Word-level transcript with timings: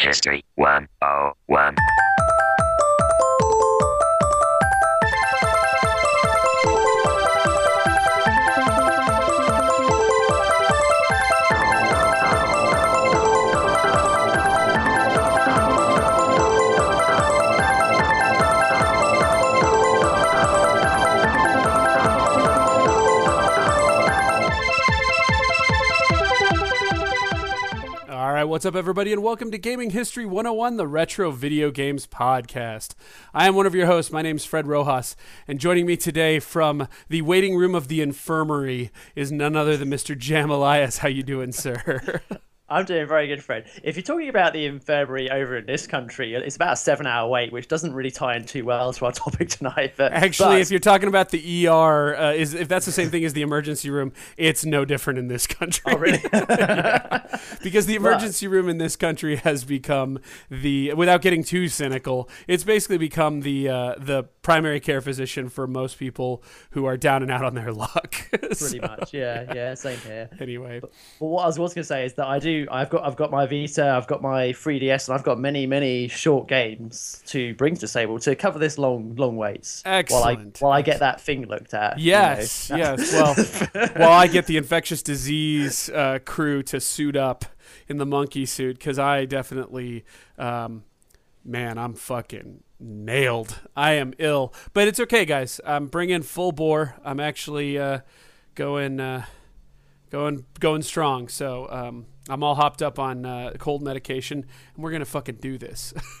History 0.00 0.42
101. 0.54 1.76
What's 28.60 28.66
up, 28.66 28.76
everybody, 28.76 29.10
and 29.10 29.22
welcome 29.22 29.50
to 29.50 29.56
Gaming 29.56 29.88
History 29.88 30.26
101, 30.26 30.76
the 30.76 30.86
Retro 30.86 31.30
Video 31.30 31.70
Games 31.70 32.06
Podcast. 32.06 32.92
I 33.32 33.46
am 33.46 33.54
one 33.54 33.64
of 33.64 33.74
your 33.74 33.86
hosts. 33.86 34.12
My 34.12 34.20
name 34.20 34.36
is 34.36 34.44
Fred 34.44 34.66
Rojas, 34.66 35.16
and 35.48 35.58
joining 35.58 35.86
me 35.86 35.96
today 35.96 36.40
from 36.40 36.86
the 37.08 37.22
waiting 37.22 37.56
room 37.56 37.74
of 37.74 37.88
the 37.88 38.02
infirmary 38.02 38.90
is 39.16 39.32
none 39.32 39.56
other 39.56 39.78
than 39.78 39.88
Mr. 39.88 40.14
Jam 40.14 40.50
Elias. 40.50 40.98
How 40.98 41.08
you 41.08 41.22
doing, 41.22 41.52
sir? 41.52 42.20
I'm 42.70 42.84
doing 42.84 43.08
very 43.08 43.26
good, 43.26 43.42
Fred. 43.42 43.66
If 43.82 43.96
you're 43.96 44.04
talking 44.04 44.28
about 44.28 44.52
the 44.52 44.64
infirmary 44.64 45.28
over 45.28 45.56
in 45.56 45.66
this 45.66 45.88
country, 45.88 46.34
it's 46.34 46.54
about 46.54 46.74
a 46.74 46.76
seven-hour 46.76 47.28
wait, 47.28 47.52
which 47.52 47.66
doesn't 47.66 47.92
really 47.92 48.12
tie 48.12 48.36
in 48.36 48.44
too 48.44 48.64
well 48.64 48.92
to 48.92 49.06
our 49.06 49.12
topic 49.12 49.48
tonight. 49.48 49.94
But 49.96 50.12
Actually, 50.12 50.56
but- 50.56 50.60
if 50.60 50.70
you're 50.70 50.78
talking 50.78 51.08
about 51.08 51.30
the 51.30 51.66
ER, 51.66 52.14
uh, 52.16 52.32
is 52.32 52.54
if 52.54 52.68
that's 52.68 52.86
the 52.86 52.92
same 52.92 53.10
thing 53.10 53.24
as 53.24 53.32
the 53.32 53.42
emergency 53.42 53.90
room, 53.90 54.12
it's 54.36 54.64
no 54.64 54.84
different 54.84 55.18
in 55.18 55.26
this 55.26 55.46
country. 55.48 55.92
oh, 55.92 55.96
really? 55.96 56.18
because 57.62 57.86
the 57.86 57.96
emergency 57.96 58.46
room 58.46 58.68
in 58.68 58.78
this 58.78 58.94
country 58.94 59.36
has 59.36 59.64
become 59.64 60.20
the 60.48 60.94
without 60.94 61.22
getting 61.22 61.42
too 61.42 61.68
cynical 61.68 62.28
it's 62.46 62.64
basically 62.64 62.98
become 62.98 63.40
the 63.40 63.68
uh, 63.68 63.94
the 63.98 64.24
primary 64.50 64.80
care 64.80 65.00
physician 65.00 65.48
for 65.48 65.66
most 65.66 65.98
people 65.98 66.42
who 66.72 66.84
are 66.84 66.96
down 66.96 67.22
and 67.22 67.30
out 67.30 67.44
on 67.44 67.54
their 67.54 67.72
luck 67.84 68.14
pretty 68.30 68.80
much, 68.80 69.14
yeah, 69.14 69.52
yeah, 69.54 69.74
same 69.74 69.98
here. 70.00 70.28
anyway 70.40 70.80
Well, 71.20 71.30
what 71.30 71.42
I 71.44 71.46
was, 71.46 71.58
was 71.58 71.74
going 71.74 71.82
to 71.82 71.86
say 71.88 72.04
is 72.04 72.14
that 72.14 72.26
I 72.26 72.38
do. 72.38 72.66
I've 72.70 72.90
got, 72.90 73.04
I've 73.04 73.16
got 73.16 73.30
my 73.30 73.46
Vita, 73.46 73.88
I've 73.88 74.06
got 74.06 74.22
my 74.22 74.48
3DS, 74.48 75.08
and 75.08 75.14
I've 75.14 75.24
got 75.24 75.38
many, 75.38 75.66
many 75.66 76.08
short 76.08 76.48
games 76.48 77.22
to 77.26 77.54
bring 77.54 77.74
to 77.74 77.80
the 77.82 77.88
table 77.88 78.18
to 78.20 78.34
cover 78.34 78.58
this 78.58 78.78
long, 78.78 79.14
long 79.16 79.36
waits. 79.36 79.82
While 79.84 79.94
I, 79.94 79.98
Excellent. 80.00 80.60
while 80.60 80.72
I 80.72 80.82
get 80.82 81.00
that 81.00 81.20
thing 81.20 81.46
looked 81.46 81.74
at. 81.74 81.98
you 81.98 82.10
yes 82.10 82.70
know. 82.70 82.76
yes 82.76 83.12
well 83.12 83.88
while 83.96 84.12
i 84.12 84.26
get 84.26 84.46
the 84.46 84.56
infectious 84.56 85.02
disease 85.02 85.88
uh, 85.90 86.18
crew 86.24 86.62
to 86.64 86.80
suit 86.80 87.16
up 87.16 87.44
in 87.88 87.98
the 87.98 88.06
monkey 88.06 88.46
suit 88.46 88.78
because 88.78 88.98
i 88.98 89.24
definitely 89.24 90.04
um, 90.38 90.82
man 91.44 91.78
i'm 91.78 91.94
fucking 91.94 92.62
nailed 92.78 93.60
i 93.76 93.92
am 93.92 94.12
ill 94.18 94.52
but 94.72 94.86
it's 94.88 95.00
okay 95.00 95.24
guys 95.24 95.60
i'm 95.64 95.86
bringing 95.86 96.22
full 96.22 96.52
bore 96.52 96.96
i'm 97.04 97.20
actually 97.20 97.78
uh, 97.78 97.98
going 98.54 99.00
uh, 99.00 99.24
going 100.10 100.44
going 100.58 100.82
strong 100.82 101.28
so 101.28 101.66
um, 101.70 102.06
i'm 102.28 102.42
all 102.42 102.54
hopped 102.54 102.82
up 102.82 102.98
on 102.98 103.24
uh, 103.26 103.52
cold 103.58 103.82
medication 103.82 104.38
and 104.74 104.82
we're 104.84 104.90
gonna 104.92 105.04
fucking 105.04 105.36
do 105.36 105.56
this 105.58 105.92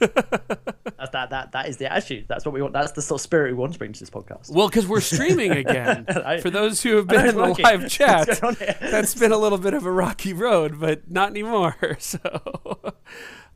That's, 1.00 1.12
that, 1.12 1.30
that, 1.30 1.52
that 1.52 1.66
is 1.66 1.78
the 1.78 1.90
attitude. 1.90 2.26
That's 2.28 2.44
what 2.44 2.52
we 2.52 2.60
want. 2.60 2.74
That's 2.74 2.92
the 2.92 3.00
sort 3.00 3.20
of 3.20 3.22
spirit 3.22 3.52
we 3.52 3.56
want 3.58 3.72
to 3.72 3.78
bring 3.78 3.94
to 3.94 3.98
this 4.00 4.10
podcast. 4.10 4.50
well 4.54 4.68
because 4.68 4.86
we're 4.86 5.00
streaming 5.00 5.50
again 5.64 6.04
I- 6.08 6.40
for 6.40 6.50
those 6.50 6.82
who 6.82 6.96
have 6.96 7.06
been 7.06 7.24
in 7.26 7.36
the 7.36 7.40
working. 7.42 7.64
live 7.64 7.88
chat 7.88 8.26
going 8.26 8.38
on 8.42 8.54
here? 8.56 8.76
that's 8.82 9.14
been 9.14 9.32
a 9.32 9.38
little 9.38 9.56
bit 9.56 9.72
of 9.72 9.86
a 9.86 9.90
rocky 9.92 10.34
road, 10.34 10.78
but 10.78 11.10
not 11.10 11.30
anymore. 11.30 11.74
So, 11.98 12.18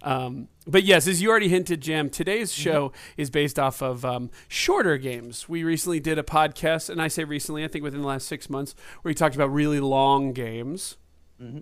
um, 0.05 0.49
but 0.67 0.85
yes, 0.85 1.09
as 1.09 1.21
you 1.21 1.31
already 1.31 1.49
hinted, 1.49 1.81
Jam, 1.81 2.09
today's 2.11 2.53
Mm-hmm. 2.53 2.63
show 2.63 2.93
is 3.17 3.31
based 3.31 3.59
off 3.59 3.83
of 3.83 4.05
um, 4.05 4.31
shorter 4.49 4.99
games. 4.99 5.49
We 5.49 5.65
recently 5.65 5.99
did 5.99 6.19
a 6.19 6.23
podcast, 6.23 6.89
and 6.91 7.03
I 7.03 7.09
say 7.09 7.25
recently, 7.25 7.65
I 7.65 7.69
think 7.69 7.83
within 7.83 8.03
the 8.03 8.07
last 8.07 8.29
six 8.29 8.49
months, 8.49 8.75
where 9.03 9.11
we 9.11 9.15
talked 9.15 9.35
about 9.35 9.53
really 9.53 9.81
long 9.81 10.33
games. 10.33 10.97
Mm-hmm. 11.43 11.61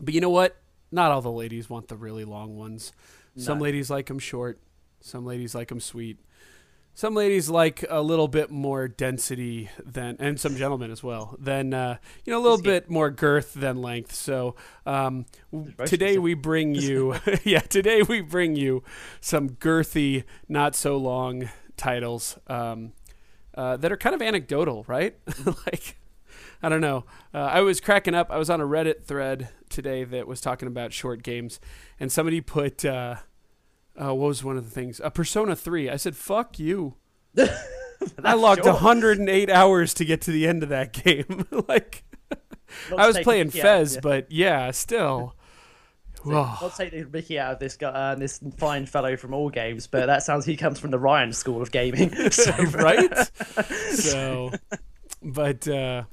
But 0.00 0.14
you 0.14 0.20
know 0.20 0.30
what? 0.30 0.56
Not 0.90 1.10
all 1.12 1.20
the 1.22 1.30
ladies 1.30 1.68
want 1.70 1.88
the 1.88 1.96
really 1.96 2.24
long 2.24 2.56
ones. 2.58 2.92
Some 3.38 3.60
ladies 3.60 3.90
like 3.90 4.06
them 4.06 4.18
short. 4.18 4.58
Some 5.00 5.26
ladies 5.26 5.54
like 5.54 5.68
them 5.68 5.80
sweet. 5.80 6.18
Some 6.96 7.12
ladies 7.12 7.50
like 7.50 7.84
a 7.90 8.00
little 8.00 8.26
bit 8.26 8.50
more 8.50 8.88
density 8.88 9.68
than, 9.84 10.16
and 10.18 10.40
some 10.40 10.56
gentlemen 10.56 10.90
as 10.90 11.02
well, 11.02 11.36
than 11.38 11.74
uh, 11.74 11.98
you 12.24 12.32
know 12.32 12.38
a 12.38 12.40
little 12.40 12.62
bit 12.62 12.88
more 12.88 13.10
girth 13.10 13.52
than 13.52 13.82
length. 13.82 14.14
So 14.14 14.56
um, 14.86 15.26
today 15.84 16.16
we 16.16 16.32
bring 16.32 16.74
you, 16.74 17.16
yeah, 17.44 17.58
today 17.58 18.00
we 18.00 18.22
bring 18.22 18.56
you 18.56 18.82
some 19.20 19.50
girthy, 19.50 20.24
not 20.48 20.74
so 20.74 20.96
long 20.96 21.50
titles 21.76 22.38
um, 22.46 22.94
uh, 23.54 23.76
that 23.76 23.92
are 23.92 23.98
kind 23.98 24.14
of 24.14 24.22
anecdotal, 24.22 24.86
right? 24.88 25.18
like 25.66 25.98
I 26.62 26.70
don't 26.70 26.80
know. 26.80 27.04
Uh, 27.34 27.40
I 27.40 27.60
was 27.60 27.78
cracking 27.78 28.14
up. 28.14 28.30
I 28.30 28.38
was 28.38 28.48
on 28.48 28.62
a 28.62 28.66
Reddit 28.66 29.04
thread 29.04 29.50
today 29.68 30.04
that 30.04 30.26
was 30.26 30.40
talking 30.40 30.66
about 30.66 30.94
short 30.94 31.22
games, 31.22 31.60
and 32.00 32.10
somebody 32.10 32.40
put, 32.40 32.86
uh, 33.98 34.10
uh, 34.10 34.14
what 34.14 34.28
was 34.28 34.44
one 34.44 34.56
of 34.56 34.64
the 34.64 34.70
things? 34.70 35.00
A 35.02 35.10
Persona 35.10 35.56
3. 35.56 35.90
I 35.90 35.96
said, 35.96 36.16
fuck 36.16 36.58
you. 36.58 36.94
I 38.22 38.34
logged 38.34 38.64
short. 38.64 38.74
108 38.74 39.50
hours 39.50 39.94
to 39.94 40.04
get 40.04 40.20
to 40.22 40.30
the 40.30 40.46
end 40.46 40.62
of 40.62 40.68
that 40.70 40.92
game. 40.92 41.46
like, 41.68 42.04
Not 42.90 43.00
I 43.00 43.06
was 43.06 43.18
playing 43.18 43.50
Fez, 43.50 43.94
yeah. 43.94 44.00
but 44.00 44.30
yeah, 44.30 44.70
still. 44.70 45.34
I'll 46.26 46.72
take 46.76 46.90
the 46.90 47.04
Mickey 47.04 47.38
out 47.38 47.52
of 47.52 47.58
this 47.60 47.76
guy, 47.76 47.88
uh, 47.88 48.14
this 48.16 48.40
fine 48.56 48.86
fellow 48.86 49.16
from 49.16 49.32
all 49.32 49.48
games, 49.48 49.86
but 49.86 50.06
that 50.06 50.24
sounds 50.24 50.44
he 50.44 50.56
comes 50.56 50.80
from 50.80 50.90
the 50.90 50.98
Ryan 50.98 51.32
School 51.32 51.62
of 51.62 51.70
Gaming. 51.70 52.10
So, 52.32 52.52
right? 52.52 53.30
so, 53.92 54.50
but 55.22 55.68
uh, 55.68 56.04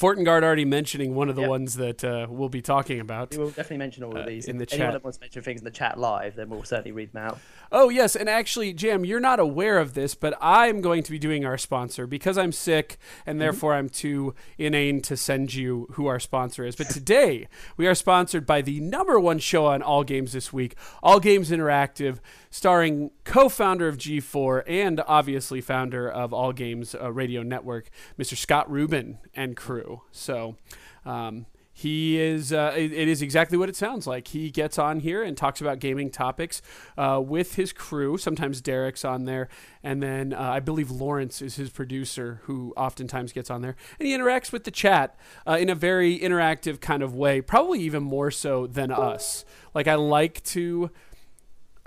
Fortengard 0.00 0.42
already 0.42 0.64
mentioning 0.64 1.14
one 1.14 1.28
of 1.28 1.34
the 1.36 1.42
Yep. 1.42 1.50
ones 1.50 1.74
that 1.76 2.04
uh, 2.04 2.26
we'll 2.28 2.48
be 2.48 2.62
talking 2.62 3.00
about. 3.00 3.30
we 3.32 3.38
will 3.38 3.48
definitely 3.48 3.78
mention 3.78 4.04
all 4.04 4.16
Uh, 4.16 4.20
of 4.20 4.26
these. 4.26 4.46
in 4.48 4.60
If 4.60 4.68
the 4.68 4.74
anyone 4.74 4.86
chat. 4.88 4.92
that 4.94 5.04
wants 5.04 5.18
to 5.18 5.24
mention 5.24 5.42
things 5.42 5.60
in 5.60 5.64
the 5.64 5.70
chat 5.70 5.98
live, 5.98 6.34
then 6.36 6.48
we'll 6.48 6.64
certainly 6.64 6.92
read 6.92 7.12
them 7.12 7.24
out. 7.24 7.38
Oh, 7.70 7.88
yes. 7.90 8.16
And 8.16 8.28
actually, 8.28 8.72
Jam, 8.72 9.04
you're 9.04 9.20
not 9.20 9.38
aware 9.40 9.78
of 9.78 9.94
this, 9.94 10.14
but 10.14 10.34
I'm 10.40 10.80
going 10.80 11.02
to 11.02 11.10
be 11.10 11.18
doing 11.18 11.44
our 11.44 11.58
sponsor 11.58 12.06
because 12.06 12.38
I'm 12.38 12.52
sick 12.52 12.96
and 13.26 13.40
therefore 13.40 13.74
I'm 13.74 13.88
too 13.88 14.34
inane 14.56 15.02
to 15.02 15.16
send 15.16 15.52
you 15.54 15.86
who 15.92 16.06
our 16.06 16.18
sponsor 16.18 16.64
is. 16.64 16.76
But 16.76 16.88
today, 16.88 17.46
we 17.76 17.86
are 17.86 17.94
sponsored 17.94 18.46
by 18.46 18.62
the 18.62 18.80
number 18.80 19.18
one 19.20 19.38
show 19.38 19.66
on 19.66 19.82
All 19.82 20.02
Games 20.04 20.32
this 20.32 20.52
week, 20.52 20.76
All 21.02 21.20
Games 21.20 21.50
Interactive, 21.50 22.18
starring 22.50 23.10
co 23.24 23.48
founder 23.48 23.86
of 23.88 23.98
G4 23.98 24.62
and 24.66 25.02
obviously 25.06 25.60
founder 25.60 26.08
of 26.10 26.32
All 26.32 26.52
Games 26.52 26.94
uh, 26.94 27.12
Radio 27.12 27.42
Network, 27.42 27.90
Mr. 28.18 28.36
Scott 28.36 28.70
Rubin 28.70 29.18
and 29.34 29.56
crew. 29.56 29.87
So, 30.12 30.56
um, 31.04 31.46
he 31.78 32.18
is 32.18 32.52
uh, 32.52 32.74
it, 32.76 32.92
it 32.92 33.06
is 33.06 33.22
exactly 33.22 33.56
what 33.56 33.68
it 33.68 33.76
sounds 33.76 34.04
like. 34.04 34.26
He 34.26 34.50
gets 34.50 34.80
on 34.80 34.98
here 34.98 35.22
and 35.22 35.36
talks 35.36 35.60
about 35.60 35.78
gaming 35.78 36.10
topics 36.10 36.60
uh, 36.96 37.22
with 37.24 37.54
his 37.54 37.72
crew. 37.72 38.18
Sometimes 38.18 38.60
derek's 38.60 39.04
on 39.04 39.26
there 39.26 39.48
and 39.84 40.02
then 40.02 40.32
uh, 40.32 40.40
i 40.40 40.58
believe 40.58 40.90
lawrence 40.90 41.40
is 41.40 41.54
his 41.54 41.70
producer 41.70 42.40
who 42.44 42.74
oftentimes 42.76 43.32
gets 43.32 43.48
on 43.48 43.62
there. 43.62 43.76
And 44.00 44.08
he 44.08 44.16
interacts 44.16 44.50
with 44.50 44.64
the 44.64 44.72
chat 44.72 45.16
uh, 45.46 45.56
in 45.60 45.70
a 45.70 45.76
very 45.76 46.18
interactive 46.18 46.80
kind 46.80 47.00
of 47.00 47.14
way 47.14 47.40
probably 47.40 47.78
even 47.82 48.02
more 48.02 48.32
so 48.32 48.66
than 48.66 48.90
us. 48.90 49.44
Like 49.72 49.86
i 49.86 49.94
like 49.94 50.42
to 50.44 50.90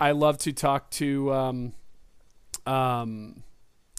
i 0.00 0.12
love 0.12 0.38
to 0.38 0.54
talk 0.54 0.90
to 0.92 1.30
um, 1.34 1.72
um, 2.64 3.42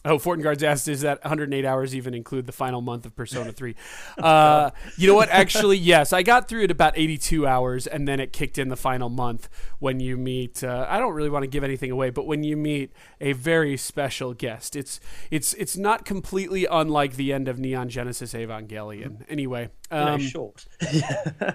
Oh, 0.06 0.18
Fortengard's 0.18 0.64
asked, 0.64 0.88
"Is 0.88 1.02
that 1.02 1.24
108 1.24 1.66
hours 1.66 1.96
even 1.96 2.14
include 2.14 2.46
the 2.46 2.52
final 2.52 2.82
month 2.82 3.06
of 3.06 3.16
Persona 3.16 3.52
3?" 3.52 3.76
Uh, 4.18 4.72
you 4.98 5.08
know 5.08 5.16
what? 5.16 5.30
Actually, 5.30 5.78
yes. 5.94 6.14
I 6.14 6.24
got 6.24 6.48
through 6.48 6.64
it 6.64 6.72
about 6.72 6.94
82 6.98 7.48
hours, 7.48 7.88
and 7.88 8.08
then 8.08 8.20
it 8.20 8.32
kicked 8.32 8.58
in 8.58 8.70
the 8.70 8.76
final 8.76 9.10
month 9.10 9.50
when 9.80 10.00
you 10.00 10.18
meet. 10.18 10.64
Uh, 10.64 10.86
I 10.90 11.00
don't 11.00 11.14
really 11.14 11.30
want 11.30 11.44
to 11.44 11.48
give 11.48 11.64
anything 11.64 11.92
away, 11.92 12.10
but 12.10 12.26
when 12.26 12.44
you 12.44 12.56
meet 12.56 12.92
a 13.20 13.34
very 13.34 13.76
special 13.78 14.34
guest, 14.34 14.76
it's 14.76 15.00
it's 15.32 15.54
it's 15.56 15.78
not 15.78 16.06
completely 16.06 16.66
unlike 16.70 17.16
the 17.16 17.34
end 17.34 17.48
of 17.48 17.60
Neon 17.60 17.90
Genesis 17.90 18.34
Evangelion. 18.34 19.24
Anyway, 19.30 19.70
Um, 19.94 20.20
short. 20.20 20.66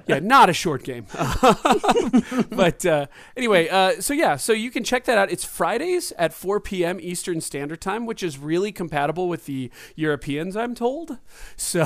yeah, 0.07 0.21
not 0.21 0.49
a 0.49 0.53
short 0.53 0.85
game. 0.85 1.07
but 2.51 2.87
uh, 2.87 3.07
anyway, 3.37 3.69
uh, 3.69 4.01
so 4.01 4.15
yeah, 4.15 4.37
so 4.37 4.53
you 4.53 4.71
can 4.71 4.85
check 4.85 5.05
that 5.05 5.19
out. 5.19 5.31
It's 5.31 5.45
Fridays 5.45 6.13
at 6.13 6.33
4 6.33 6.61
p.m. 6.61 6.99
Eastern 7.01 7.41
Standard 7.41 7.81
Time, 7.81 8.07
which 8.07 8.23
is 8.23 8.39
really 8.39 8.71
compatible 8.71 9.29
with 9.29 9.47
the 9.47 9.71
Europeans, 9.97 10.57
I'm 10.57 10.75
told. 10.75 11.19
So 11.57 11.85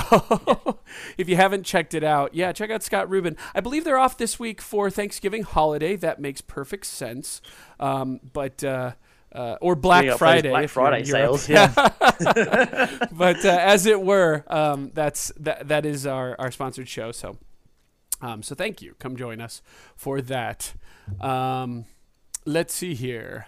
if 1.16 1.28
you 1.28 1.37
haven't 1.37 1.64
checked 1.64 1.94
it 1.94 2.04
out, 2.04 2.34
yeah, 2.34 2.52
check 2.52 2.70
out 2.70 2.82
Scott 2.82 3.08
Rubin. 3.08 3.37
I 3.55 3.60
believe 3.60 3.84
they're 3.84 3.98
off 3.98 4.19
this 4.19 4.38
week 4.38 4.60
for 4.60 4.90
Thanksgiving 4.90 5.43
holiday. 5.43 5.96
That 5.96 6.20
makes 6.20 6.40
perfect 6.40 6.87
sense. 6.87 7.40
Um, 7.81 8.20
but. 8.32 8.62
Uh, 8.62 8.93
uh, 9.34 9.56
or 9.61 9.75
Black 9.75 10.06
those 10.06 10.19
Friday. 10.19 10.50
Black 10.50 10.64
if 10.64 10.76
you're 10.76 10.87
in 10.94 11.05
Friday 11.05 11.05
sales. 11.05 11.49
Yeah. 11.49 11.73
but 13.12 13.44
uh, 13.44 13.49
as 13.49 13.87
it 13.87 14.00
were, 14.00 14.44
um, 14.49 14.90
that's 14.94 15.32
that 15.40 15.69
that 15.69 15.87
is 15.87 16.06
our, 16.06 16.37
our 16.38 16.50
sponsored 16.50 16.88
show. 16.88 17.12
So 17.12 17.37
Um, 18.20 18.43
so 18.43 18.55
thank 18.55 18.82
you. 18.82 18.94
Come 18.99 19.17
join 19.17 19.40
us 19.40 19.62
for 19.96 20.20
that. 20.23 20.75
Um, 21.20 21.87
let's 22.44 22.73
see 22.75 22.94
here. 22.94 23.46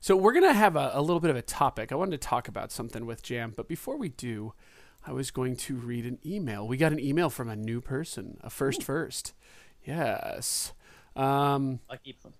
So 0.00 0.16
we're 0.16 0.32
gonna 0.32 0.52
have 0.52 0.76
a, 0.76 0.90
a 0.94 1.00
little 1.00 1.20
bit 1.20 1.30
of 1.30 1.36
a 1.36 1.42
topic. 1.42 1.92
I 1.92 1.94
wanted 1.94 2.20
to 2.20 2.28
talk 2.28 2.48
about 2.48 2.70
something 2.70 3.06
with 3.06 3.22
Jam, 3.22 3.52
but 3.56 3.68
before 3.68 3.96
we 3.96 4.08
do, 4.10 4.52
I 5.06 5.12
was 5.12 5.30
going 5.30 5.56
to 5.56 5.76
read 5.76 6.06
an 6.06 6.18
email. 6.24 6.66
We 6.66 6.76
got 6.76 6.92
an 6.92 7.00
email 7.00 7.28
from 7.28 7.48
a 7.48 7.56
new 7.56 7.80
person, 7.80 8.38
a 8.42 8.50
first 8.50 8.82
first. 8.82 9.34
Yes. 9.84 10.72
Um, 11.14 11.80
I 11.90 11.96
keep 11.98 12.22
them. 12.22 12.32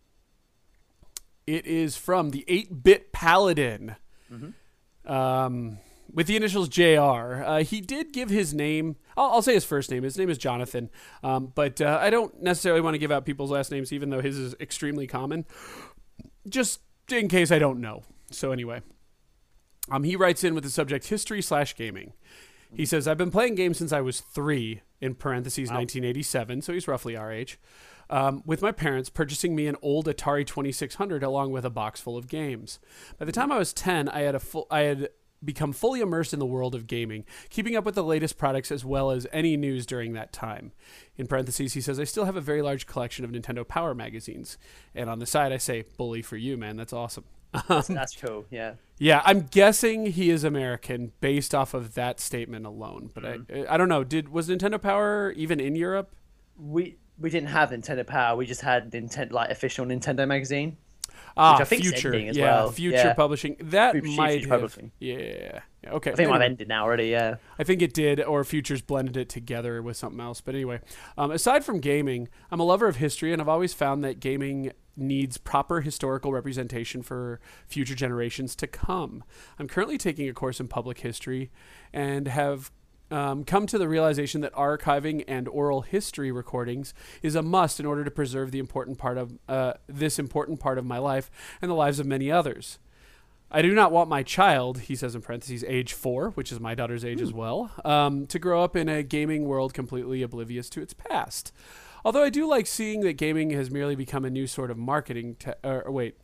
It 1.47 1.67
is 1.67 1.97
from 1.97 2.31
the 2.31 2.45
8 2.49 2.83
bit 2.83 3.13
paladin. 3.13 3.97
Um, 5.07 5.79
with 6.13 6.27
the 6.27 6.37
initials 6.37 6.69
JR. 6.69 7.43
Uh, 7.43 7.65
he 7.65 7.81
did 7.81 8.13
give 8.13 8.31
his 8.31 8.55
name. 8.55 8.97
I'll, 9.17 9.33
I'll 9.33 9.43
say 9.43 9.55
his 9.55 9.65
first 9.65 9.91
name. 9.91 10.03
His 10.05 10.17
name 10.17 10.31
is 10.31 10.39
Jonathan. 10.39 10.91
Um, 11.23 11.53
but 11.55 11.81
uh, 11.81 11.99
I 12.01 12.11
don't 12.11 12.43
necessarily 12.43 12.81
want 12.81 12.95
to 12.95 12.99
give 12.99 13.11
out 13.11 13.25
people's 13.25 13.51
last 13.51 13.71
names, 13.71 13.93
even 13.93 14.11
though 14.11 14.21
his 14.21 14.39
is 14.39 14.55
extremely 14.61 15.07
common. 15.07 15.45
Just 16.49 16.81
in 17.11 17.29
case 17.29 17.51
I 17.51 17.59
don't 17.59 17.81
know. 17.81 18.05
So, 18.31 18.53
anyway. 18.53 18.83
Um, 19.91 20.05
he 20.05 20.17
writes 20.17 20.45
in 20.45 20.55
with 20.55 20.65
the 20.65 20.71
subject 20.71 21.09
history 21.09 21.43
slash 21.43 21.77
gaming. 21.77 22.15
He 22.73 22.87
says, 22.87 23.07
I've 23.07 23.19
been 23.19 23.31
playing 23.31 23.55
games 23.55 23.79
since 23.79 23.93
I 23.93 24.01
was 24.01 24.21
three, 24.21 24.81
in 25.01 25.15
parentheses, 25.15 25.69
1987, 25.71 26.63
so 26.63 26.73
he's 26.73 26.89
roughly 26.89 27.17
our 27.17 27.31
age, 27.31 27.59
um, 28.15 28.45
with 28.47 28.63
my 28.63 28.71
parents 28.71 29.11
purchasing 29.11 29.57
me 29.57 29.67
an 29.67 29.77
old 29.83 30.07
Atari 30.07 30.47
2600 30.47 31.25
along 31.25 31.51
with 31.51 31.65
a 31.65 31.71
box 31.71 32.01
full 32.01 32.17
of 32.17 32.29
games. 32.29 32.79
By 33.19 33.25
the 33.25 33.33
time 33.33 33.51
I 33.51 33.59
was 33.59 33.73
10, 33.73 34.09
I 34.09 34.21
had, 34.21 34.37
a 34.37 34.39
full, 34.39 34.69
I 34.71 34.83
had 34.83 35.09
become 35.45 35.73
fully 35.73 36.01
immersed 36.01 36.33
in 36.33 36.39
the 36.39 36.47
world 36.47 36.77
of 36.77 36.87
gaming, 36.87 37.25
keeping 37.51 37.75
up 37.75 37.85
with 37.85 37.97
the 37.97 38.05
latest 38.05 38.39
products 38.39 38.71
as 38.71 38.85
well 38.85 39.11
as 39.11 39.27
any 39.33 39.57
news 39.57 39.85
during 39.85 40.13
that 40.13 40.33
time. 40.33 40.71
In 41.17 41.27
parentheses, 41.27 41.73
he 41.73 41.81
says, 41.81 41.99
I 41.99 42.05
still 42.05 42.25
have 42.25 42.37
a 42.37 42.41
very 42.41 42.63
large 42.63 42.87
collection 42.87 43.25
of 43.25 43.33
Nintendo 43.33 43.67
Power 43.67 43.97
magazines. 43.97 44.59
And 44.95 45.11
on 45.11 45.19
the 45.19 45.27
side, 45.27 45.51
I 45.51 45.57
say, 45.57 45.85
bully 45.97 46.23
for 46.23 46.37
you, 46.37 46.57
man. 46.57 46.77
That's 46.77 46.93
awesome. 46.93 47.25
That's 47.69 48.15
cool. 48.15 48.47
Yeah. 48.49 48.75
Yeah, 48.97 49.23
I'm 49.25 49.41
guessing 49.41 50.07
he 50.07 50.31
is 50.31 50.45
American 50.45 51.11
based 51.21 51.53
off 51.53 51.75
of 51.75 51.95
that 51.95 52.21
statement 52.21 52.65
alone. 52.65 53.11
But 53.13 53.25
I, 53.27 53.39
I 53.69 53.77
don't 53.77 53.89
know. 53.89 54.05
Did 54.05 54.29
was 54.29 54.49
Nintendo 54.49 54.81
Power 54.81 55.33
even 55.33 55.59
in 55.59 55.75
Europe? 55.75 56.15
We 56.57 56.99
we 57.19 57.31
didn't 57.31 57.49
have 57.49 57.71
Nintendo 57.71 58.07
Power. 58.07 58.37
We 58.37 58.47
just 58.47 58.61
had 58.61 58.91
Nintendo 58.91 59.33
like 59.33 59.51
official 59.51 59.87
Nintendo 59.87 60.27
magazine. 60.27 60.77
Ah, 61.37 61.59
I 61.59 61.65
think 61.65 61.83
Future. 61.83 62.15
as 62.15 62.37
yeah, 62.37 62.45
well. 62.45 62.71
Future 62.71 62.97
Yeah. 62.97 63.15
Publishing. 63.15 63.57
That 63.61 63.93
Future- 63.93 64.17
might 64.17 64.31
Future 64.33 64.49
have. 64.49 64.61
Publishing. 64.61 64.93
Yeah. 65.01 65.61
Okay. 65.87 66.13
I 66.13 66.15
think 66.15 66.29
it 66.29 66.31
might 66.31 66.41
have 66.43 66.51
ended 66.51 66.69
now 66.69 66.85
already. 66.85 67.09
Yeah. 67.09 67.37
I 67.59 67.65
think 67.65 67.83
it 67.83 67.93
did, 67.93 68.21
or 68.23 68.45
Futures 68.45 68.83
blended 68.83 69.17
it 69.17 69.29
together 69.29 69.83
with 69.83 69.97
something 69.97 70.21
else. 70.21 70.41
But 70.41 70.55
anyway, 70.55 70.81
um, 71.19 71.31
aside 71.33 71.65
from 71.65 71.81
gaming, 71.81 72.29
I'm 72.51 72.61
a 72.61 72.65
lover 72.65 72.87
of 72.87 72.97
history, 72.97 73.33
and 73.33 73.43
I've 73.43 73.49
always 73.49 73.75
found 73.75 74.05
that 74.05 74.21
gaming 74.21 74.73
needs 74.97 75.37
proper 75.37 75.81
historical 75.81 76.33
representation 76.33 77.03
for 77.03 77.41
future 77.67 77.97
generations 77.97 78.55
to 78.57 78.69
come. 78.69 79.25
I'm 79.59 79.67
currently 79.67 79.99
taking 79.99 80.29
a 80.29 80.33
course 80.33 80.61
in 80.61 80.69
public 80.69 81.01
history 81.01 81.51
and 81.93 82.29
have 82.29 82.71
um, 83.11 83.45
come 83.45 83.67
to 83.67 83.79
the 83.79 83.89
realization 83.89 84.41
that 84.41 84.53
archiving 84.55 85.25
and 85.29 85.49
oral 85.49 85.83
history 85.83 86.33
recordings 86.33 86.95
is 87.23 87.35
a 87.35 87.43
must 87.43 87.79
in 87.79 87.87
order 87.87 88.05
to 88.05 88.11
preserve 88.11 88.51
the 88.51 88.59
important 88.59 88.99
part 88.99 89.19
of 89.19 89.39
uh, 89.49 89.75
this 89.87 90.19
important 90.19 90.61
part 90.61 90.79
of 90.79 90.85
my 90.85 90.99
life 90.99 91.31
and 91.61 91.71
the 91.71 91.75
lives 91.75 91.99
of 91.99 92.07
many 92.07 92.31
others. 92.31 92.79
I 93.51 93.63
do 93.63 93.73
not 93.73 93.93
want 93.93 94.09
my 94.09 94.25
child, 94.25 94.81
he 94.81 94.97
says 94.97 95.15
in 95.15 95.23
parentheses, 95.23 95.63
age 95.69 95.93
four, 95.93 96.31
which 96.31 96.51
is 96.51 96.59
my 96.59 96.75
daughter's 96.75 97.05
age 97.05 97.21
as 97.21 97.33
well, 97.33 97.71
um, 97.85 98.27
to 98.27 98.41
grow 98.41 98.65
up 98.65 98.75
in 98.75 98.89
a 98.89 99.05
gaming 99.05 99.45
world 99.45 99.73
completely 99.73 100.23
oblivious 100.23 100.69
to 100.71 100.83
its 100.83 100.93
past. 100.93 101.53
Although 102.05 102.25
I 102.25 102.31
do 102.31 102.49
like 102.49 102.67
seeing 102.67 103.03
that 103.03 103.13
gaming 103.13 103.51
has 103.51 103.71
merely 103.71 103.95
become 103.95 104.25
a 104.25 104.31
new 104.31 104.47
sort 104.47 104.71
of 104.71 104.77
marketing. 104.77 105.37
Te- 105.37 105.53
or 105.63 105.91
wait. 105.91 106.17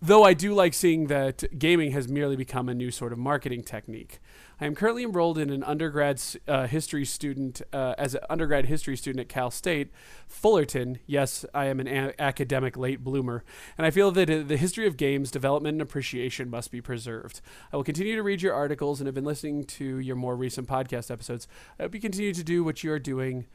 Though 0.00 0.22
I 0.22 0.32
do 0.32 0.54
like 0.54 0.74
seeing 0.74 1.08
that 1.08 1.58
gaming 1.58 1.90
has 1.90 2.06
merely 2.06 2.36
become 2.36 2.68
a 2.68 2.74
new 2.74 2.92
sort 2.92 3.12
of 3.12 3.18
marketing 3.18 3.64
technique. 3.64 4.20
I 4.60 4.66
am 4.66 4.76
currently 4.76 5.02
enrolled 5.02 5.38
in 5.38 5.50
an 5.50 5.64
undergrad 5.64 6.22
uh, 6.46 6.68
history 6.68 7.04
student, 7.04 7.62
uh, 7.72 7.94
as 7.98 8.14
an 8.14 8.20
undergrad 8.30 8.66
history 8.66 8.96
student 8.96 9.20
at 9.20 9.28
Cal 9.28 9.50
State, 9.50 9.90
Fullerton. 10.28 11.00
Yes, 11.06 11.44
I 11.52 11.64
am 11.66 11.80
an 11.80 11.88
a- 11.88 12.14
academic 12.20 12.76
late 12.76 13.02
bloomer, 13.02 13.42
and 13.76 13.86
I 13.86 13.90
feel 13.90 14.12
that 14.12 14.30
uh, 14.30 14.42
the 14.46 14.56
history 14.56 14.86
of 14.86 14.96
games 14.96 15.32
development 15.32 15.74
and 15.74 15.82
appreciation 15.82 16.48
must 16.48 16.70
be 16.70 16.80
preserved. 16.80 17.40
I 17.72 17.76
will 17.76 17.84
continue 17.84 18.14
to 18.14 18.22
read 18.22 18.40
your 18.40 18.54
articles 18.54 19.00
and 19.00 19.08
have 19.08 19.16
been 19.16 19.24
listening 19.24 19.64
to 19.64 19.98
your 19.98 20.16
more 20.16 20.36
recent 20.36 20.68
podcast 20.68 21.10
episodes. 21.10 21.48
I 21.78 21.84
hope 21.84 21.94
you 21.94 22.00
continue 22.00 22.34
to 22.34 22.44
do 22.44 22.62
what 22.62 22.84
you 22.84 22.92
are 22.92 23.00
doing 23.00 23.46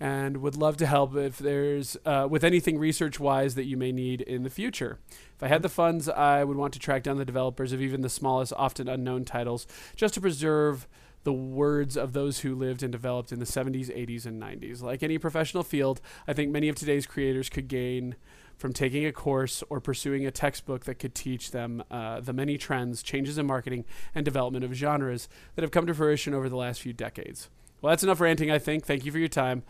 and 0.00 0.38
would 0.38 0.56
love 0.56 0.78
to 0.78 0.86
help 0.86 1.14
if 1.14 1.38
there's 1.38 1.96
uh, 2.06 2.26
with 2.28 2.42
anything 2.42 2.78
research 2.78 3.20
wise 3.20 3.54
that 3.54 3.66
you 3.66 3.76
may 3.76 3.92
need 3.92 4.22
in 4.22 4.42
the 4.42 4.50
future. 4.50 4.98
If 5.36 5.42
I 5.42 5.48
had 5.48 5.62
the 5.62 5.68
funds, 5.68 6.08
I 6.08 6.42
would 6.42 6.56
want 6.56 6.72
to 6.72 6.78
track 6.78 7.02
down 7.02 7.18
the 7.18 7.24
developers 7.24 7.72
of 7.72 7.82
even 7.82 8.00
the 8.00 8.08
smallest, 8.08 8.54
often 8.56 8.88
unknown 8.88 9.26
titles, 9.26 9.66
just 9.94 10.14
to 10.14 10.20
preserve 10.20 10.88
the 11.22 11.32
words 11.34 11.98
of 11.98 12.14
those 12.14 12.40
who 12.40 12.54
lived 12.54 12.82
and 12.82 12.90
developed 12.90 13.30
in 13.30 13.40
the 13.40 13.44
70s, 13.44 13.94
80s, 13.94 14.24
and 14.24 14.40
90s. 14.42 14.82
Like 14.82 15.02
any 15.02 15.18
professional 15.18 15.62
field, 15.62 16.00
I 16.26 16.32
think 16.32 16.50
many 16.50 16.70
of 16.70 16.76
today's 16.76 17.06
creators 17.06 17.50
could 17.50 17.68
gain 17.68 18.16
from 18.56 18.72
taking 18.72 19.04
a 19.04 19.12
course 19.12 19.62
or 19.68 19.80
pursuing 19.80 20.26
a 20.26 20.30
textbook 20.30 20.84
that 20.84 20.96
could 20.96 21.14
teach 21.14 21.50
them 21.50 21.82
uh, 21.90 22.20
the 22.20 22.32
many 22.32 22.56
trends, 22.56 23.02
changes 23.02 23.38
in 23.38 23.46
marketing, 23.46 23.84
and 24.14 24.24
development 24.24 24.64
of 24.64 24.72
genres 24.72 25.28
that 25.54 25.62
have 25.62 25.70
come 25.70 25.86
to 25.86 25.94
fruition 25.94 26.34
over 26.34 26.48
the 26.48 26.56
last 26.56 26.80
few 26.80 26.92
decades. 26.92 27.48
Well, 27.80 27.90
that's 27.90 28.02
enough 28.02 28.20
ranting, 28.20 28.50
I 28.50 28.58
think. 28.58 28.84
Thank 28.84 29.04
you 29.04 29.12
for 29.12 29.18
your 29.18 29.28
time. 29.28 29.62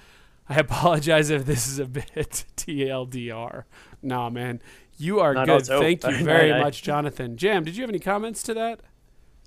I 0.50 0.56
apologize 0.58 1.30
if 1.30 1.46
this 1.46 1.68
is 1.68 1.78
a 1.78 1.86
bit 1.86 2.44
TLDR. 2.56 3.64
Nah, 4.02 4.30
man. 4.30 4.60
You 4.98 5.20
are 5.20 5.32
not 5.32 5.46
good. 5.46 5.64
Thank 5.66 6.04
you 6.04 6.24
very 6.24 6.50
no. 6.50 6.60
much, 6.60 6.82
Jonathan. 6.82 7.36
Jam, 7.36 7.62
did 7.62 7.76
you 7.76 7.82
have 7.82 7.88
any 7.88 8.00
comments 8.00 8.42
to 8.42 8.54
that? 8.54 8.80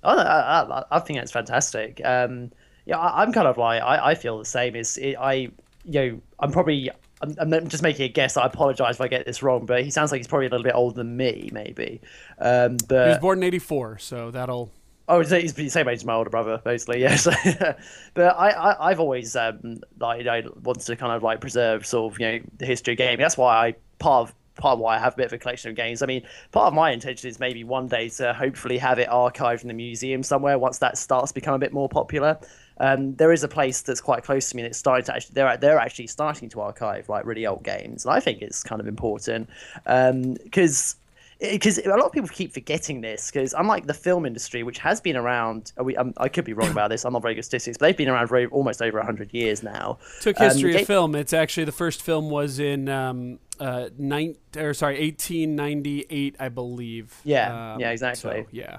Oh, 0.02 0.18
I, 0.18 0.62
I, 0.62 0.84
I 0.90 0.98
think 1.00 1.18
that's 1.18 1.30
fantastic. 1.30 2.00
Um, 2.04 2.50
yeah, 2.86 2.98
I, 2.98 3.22
I'm 3.22 3.32
kind 3.32 3.46
of 3.46 3.58
like 3.58 3.82
I, 3.82 4.10
I 4.10 4.14
feel 4.14 4.38
the 4.38 4.46
same. 4.46 4.74
Is 4.74 4.96
it, 4.96 5.16
I, 5.16 5.32
you 5.34 5.50
know, 5.84 6.20
I'm 6.40 6.50
probably 6.50 6.90
I'm, 7.20 7.52
I'm 7.52 7.68
just 7.68 7.82
making 7.82 8.06
a 8.06 8.08
guess. 8.08 8.36
I 8.38 8.46
apologize 8.46 8.96
if 8.96 9.00
I 9.00 9.08
get 9.08 9.26
this 9.26 9.42
wrong, 9.42 9.66
but 9.66 9.84
he 9.84 9.90
sounds 9.90 10.10
like 10.10 10.20
he's 10.20 10.26
probably 10.26 10.46
a 10.46 10.50
little 10.50 10.64
bit 10.64 10.74
older 10.74 10.96
than 10.96 11.16
me, 11.16 11.50
maybe. 11.52 12.00
Um, 12.38 12.78
He 12.88 12.94
was 12.94 13.18
born 13.18 13.38
in 13.38 13.44
84, 13.44 13.98
so 13.98 14.30
that'll. 14.30 14.72
Oh, 15.08 15.22
he's, 15.22 15.54
the 15.54 15.68
same 15.68 15.88
age 15.88 15.98
as 15.98 16.04
my 16.04 16.14
older 16.14 16.30
brother, 16.30 16.60
basically. 16.64 17.00
Yes, 17.00 17.24
but 18.14 18.36
I, 18.36 18.50
I 18.50 18.90
I've 18.90 19.00
always 19.00 19.36
um 19.36 19.80
like 19.98 20.26
wanted 20.62 20.86
to 20.86 20.96
kind 20.96 21.12
of 21.12 21.22
like 21.22 21.40
preserve 21.40 21.86
sort 21.86 22.12
of 22.12 22.20
you 22.20 22.26
know 22.26 22.40
the 22.58 22.66
history 22.66 22.94
of 22.94 22.98
gaming. 22.98 23.20
That's 23.20 23.36
why 23.36 23.68
I 23.68 23.74
part 23.98 24.28
of 24.28 24.34
part 24.56 24.74
of 24.74 24.78
why 24.78 24.96
I 24.96 24.98
have 24.98 25.14
a 25.14 25.16
bit 25.16 25.26
of 25.26 25.32
a 25.32 25.38
collection 25.38 25.70
of 25.70 25.76
games. 25.76 26.02
I 26.02 26.06
mean, 26.06 26.22
part 26.52 26.68
of 26.68 26.74
my 26.74 26.92
intention 26.92 27.28
is 27.28 27.40
maybe 27.40 27.64
one 27.64 27.88
day 27.88 28.08
to 28.10 28.32
hopefully 28.32 28.78
have 28.78 28.98
it 28.98 29.08
archived 29.08 29.64
in 29.64 29.70
a 29.70 29.74
museum 29.74 30.22
somewhere 30.22 30.58
once 30.58 30.78
that 30.78 30.96
starts 30.96 31.32
to 31.32 31.34
become 31.34 31.54
a 31.54 31.58
bit 31.58 31.72
more 31.72 31.88
popular. 31.88 32.38
Um, 32.78 33.14
there 33.14 33.32
is 33.32 33.44
a 33.44 33.48
place 33.48 33.82
that's 33.82 34.00
quite 34.00 34.24
close 34.24 34.50
to 34.50 34.56
me 34.56 34.62
that's 34.62 34.78
starting 34.78 35.04
to 35.06 35.14
actually 35.14 35.34
they're 35.34 35.56
they're 35.56 35.78
actually 35.78 36.08
starting 36.08 36.48
to 36.50 36.60
archive 36.60 37.08
like 37.08 37.24
really 37.24 37.46
old 37.46 37.62
games, 37.62 38.04
and 38.04 38.14
I 38.14 38.20
think 38.20 38.42
it's 38.42 38.62
kind 38.62 38.80
of 38.80 38.86
important 38.86 39.48
because 39.84 40.96
because 41.52 41.78
a 41.78 41.88
lot 41.88 42.00
of 42.00 42.12
people 42.12 42.28
keep 42.28 42.52
forgetting 42.52 43.00
this 43.00 43.30
because 43.30 43.54
unlike 43.54 43.86
the 43.86 43.94
film 43.94 44.26
industry 44.26 44.62
which 44.62 44.78
has 44.78 45.00
been 45.00 45.16
around 45.16 45.72
we, 45.82 45.96
um, 45.96 46.12
i 46.18 46.28
could 46.28 46.44
be 46.44 46.52
wrong 46.52 46.70
about 46.70 46.90
this 46.90 47.04
i'm 47.04 47.12
not 47.12 47.22
very 47.22 47.34
good 47.34 47.40
at 47.40 47.44
statistics 47.44 47.78
but 47.78 47.86
they've 47.86 47.96
been 47.96 48.08
around 48.08 48.26
for 48.28 48.44
almost 48.46 48.80
over 48.82 48.98
100 48.98 49.32
years 49.34 49.62
now 49.62 49.98
Took 50.20 50.40
Um, 50.40 50.48
history 50.48 50.72
ga- 50.72 50.80
of 50.82 50.86
film. 50.86 51.14
It's 51.14 51.32
actually 51.32 51.64
the 51.64 51.72
first 51.72 52.02
film 52.02 52.30
was 52.30 52.58
in 52.58 52.88
um, 52.88 53.38
uh, 53.60 53.88
nine 53.98 54.36
or 54.56 54.74
sorry, 54.74 55.00
1898, 55.00 56.36
I 56.40 56.48
believe. 56.48 57.14
Yeah, 57.24 57.74
Um, 57.74 57.80
yeah, 57.80 57.90
exactly. 57.90 58.42
so, 58.42 58.46
yeah. 58.50 58.78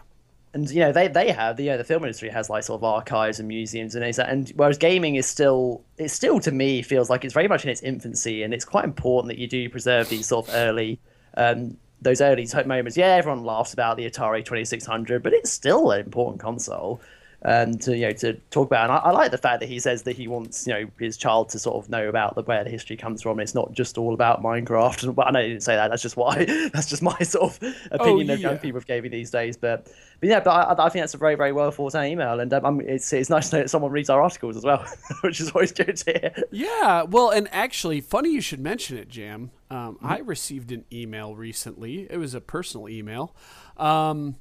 and 0.53 0.69
you 0.69 0.79
know 0.81 0.91
they 0.91 1.07
they 1.07 1.31
have 1.31 1.57
the 1.57 1.63
you 1.63 1.69
know, 1.71 1.77
the 1.77 1.83
film 1.83 2.03
industry 2.03 2.29
has 2.29 2.49
like 2.49 2.63
sort 2.63 2.79
of 2.79 2.83
archives 2.83 3.39
and 3.39 3.47
museums 3.47 3.95
and 3.95 4.03
is 4.05 4.15
that 4.17 4.29
and 4.29 4.49
whereas 4.55 4.77
gaming 4.77 5.15
is 5.15 5.25
still 5.25 5.83
it 5.97 6.09
still 6.09 6.39
to 6.39 6.51
me 6.51 6.81
feels 6.81 7.09
like 7.09 7.25
it's 7.25 7.33
very 7.33 7.47
much 7.47 7.63
in 7.65 7.69
its 7.69 7.81
infancy 7.81 8.41
and 8.43 8.53
it's 8.53 8.63
quite 8.65 8.85
important 8.85 9.27
that 9.29 9.37
you 9.37 9.47
do 9.47 9.69
preserve 9.69 10.07
these 10.09 10.27
sort 10.27 10.47
of 10.47 10.53
early 10.55 10.97
um 11.35 11.75
those 12.01 12.21
early 12.21 12.47
moments. 12.65 12.97
Yeah 12.97 13.15
everyone 13.15 13.43
laughs 13.43 13.73
about 13.73 13.97
the 13.97 14.09
atari 14.09 14.43
2600 14.43 15.23
but 15.23 15.33
it's 15.33 15.51
still 15.51 15.91
an 15.91 16.01
important 16.01 16.39
console 16.41 17.01
And 17.41 17.79
to 17.81 17.95
you 17.95 18.07
know 18.07 18.11
to 18.13 18.33
talk 18.49 18.65
about. 18.67 18.89
And 18.89 18.93
I, 18.93 18.97
I 18.97 19.11
like 19.11 19.29
the 19.29 19.37
fact 19.37 19.59
that 19.59 19.69
he 19.69 19.77
says 19.79 20.01
that 20.03 20.15
he 20.15 20.27
wants 20.27 20.65
you 20.65 20.73
know 20.73 20.87
his 20.99 21.15
child 21.15 21.49
to 21.49 21.59
sort 21.59 21.75
of 21.75 21.89
know 21.91 22.09
about 22.09 22.33
the 22.33 22.41
where 22.41 22.63
the 22.63 22.71
history 22.71 22.97
comes 22.97 23.21
from. 23.21 23.39
It's 23.39 23.53
not 23.53 23.71
just 23.71 23.99
all 23.99 24.15
about 24.15 24.41
minecraft. 24.41 25.03
And 25.03 25.15
well, 25.17 25.27
i 25.27 25.31
know 25.31 25.41
he 25.41 25.49
didn't 25.49 25.61
say 25.61 25.75
that. 25.75 25.89
That's 25.89 26.01
just 26.01 26.17
why 26.17 26.45
that's 26.73 26.89
just 26.89 27.03
my 27.03 27.19
sort 27.19 27.51
of 27.51 27.75
opinion 27.91 28.31
of 28.31 28.39
young 28.39 28.53
yeah. 28.53 28.57
people 28.57 28.77
with 28.79 28.87
gaming 28.87 29.11
these 29.11 29.29
days. 29.29 29.57
But 29.57 29.91
but 30.19 30.29
yeah, 30.29 30.39
but 30.39 30.51
I, 30.51 30.85
I 30.85 30.89
think 30.89 31.03
that's 31.03 31.13
a 31.13 31.17
very, 31.17 31.35
very 31.35 31.51
well 31.51 31.69
thought 31.69 31.93
out 31.93 32.05
email, 32.05 32.39
and 32.39 32.51
um, 32.51 32.65
I'm- 32.65 32.81
it's 32.81 33.13
it's 33.13 33.29
nice 33.29 33.49
to 33.49 33.57
know 33.57 33.61
that 33.63 33.69
someone 33.69 33.91
reads 33.91 34.09
our 34.09 34.21
articles 34.21 34.57
as 34.57 34.63
well, 34.63 34.83
which 35.21 35.39
is 35.39 35.51
always 35.51 35.71
good 35.71 35.97
to 35.97 36.11
hear. 36.11 36.43
Yeah, 36.51 37.03
well, 37.03 37.29
and 37.29 37.47
actually, 37.51 38.01
funny 38.01 38.31
you 38.31 38.41
should 38.41 38.59
mention 38.59 38.97
it, 38.97 39.07
Jam. 39.09 39.51
Um, 39.69 39.95
Mm-hmm. 39.95 40.05
I 40.07 40.17
received 40.19 40.71
an 40.71 40.85
email 40.93 41.35
recently. 41.35 42.07
It 42.09 42.17
was 42.17 42.33
a 42.33 42.41
personal 42.41 42.87
email 42.89 43.35
um, 43.77 44.35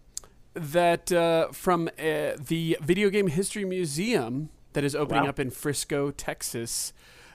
that 0.55 1.11
uh, 1.13 1.49
from 1.53 1.89
uh, 1.99 2.33
the 2.39 2.77
Video 2.83 3.11
Game 3.11 3.29
History 3.29 3.65
Museum 3.65 4.51
that 4.75 4.85
is 4.85 4.95
opening 4.95 5.25
Wow. 5.25 5.29
up 5.31 5.41
in 5.41 5.51
Frisco, 5.51 6.11
Texas. 6.11 6.93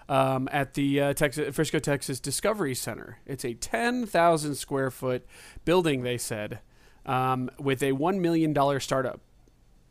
um, 0.08 0.50
at 0.51 0.74
the 0.74 1.00
uh, 1.01 1.13
Texas, 1.13 1.55
Frisco, 1.55 1.77
Texas 1.79 2.19
Discovery 2.19 2.74
Center. 2.75 3.19
It's 3.27 3.46
a 3.46 3.53
10,000 3.53 4.55
square 4.55 4.89
foot 4.91 5.24
building, 5.65 6.01
they 6.03 6.17
said, 6.17 6.60
um, 7.05 7.50
with 7.60 7.84
a 7.84 7.91
$1 7.91 8.19
million 8.19 8.53
startup. 8.79 9.22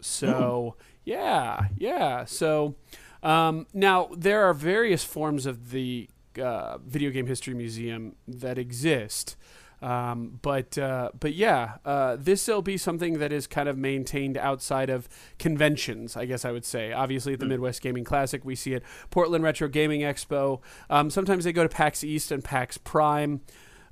So, 0.01 0.75
yeah, 1.05 1.67
yeah. 1.77 2.25
So, 2.25 2.75
um, 3.23 3.67
now 3.73 4.09
there 4.17 4.45
are 4.45 4.55
various 4.55 5.05
forms 5.05 5.47
of 5.47 5.71
the 5.71 6.09
uh, 6.41 6.79
Video 6.79 7.11
Game 7.11 7.27
History 7.27 7.55
Museum 7.55 8.17
that 8.27 8.59
exist. 8.59 9.37
Um, 9.81 10.41
but 10.43 10.77
uh, 10.77 11.11
but 11.19 11.35
yeah, 11.35 11.75
uh, 11.85 12.17
this 12.19 12.49
will 12.49 12.63
be 12.63 12.77
something 12.77 13.19
that 13.19 13.33
is 13.33 13.47
kind 13.47 13.69
of 13.69 13.79
maintained 13.79 14.37
outside 14.37 14.91
of 14.91 15.09
conventions, 15.39 16.17
I 16.17 16.25
guess 16.25 16.45
I 16.45 16.51
would 16.51 16.65
say. 16.65 16.93
Obviously, 16.93 17.35
at 17.35 17.41
the 17.41 17.47
Midwest 17.47 17.81
Gaming 17.81 18.05
Classic, 18.05 18.45
we 18.45 18.57
see 18.57 18.75
it. 18.75 18.83
Portland 19.11 19.45
Retro 19.45 19.69
Gaming 19.69 20.01
Expo. 20.01 20.61
Um, 20.91 21.11
sometimes 21.11 21.45
they 21.45 21.53
go 21.53 21.63
to 21.63 21.69
PAX 21.69 22.03
East 22.03 22.33
and 22.33 22.43
PAX 22.43 22.79
Prime. 22.79 23.41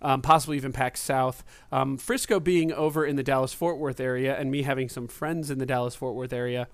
Um, 0.03 0.21
possibly 0.21 0.59
even 0.59 0.73
PAX 0.73 1.01
South. 1.01 1.43
Um, 1.73 1.97
Frisco 1.97 2.39
being 2.39 2.71
over 2.71 3.07
in 3.07 3.17
the 3.17 3.23
Dallas 3.23 3.55
Fort 3.55 3.79
Worth 3.79 3.99
area, 3.99 4.37
and 4.39 4.51
me 4.51 4.63
having 4.63 4.91
some 4.91 5.09
friends 5.09 5.51
in 5.51 5.59
the 5.59 5.65
Dallas 5.65 5.95
Fort 5.95 6.15
Worth 6.15 6.35
area, 6.35 6.69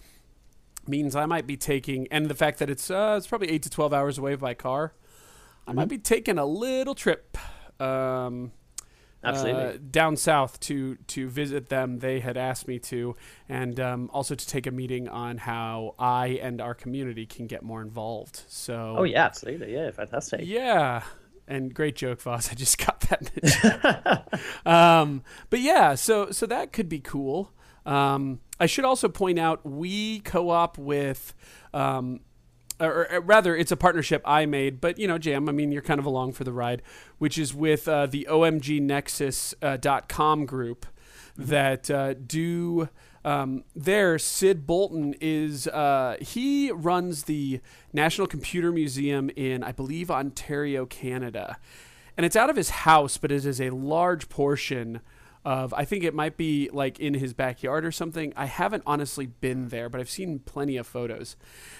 means 0.88 1.14
I 1.14 1.26
might 1.26 1.46
be 1.46 1.56
taking, 1.56 2.08
and 2.10 2.26
the 2.26 2.34
fact 2.34 2.58
that 2.58 2.68
it's 2.68 2.90
uh, 2.90 3.14
it's 3.16 3.28
probably 3.28 3.50
eight 3.50 3.62
to 3.62 3.70
twelve 3.70 3.92
hours 3.92 4.18
away 4.18 4.34
by 4.34 4.54
car, 4.54 4.94
I 5.66 5.72
might 5.72 5.88
be 5.88 5.98
taking 5.98 6.38
a 6.38 6.44
little 6.44 6.94
trip. 6.94 7.36
Um, 7.80 8.52
Absolutely. 9.24 9.62
uh, 9.62 9.78
down 9.90 10.16
south 10.16 10.58
to 10.60 10.96
to 10.96 11.28
visit 11.28 11.68
them. 11.68 12.00
They 12.00 12.20
had 12.20 12.36
asked 12.36 12.66
me 12.66 12.78
to, 12.80 13.14
and 13.48 13.78
um, 13.78 14.10
also 14.12 14.34
to 14.34 14.46
take 14.46 14.66
a 14.66 14.70
meeting 14.72 15.08
on 15.08 15.38
how 15.38 15.94
I 15.98 16.38
and 16.42 16.60
our 16.60 16.74
community 16.74 17.26
can 17.26 17.46
get 17.46 17.62
more 17.62 17.82
involved. 17.82 18.42
So, 18.48 18.96
oh 18.98 19.04
yeah, 19.04 19.24
absolutely. 19.24 19.72
Yeah, 19.72 19.90
fantastic. 19.92 20.40
yeah, 20.42 21.02
and 21.46 21.72
great 21.72 21.94
joke, 21.94 22.20
Voss. 22.20 22.48
I 22.52 22.54
just 22.54 22.78
got 22.84 23.00
that. 23.02 23.20
In 23.20 23.28
the 23.34 23.50
chat. 23.50 24.66
um, 24.66 25.22
but 25.50 25.60
yeah, 25.60 25.94
so 25.94 26.32
so 26.32 26.46
that 26.46 26.72
could 26.72 26.88
be 26.88 27.00
cool. 27.00 27.52
Um, 27.86 28.40
I 28.58 28.66
should 28.66 28.84
also 28.84 29.08
point 29.08 29.38
out 29.38 29.64
we 29.64 30.20
co-op 30.20 30.78
with. 30.78 31.34
Um, 31.72 32.20
or, 32.82 33.12
or 33.12 33.20
rather, 33.20 33.54
it's 33.56 33.72
a 33.72 33.76
partnership 33.76 34.22
I 34.24 34.46
made, 34.46 34.80
but 34.80 34.98
you 34.98 35.06
know, 35.06 35.18
Jam, 35.18 35.46
I 35.48 35.52
mean, 35.52 35.70
you're 35.72 35.82
kind 35.82 36.00
of 36.00 36.06
along 36.06 36.32
for 36.32 36.44
the 36.44 36.52
ride, 36.52 36.82
which 37.18 37.36
is 37.38 37.54
with 37.54 37.88
uh, 37.88 38.06
the 38.06 38.26
OMGNexus.com 38.28 40.46
group 40.46 40.86
that 41.36 41.90
uh, 41.90 42.14
do 42.14 42.88
um, 43.24 43.64
there. 43.74 44.18
Syd 44.18 44.66
Bolton 44.66 45.14
is 45.20 45.68
uh, 45.68 46.16
he 46.20 46.70
runs 46.72 47.24
the 47.24 47.60
National 47.92 48.26
Computer 48.26 48.72
Museum 48.72 49.30
in, 49.36 49.62
I 49.62 49.72
believe, 49.72 50.10
Ontario, 50.10 50.86
Canada, 50.86 51.58
and 52.16 52.24
it's 52.26 52.36
out 52.36 52.50
of 52.50 52.56
his 52.56 52.70
house, 52.70 53.16
but 53.16 53.30
it 53.32 53.46
is 53.46 53.60
a 53.60 53.70
large 53.70 54.28
portion 54.28 55.00
of 55.44 55.74
I 55.74 55.84
think 55.84 56.04
it 56.04 56.14
might 56.14 56.36
be 56.36 56.70
like 56.72 57.00
in 57.00 57.14
his 57.14 57.34
backyard 57.34 57.84
or 57.84 57.92
something. 57.92 58.32
I 58.36 58.46
haven't 58.46 58.84
honestly 58.86 59.26
been 59.26 59.68
there, 59.68 59.88
but 59.88 60.00
I've 60.00 60.10
seen 60.10 60.38
plenty 60.40 60.76
of 60.76 60.86
photos. 60.86 61.36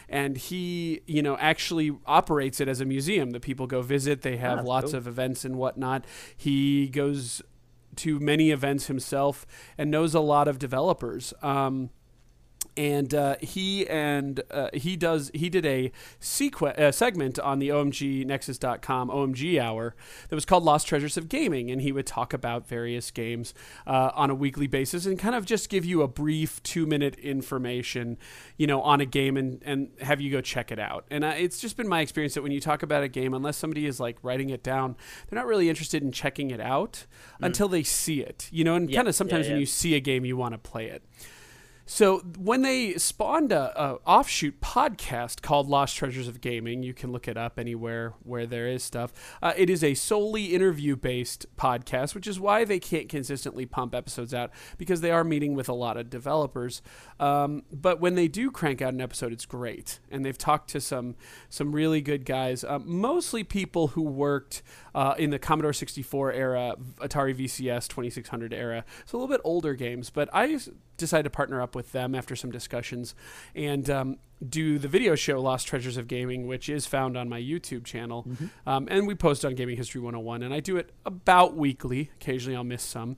And 0.08 0.36
he, 0.36 1.02
you 1.06 1.22
know, 1.22 1.36
actually 1.38 1.96
operates 2.06 2.60
it 2.60 2.68
as 2.68 2.80
a 2.80 2.84
museum 2.84 3.30
that 3.30 3.42
people 3.42 3.66
go 3.66 3.82
visit. 3.82 4.22
They 4.22 4.36
have 4.36 4.58
that's 4.58 4.68
lots 4.68 4.90
cool. 4.90 4.98
of 4.98 5.06
events 5.06 5.44
and 5.44 5.56
whatnot. 5.56 6.04
He 6.36 6.88
goes 6.88 7.42
to 7.96 8.18
many 8.18 8.50
events 8.50 8.86
himself 8.86 9.46
and 9.78 9.90
knows 9.90 10.14
a 10.14 10.20
lot 10.20 10.48
of 10.48 10.58
developers. 10.58 11.32
Um, 11.42 11.90
and 12.76 13.14
uh, 13.14 13.36
he 13.40 13.86
and 13.88 14.42
uh, 14.50 14.68
he 14.72 14.96
does 14.96 15.30
he 15.34 15.48
did 15.48 15.66
a 15.66 15.92
sequ- 16.20 16.78
uh, 16.78 16.92
segment 16.92 17.38
on 17.38 17.58
the 17.58 17.68
omgnexus.com 17.68 19.08
omg 19.08 19.60
hour 19.60 19.94
that 20.28 20.34
was 20.34 20.44
called 20.44 20.64
lost 20.64 20.86
treasures 20.86 21.16
of 21.16 21.28
gaming 21.28 21.70
and 21.70 21.82
he 21.82 21.92
would 21.92 22.06
talk 22.06 22.32
about 22.32 22.66
various 22.66 23.10
games 23.10 23.54
uh, 23.86 24.10
on 24.14 24.30
a 24.30 24.34
weekly 24.34 24.66
basis 24.66 25.06
and 25.06 25.18
kind 25.18 25.34
of 25.34 25.44
just 25.44 25.68
give 25.68 25.84
you 25.84 26.02
a 26.02 26.08
brief 26.08 26.62
two 26.62 26.86
minute 26.86 27.16
information 27.16 28.16
you 28.56 28.66
know 28.66 28.80
on 28.82 29.00
a 29.00 29.06
game 29.06 29.36
and, 29.36 29.62
and 29.64 29.88
have 30.00 30.20
you 30.20 30.30
go 30.30 30.40
check 30.40 30.70
it 30.72 30.78
out. 30.78 31.04
And 31.10 31.24
uh, 31.24 31.34
it's 31.36 31.60
just 31.60 31.76
been 31.76 31.88
my 31.88 32.00
experience 32.00 32.34
that 32.34 32.42
when 32.42 32.52
you 32.52 32.60
talk 32.60 32.82
about 32.82 33.02
a 33.02 33.08
game 33.08 33.34
unless 33.34 33.56
somebody 33.56 33.86
is 33.86 34.00
like 34.00 34.18
writing 34.22 34.50
it 34.50 34.62
down 34.62 34.96
they're 35.28 35.38
not 35.38 35.46
really 35.46 35.68
interested 35.68 36.02
in 36.02 36.12
checking 36.12 36.50
it 36.50 36.60
out 36.60 37.06
until 37.40 37.68
they 37.68 37.82
see 37.82 38.20
it 38.20 38.48
you 38.52 38.64
know 38.64 38.74
and 38.74 38.90
Yeah, 38.90 38.96
kind 38.96 39.08
of 39.08 39.14
sometimes 39.14 39.46
when 39.46 39.56
yeah. 39.56 39.60
you 39.60 39.66
see 39.66 39.94
a 39.94 40.00
game 40.00 40.24
you 40.24 40.36
want 40.36 40.54
to 40.54 40.58
play 40.58 40.86
it 40.86 41.02
so 41.84 42.20
when 42.38 42.62
they 42.62 42.94
spawned 42.94 43.52
a, 43.52 43.80
a 43.80 43.94
offshoot 44.06 44.60
podcast 44.60 45.42
called 45.42 45.68
Lost 45.68 45.96
Treasures 45.96 46.28
of 46.28 46.40
Gaming, 46.40 46.82
you 46.82 46.94
can 46.94 47.12
look 47.12 47.26
it 47.26 47.36
up 47.36 47.58
anywhere 47.58 48.14
where 48.22 48.46
there 48.46 48.68
is 48.68 48.82
stuff. 48.82 49.12
Uh, 49.42 49.52
it 49.56 49.68
is 49.68 49.82
a 49.82 49.94
solely 49.94 50.54
interview 50.54 50.96
based 50.96 51.46
podcast, 51.56 52.14
which 52.14 52.26
is 52.26 52.38
why 52.38 52.64
they 52.64 52.78
can't 52.78 53.08
consistently 53.08 53.66
pump 53.66 53.94
episodes 53.94 54.32
out 54.32 54.50
because 54.78 55.00
they 55.00 55.10
are 55.10 55.24
meeting 55.24 55.54
with 55.54 55.68
a 55.68 55.74
lot 55.74 55.96
of 55.96 56.08
developers. 56.08 56.82
Um, 57.22 57.62
but 57.70 58.00
when 58.00 58.16
they 58.16 58.26
do 58.26 58.50
crank 58.50 58.82
out 58.82 58.92
an 58.92 59.00
episode, 59.00 59.32
it's 59.32 59.46
great, 59.46 60.00
and 60.10 60.26
they've 60.26 60.36
talked 60.36 60.70
to 60.70 60.80
some 60.80 61.14
some 61.48 61.70
really 61.70 62.00
good 62.00 62.24
guys, 62.24 62.64
uh, 62.64 62.80
mostly 62.80 63.44
people 63.44 63.88
who 63.88 64.02
worked 64.02 64.60
uh, 64.92 65.14
in 65.16 65.30
the 65.30 65.38
Commodore 65.38 65.72
64 65.72 66.32
era, 66.32 66.74
Atari 66.96 67.32
VCS 67.32 67.86
2600 67.86 68.52
era. 68.52 68.84
So 69.06 69.16
a 69.16 69.18
little 69.20 69.32
bit 69.32 69.40
older 69.44 69.74
games, 69.74 70.10
but 70.10 70.28
I 70.32 70.58
decided 70.96 71.22
to 71.22 71.30
partner 71.30 71.62
up 71.62 71.76
with 71.76 71.92
them 71.92 72.16
after 72.16 72.34
some 72.34 72.50
discussions 72.50 73.14
and 73.54 73.88
um, 73.88 74.18
do 74.48 74.80
the 74.80 74.88
video 74.88 75.14
show 75.14 75.40
Lost 75.40 75.68
Treasures 75.68 75.96
of 75.96 76.08
Gaming, 76.08 76.48
which 76.48 76.68
is 76.68 76.86
found 76.86 77.16
on 77.16 77.28
my 77.28 77.40
YouTube 77.40 77.84
channel. 77.84 78.26
Um, 78.66 78.88
and 78.90 79.06
we 79.06 79.14
post 79.14 79.44
on 79.44 79.54
Gaming 79.54 79.76
History 79.76 80.00
101, 80.00 80.42
and 80.42 80.52
I 80.52 80.58
do 80.58 80.76
it 80.76 80.90
about 81.06 81.56
weekly. 81.56 82.10
Occasionally 82.20 82.56
I'll 82.56 82.64
miss 82.64 82.82
some. 82.82 83.16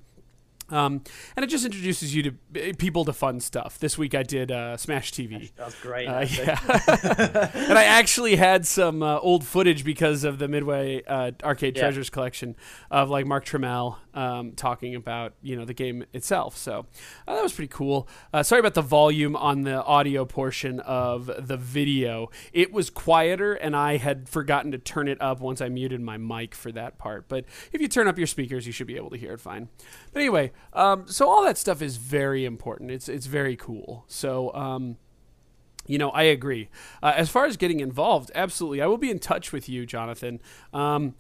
Um, 0.75 1.02
and 1.37 1.45
it 1.45 1.49
just 1.49 1.64
introduces 1.64 2.14
you 2.14 2.23
to 2.23 2.71
uh, 2.71 2.73
people 2.78 3.04
to 3.04 3.12
fun 3.12 3.40
stuff. 3.40 3.78
This 3.78 3.97
week 3.97 4.14
I 4.14 4.23
did 4.25 4.50
uh, 4.50 4.76
Smash 4.76 5.12
TV. 5.12 5.52
That 5.57 5.66
was 5.66 5.75
great. 5.76 6.09
Uh, 6.09 6.26
yeah, 6.28 6.59
and 7.54 7.78
I 7.78 7.85
actually 7.85 8.37
had 8.37 8.66
some 8.66 9.02
uh, 9.02 9.19
old 9.21 9.45
footage 9.45 9.85
because 9.85 10.25
of 10.25 10.38
the 10.38 10.49
Midway 10.49 11.02
uh, 11.04 11.31
Arcade 11.43 11.76
Yeah. 11.76 11.83
Treasures 11.83 12.11
collection 12.11 12.57
of 12.90 13.09
like 13.11 13.26
Mark 13.26 13.45
Turmell 13.45 13.97
um, 14.14 14.52
talking 14.52 14.95
about 14.95 15.35
you 15.43 15.57
know 15.57 15.64
the 15.64 15.75
game 15.75 16.04
itself. 16.12 16.57
So 16.57 16.87
uh, 17.28 17.35
that 17.35 17.43
was 17.43 17.52
pretty 17.52 17.69
cool. 17.73 18.09
Uh, 18.33 18.43
sorry 18.43 18.61
about 18.61 18.75
the 18.75 18.83
volume 18.83 19.37
on 19.37 19.62
the 19.62 19.83
audio 19.85 20.25
portion 20.25 20.81
of 20.81 21.31
the 21.38 21.57
video. 21.57 22.31
It 22.52 22.73
was 22.73 22.90
quieter, 22.90 23.54
and 23.54 23.76
I 23.76 23.97
had 23.99 24.28
forgotten 24.28 24.73
to 24.73 24.78
turn 24.78 25.09
it 25.09 25.21
up 25.21 25.40
once 25.40 25.61
I 25.61 25.69
muted 25.69 26.00
my 26.00 26.16
mic 26.16 26.54
for 26.54 26.73
that 26.73 26.99
part. 26.99 27.28
But 27.28 27.45
if 27.73 27.81
you 27.81 27.88
turn 27.88 28.09
up 28.09 28.19
your 28.19 28.26
speakers, 28.26 28.66
you 28.66 28.73
should 28.73 28.87
be 28.87 28.97
able 28.97 29.11
to 29.11 29.16
hear 29.16 29.35
it 29.35 29.40
fine. 29.40 29.69
But 30.12 30.21
anyway, 30.21 30.52
um, 30.73 31.06
so 31.06 31.28
all 31.28 31.44
that 31.44 31.59
stuff 31.59 31.83
is 31.83 31.97
very 31.97 32.44
important. 32.44 32.90
It's 32.90 33.09
it's 33.09 33.26
very 33.26 33.56
cool. 33.56 34.04
So. 34.09 34.54
Um, 34.54 34.97
you 35.87 35.99
know, 35.99 36.09
I 36.11 36.23
agree. 36.23 36.71
Uh, 37.02 37.12
as 37.14 37.28
far 37.28 37.44
as 37.44 37.59
getting 37.59 37.80
involved, 37.80 38.30
absolutely. 38.35 38.80
I 38.80 38.87
will 38.87 38.97
be 38.97 39.11
in 39.11 39.18
touch 39.18 39.52
with 39.52 39.68
you, 39.68 39.85
Jonathan. 39.85 40.40
Um, 40.73 41.14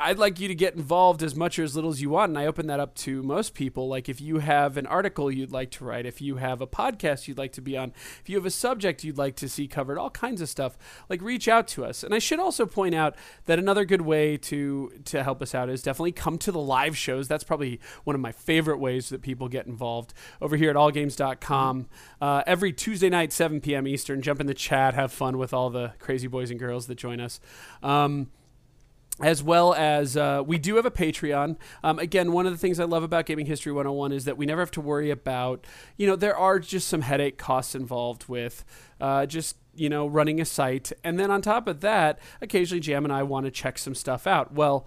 I'd 0.00 0.18
like 0.18 0.40
you 0.40 0.48
to 0.48 0.54
get 0.54 0.74
involved 0.74 1.22
as 1.22 1.34
much 1.34 1.58
or 1.58 1.64
as 1.64 1.74
little 1.74 1.90
as 1.90 2.00
you 2.00 2.10
want, 2.10 2.30
and 2.30 2.38
I 2.38 2.46
open 2.46 2.66
that 2.68 2.80
up 2.80 2.94
to 2.96 3.22
most 3.22 3.54
people. 3.54 3.88
Like, 3.88 4.08
if 4.08 4.20
you 4.20 4.38
have 4.38 4.76
an 4.76 4.86
article 4.86 5.30
you'd 5.30 5.52
like 5.52 5.70
to 5.72 5.84
write, 5.84 6.06
if 6.06 6.20
you 6.20 6.36
have 6.36 6.60
a 6.60 6.66
podcast 6.66 7.28
you'd 7.28 7.38
like 7.38 7.52
to 7.52 7.60
be 7.60 7.76
on, 7.76 7.92
if 8.20 8.28
you 8.28 8.36
have 8.36 8.46
a 8.46 8.50
subject 8.50 9.04
you'd 9.04 9.18
like 9.18 9.36
to 9.36 9.48
see 9.48 9.66
covered, 9.66 9.98
all 9.98 10.10
kinds 10.10 10.40
of 10.40 10.48
stuff, 10.48 10.76
like 11.08 11.20
reach 11.22 11.48
out 11.48 11.68
to 11.68 11.84
us. 11.84 12.02
And 12.02 12.14
I 12.14 12.18
should 12.18 12.40
also 12.40 12.66
point 12.66 12.94
out 12.94 13.16
that 13.46 13.58
another 13.58 13.84
good 13.84 14.02
way 14.02 14.36
to 14.36 14.92
to 15.04 15.22
help 15.22 15.42
us 15.42 15.54
out 15.54 15.68
is 15.68 15.82
definitely 15.82 16.12
come 16.12 16.38
to 16.38 16.52
the 16.52 16.60
live 16.60 16.96
shows. 16.96 17.28
That's 17.28 17.44
probably 17.44 17.80
one 18.04 18.14
of 18.14 18.20
my 18.20 18.32
favorite 18.32 18.78
ways 18.78 19.08
that 19.10 19.22
people 19.22 19.48
get 19.48 19.66
involved 19.66 20.14
over 20.40 20.56
here 20.56 20.70
at 20.70 20.76
allgames.com. 20.76 21.88
Uh, 22.20 22.42
every 22.46 22.72
Tuesday 22.72 23.08
night, 23.08 23.32
7 23.32 23.60
p.m. 23.60 23.86
Eastern, 23.86 24.22
jump 24.22 24.40
in 24.40 24.46
the 24.46 24.54
chat, 24.54 24.94
have 24.94 25.12
fun 25.12 25.38
with 25.38 25.52
all 25.52 25.70
the 25.70 25.92
crazy 25.98 26.26
boys 26.26 26.50
and 26.50 26.58
girls 26.58 26.86
that 26.86 26.96
join 26.96 27.20
us. 27.20 27.40
Um, 27.82 28.28
as 29.20 29.42
well 29.42 29.74
as 29.74 30.16
uh, 30.16 30.42
we 30.46 30.58
do 30.58 30.76
have 30.76 30.86
a 30.86 30.90
Patreon. 30.90 31.56
Um, 31.82 31.98
again, 31.98 32.32
one 32.32 32.46
of 32.46 32.52
the 32.52 32.58
things 32.58 32.78
I 32.78 32.84
love 32.84 33.02
about 33.02 33.26
Gaming 33.26 33.46
History 33.46 33.72
101 33.72 34.12
is 34.12 34.24
that 34.24 34.36
we 34.36 34.46
never 34.46 34.60
have 34.60 34.70
to 34.72 34.80
worry 34.80 35.10
about, 35.10 35.66
you 35.96 36.06
know, 36.06 36.16
there 36.16 36.36
are 36.36 36.58
just 36.58 36.88
some 36.88 37.02
headache 37.02 37.38
costs 37.38 37.74
involved 37.74 38.28
with 38.28 38.64
uh, 39.00 39.26
just, 39.26 39.56
you 39.74 39.88
know, 39.88 40.06
running 40.06 40.40
a 40.40 40.44
site. 40.44 40.92
And 41.02 41.18
then 41.18 41.30
on 41.30 41.42
top 41.42 41.66
of 41.66 41.80
that, 41.80 42.18
occasionally 42.40 42.80
Jam 42.80 43.04
and 43.04 43.12
I 43.12 43.22
want 43.22 43.46
to 43.46 43.50
check 43.50 43.78
some 43.78 43.94
stuff 43.94 44.26
out. 44.26 44.52
Well, 44.54 44.86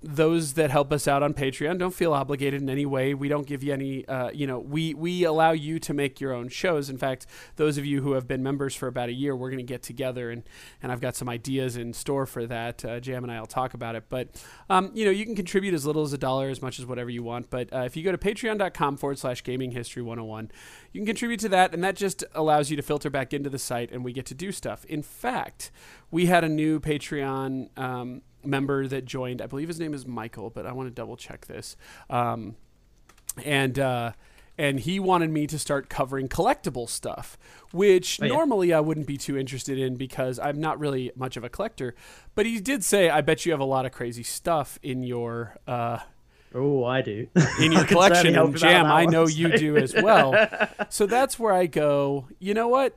those 0.00 0.52
that 0.54 0.70
help 0.70 0.92
us 0.92 1.08
out 1.08 1.24
on 1.24 1.34
Patreon 1.34 1.78
don't 1.78 1.94
feel 1.94 2.12
obligated 2.12 2.62
in 2.62 2.70
any 2.70 2.86
way. 2.86 3.14
We 3.14 3.28
don't 3.28 3.46
give 3.46 3.64
you 3.64 3.72
any, 3.72 4.06
uh, 4.06 4.30
you 4.30 4.46
know, 4.46 4.60
we 4.60 4.94
we 4.94 5.24
allow 5.24 5.50
you 5.50 5.80
to 5.80 5.92
make 5.92 6.20
your 6.20 6.32
own 6.32 6.48
shows. 6.48 6.88
In 6.88 6.96
fact, 6.98 7.26
those 7.56 7.78
of 7.78 7.84
you 7.84 8.02
who 8.02 8.12
have 8.12 8.28
been 8.28 8.42
members 8.42 8.76
for 8.76 8.86
about 8.86 9.08
a 9.08 9.12
year, 9.12 9.34
we're 9.34 9.50
going 9.50 9.58
to 9.58 9.64
get 9.64 9.82
together 9.82 10.30
and 10.30 10.44
and 10.82 10.92
I've 10.92 11.00
got 11.00 11.16
some 11.16 11.28
ideas 11.28 11.76
in 11.76 11.92
store 11.92 12.26
for 12.26 12.46
that. 12.46 12.84
Uh, 12.84 13.00
Jam 13.00 13.24
and 13.24 13.32
I 13.32 13.40
will 13.40 13.46
talk 13.46 13.74
about 13.74 13.96
it. 13.96 14.04
But 14.08 14.28
um, 14.70 14.92
you 14.94 15.04
know, 15.04 15.10
you 15.10 15.24
can 15.24 15.34
contribute 15.34 15.74
as 15.74 15.84
little 15.84 16.02
as 16.02 16.12
a 16.12 16.18
dollar, 16.18 16.48
as 16.48 16.62
much 16.62 16.78
as 16.78 16.86
whatever 16.86 17.10
you 17.10 17.24
want. 17.24 17.50
But 17.50 17.72
uh, 17.72 17.80
if 17.80 17.96
you 17.96 18.04
go 18.04 18.12
to 18.12 18.18
patreon.com 18.18 18.98
forward 18.98 19.18
slash 19.18 19.42
gaming 19.42 19.72
history 19.72 20.02
101, 20.02 20.52
you 20.92 21.00
can 21.00 21.06
contribute 21.06 21.40
to 21.40 21.48
that, 21.48 21.74
and 21.74 21.82
that 21.82 21.96
just 21.96 22.22
allows 22.34 22.70
you 22.70 22.76
to 22.76 22.82
filter 22.82 23.10
back 23.10 23.34
into 23.34 23.50
the 23.50 23.58
site, 23.58 23.90
and 23.90 24.04
we 24.04 24.12
get 24.12 24.26
to 24.26 24.34
do 24.34 24.52
stuff. 24.52 24.84
In 24.84 25.02
fact, 25.02 25.72
we 26.10 26.26
had 26.26 26.44
a 26.44 26.48
new 26.48 26.78
Patreon. 26.78 27.76
Um, 27.76 28.22
member 28.44 28.86
that 28.86 29.04
joined. 29.04 29.42
I 29.42 29.46
believe 29.46 29.68
his 29.68 29.80
name 29.80 29.94
is 29.94 30.06
Michael, 30.06 30.50
but 30.50 30.66
I 30.66 30.72
want 30.72 30.88
to 30.88 30.94
double 30.94 31.16
check 31.16 31.46
this. 31.46 31.76
Um, 32.10 32.56
and 33.44 33.78
uh, 33.78 34.12
and 34.56 34.80
he 34.80 34.98
wanted 34.98 35.30
me 35.30 35.46
to 35.46 35.58
start 35.58 35.88
covering 35.88 36.28
collectible 36.28 36.88
stuff, 36.88 37.38
which 37.72 38.18
Oh, 38.20 38.24
yeah. 38.26 38.32
normally 38.32 38.72
I 38.72 38.80
wouldn't 38.80 39.06
be 39.06 39.16
too 39.16 39.36
interested 39.38 39.78
in 39.78 39.94
because 39.96 40.38
I'm 40.38 40.60
not 40.60 40.78
really 40.80 41.12
much 41.14 41.36
of 41.36 41.44
a 41.44 41.48
collector. 41.48 41.94
But 42.34 42.46
he 42.46 42.58
did 42.60 42.82
say, 42.82 43.08
"I 43.10 43.20
bet 43.20 43.46
you 43.46 43.52
have 43.52 43.60
a 43.60 43.64
lot 43.64 43.86
of 43.86 43.92
crazy 43.92 44.22
stuff 44.24 44.78
in 44.82 45.02
your." 45.02 45.56
Uh, 45.66 45.98
Oh, 46.54 46.82
I 46.82 47.02
do. 47.02 47.28
in 47.60 47.72
your 47.78 47.84
collection 47.84 48.34
and 48.34 48.56
jam 48.56 48.86
i 48.86 49.04
one, 49.04 49.12
know 49.12 49.26
so- 49.26 49.36
you 49.36 49.56
do 49.58 49.76
as 49.84 49.92
well 49.94 50.48
so 50.88 51.04
that's 51.04 51.38
where 51.38 51.52
i 51.52 51.66
go 51.66 52.26
you 52.38 52.54
know 52.54 52.68
what 52.68 52.96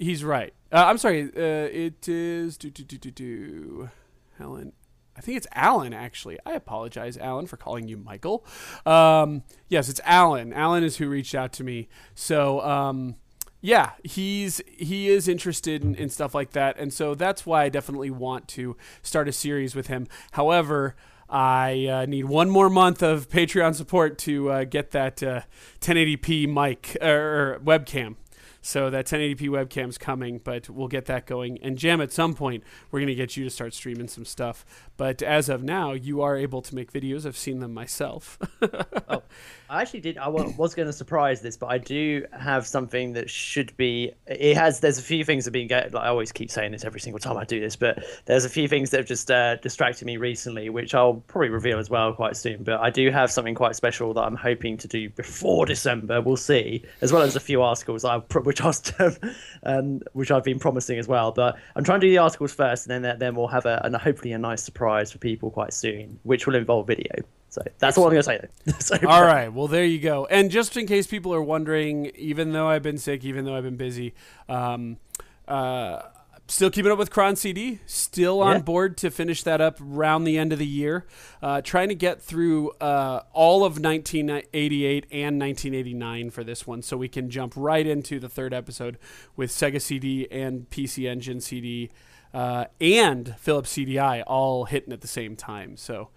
he's 0.00 0.24
right 0.24 0.52
uh, 0.72 0.84
i'm 0.84 0.98
sorry 0.98 1.22
uh, 1.36 1.68
it 1.70 2.08
is 2.08 2.58
do, 2.58 2.70
do, 2.70 2.82
do, 2.82 2.98
do, 2.98 3.10
do. 3.12 3.90
helen 4.36 4.72
i 5.18 5.20
think 5.20 5.36
it's 5.36 5.46
alan 5.52 5.92
actually. 5.92 6.38
I 6.46 6.52
apologize 6.52 7.18
alan 7.18 7.46
for 7.46 7.56
calling 7.56 7.88
you 7.88 7.96
michael. 7.96 8.46
Um, 8.86 9.42
yes 9.68 9.88
it's 9.88 10.00
alan. 10.04 10.52
Alan 10.52 10.84
is 10.84 10.96
who 10.96 11.08
reached 11.08 11.34
out 11.34 11.52
to 11.54 11.64
me. 11.64 11.88
So 12.14 12.60
um, 12.62 13.16
yeah, 13.60 13.92
he's 14.04 14.60
he 14.68 15.08
is 15.08 15.26
interested 15.26 15.82
in, 15.82 15.94
in 15.96 16.10
stuff 16.10 16.34
like 16.34 16.52
that, 16.52 16.78
and 16.78 16.92
so 16.92 17.14
that's 17.14 17.44
why 17.44 17.64
I 17.64 17.68
definitely 17.68 18.10
want 18.10 18.46
to 18.48 18.76
start 19.02 19.28
a 19.28 19.32
series 19.32 19.74
with 19.74 19.88
him. 19.88 20.06
However, 20.32 20.94
I 21.28 21.86
uh, 21.86 22.06
need 22.06 22.26
one 22.26 22.50
more 22.50 22.70
month 22.70 23.02
of 23.02 23.28
Patreon 23.28 23.74
support 23.74 24.16
to 24.18 24.50
uh, 24.50 24.64
get 24.64 24.92
that 24.92 25.22
uh, 25.22 25.42
1080p 25.80 26.48
mic 26.48 26.96
or, 27.02 27.08
or 27.56 27.60
webcam. 27.64 28.16
So 28.60 28.90
that 28.90 29.06
1080p 29.06 29.48
webcam's 29.48 29.98
coming, 29.98 30.40
but 30.42 30.68
we'll 30.68 30.88
get 30.88 31.06
that 31.06 31.26
going. 31.26 31.58
And 31.62 31.78
Jam, 31.78 32.00
at 32.00 32.12
some 32.12 32.34
point, 32.34 32.64
we're 32.90 33.00
gonna 33.00 33.14
get 33.14 33.36
you 33.36 33.44
to 33.44 33.50
start 33.50 33.74
streaming 33.74 34.08
some 34.08 34.24
stuff. 34.24 34.64
But 34.96 35.22
as 35.22 35.48
of 35.48 35.62
now, 35.62 35.92
you 35.92 36.20
are 36.22 36.36
able 36.36 36.62
to 36.62 36.74
make 36.74 36.92
videos. 36.92 37.24
I've 37.26 37.36
seen 37.36 37.60
them 37.60 37.72
myself. 37.72 38.38
oh, 39.08 39.22
I 39.70 39.82
actually 39.82 40.00
did. 40.00 40.16
I 40.16 40.28
was 40.28 40.74
going 40.74 40.86
to 40.86 40.92
surprise 40.92 41.42
this, 41.42 41.56
but 41.56 41.66
I 41.66 41.76
do 41.76 42.24
have 42.32 42.66
something 42.66 43.12
that 43.12 43.28
should 43.28 43.76
be. 43.76 44.12
It 44.26 44.56
has. 44.56 44.80
There's 44.80 44.98
a 44.98 45.02
few 45.02 45.24
things 45.24 45.44
that 45.44 45.54
have 45.54 45.68
been. 45.68 45.92
Like, 45.92 46.04
I 46.04 46.08
always 46.08 46.32
keep 46.32 46.50
saying 46.50 46.72
this 46.72 46.84
every 46.84 47.00
single 47.00 47.18
time 47.18 47.36
I 47.36 47.44
do 47.44 47.60
this, 47.60 47.76
but 47.76 48.02
there's 48.24 48.46
a 48.46 48.48
few 48.48 48.66
things 48.66 48.90
that 48.90 48.98
have 48.98 49.06
just 49.06 49.30
uh, 49.30 49.56
distracted 49.56 50.06
me 50.06 50.16
recently, 50.16 50.70
which 50.70 50.94
I'll 50.94 51.22
probably 51.26 51.50
reveal 51.50 51.78
as 51.78 51.90
well 51.90 52.14
quite 52.14 52.36
soon. 52.36 52.62
But 52.64 52.80
I 52.80 52.88
do 52.88 53.10
have 53.10 53.30
something 53.30 53.54
quite 53.54 53.76
special 53.76 54.14
that 54.14 54.22
I'm 54.22 54.36
hoping 54.36 54.78
to 54.78 54.88
do 54.88 55.10
before 55.10 55.66
December. 55.66 56.22
We'll 56.22 56.36
see, 56.36 56.82
as 57.02 57.12
well 57.12 57.22
as 57.22 57.36
a 57.36 57.40
few 57.40 57.62
articles 57.62 58.04
I 58.04 58.18
which 58.18 58.62
I 58.62 58.72
um, 59.64 60.00
which 60.14 60.30
I've 60.30 60.44
been 60.44 60.58
promising 60.58 60.98
as 60.98 61.08
well. 61.08 61.30
But 61.32 61.56
I'm 61.76 61.84
trying 61.84 62.00
to 62.00 62.06
do 62.06 62.10
the 62.10 62.18
articles 62.18 62.54
first, 62.54 62.88
and 62.88 63.04
then 63.04 63.18
then 63.18 63.34
we'll 63.34 63.48
have 63.48 63.66
a 63.66 63.82
and 63.84 63.94
hopefully 63.96 64.32
a 64.32 64.38
nice 64.38 64.62
surprise 64.62 65.12
for 65.12 65.18
people 65.18 65.50
quite 65.50 65.74
soon, 65.74 66.18
which 66.22 66.46
will 66.46 66.54
involve 66.54 66.86
video. 66.86 67.12
So 67.50 67.62
that's 67.78 67.96
all 67.98 68.04
I'm 68.04 68.10
going 68.12 68.22
to 68.22 68.22
say. 68.22 68.46
So, 68.78 68.96
All 69.06 69.22
right. 69.22 69.52
Well, 69.52 69.68
there 69.68 69.84
you 69.84 69.98
go. 70.00 70.26
And 70.26 70.50
just 70.50 70.76
in 70.76 70.86
case 70.86 71.06
people 71.06 71.32
are 71.34 71.42
wondering, 71.42 72.06
even 72.16 72.52
though 72.52 72.68
I've 72.68 72.82
been 72.82 72.98
sick, 72.98 73.24
even 73.24 73.44
though 73.44 73.56
I've 73.56 73.64
been 73.64 73.76
busy, 73.76 74.14
um, 74.48 74.98
uh, 75.46 76.02
still 76.46 76.70
keeping 76.70 76.90
up 76.90 76.98
with 76.98 77.10
Cron 77.10 77.36
CD. 77.36 77.80
Still 77.86 78.40
on 78.42 78.56
Yeah. 78.56 78.62
board 78.62 78.96
to 78.98 79.10
finish 79.10 79.42
that 79.42 79.60
up 79.60 79.80
around 79.80 80.24
the 80.24 80.38
end 80.38 80.52
of 80.52 80.58
the 80.58 80.66
year. 80.66 81.06
Uh, 81.42 81.60
trying 81.60 81.88
to 81.88 81.94
get 81.94 82.22
through 82.22 82.70
uh, 82.80 83.20
all 83.32 83.64
of 83.64 83.78
1988 83.78 85.04
and 85.10 85.38
1989 85.40 86.30
for 86.30 86.44
this 86.44 86.66
one, 86.66 86.82
so 86.82 86.96
we 86.96 87.08
can 87.08 87.28
jump 87.30 87.52
right 87.56 87.86
into 87.86 88.18
the 88.18 88.28
third 88.28 88.54
episode 88.54 88.98
with 89.36 89.50
Sega 89.50 89.80
CD 89.80 90.26
and 90.30 90.68
PC 90.70 91.08
Engine 91.08 91.40
CD. 91.40 91.90
Uh, 92.34 92.66
and 92.80 93.34
Philips 93.38 93.72
CDI 93.72 94.22
all 94.26 94.66
hitting 94.66 94.92
at 94.92 95.00
the 95.00 95.08
same 95.08 95.34
time, 95.34 95.76
so 95.78 96.08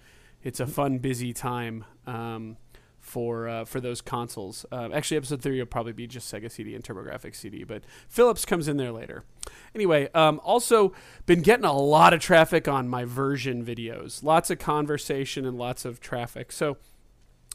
it's 0.44 0.60
a 0.60 0.68
fun, 0.68 0.98
busy 1.00 1.34
time 1.34 1.86
um, 2.08 2.58
for 3.00 3.48
uh, 3.48 3.66
for 3.66 3.82
those 3.82 4.02
consoles. 4.02 4.66
Uh, 4.72 4.90
actually, 4.94 5.18
episode 5.18 5.42
three 5.42 5.60
will 5.60 5.66
probably 5.66 5.94
be 5.94 6.08
just 6.08 6.32
Sega 6.34 6.50
CD 6.50 6.76
and 6.76 6.84
TurboGrafx 6.84 7.36
CD, 7.36 7.64
but 7.64 7.84
Philips 8.08 8.46
comes 8.46 8.68
in 8.68 8.78
there 8.78 8.92
later. 8.92 9.24
Anyway, 9.74 10.10
um, 10.14 10.40
also 10.44 10.94
been 11.26 11.42
getting 11.42 11.66
a 11.66 11.74
lot 11.74 12.14
of 12.14 12.20
traffic 12.20 12.68
on 12.68 12.88
my 12.88 13.06
version 13.06 13.66
videos, 13.66 14.24
lots 14.24 14.50
of 14.50 14.60
conversation 14.60 15.46
and 15.46 15.58
lots 15.58 15.86
of 15.86 16.00
traffic. 16.00 16.52
So 16.52 16.78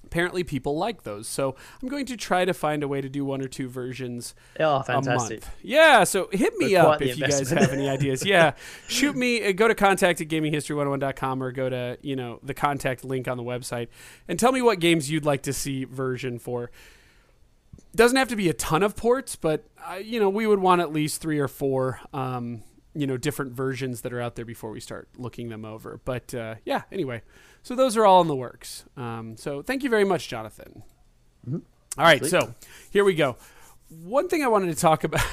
apparently 0.06 0.42
people 0.44 0.76
like 0.78 1.02
those. 1.02 1.26
So 1.28 1.54
I'm 1.82 1.88
going 1.88 2.06
to 2.06 2.16
try 2.16 2.44
to 2.44 2.54
find 2.54 2.82
a 2.82 2.88
way 2.88 3.00
to 3.00 3.08
do 3.08 3.24
one 3.24 3.42
or 3.42 3.48
two 3.48 3.68
versions 3.68 4.34
Oh, 4.58 4.76
a 4.76 4.84
fantastic. 4.84 5.42
month. 5.42 5.54
Yeah, 5.62 6.04
so 6.04 6.28
hit 6.32 6.56
me 6.56 6.76
up 6.76 7.02
if 7.02 7.18
you 7.18 7.26
guys 7.26 7.50
have 7.50 7.72
any 7.72 7.88
ideas. 7.88 8.24
Yeah, 8.24 8.52
shoot 8.88 9.16
me. 9.16 9.44
uh, 9.44 9.52
Go 9.52 9.68
to 9.68 9.74
contact 9.74 10.20
at 10.20 10.28
gaminghistory101.com 10.28 11.42
or 11.42 11.52
go 11.52 11.68
to 11.68 11.98
you 12.02 12.16
know 12.16 12.38
the 12.42 12.54
contact 12.54 13.04
link 13.04 13.28
on 13.28 13.36
the 13.36 13.42
website 13.42 13.88
and 14.28 14.38
tell 14.38 14.52
me 14.52 14.62
what 14.62 14.80
games 14.80 15.10
you'd 15.10 15.24
like 15.26 15.42
to 15.42 15.52
see 15.52 15.84
version 15.84 16.38
for. 16.38 16.70
Doesn't 17.94 18.16
have 18.16 18.28
to 18.28 18.36
be 18.36 18.48
a 18.48 18.52
ton 18.54 18.82
of 18.82 18.94
ports, 18.94 19.36
but 19.36 19.64
uh, 19.90 19.94
you 19.96 20.20
know 20.20 20.28
we 20.28 20.46
would 20.46 20.58
want 20.60 20.80
at 20.80 20.92
least 20.92 21.20
three 21.20 21.38
or 21.38 21.48
four. 21.48 22.00
Um, 22.12 22.62
you 22.96 23.06
know 23.06 23.16
different 23.16 23.52
versions 23.52 24.00
that 24.00 24.12
are 24.12 24.20
out 24.20 24.36
there 24.36 24.44
before 24.44 24.70
we 24.70 24.80
start 24.80 25.08
looking 25.16 25.48
them 25.48 25.64
over. 25.64 26.00
But 26.04 26.34
uh, 26.34 26.56
yeah, 26.64 26.82
anyway, 26.90 27.22
so 27.62 27.74
those 27.74 27.96
are 27.96 28.06
all 28.06 28.20
in 28.22 28.28
the 28.28 28.36
works. 28.36 28.84
Um, 28.96 29.36
so 29.36 29.62
thank 29.62 29.82
you 29.82 29.90
very 29.90 30.04
much, 30.04 30.28
Jonathan. 30.28 30.82
All 31.52 31.60
right, 31.98 32.20
Sweet. 32.20 32.30
so 32.30 32.54
here 32.90 33.04
we 33.04 33.14
go. 33.14 33.36
One 33.88 34.28
thing 34.28 34.42
I 34.42 34.48
wanted 34.48 34.74
to 34.74 34.80
talk 34.80 35.04
about. 35.04 35.24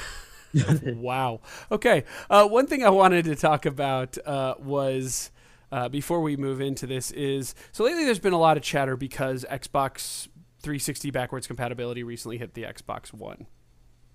wow. 0.84 1.42
Okay. 1.72 2.04
Uh, 2.30 2.48
one 2.48 2.68
thing 2.68 2.84
I 2.84 2.90
wanted 2.90 3.26
to 3.26 3.36
talk 3.36 3.66
about 3.66 4.18
uh, 4.26 4.56
was 4.60 5.32
uh, 5.72 5.90
before 5.90 6.22
we 6.22 6.38
move 6.38 6.62
into 6.62 6.86
this 6.86 7.10
is 7.12 7.56
so 7.72 7.84
lately 7.84 8.06
there's 8.06 8.20
been 8.20 8.34
a 8.34 8.40
lot 8.40 8.58
of 8.58 8.64
chatter 8.64 8.96
because 8.96 9.46
Xbox 9.50 10.28
360 10.62 11.12
backwards 11.12 11.48
compatibility 11.48 12.04
recently 12.04 12.38
hit 12.38 12.54
the 12.54 12.64
Xbox 12.64 13.12
One. 13.12 13.48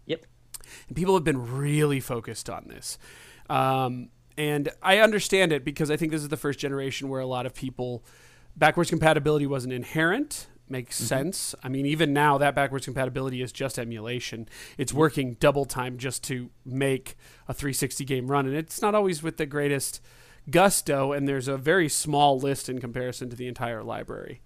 Yep. 0.06 0.24
And 0.88 0.96
people 0.96 1.14
have 1.14 1.24
been 1.24 1.56
really 1.56 2.00
focused 2.00 2.48
on 2.48 2.66
this. 2.68 2.98
Um, 3.48 4.10
and 4.36 4.68
I 4.82 4.98
understand 4.98 5.52
it 5.52 5.64
because 5.64 5.90
I 5.90 5.96
think 5.96 6.12
this 6.12 6.22
is 6.22 6.28
the 6.28 6.36
first 6.36 6.58
generation 6.58 7.08
where 7.08 7.20
a 7.20 7.26
lot 7.26 7.46
of 7.46 7.54
people 7.54 8.04
backwards 8.56 8.90
compatibility 8.90 9.46
wasn't 9.46 9.72
inherent. 9.72 10.46
Makes 10.70 10.96
sense. 10.96 11.54
I 11.62 11.70
mean, 11.70 11.86
even 11.86 12.12
now, 12.12 12.36
that 12.36 12.54
backwards 12.54 12.84
compatibility 12.84 13.40
is 13.40 13.52
just 13.52 13.78
emulation. 13.78 14.46
It's 14.76 14.92
working 14.92 15.38
double 15.40 15.64
time 15.64 15.96
just 15.96 16.22
to 16.24 16.50
make 16.66 17.16
a 17.48 17.54
360 17.54 18.04
game 18.04 18.30
run, 18.30 18.46
and 18.46 18.54
it's 18.54 18.82
not 18.82 18.94
always 18.94 19.22
with 19.22 19.38
the 19.38 19.46
greatest 19.46 20.02
gusto. 20.50 21.12
And 21.12 21.26
there's 21.26 21.48
a 21.48 21.56
very 21.56 21.88
small 21.88 22.38
list 22.38 22.68
in 22.68 22.80
comparison 22.80 23.30
to 23.30 23.36
the 23.36 23.48
entire 23.48 23.82
library. 23.82 24.42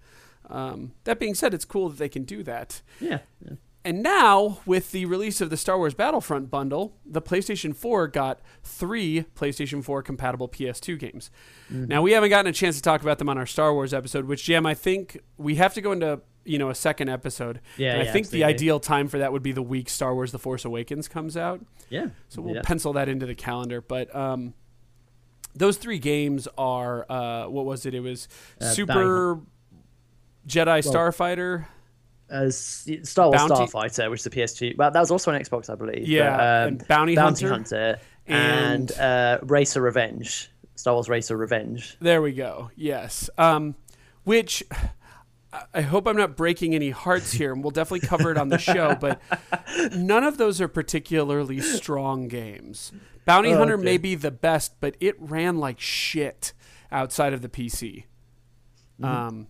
Um, 0.49 0.93
that 1.03 1.19
being 1.19 1.35
said, 1.35 1.53
it's 1.53 1.65
cool 1.65 1.89
that 1.89 1.97
they 1.97 2.09
can 2.09 2.23
do 2.23 2.41
that. 2.43 2.81
Yeah. 3.01 3.19
yeah. 3.45 3.55
And 3.85 4.01
now, 4.01 4.59
with 4.65 4.91
the 4.91 5.05
release 5.05 5.41
of 5.41 5.49
the 5.49 5.57
Star 5.57 5.77
Wars 5.77 5.93
Battlefront 5.93 6.49
bundle, 6.49 6.95
the 7.05 7.21
PlayStation 7.21 7.75
4 7.75 8.07
got 8.07 8.39
three 8.63 9.25
PlayStation 9.35 9.83
4 9.83 10.01
compatible 10.01 10.47
PS2 10.47 10.97
games. 10.97 11.29
Now, 11.69 12.01
we 12.01 12.13
haven't 12.13 12.29
gotten 12.29 12.49
a 12.49 12.53
chance 12.53 12.77
to 12.77 12.81
talk 12.81 13.01
about 13.01 13.17
them 13.17 13.27
on 13.27 13.37
our 13.37 13.45
Star 13.45 13.73
Wars 13.73 13.93
episode, 13.93 14.25
which, 14.25 14.43
Jam, 14.43 14.65
I 14.65 14.73
think 14.73 15.19
we 15.37 15.55
have 15.55 15.73
to 15.73 15.81
go 15.81 15.91
into 15.91 16.21
you 16.45 16.57
know 16.57 16.69
a 16.69 16.75
second 16.75 17.09
episode. 17.09 17.61
Yeah, 17.77 17.93
and 17.93 18.01
I 18.01 18.05
yeah, 18.05 18.11
think 18.11 18.29
the 18.29 18.43
ideal 18.43 18.79
time 18.79 19.07
for 19.07 19.17
that 19.19 19.31
would 19.31 19.43
be 19.43 19.51
the 19.51 19.61
week 19.61 19.89
Star 19.89 20.13
Wars: 20.13 20.31
The 20.31 20.39
Force 20.39 20.65
Awakens 20.65 21.07
comes 21.07 21.37
out. 21.37 21.65
Yeah. 21.89 22.07
So 22.29 22.41
we'll 22.41 22.55
yeah. 22.55 22.61
pencil 22.63 22.93
that 22.93 23.09
into 23.09 23.25
the 23.25 23.35
calendar. 23.35 23.81
But 23.81 24.13
um, 24.15 24.53
those 25.55 25.77
three 25.77 25.99
games 25.99 26.47
are 26.57 27.09
uh, 27.09 27.47
what 27.47 27.65
was 27.65 27.85
it? 27.85 27.93
It 27.93 28.01
was 28.01 28.27
Uh, 28.59 28.65
Super 28.71 29.39
Jedi 30.47 30.83
Starfighter. 30.83 31.65
As 32.29 32.57
Star 33.03 33.29
Wars 33.29 33.41
Bounty- 33.47 33.53
Starfighter, 33.71 34.09
which 34.09 34.21
is 34.21 34.23
the 34.23 34.29
PS2. 34.31 34.77
Well, 34.77 34.89
that 34.91 34.99
was 34.99 35.11
also 35.11 35.31
on 35.31 35.39
Xbox, 35.39 35.69
I 35.69 35.75
believe. 35.75 36.07
Yeah, 36.07 36.29
But, 36.35 36.39
um, 36.43 36.67
and 36.69 36.87
Bounty 36.87 37.15
Bounty 37.15 37.45
Hunter. 37.45 37.49
Hunter, 37.95 37.99
and, 38.25 38.91
And- 38.91 38.99
uh, 38.99 39.39
Racer 39.43 39.81
Revenge. 39.81 40.49
Star 40.75 40.93
Wars 40.95 41.07
Racer 41.09 41.37
Revenge. 41.37 41.95
There 42.01 42.21
we 42.21 42.31
go. 42.33 42.71
Yes. 42.75 43.29
Um, 43.37 43.75
which 44.23 44.63
I- 45.73 45.81
hope 45.81 46.07
I'm 46.07 46.17
not 46.17 46.35
breaking 46.35 46.73
any 46.73 46.89
hearts 46.89 47.31
here, 47.33 47.53
and 47.53 47.63
we'll 47.63 47.69
definitely 47.71 48.07
cover 48.07 48.31
it 48.31 48.37
on 48.39 48.49
the 48.49 48.57
show. 48.57 48.95
But 48.99 49.21
none 49.95 50.23
of 50.23 50.37
those 50.39 50.59
are 50.59 50.67
particularly 50.67 51.61
strong 51.61 52.27
games. 52.27 52.91
Bounty 53.25 53.53
Oh, 53.53 53.57
Hunter 53.59 53.75
okay. 53.75 53.83
may 53.83 53.97
be 53.97 54.15
the 54.15 54.31
best, 54.31 54.79
but 54.79 54.95
it 54.99 55.15
ran 55.19 55.57
like 55.59 55.79
shit 55.79 56.53
outside 56.91 57.33
of 57.33 57.41
the 57.43 57.49
PC. 57.49 58.05
Um, 59.01 59.47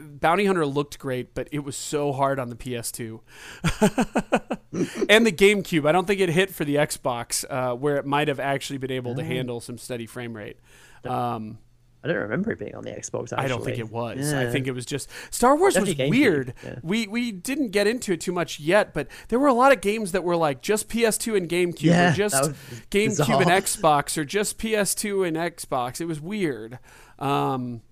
Bounty 0.00 0.44
Hunter 0.46 0.64
looked 0.66 0.98
great, 0.98 1.34
but 1.34 1.48
it 1.52 1.60
was 1.64 1.76
so 1.76 2.12
hard 2.12 2.38
on 2.38 2.48
the 2.50 2.56
PS2 2.56 3.20
and 5.08 5.26
the 5.26 5.32
GameCube. 5.32 5.86
I 5.88 5.92
don't 5.92 6.06
think 6.06 6.20
it 6.20 6.28
hit 6.28 6.50
for 6.50 6.64
the 6.64 6.76
Xbox, 6.76 7.44
uh, 7.48 7.74
where 7.74 7.96
it 7.96 8.06
might 8.06 8.28
have 8.28 8.40
actually 8.40 8.78
been 8.78 8.92
able 8.92 9.14
to 9.16 9.24
handle 9.24 9.60
some 9.60 9.78
steady 9.78 10.06
frame 10.06 10.36
rate. 10.36 10.58
Um, 11.04 11.58
I 12.04 12.06
don't 12.08 12.16
remember 12.18 12.52
it 12.52 12.60
being 12.60 12.76
on 12.76 12.84
the 12.84 12.90
Xbox. 12.92 13.32
Actually. 13.32 13.38
I 13.44 13.48
don't 13.48 13.64
think 13.64 13.78
it 13.78 13.90
was. 13.90 14.32
Yeah. 14.32 14.40
I 14.40 14.46
think 14.50 14.68
it 14.68 14.72
was 14.72 14.86
just 14.86 15.10
Star 15.30 15.56
Wars 15.56 15.76
was 15.76 15.88
Definitely 15.88 16.10
weird. 16.10 16.54
yeah. 16.64 16.78
We 16.82 17.08
we 17.08 17.32
didn't 17.32 17.70
get 17.70 17.88
into 17.88 18.12
it 18.12 18.20
too 18.20 18.30
much 18.30 18.60
yet, 18.60 18.94
but 18.94 19.08
there 19.28 19.38
were 19.40 19.48
a 19.48 19.52
lot 19.52 19.72
of 19.72 19.80
games 19.80 20.12
that 20.12 20.22
were 20.22 20.36
like 20.36 20.62
just 20.62 20.88
PS2 20.88 21.36
and 21.36 21.48
GameCube, 21.48 21.82
Yeah, 21.82 22.12
or 22.12 22.14
just 22.14 22.52
GameCube 22.90 23.42
and. 23.42 23.50
Xbox, 23.50 24.16
or 24.16 24.24
just 24.24 24.58
PS2 24.58 25.26
and 25.26 25.36
Xbox. 25.36 26.00
It 26.00 26.04
was 26.04 26.20
weird. 26.20 26.78
Um, 27.18 27.82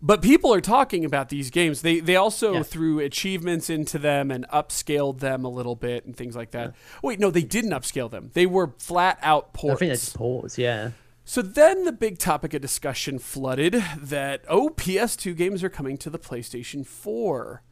but 0.00 0.22
people 0.22 0.52
are 0.54 0.60
talking 0.60 1.04
about 1.04 1.28
these 1.28 1.50
games. 1.50 1.82
They 1.82 2.00
they 2.00 2.16
also 2.16 2.54
Yeah. 2.54 2.62
threw 2.62 3.00
achievements 3.00 3.68
into 3.70 3.98
them 3.98 4.30
and 4.30 4.46
upscaled 4.48 5.20
them 5.20 5.44
a 5.44 5.48
little 5.48 5.74
bit 5.76 6.04
and 6.06 6.16
things 6.16 6.36
like 6.36 6.52
that. 6.52 6.74
Wait, 7.02 7.18
no, 7.18 7.30
they 7.30 7.42
didn't 7.42 7.70
upscale 7.70 8.10
them. 8.10 8.30
They 8.34 8.46
were 8.46 8.74
flat 8.78 9.18
out 9.22 9.50
I 9.54 9.58
ports. 9.58 9.78
think 9.80 9.90
they 9.90 9.94
just 9.96 10.16
paused. 10.16 10.58
Yeah. 10.58 10.90
So 11.24 11.42
then 11.42 11.84
the 11.84 11.92
big 11.92 12.18
topic 12.18 12.54
of 12.54 12.62
discussion 12.62 13.18
flooded 13.18 13.74
that, 13.98 14.44
oh, 14.48 14.70
PS2 14.70 15.34
games 15.36 15.62
are 15.62 15.68
coming 15.68 15.98
to 15.98 16.08
the 16.08 16.18
PlayStation 16.18 16.86
4. 16.86 17.62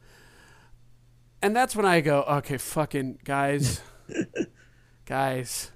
And 1.41 1.55
that's 1.55 1.75
when 1.75 1.85
I 1.85 2.01
go, 2.01 2.21
okay, 2.23 2.57
fucking 2.57 3.19
guys, 3.23 3.81
guys. 5.05 5.71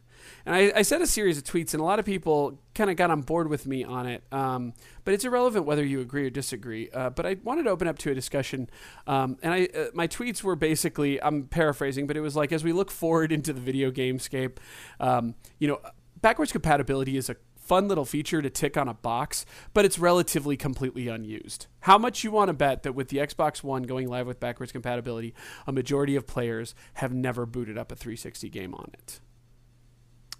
And 0.46 0.56
I, 0.56 0.72
I 0.78 0.82
said 0.82 1.02
a 1.02 1.08
series 1.08 1.38
of 1.38 1.44
tweets, 1.44 1.74
and 1.74 1.82
a 1.82 1.84
lot 1.84 2.00
of 2.00 2.06
people 2.06 2.60
kind 2.74 2.90
of 2.90 2.96
got 2.96 3.12
on 3.12 3.22
board 3.22 3.48
with 3.48 3.66
me 3.66 3.84
on 3.84 4.08
it. 4.08 4.24
Um, 4.32 4.74
but 5.04 5.14
it's 5.14 5.26
irrelevant 5.26 5.66
whether 5.66 5.84
you 5.84 6.02
agree 6.02 6.26
or 6.26 6.30
disagree. 6.30 6.90
Uh, 6.90 7.10
but 7.10 7.26
I 7.26 7.38
wanted 7.44 7.64
to 7.64 7.70
open 7.70 7.88
up 7.88 7.98
to 8.00 8.12
a 8.12 8.16
discussion. 8.16 8.70
Um, 9.08 9.38
and 9.42 9.54
I, 9.54 9.70
uh, 9.76 9.86
my 9.94 10.08
tweets 10.08 10.44
were 10.44 10.56
basically, 10.56 11.22
I'm 11.22 11.44
paraphrasing, 11.44 12.08
but 12.08 12.18
it 12.18 12.22
was 12.22 12.36
like 12.36 12.52
as 12.52 12.64
we 12.64 12.74
look 12.74 12.92
forward 12.92 13.32
into 13.32 13.54
the 13.54 13.62
video 13.62 13.92
gamescape, 13.92 14.58
um, 15.00 15.36
you 15.60 15.68
know, 15.68 15.80
backwards 16.22 16.52
compatibility 16.52 17.18
is 17.18 17.30
a 17.30 17.36
fun 17.72 17.88
little 17.88 18.04
feature 18.06 18.42
to 18.42 18.50
tick 18.50 18.76
on 18.76 18.90
a 18.90 18.94
box, 18.94 19.46
but 19.74 19.86
it's 19.86 19.98
relatively 19.98 20.58
completely 20.58 21.08
unused. 21.08 21.68
How 21.82 21.98
much 21.98 22.24
you 22.24 22.30
want 22.30 22.50
to 22.50 22.54
bet 22.54 22.84
that 22.84 22.94
with 22.94 23.08
the 23.08 23.18
Xbox 23.18 23.64
One 23.64 23.84
going 23.84 24.10
live 24.10 24.28
with 24.28 24.40
backwards 24.42 24.74
compatibility, 24.74 25.34
a 25.66 25.72
majority 25.72 26.16
of 26.18 26.28
players 26.28 26.76
have 26.96 27.14
never 27.14 27.46
booted 27.46 27.78
up 27.78 27.92
a 27.92 27.96
360 27.96 28.50
game 28.50 28.74
on 28.74 28.90
it? 28.94 29.22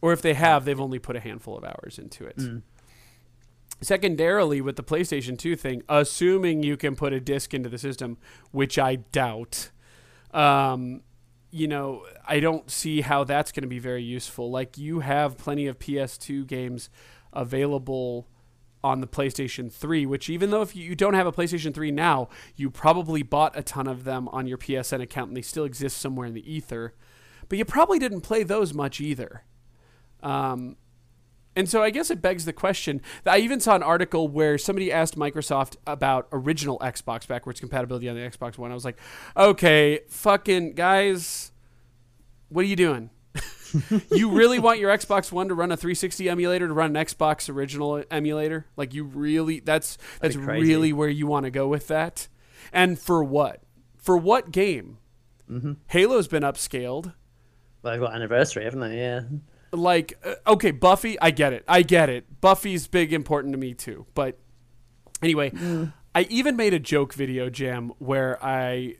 Or 0.02 0.12
if 0.14 0.22
they 0.22 0.34
have, 0.34 0.66
they've 0.66 0.80
only 0.80 1.00
put 1.00 1.16
a 1.16 1.20
handful 1.20 1.58
of 1.58 1.64
hours 1.64 2.00
into 2.00 2.26
it. 2.26 2.40
Secondarily, 3.82 4.62
with 4.62 4.76
the 4.76 4.84
PlayStation 4.84 5.38
2 5.38 5.56
thing, 5.56 5.82
assuming 5.90 6.64
you 6.64 6.78
can 6.78 6.96
put 6.96 7.14
a 7.14 7.20
disc 7.20 7.54
into 7.54 7.70
the 7.70 7.78
system, 7.78 8.18
which 8.52 8.78
I 8.78 8.96
doubt, 8.96 9.72
um, 10.34 11.02
you 11.52 11.68
know, 11.68 12.06
I 12.28 12.40
don't 12.40 12.70
see 12.70 13.02
how 13.02 13.24
that's 13.24 13.52
going 13.52 13.64
to 13.64 13.68
be 13.68 13.80
very 13.80 14.04
useful. 14.04 14.52
Like, 14.52 14.78
you 14.78 15.00
have 15.00 15.38
plenty 15.38 15.68
of 15.68 15.80
PS2 15.80 16.46
games 16.48 16.90
available 17.34 18.28
on 18.84 19.02
the 19.02 19.08
PlayStation 19.08 19.72
3, 19.72 20.06
which 20.06 20.30
even 20.30 20.50
though 20.50 20.62
if 20.62 20.76
you 20.76 20.96
don't 20.96 21.14
have 21.14 21.28
a 21.28 21.32
PlayStation 21.32 21.74
3 21.74 21.92
now, 21.92 22.30
you 22.56 22.70
probably 22.70 23.24
bought 23.24 23.58
a 23.58 23.64
ton 23.64 23.88
of 23.88 24.04
them 24.04 24.28
on 24.30 24.48
your 24.48 24.58
PSN 24.58 25.02
account 25.02 25.30
and 25.30 25.38
they 25.38 25.42
still 25.42 25.66
exist 25.66 25.98
somewhere 25.98 26.28
in 26.28 26.34
the 26.34 26.52
ether. 26.52 26.94
But 27.50 27.58
you 27.58 27.66
probably 27.66 28.00
didn't 28.00 28.22
play 28.22 28.44
those 28.44 28.74
much 28.74 29.00
either. 29.02 29.44
Um, 30.24 30.76
and 31.56 31.68
so 31.70 31.84
I 31.84 31.90
guess 31.90 32.10
it 32.10 32.22
begs 32.22 32.46
the 32.46 32.54
question. 32.54 33.02
I 33.26 33.40
even 33.40 33.60
saw 33.60 33.76
an 33.76 33.84
article 33.84 34.28
where 34.28 34.58
somebody 34.58 34.92
asked 34.92 35.18
Microsoft 35.18 35.76
about 35.86 36.28
original 36.32 36.80
Xbox 36.80 37.28
backwards 37.28 37.60
compatibility 37.60 38.08
on 38.08 38.16
the 38.16 38.22
Xbox 38.22 38.58
One. 38.58 38.72
I 38.72 38.74
was 38.74 38.86
like, 38.86 38.98
okay, 39.36 40.00
fucking 40.08 40.74
guys, 40.74 41.52
what 42.50 42.64
are 42.64 42.68
you 42.68 42.78
doing? 42.78 43.10
you 44.12 44.30
really 44.30 44.60
want 44.60 44.80
your 44.80 44.96
Xbox 44.96 45.32
One 45.32 45.48
to 45.50 45.54
run 45.54 45.72
a 45.72 45.78
360 45.78 46.30
emulator 46.30 46.68
to 46.68 46.74
run 46.74 46.96
an 46.96 47.06
Xbox 47.06 47.50
original 47.50 48.04
emulator? 48.10 48.66
Like 48.78 48.94
you 48.94 49.04
really 49.04 49.60
that's 49.60 49.98
that's 50.20 50.36
That'd 50.36 50.40
be 50.42 50.46
crazy. 50.46 50.68
really 50.68 50.94
where 50.94 51.10
you 51.10 51.28
want 51.28 51.46
to 51.46 51.52
go 51.52 51.68
with 51.68 51.88
that? 51.88 52.28
And 52.74 52.98
for 53.00 53.24
what? 53.24 53.62
For 53.98 54.18
what 54.18 54.52
game? 54.52 54.98
Mm-hmm. 55.50 55.74
Halo's 55.88 56.28
been 56.30 56.44
upscaled 56.44 57.14
Well, 57.82 57.94
they've 57.94 58.02
got 58.02 58.14
anniversary, 58.16 58.64
haven't 58.64 58.80
they? 58.80 58.98
Yeah. 58.98 59.22
Like 59.72 60.14
uh, 60.26 60.36
okay 60.48 60.72
buffy 60.72 61.20
i 61.22 61.32
get 61.32 61.54
it. 61.54 61.64
I 61.68 61.82
get 61.82 62.10
it. 62.10 62.42
Buffy's 62.42 62.88
big 62.88 63.14
important 63.14 63.54
to 63.54 63.58
me 63.58 63.74
too. 63.74 64.06
But 64.14 64.40
anyway 65.22 65.52
i 66.16 66.24
even 66.24 66.56
made 66.56 66.74
a 66.74 66.80
joke 66.80 67.14
video 67.14 67.50
jam 67.50 67.92
where 68.00 68.44
i 68.44 68.96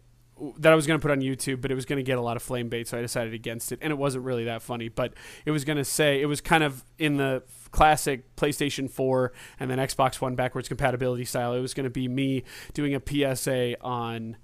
that 0.58 0.72
i 0.72 0.76
was 0.76 0.88
going 0.88 1.00
to 1.00 1.02
put 1.02 1.12
on 1.12 1.20
youtube 1.20 1.62
but 1.62 1.72
it 1.72 1.76
was 1.76 1.86
going 1.86 1.98
to 1.98 2.04
get 2.04 2.18
a 2.18 2.22
lot 2.22 2.38
of 2.38 2.44
flame 2.44 2.70
bait 2.70 2.88
so 2.88 2.98
i 2.98 3.02
decided 3.02 3.34
against 3.34 3.72
it 3.72 3.80
and 3.82 3.92
it 3.92 3.96
wasn't 3.96 4.24
really 4.24 4.46
that 4.46 4.62
funny. 4.62 4.90
But 4.90 5.14
it 5.46 5.52
was 5.52 5.66
going 5.66 5.78
to 5.78 5.86
say 5.86 6.22
it 6.22 6.26
was 6.26 6.42
kind 6.42 6.64
of 6.64 6.84
in 6.98 7.18
the 7.18 7.44
classic 7.72 8.36
playstation 8.36 8.90
4 8.90 9.32
and 9.60 9.72
then 9.72 9.78
xbox 9.80 10.22
one 10.22 10.36
backwards 10.36 10.68
compatibility 10.68 11.26
style. 11.26 11.54
It 11.54 11.62
was 11.62 11.74
going 11.74 11.86
to 11.86 11.90
be 11.90 12.08
me 12.08 12.44
doing 12.74 12.96
a 12.96 13.36
psa 13.36 13.76
on 13.82 14.38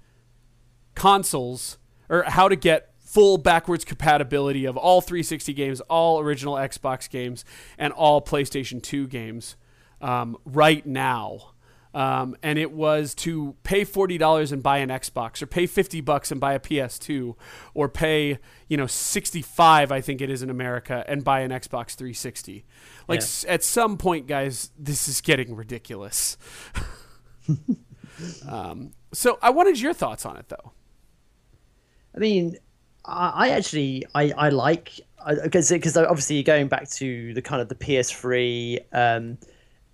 consoles 0.94 1.78
or 2.08 2.22
how 2.24 2.48
to 2.48 2.56
get 2.56 2.94
full 3.08 3.38
backwards 3.38 3.84
compatibility 3.84 4.66
of 4.66 4.76
all 4.76 5.00
360 5.00 5.52
games, 5.54 5.80
all 5.82 6.20
original 6.20 6.54
Xbox 6.54 7.08
games, 7.08 7.44
and 7.78 7.92
all 7.94 8.20
PlayStation 8.20 8.82
2 8.82 9.06
games 9.06 9.56
um, 10.02 10.36
right 10.44 10.84
now. 10.86 11.52
Um, 11.94 12.36
and 12.42 12.58
it 12.58 12.70
was 12.70 13.14
to 13.16 13.56
pay 13.62 13.82
forty 13.82 14.18
dollars 14.18 14.52
and 14.52 14.62
buy 14.62 14.78
an 14.78 14.90
Xbox, 14.90 15.40
or 15.40 15.46
pay 15.46 15.66
fifty 15.66 16.02
bucks 16.02 16.30
and 16.30 16.38
buy 16.38 16.52
a 16.52 16.60
PS2, 16.60 17.34
or 17.72 17.88
pay 17.88 18.38
you 18.68 18.76
know 18.76 18.86
sixty 18.86 19.40
five, 19.40 19.90
I 19.90 20.02
think 20.02 20.20
it 20.20 20.28
is 20.28 20.42
in 20.42 20.50
America, 20.50 21.02
and 21.08 21.24
buy 21.24 21.40
an 21.40 21.50
Xbox 21.50 21.94
360. 21.96 22.66
Like 23.08 23.20
Yeah. 23.20 23.24
s- 23.24 23.44
at 23.48 23.64
some 23.64 23.96
point, 23.96 24.26
guys, 24.26 24.70
this 24.78 25.08
is 25.08 25.22
getting 25.22 25.56
ridiculous. 25.56 26.36
um, 28.48 28.92
so 29.12 29.38
I 29.40 29.50
wanted 29.50 29.80
your 29.80 29.94
thoughts 29.94 30.26
on 30.26 30.36
it, 30.36 30.48
though. 30.50 30.72
I 32.14 32.18
mean, 32.18 32.56
I, 33.08 33.48
actually 33.50 34.04
I 34.14 34.32
I 34.36 34.48
like 34.50 35.00
because 35.42 35.70
because 35.70 35.96
obviously 35.96 36.42
going 36.42 36.68
back 36.68 36.88
to 36.90 37.34
the 37.34 37.42
kind 37.42 37.60
of 37.60 37.68
the 37.68 37.74
PS3 37.74 38.80
um 38.92 39.38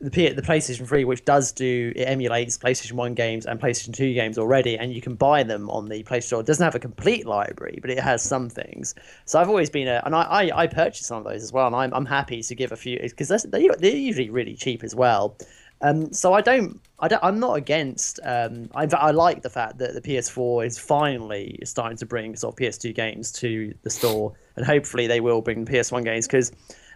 the 0.00 0.10
P, 0.10 0.28
the 0.28 0.42
PlayStation 0.42 0.86
3 0.86 1.04
which 1.04 1.24
does 1.24 1.52
do 1.52 1.92
it 1.96 2.02
emulates 2.02 2.58
PlayStation 2.58 2.92
1 2.92 3.14
games 3.14 3.46
and 3.46 3.60
PlayStation 3.60 3.94
2 3.94 4.12
games 4.12 4.36
already 4.36 4.76
and 4.76 4.92
you 4.92 5.00
can 5.00 5.14
buy 5.14 5.42
them 5.42 5.70
on 5.70 5.88
the 5.88 6.02
PlayStation 6.02 6.22
Store. 6.24 6.40
It 6.40 6.46
doesn't 6.46 6.64
have 6.64 6.74
a 6.74 6.80
complete 6.80 7.26
library, 7.26 7.78
but 7.80 7.90
it 7.90 8.00
has 8.00 8.20
some 8.20 8.50
things. 8.50 8.94
So 9.24 9.40
I've 9.40 9.48
always 9.48 9.70
been 9.70 9.88
a 9.88 10.02
and 10.04 10.14
I 10.14 10.22
I, 10.22 10.62
I 10.62 10.66
purchased 10.66 11.06
some 11.06 11.18
of 11.18 11.24
those 11.24 11.42
as 11.42 11.52
well 11.52 11.66
and 11.66 11.76
I'm 11.76 11.94
I'm 11.94 12.06
happy 12.06 12.42
to 12.42 12.54
give 12.54 12.72
a 12.72 12.76
few 12.76 12.98
because 13.00 13.28
they 13.28 13.68
they're 13.78 13.96
usually 13.96 14.30
really 14.30 14.54
cheap 14.54 14.84
as 14.84 14.94
well. 14.94 15.36
Um, 15.84 16.14
so 16.14 16.32
I 16.32 16.40
don't, 16.40 16.80
I 16.98 17.08
don't, 17.08 17.22
I'm 17.22 17.38
not 17.38 17.58
against. 17.58 18.18
Um, 18.24 18.70
I, 18.74 18.88
I 18.96 19.10
like 19.10 19.42
the 19.42 19.50
fact 19.50 19.76
that 19.78 19.92
the 19.92 20.00
PS4 20.00 20.66
is 20.66 20.78
finally 20.78 21.58
starting 21.62 21.98
to 21.98 22.06
bring 22.06 22.34
sort 22.36 22.54
of 22.54 22.58
PS2 22.58 22.94
games 22.94 23.30
to 23.32 23.74
the 23.82 23.90
store, 23.90 24.32
and 24.56 24.64
hopefully 24.64 25.06
they 25.06 25.20
will 25.20 25.42
bring 25.42 25.66
PS1 25.66 26.02
games 26.02 26.26
because 26.26 26.52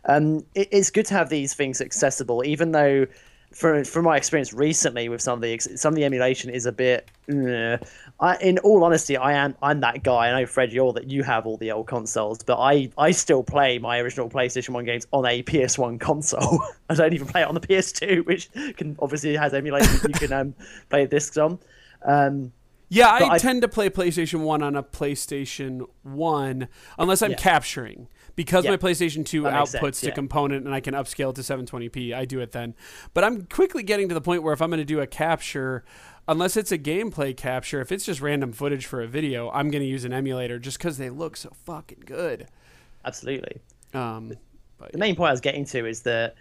um, 0.06 0.38
it, 0.54 0.68
it's 0.72 0.90
good 0.90 1.04
to 1.06 1.14
have 1.14 1.28
these 1.28 1.54
things 1.54 1.80
accessible, 1.80 2.42
even 2.44 2.72
though. 2.72 3.06
From, 3.52 3.82
from 3.84 4.04
my 4.04 4.16
experience 4.16 4.52
recently 4.52 5.08
with 5.08 5.20
some 5.22 5.38
of 5.38 5.40
the 5.42 5.58
some 5.58 5.92
of 5.92 5.96
the 5.96 6.04
emulation 6.04 6.50
is 6.50 6.66
a 6.66 6.72
bit. 6.72 7.08
I, 8.20 8.36
in 8.40 8.58
all 8.58 8.84
honesty, 8.84 9.16
I 9.16 9.32
am 9.32 9.56
I'm 9.62 9.80
that 9.80 10.02
guy. 10.02 10.28
I 10.30 10.40
know 10.40 10.46
Fred, 10.46 10.72
you're 10.72 10.92
that 10.92 11.08
you 11.10 11.22
have 11.22 11.46
all 11.46 11.56
the 11.56 11.72
old 11.72 11.86
consoles, 11.86 12.42
but 12.42 12.58
I 12.58 12.90
I 12.98 13.10
still 13.12 13.42
play 13.42 13.78
my 13.78 13.98
original 14.00 14.28
PlayStation 14.28 14.70
One 14.70 14.84
games 14.84 15.06
on 15.12 15.24
a 15.24 15.42
PS1 15.42 15.98
console. 16.00 16.62
I 16.90 16.94
don't 16.94 17.12
even 17.14 17.26
play 17.26 17.42
it 17.42 17.48
on 17.48 17.54
the 17.54 17.60
PS2, 17.60 18.26
which 18.26 18.50
can 18.76 18.96
obviously 19.00 19.34
has 19.36 19.54
emulation 19.54 19.98
you 20.12 20.14
can 20.28 20.32
um, 20.32 20.54
play 20.90 21.06
discs 21.06 21.36
on. 21.38 21.58
Um, 22.04 22.52
Yeah, 22.90 23.08
I, 23.08 23.34
I- 23.34 23.38
tend 23.38 23.62
to 23.62 23.68
play 23.68 23.88
PlayStation 23.90 24.40
1 24.40 24.62
on 24.62 24.76
a 24.76 24.82
PlayStation 24.82 25.86
1 26.02 26.68
unless 26.98 27.22
I'm 27.22 27.32
Yeah. 27.32 27.36
capturing. 27.36 28.08
Because 28.38 28.64
Yeah. 28.64 28.70
my 28.70 28.76
PlayStation 28.76 29.26
2 29.26 29.42
That 29.42 29.52
outputs 29.52 29.82
sense, 29.96 30.00
to 30.02 30.06
yeah. 30.06 30.14
component 30.14 30.64
and 30.64 30.72
I 30.72 30.78
can 30.78 30.94
upscale 30.94 31.34
to 31.34 31.40
720p, 31.42 32.14
I 32.14 32.24
do 32.24 32.38
it 32.38 32.52
then. 32.52 32.76
But 33.12 33.24
I'm 33.24 33.46
quickly 33.46 33.82
getting 33.82 34.08
to 34.10 34.14
the 34.14 34.20
point 34.20 34.44
where 34.44 34.52
if 34.52 34.62
I'm 34.62 34.70
going 34.70 34.78
to 34.78 34.84
do 34.84 35.00
a 35.00 35.08
capture, 35.08 35.84
unless 36.28 36.56
it's 36.56 36.70
a 36.70 36.78
gameplay 36.78 37.36
capture, 37.36 37.80
if 37.80 37.90
it's 37.90 38.04
just 38.04 38.20
random 38.20 38.52
footage 38.52 38.86
for 38.86 39.02
a 39.02 39.08
video, 39.08 39.50
I'm 39.50 39.72
going 39.72 39.82
to 39.82 39.88
use 39.88 40.04
an 40.04 40.12
emulator 40.12 40.60
just 40.60 40.78
because 40.78 40.98
they 40.98 41.10
look 41.10 41.36
so 41.36 41.50
fucking 41.66 42.04
good. 42.06 42.46
absolutely. 43.04 43.60
Um, 43.92 44.34
The 44.92 44.98
main 44.98 45.16
point 45.16 45.30
I 45.30 45.32
was 45.32 45.40
getting 45.40 45.64
to 45.64 45.84
is 45.86 46.02
that 46.02 46.36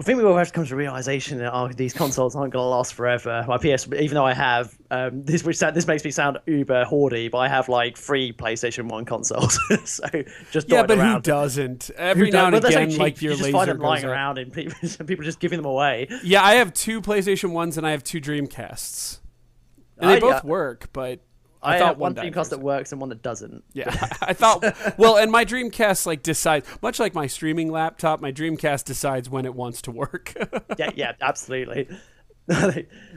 I 0.00 0.02
think 0.02 0.18
we 0.18 0.24
all 0.24 0.36
have 0.38 0.46
to 0.46 0.52
come 0.54 0.64
to 0.64 0.70
the 0.70 0.76
realization 0.76 1.36
that 1.38 1.52
oh, 1.54 1.68
these 1.68 1.92
consoles 1.92 2.34
aren't 2.34 2.54
going 2.54 2.62
to 2.64 2.68
last 2.68 2.94
forever. 2.94 3.44
My 3.46 3.58
PS, 3.58 3.86
even 3.92 4.14
though 4.14 4.24
I 4.24 4.32
have 4.32 4.74
um, 4.90 5.22
this, 5.24 5.44
which 5.44 5.58
this 5.58 5.86
makes 5.86 6.02
me 6.04 6.10
sound 6.10 6.38
uber 6.46 6.86
hoardy, 6.86 7.30
but 7.30 7.36
I 7.38 7.48
have 7.48 7.68
like 7.68 7.98
three 7.98 8.32
PlayStation 8.32 8.88
One 8.88 9.04
consoles, 9.04 9.58
so 9.84 10.06
just 10.50 10.70
Yeah, 10.70 10.86
but 10.86 10.98
around. 10.98 11.16
who 11.16 11.20
doesn't? 11.32 11.90
Every 11.96 12.26
Who 12.28 12.32
now 12.32 12.46
and 12.46 12.52
does- 12.54 12.62
well, 12.62 12.70
they're 12.72 12.80
so 12.80 12.86
again, 12.86 12.98
like 12.98 13.20
your 13.20 13.32
you 13.32 13.38
just 13.38 13.44
laser 13.52 13.58
find 13.58 13.70
them 13.70 13.78
lying 13.78 14.04
out. 14.04 14.10
around 14.10 14.38
and 14.38 14.52
people, 14.54 14.74
people 15.04 15.20
are 15.22 15.24
just 15.26 15.38
giving 15.38 15.58
them 15.58 15.66
away. 15.66 16.08
Yeah, 16.24 16.42
I 16.42 16.54
have 16.54 16.72
two 16.72 17.02
PlayStation 17.02 17.52
ones 17.52 17.76
and 17.76 17.86
I 17.86 17.90
have 17.90 18.02
two 18.02 18.20
Dreamcasts. 18.22 19.18
And 19.98 20.08
they 20.08 20.16
I, 20.16 20.20
both 20.20 20.36
uh, 20.44 20.48
work, 20.48 20.88
but 20.94 21.20
I, 21.62 21.76
I, 21.76 21.78
thought 21.78 21.88
have 21.88 21.98
one 21.98 22.14
died 22.14 22.32
Dreamcast 22.32 22.50
that 22.50 22.60
works 22.60 22.92
and 22.92 23.00
one 23.00 23.10
that 23.10 23.22
doesn't. 23.22 23.64
Yeah, 23.72 23.90
I 24.22 24.32
thought. 24.32 24.64
Well, 24.98 25.16
and 25.16 25.30
my 25.30 25.44
Dreamcast 25.44 26.06
like 26.06 26.22
decides, 26.22 26.66
much 26.82 26.98
like 26.98 27.14
my 27.14 27.26
streaming 27.26 27.70
laptop, 27.70 28.20
my 28.20 28.32
Dreamcast 28.32 28.84
decides 28.84 29.28
when 29.28 29.44
it 29.44 29.54
wants 29.54 29.82
to 29.82 29.90
work. 29.90 30.34
yeah, 30.78 30.90
yeah, 30.94 31.12
absolutely. 31.20 31.88
um, 32.48 32.70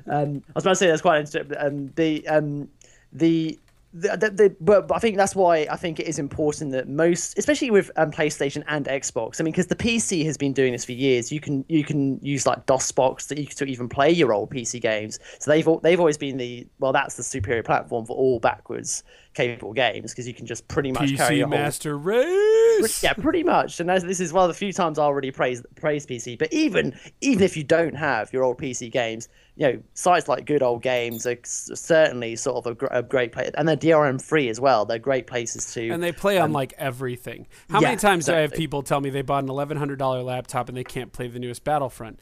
I 0.08 0.52
was 0.56 0.64
about 0.64 0.72
to 0.72 0.76
say 0.76 0.88
that's 0.88 1.02
quite 1.02 1.20
interesting. 1.20 1.58
Um, 1.58 1.92
the 1.96 2.28
um, 2.28 2.70
the. 3.12 3.60
The, 3.96 4.18
the, 4.18 4.30
the, 4.32 4.56
but, 4.60 4.92
I 4.92 4.98
think 4.98 5.18
that's 5.18 5.36
why 5.36 5.68
I 5.70 5.76
think 5.76 6.00
it 6.00 6.08
is 6.08 6.18
important 6.18 6.72
that 6.72 6.90
most, 6.90 7.38
especially 7.38 7.70
with 7.70 7.92
um, 7.96 8.10
PlayStation 8.10 8.64
and 8.68 8.88
Xbox. 8.88 9.40
I 9.40 9.44
mean, 9.44 9.52
because 9.52 9.68
the 9.68 9.76
PC 9.76 10.26
has 10.26 10.36
been 10.36 10.52
doing 10.52 10.72
this 10.72 10.84
for 10.84 10.94
years. 10.94 11.32
You 11.32 11.40
can 11.40 11.64
you 11.70 11.84
can 11.84 12.20
use 12.24 12.48
like 12.48 12.66
DOSBox 12.66 13.28
to, 13.28 13.46
to 13.46 13.66
even 13.66 13.88
play 13.88 14.10
your 14.10 14.34
old 14.34 14.50
PC 14.50 14.82
games. 14.82 15.20
So 15.40 15.52
they've 15.52 15.68
they've 15.84 16.00
always 16.00 16.18
been 16.18 16.38
the 16.38 16.68
well, 16.80 16.92
that's 16.92 17.16
the 17.16 17.24
superior 17.24 17.62
platform 17.62 18.06
for 18.06 18.18
all 18.18 18.40
backwards 18.40 19.04
capable 19.34 19.74
games 19.74 20.12
because 20.12 20.28
you 20.28 20.34
can 20.34 20.46
just 20.46 20.68
pretty 20.68 20.92
much 20.92 21.16
carry 21.16 21.36
PC 21.36 21.38
your 21.38 21.48
whole 21.48 21.58
Master 21.58 21.98
Race. 21.98 23.04
yeah, 23.04 23.14
pretty 23.14 23.44
much. 23.44 23.80
And 23.80 23.90
this 23.90 24.20
is 24.20 24.34
one 24.34 24.44
of 24.44 24.48
the 24.50 24.54
few 24.54 24.74
times 24.74 25.00
I 25.00 25.04
already 25.04 25.32
praise 25.32 25.64
praise 25.76 26.06
PC. 26.06 26.38
But 26.38 26.52
even 26.54 26.98
even 27.22 27.44
if 27.44 27.58
you 27.58 27.64
don't 27.64 27.96
have 27.96 28.32
your 28.32 28.44
old 28.44 28.58
PC 28.58 28.92
games, 28.92 29.28
you 29.56 29.68
know, 29.68 29.84
sites 29.94 30.28
like 30.28 30.46
Good 30.46 30.64
Old 30.64 30.82
Games 30.82 31.28
are 31.28 31.38
certainly 31.44 32.36
sort 32.36 32.66
of 32.66 32.72
a, 32.72 32.76
gr- 32.76 32.88
a 32.92 33.04
great 33.04 33.32
place, 33.32 33.52
and 33.56 33.68
they're 33.68 33.78
DRM 33.78 34.22
free 34.22 34.50
as 34.50 34.60
well. 34.60 34.86
They're 34.86 35.00
great 35.00 35.28
places 35.28 35.72
to. 35.74 35.90
And 35.90 36.02
they 36.02 36.12
play 36.12 36.40
on 36.40 36.52
like 36.52 36.74
everything. 36.78 37.48
How 37.70 37.80
yeah, 37.80 37.90
many 37.90 37.98
times 37.98 38.26
do 38.26 38.34
I 38.34 38.40
have 38.40 38.54
people 38.54 38.82
tell 38.82 39.00
me 39.00 39.10
they 39.10 39.22
bought 39.22 39.44
an 39.44 39.50
eleven 39.50 39.78
hundred 39.78 40.00
dollar 40.00 40.24
laptop 40.24 40.70
and 40.70 40.78
they 40.78 40.84
can't 40.84 41.12
play 41.12 41.28
the 41.28 41.40
newest 41.40 41.64
Battlefront? 41.64 42.20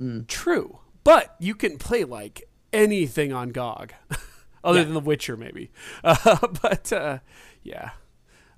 Mm. 0.00 0.26
True, 0.26 0.80
but 1.04 1.36
you 1.38 1.54
can 1.54 1.78
play 1.78 2.04
like 2.04 2.48
anything 2.72 3.32
on 3.32 3.50
GOG, 3.50 3.92
other 4.64 4.78
Yeah. 4.78 4.84
than 4.84 4.94
The 4.94 5.00
Witcher, 5.00 5.36
maybe. 5.36 5.70
Uh, 6.04 6.36
but 6.62 6.92
uh, 6.92 7.18
yeah, 7.62 7.90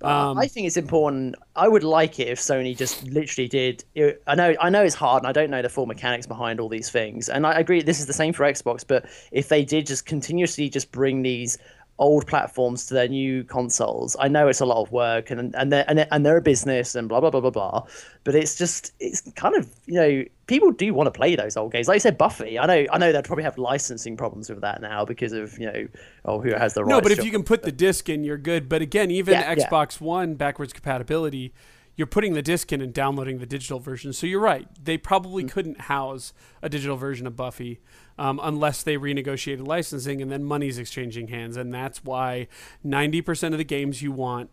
um, 0.03 0.39
I 0.39 0.47
think 0.49 0.67
it's 0.67 0.77
important. 0.77 1.35
I 1.57 1.67
would 1.69 1.85
like 1.85 2.21
it 2.21 2.29
if 2.29 2.39
Sony 2.39 2.77
just 2.77 3.05
literally 3.07 3.49
did. 3.49 3.85
it- 3.95 4.23
I 4.27 4.35
know, 4.35 4.55
I 4.61 4.69
know 4.71 4.83
it's 4.83 4.95
hard, 4.95 5.23
and 5.23 5.29
I 5.29 5.33
don't 5.33 5.51
know 5.51 5.63
the 5.63 5.69
full 5.71 5.87
mechanics 5.87 6.27
behind 6.27 6.61
all 6.61 6.69
these 6.69 6.91
things. 6.91 7.29
And 7.29 7.47
I 7.47 7.53
agree, 7.59 7.81
this 7.83 8.01
is 8.01 8.07
the 8.07 8.13
same 8.13 8.33
for 8.35 8.45
Xbox. 8.45 8.85
But 8.87 9.07
if 9.33 9.49
they 9.49 9.65
did 9.65 9.87
just 9.87 10.05
continuously 10.05 10.69
just 10.69 10.93
bring 10.93 11.23
these 11.23 11.57
old 11.99 12.27
platforms 12.27 12.87
to 12.87 12.95
their 12.95 13.09
new 13.09 13.45
consoles, 13.45 14.17
I 14.19 14.27
know 14.29 14.49
it's 14.49 14.61
a 14.61 14.67
lot 14.67 14.83
of 14.83 14.91
work, 14.91 15.31
and 15.31 15.55
and 15.55 15.73
they're 15.73 15.85
and 15.89 15.99
they're, 15.99 16.09
and 16.11 16.27
they're 16.27 16.37
a 16.37 16.43
business, 16.43 16.95
and 16.95 17.09
blah 17.09 17.21
blah 17.21 17.31
blah 17.31 17.41
blah 17.41 17.51
blah. 17.51 17.87
But 18.25 18.35
it's 18.35 18.57
just, 18.57 18.93
it's 19.01 19.21
kind 19.37 19.55
of 19.55 19.69
you 19.87 19.95
know, 19.95 20.25
people 20.47 20.73
do 20.73 20.93
want 20.95 21.07
to 21.07 21.11
play 21.11 21.37
those 21.37 21.57
old 21.57 21.73
games. 21.73 21.89
Like 21.89 21.97
you 21.97 22.01
said, 22.01 22.19
Buffy. 22.19 22.59
I 22.59 22.67
know, 22.67 22.87
I 22.93 22.99
know 22.99 23.13
they'd 23.13 23.25
probably 23.25 23.45
have 23.45 23.59
licensing 23.59 24.17
problems 24.17 24.49
with 24.51 24.61
that 24.63 24.81
now 24.81 25.05
because 25.05 25.33
of 25.33 25.59
you 25.59 25.67
know, 25.67 25.89
oh, 26.25 26.41
who 26.41 26.53
has 26.55 26.75
the 26.75 26.85
rights. 26.85 26.91
no, 26.91 27.01
but 27.01 27.13
if 27.13 27.25
you 27.25 27.31
can 27.31 27.43
put 27.45 27.63
the 27.63 27.73
disc 27.73 28.09
in, 28.09 28.25
you're 28.25 28.39
good. 28.39 28.69
But 28.69 28.83
again, 28.83 29.11
even 29.11 29.35
Yeah, 29.35 29.55
yeah. 29.57 29.65
Xbox 29.69 30.01
One 30.01 30.35
backwards 30.35 30.73
compatibility, 30.73 31.53
you're 31.97 32.09
putting 32.09 32.33
the 32.35 32.43
disc 32.43 32.73
in 32.73 32.81
and 32.81 32.93
downloading 32.93 33.39
the 33.39 33.47
digital 33.47 33.79
version. 33.79 34.13
So 34.13 34.27
you're 34.27 34.41
right; 34.41 34.67
they 34.83 34.99
probably 34.99 35.45
Mm. 35.45 35.51
couldn't 35.53 35.81
house 35.83 36.33
a 36.61 36.69
digital 36.69 36.97
version 36.97 37.27
of 37.27 37.37
Buffy 37.37 37.79
um, 38.19 38.41
unless 38.43 38.83
they 38.83 38.97
renegotiated 38.97 39.67
licensing, 39.67 40.23
and 40.23 40.31
then 40.31 40.45
money's 40.45 40.79
exchanging 40.79 41.29
hands, 41.29 41.57
and 41.57 41.73
that's 41.75 42.05
why 42.05 42.49
ninety 42.83 43.21
percent 43.21 43.55
of 43.55 43.59
the 43.59 43.65
games 43.65 44.03
you 44.03 44.13
want 44.13 44.51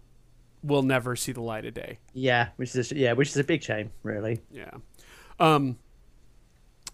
will 0.64 0.84
never 0.84 1.16
see 1.16 1.32
the 1.32 1.42
light 1.42 1.66
of 1.66 1.74
day. 1.74 1.98
yeah, 2.14 2.50
which 2.58 2.76
is 2.76 2.92
a, 2.92 2.96
yeah, 2.96 3.14
which 3.14 3.30
is 3.30 3.38
a 3.38 3.44
big 3.44 3.64
shame, 3.64 3.92
really. 4.04 4.42
Yeah. 4.52 4.70
Um, 5.40 5.78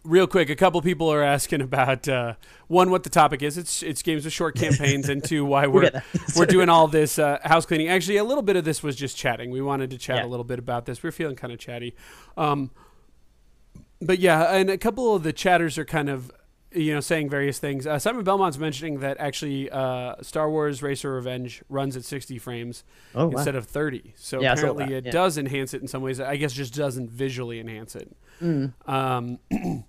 real 0.06 0.25
quick, 0.27 0.49
a 0.49 0.56
couple 0.56 0.82
people 0.82 1.12
are 1.12 1.21
asking 1.21 1.60
about 1.62 2.08
uh, 2.08 2.36
one, 2.67 2.89
what 2.91 3.03
the 3.03 3.10
topic 3.10 3.41
is. 3.41 3.58
It's 3.58 3.84
it's 3.84 4.01
games 4.01 4.23
with 4.23 4.34
short 4.34 4.56
campaigns, 4.56 5.10
and 5.10 5.21
two, 5.23 5.43
why 5.45 5.67
we're 5.73 5.91
we're 6.38 6.45
doing 6.45 6.69
all 6.69 6.88
this 6.88 7.19
uh, 7.19 7.39
house 7.43 7.65
cleaning. 7.65 7.89
Actually, 7.89 8.17
a 8.17 8.23
little 8.23 8.43
bit 8.43 8.56
of 8.56 8.63
this 8.65 8.82
was 8.84 8.95
just 8.95 9.17
chatting. 9.17 9.51
We 9.51 9.62
wanted 9.62 9.89
to 9.91 9.97
chat 9.97 10.17
Yeah. 10.17 10.25
a 10.25 10.30
little 10.30 10.45
bit 10.45 10.60
about 10.60 10.86
this. 10.86 11.03
We 11.03 11.10
are 11.10 11.12
feeling 11.12 11.36
kind 11.36 11.51
of 11.51 11.60
chatty. 11.60 11.93
Um, 12.38 12.71
but 14.01 14.19
yeah, 14.19 14.53
and 14.53 14.69
a 14.69 14.77
couple 14.77 15.15
of 15.15 15.23
the 15.23 15.34
chatters 15.34 15.77
are 15.77 15.86
kind 15.86 16.08
of 16.10 16.32
you 16.73 16.93
know 16.93 16.99
saying 16.99 17.30
various 17.30 17.60
things. 17.60 17.88
Uh, 17.88 17.97
Simon 17.97 18.23
Belmont's 18.23 18.58
mentioning 18.58 18.99
that 18.99 19.17
actually 19.19 19.69
uh, 19.71 20.15
Star 20.21 20.49
Wars 20.49 20.84
Racer 20.84 21.13
Revenge 21.13 21.63
runs 21.69 21.95
at 21.95 22.03
60 22.03 22.38
frames 22.39 22.84
Oh, 23.15 23.27
wow. 23.27 23.32
instead 23.32 23.56
of 23.56 23.65
30. 23.65 24.13
So 24.17 24.41
Yeah, 24.41 24.53
apparently 24.53 24.93
it 24.93 25.06
yeah. 25.06 25.12
does 25.12 25.38
enhance 25.38 25.73
it 25.73 25.82
in 25.82 25.88
some 25.88 26.01
ways. 26.01 26.19
I 26.19 26.36
guess 26.36 26.51
just 26.53 26.73
doesn't 26.75 27.10
visually 27.10 27.60
enhance 27.60 27.95
it. 27.95 28.15
Mm. 28.41 28.73
Um, 28.88 29.39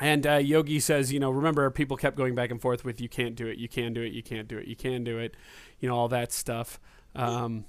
and 0.00 0.26
uh, 0.26 0.34
Yogi 0.36 0.80
says, 0.80 1.12
you 1.12 1.20
know, 1.20 1.30
remember 1.30 1.70
people 1.70 1.96
kept 1.96 2.16
going 2.16 2.34
back 2.34 2.50
and 2.50 2.60
forth 2.60 2.84
with 2.84 3.00
you 3.00 3.08
can't 3.08 3.36
do 3.36 3.46
it, 3.46 3.58
you 3.58 3.68
can 3.68 3.92
do 3.92 4.00
it, 4.02 4.12
you 4.12 4.22
can't 4.22 4.48
do 4.48 4.58
it, 4.58 4.66
you 4.66 4.76
can 4.76 5.04
do 5.04 5.18
it, 5.18 5.36
you 5.80 5.88
know, 5.88 5.94
all 5.96 6.08
that 6.08 6.32
stuff. 6.32 6.80
Um, 7.14 7.64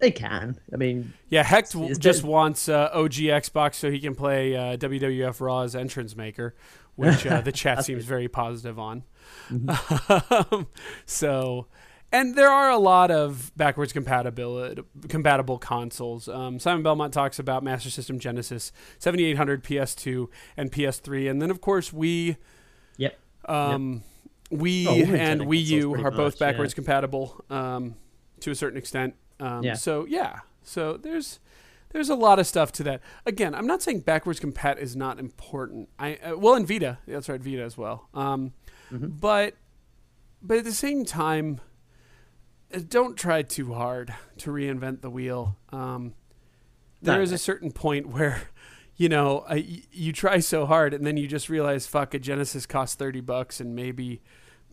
They 0.00 0.10
can. 0.10 0.58
I 0.72 0.76
mean, 0.76 1.12
yeah, 1.28 1.44
Hecht 1.44 1.72
just 1.72 2.00
just- 2.00 2.24
wants 2.24 2.68
uh, 2.68 2.90
OG 2.92 3.12
Xbox 3.14 3.74
so 3.76 3.90
he 3.90 4.00
can 4.00 4.14
play 4.16 4.56
uh, 4.56 4.76
WWF 4.76 5.40
Raw's 5.40 5.76
entrance 5.76 6.16
maker, 6.16 6.54
which 6.96 7.26
uh, 7.26 7.40
the 7.40 7.52
chat 7.62 7.84
seems 7.84 8.04
very 8.04 8.28
positive 8.28 8.78
on. 8.78 9.04
Mm-hmm. 9.50 10.54
Um, 10.54 10.66
so, 11.06 11.66
and 12.12 12.36
there 12.36 12.50
are 12.50 12.70
a 12.70 12.78
lot 12.78 13.10
of 13.10 13.50
backwards 13.56 13.92
compatibility 13.92 14.82
compatible 15.08 15.58
consoles. 15.58 16.28
Um, 16.28 16.58
Simon 16.58 16.82
Belmont 16.82 17.12
talks 17.12 17.38
about 17.38 17.62
Master 17.62 17.90
System 17.90 18.18
Genesis, 18.18 18.70
7800, 18.98 19.64
PS2, 19.64 20.28
and 20.56 20.70
PS3, 20.70 21.30
and 21.30 21.42
then 21.42 21.50
of 21.50 21.60
course 21.60 21.92
we. 21.92 22.36
yep. 22.96 23.18
Um, 23.46 24.02
Wii 24.52 24.86
Oh, 24.86 25.14
and 25.14 25.42
Wii 25.42 25.64
U 25.66 25.94
are 25.94 26.10
both 26.10 26.34
much, 26.34 26.40
yeah. 26.40 26.50
backwards 26.50 26.74
compatible 26.74 27.42
um, 27.50 27.96
to 28.40 28.50
a 28.50 28.54
certain 28.54 28.78
extent. 28.78 29.14
Um, 29.40 29.62
Yeah. 29.64 29.74
So 29.74 30.06
yeah, 30.06 30.40
so 30.62 30.96
there's 30.96 31.40
there's 31.94 32.10
a 32.10 32.14
lot 32.16 32.38
of 32.40 32.46
stuff 32.46 32.72
to 32.72 32.82
that. 32.82 33.00
Again, 33.24 33.54
I'm 33.54 33.66
not 33.68 33.80
saying 33.80 34.00
backwards 34.00 34.40
compat 34.40 34.78
is 34.78 34.96
not 34.96 35.18
important. 35.20 35.88
I 35.98 36.16
uh, 36.16 36.36
well, 36.36 36.54
in 36.56 36.66
Vita, 36.66 36.98
that's 37.06 37.28
right, 37.30 37.40
Vita 37.40 37.62
as 37.62 37.78
well. 37.78 38.08
Um, 38.12 38.52
Mm-hmm. 38.92 39.06
But 39.18 39.54
but 40.42 40.58
at 40.58 40.64
the 40.64 40.72
same 40.72 41.06
time, 41.06 41.60
uh, 42.72 42.80
don't 42.86 43.16
try 43.16 43.40
too 43.42 43.72
hard 43.72 44.14
to 44.38 44.50
reinvent 44.50 45.00
the 45.00 45.08
wheel. 45.08 45.56
Um, 45.72 46.12
there 47.00 47.22
is 47.22 47.32
a 47.32 47.38
certain 47.38 47.72
point 47.72 48.08
where 48.08 48.42
you 48.96 49.08
know 49.08 49.38
uh, 49.48 49.54
y- 49.54 49.82
you 49.90 50.12
try 50.12 50.38
so 50.38 50.66
hard 50.66 50.92
and 50.92 51.06
then 51.06 51.16
you 51.16 51.26
just 51.26 51.48
realize 51.48 51.86
fuck 51.86 52.12
a 52.14 52.18
genesis 52.18 52.66
costs 52.66 52.94
30 52.94 53.20
bucks 53.22 53.58
and 53.58 53.74
maybe 53.74 54.20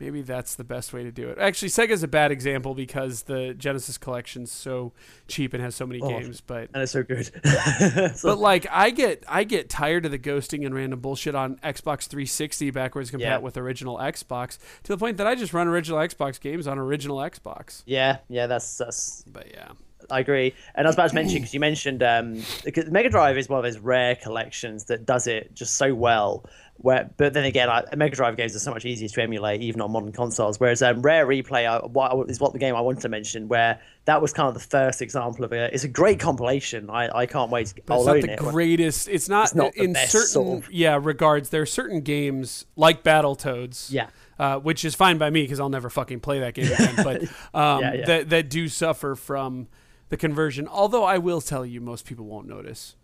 maybe 0.01 0.21
that's 0.23 0.55
the 0.55 0.63
best 0.63 0.91
way 0.93 1.03
to 1.03 1.11
do 1.11 1.29
it 1.29 1.37
actually 1.37 1.69
sega's 1.69 2.01
a 2.03 2.07
bad 2.07 2.31
example 2.31 2.73
because 2.73 3.21
the 3.23 3.53
genesis 3.53 3.97
collection's 3.97 4.51
so 4.51 4.91
cheap 5.27 5.53
and 5.53 5.61
has 5.63 5.75
so 5.75 5.85
many 5.85 6.01
Oh, 6.01 6.09
games 6.09 6.41
but 6.41 6.69
And 6.73 6.81
it's 6.83 6.91
so 6.91 7.03
good. 7.03 7.29
So- 8.15 8.29
but 8.29 8.39
like 8.39 8.65
I 8.71 8.89
get 8.89 9.23
I 9.29 9.43
get 9.43 9.69
tired 9.69 10.05
of 10.05 10.11
the 10.11 10.17
ghosting 10.19 10.65
and 10.65 10.73
random 10.73 10.99
bullshit 10.99 11.35
on 11.35 11.57
Xbox 11.57 12.07
360 12.07 12.71
backwards 12.71 13.11
compat 13.11 13.19
Yeah. 13.19 13.37
with 13.37 13.55
original 13.57 13.97
Xbox 13.97 14.57
to 14.83 14.91
the 14.91 14.97
point 14.97 15.17
that 15.17 15.27
I 15.27 15.35
just 15.35 15.53
run 15.53 15.67
original 15.67 15.99
Xbox 15.99 16.39
games 16.41 16.65
on 16.67 16.79
original 16.79 17.17
Xbox. 17.17 17.83
yeah, 17.85 18.17
yeah, 18.27 18.47
that's 18.47 18.77
that's. 18.77 19.23
But 19.31 19.47
yeah. 19.53 19.69
I 20.09 20.19
agree. 20.19 20.53
And 20.75 20.87
I 20.87 20.89
was 20.89 20.95
about 20.95 21.09
to 21.09 21.15
mention 21.15 21.35
because 21.41 21.53
you 21.53 21.59
mentioned 21.59 22.01
um, 22.03 22.41
because 22.63 22.89
Mega 22.89 23.09
Drive 23.09 23.37
is 23.37 23.47
one 23.49 23.59
of 23.59 23.63
those 23.63 23.79
rare 23.79 24.15
collections 24.15 24.85
that 24.85 25.05
does 25.05 25.27
it 25.27 25.53
just 25.53 25.75
so 25.75 25.93
well. 25.93 26.45
Where, 26.77 27.11
but 27.17 27.33
then 27.35 27.43
again, 27.45 27.69
I, 27.69 27.83
Mega 27.95 28.15
Drive 28.15 28.37
games 28.37 28.55
are 28.55 28.59
so 28.59 28.71
much 28.73 28.85
easier 28.85 29.07
to 29.07 29.21
emulate 29.21 29.61
even 29.61 29.81
on 29.81 29.91
modern 29.91 30.11
consoles. 30.11 30.59
Whereas 30.59 30.81
um, 30.81 31.03
Rare 31.03 31.27
Replay 31.27 31.67
I, 31.69 31.85
what, 31.85 32.27
is 32.31 32.39
what 32.39 32.53
the 32.53 32.59
game 32.59 32.75
I 32.75 32.81
wanted 32.81 33.01
to 33.01 33.09
mention, 33.09 33.47
where 33.47 33.79
that 34.05 34.19
was 34.19 34.33
kind 34.33 34.47
of 34.47 34.55
the 34.55 34.67
first 34.67 34.99
example 35.03 35.45
of 35.45 35.53
it. 35.53 35.75
It's 35.75 35.83
a 35.83 35.87
great 35.87 36.19
compilation. 36.19 36.89
I, 36.89 37.15
I 37.15 37.25
can't 37.27 37.51
wait. 37.51 37.67
To, 37.67 37.75
But 37.85 37.93
I'll 37.93 37.99
it's 38.13 38.25
not 38.25 38.37
the 38.39 38.47
it. 38.47 38.51
greatest. 38.51 39.07
It's 39.09 39.29
not, 39.29 39.43
It's 39.43 39.53
not 39.55 39.75
in 39.75 39.93
certain 39.93 40.27
sort 40.27 40.63
of- 40.63 40.71
yeah 40.73 40.97
regards. 40.99 41.49
There 41.49 41.61
are 41.61 41.67
certain 41.67 42.01
games 42.01 42.65
like 42.75 43.03
Battletoads, 43.03 43.91
Yeah. 43.91 44.07
uh, 44.39 44.57
which 44.57 44.83
is 44.83 44.95
fine 44.95 45.19
by 45.19 45.29
me 45.29 45.43
because 45.43 45.59
I'll 45.59 45.69
never 45.69 45.91
fucking 45.91 46.21
play 46.21 46.39
that 46.39 46.55
game 46.55 46.71
again. 46.71 46.95
But 47.03 47.21
um, 47.53 47.81
Yeah, 47.81 47.93
yeah. 47.93 48.05
that 48.05 48.29
that 48.31 48.49
do 48.49 48.67
suffer 48.67 49.13
from 49.13 49.67
the 50.11 50.17
conversion. 50.17 50.67
Although 50.67 51.03
I 51.05 51.17
will 51.17 51.41
tell 51.41 51.65
you, 51.65 51.81
most 51.81 52.05
people 52.05 52.25
won't 52.25 52.47
notice. 52.47 52.95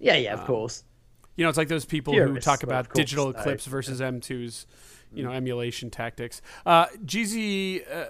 Yeah, 0.00 0.16
yeah, 0.16 0.32
Um, 0.34 0.40
of 0.40 0.46
course. 0.46 0.82
You 1.36 1.44
know, 1.44 1.48
it's 1.48 1.58
like 1.58 1.68
those 1.68 1.84
people 1.84 2.12
who 2.14 2.38
talk 2.40 2.64
about 2.64 2.92
digital. 2.92 3.30
Eclipse 3.30 3.64
versus 3.66 4.00
M2's, 4.00 4.66
you 5.12 5.22
know, 5.22 5.30
emulation 5.30 5.88
tactics. 5.90 6.42
Uh, 6.66 6.86
GZ 7.04 7.82
uh, 7.90 8.04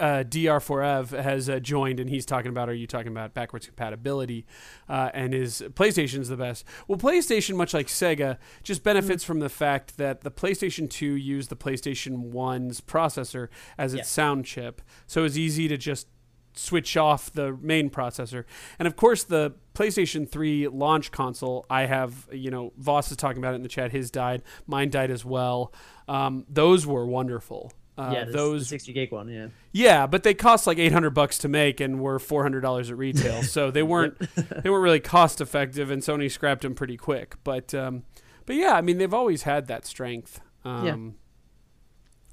uh, 0.00 0.24
DR4Ev 0.24 1.10
has 1.22 1.48
uh, 1.48 1.60
joined, 1.60 2.00
and 2.00 2.10
he's 2.10 2.26
talking 2.26 2.48
about, 2.48 2.68
are 2.68 2.74
you 2.74 2.86
talking 2.88 3.12
about 3.12 3.34
backwards 3.34 3.66
compatibility? 3.66 4.46
Uh, 4.88 5.10
and 5.14 5.32
is 5.34 5.62
PlayStation's 5.74 6.28
the 6.28 6.36
best? 6.36 6.64
Well, 6.88 6.98
PlayStation, 6.98 7.54
much 7.56 7.72
like 7.72 7.86
Sega, 7.86 8.38
just 8.64 8.82
benefits 8.82 9.22
from 9.22 9.38
the 9.40 9.48
fact 9.48 9.96
that 9.98 10.22
the 10.22 10.30
PlayStation 10.30 10.90
2 10.90 11.06
used 11.14 11.50
the 11.50 11.56
PlayStation 11.56 12.32
1's 12.32 12.80
processor 12.80 13.48
as 13.78 13.94
its 13.94 14.00
Yeah. 14.00 14.04
sound 14.24 14.44
chip, 14.44 14.82
so 15.06 15.24
it's 15.24 15.36
easy 15.36 15.68
to 15.68 15.76
just 15.76 16.08
switch 16.54 16.96
off 16.96 17.32
the 17.32 17.56
main 17.60 17.90
processor. 17.90 18.44
And 18.78 18.86
of 18.86 18.96
course, 18.96 19.24
the 19.24 19.54
PlayStation 19.74 20.28
3 20.28 20.68
launch 20.68 21.10
console, 21.10 21.66
I 21.70 21.86
have, 21.86 22.28
you 22.32 22.50
know, 22.50 22.72
Voss 22.76 23.10
is 23.10 23.16
talking 23.16 23.38
about 23.38 23.52
it 23.52 23.56
in 23.56 23.62
the 23.62 23.68
chat. 23.68 23.92
His 23.92 24.10
died, 24.10 24.42
mine 24.66 24.90
died 24.90 25.10
as 25.10 25.24
well. 25.24 25.72
Um, 26.08 26.44
those 26.48 26.86
were 26.86 27.06
wonderful. 27.06 27.72
Uh, 27.96 28.10
yeah, 28.12 28.24
the, 28.24 28.32
those, 28.32 28.60
the 28.62 28.66
60 28.66 28.92
gig 28.94 29.12
one. 29.12 29.28
Yeah. 29.28 29.48
yeah, 29.70 30.06
but 30.06 30.22
they 30.22 30.32
cost 30.32 30.66
like 30.66 30.78
800 30.78 31.10
bucks 31.10 31.36
to 31.38 31.48
make 31.48 31.78
and 31.80 32.00
were 32.00 32.18
$400 32.18 32.88
at 32.90 32.96
retail. 32.96 33.42
so 33.42 33.70
they 33.70 33.82
weren't, 33.82 34.18
they 34.18 34.70
weren't 34.70 34.82
really 34.82 35.00
cost 35.00 35.40
effective, 35.40 35.90
and 35.90 36.02
Sony 36.02 36.30
scrapped 36.30 36.62
them 36.62 36.74
pretty 36.74 36.96
quick. 36.96 37.36
But, 37.44 37.74
um, 37.74 38.04
but 38.46 38.56
yeah, 38.56 38.72
I 38.72 38.80
mean, 38.80 38.98
they've 38.98 39.12
always 39.12 39.42
had 39.42 39.66
that 39.68 39.84
strength. 39.86 40.40
Um, 40.64 40.86
Yeah. 40.86 40.96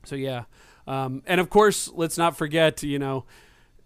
So 0.06 0.16
yeah, 0.16 0.46
um, 0.88 1.22
and 1.28 1.42
of 1.42 1.50
course, 1.50 1.90
let's 1.94 2.18
not 2.18 2.38
forget, 2.38 2.82
you 2.84 2.98
know, 2.98 3.26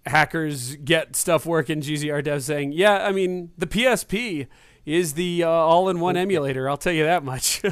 hackers 0.06 0.76
get 0.78 1.16
stuff 1.16 1.46
working. 1.46 1.82
GZR 1.82 2.24
Dev 2.24 2.44
saying, 2.44 2.74
yeah, 2.74 3.06
I 3.06 3.12
mean, 3.12 3.52
the 3.58 3.68
PSP 3.68 4.48
is 4.86 5.14
the 5.14 5.44
uh, 5.44 5.50
all-in-one 5.50 6.18
emulator. 6.18 6.70
I'll 6.70 6.78
tell 6.78 6.92
you 6.94 7.06
that 7.06 7.24
much. 7.24 7.62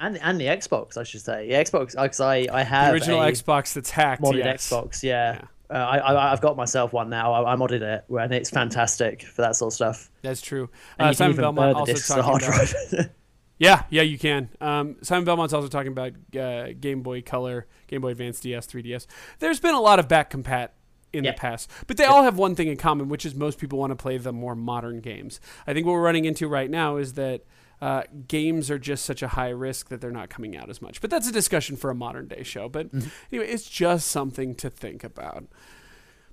And 0.00 0.18
and 0.18 0.40
the 0.40 0.46
Xbox, 0.46 0.96
I 0.96 1.04
should 1.04 1.20
say. 1.20 1.48
Yeah, 1.48 1.62
Xbox. 1.62 1.92
Because 1.92 2.18
I 2.20 2.48
I 2.52 2.64
have 2.64 2.92
original 2.92 3.22
a 3.22 3.30
Xbox 3.30 3.72
that's 3.72 3.90
hacked. 3.90 4.20
modded 4.20 4.38
yes. 4.38 4.68
Xbox. 4.68 5.02
Yeah. 5.04 5.42
Uh, 5.70 5.74
I, 5.74 5.98
I 5.98 6.32
I've 6.32 6.40
got 6.40 6.56
myself 6.56 6.92
one 6.92 7.08
now. 7.08 7.32
I, 7.32 7.52
I 7.52 7.56
modded 7.56 7.82
it, 7.82 8.04
and 8.10 8.34
it's 8.34 8.50
fantastic 8.50 9.22
for 9.22 9.42
that 9.42 9.54
sort 9.54 9.68
of 9.70 9.74
stuff. 9.74 10.10
That's 10.22 10.42
true. 10.42 10.68
And 10.98 11.10
Uh, 11.10 11.12
Simon 11.12 11.36
Belmont 11.36 11.74
the 11.74 11.78
also 11.78 12.16
the 12.16 12.22
talking 12.22 12.48
about. 12.48 13.06
Yeah, 13.58 13.84
yeah, 13.90 14.02
you 14.02 14.18
can. 14.18 14.48
Um, 14.60 14.96
Simon 15.02 15.24
Belmont's 15.24 15.54
also 15.54 15.68
talking 15.68 15.92
about 15.92 16.14
uh, 16.36 16.72
Game 16.80 17.02
Boy 17.02 17.22
Color, 17.22 17.68
Game 17.86 18.00
Boy 18.00 18.08
Advance 18.08 18.40
DS, 18.40 18.66
3DS. 18.66 19.06
There's 19.38 19.60
been 19.60 19.74
a 19.74 19.80
lot 19.80 20.00
of 20.00 20.08
back 20.08 20.32
compat 20.32 20.70
in 21.12 21.24
Yeah. 21.24 21.32
the 21.32 21.38
past, 21.38 21.70
but 21.86 21.96
they 21.96 22.04
all 22.04 22.22
have 22.22 22.36
one 22.38 22.54
thing 22.54 22.68
in 22.68 22.76
common, 22.76 23.08
which 23.08 23.24
is 23.26 23.34
most 23.34 23.58
people 23.58 23.78
want 23.78 23.90
to 23.90 23.96
play 23.96 24.16
the 24.18 24.32
more 24.32 24.54
modern 24.54 25.00
games. 25.00 25.40
I 25.66 25.74
think 25.74 25.86
what 25.86 25.92
we're 25.92 26.02
running 26.02 26.24
into 26.24 26.48
right 26.48 26.70
now 26.70 26.96
is 26.96 27.14
that 27.14 27.42
uh, 27.80 28.04
games 28.28 28.70
are 28.70 28.78
just 28.78 29.04
such 29.04 29.22
a 29.22 29.28
high 29.28 29.48
risk 29.50 29.88
that 29.88 30.00
they're 30.00 30.12
not 30.12 30.30
coming 30.30 30.56
out 30.56 30.70
as 30.70 30.80
much. 30.80 31.00
But 31.00 31.10
that's 31.10 31.28
a 31.28 31.32
discussion 31.32 31.76
for 31.76 31.90
a 31.90 31.94
modern 31.96 32.28
day 32.28 32.44
show. 32.44 32.68
But 32.68 32.92
Mm-hmm. 32.94 33.08
anyway, 33.32 33.48
it's 33.50 33.68
just 33.68 34.06
something 34.08 34.54
to 34.56 34.70
think 34.70 35.02
about. 35.02 35.44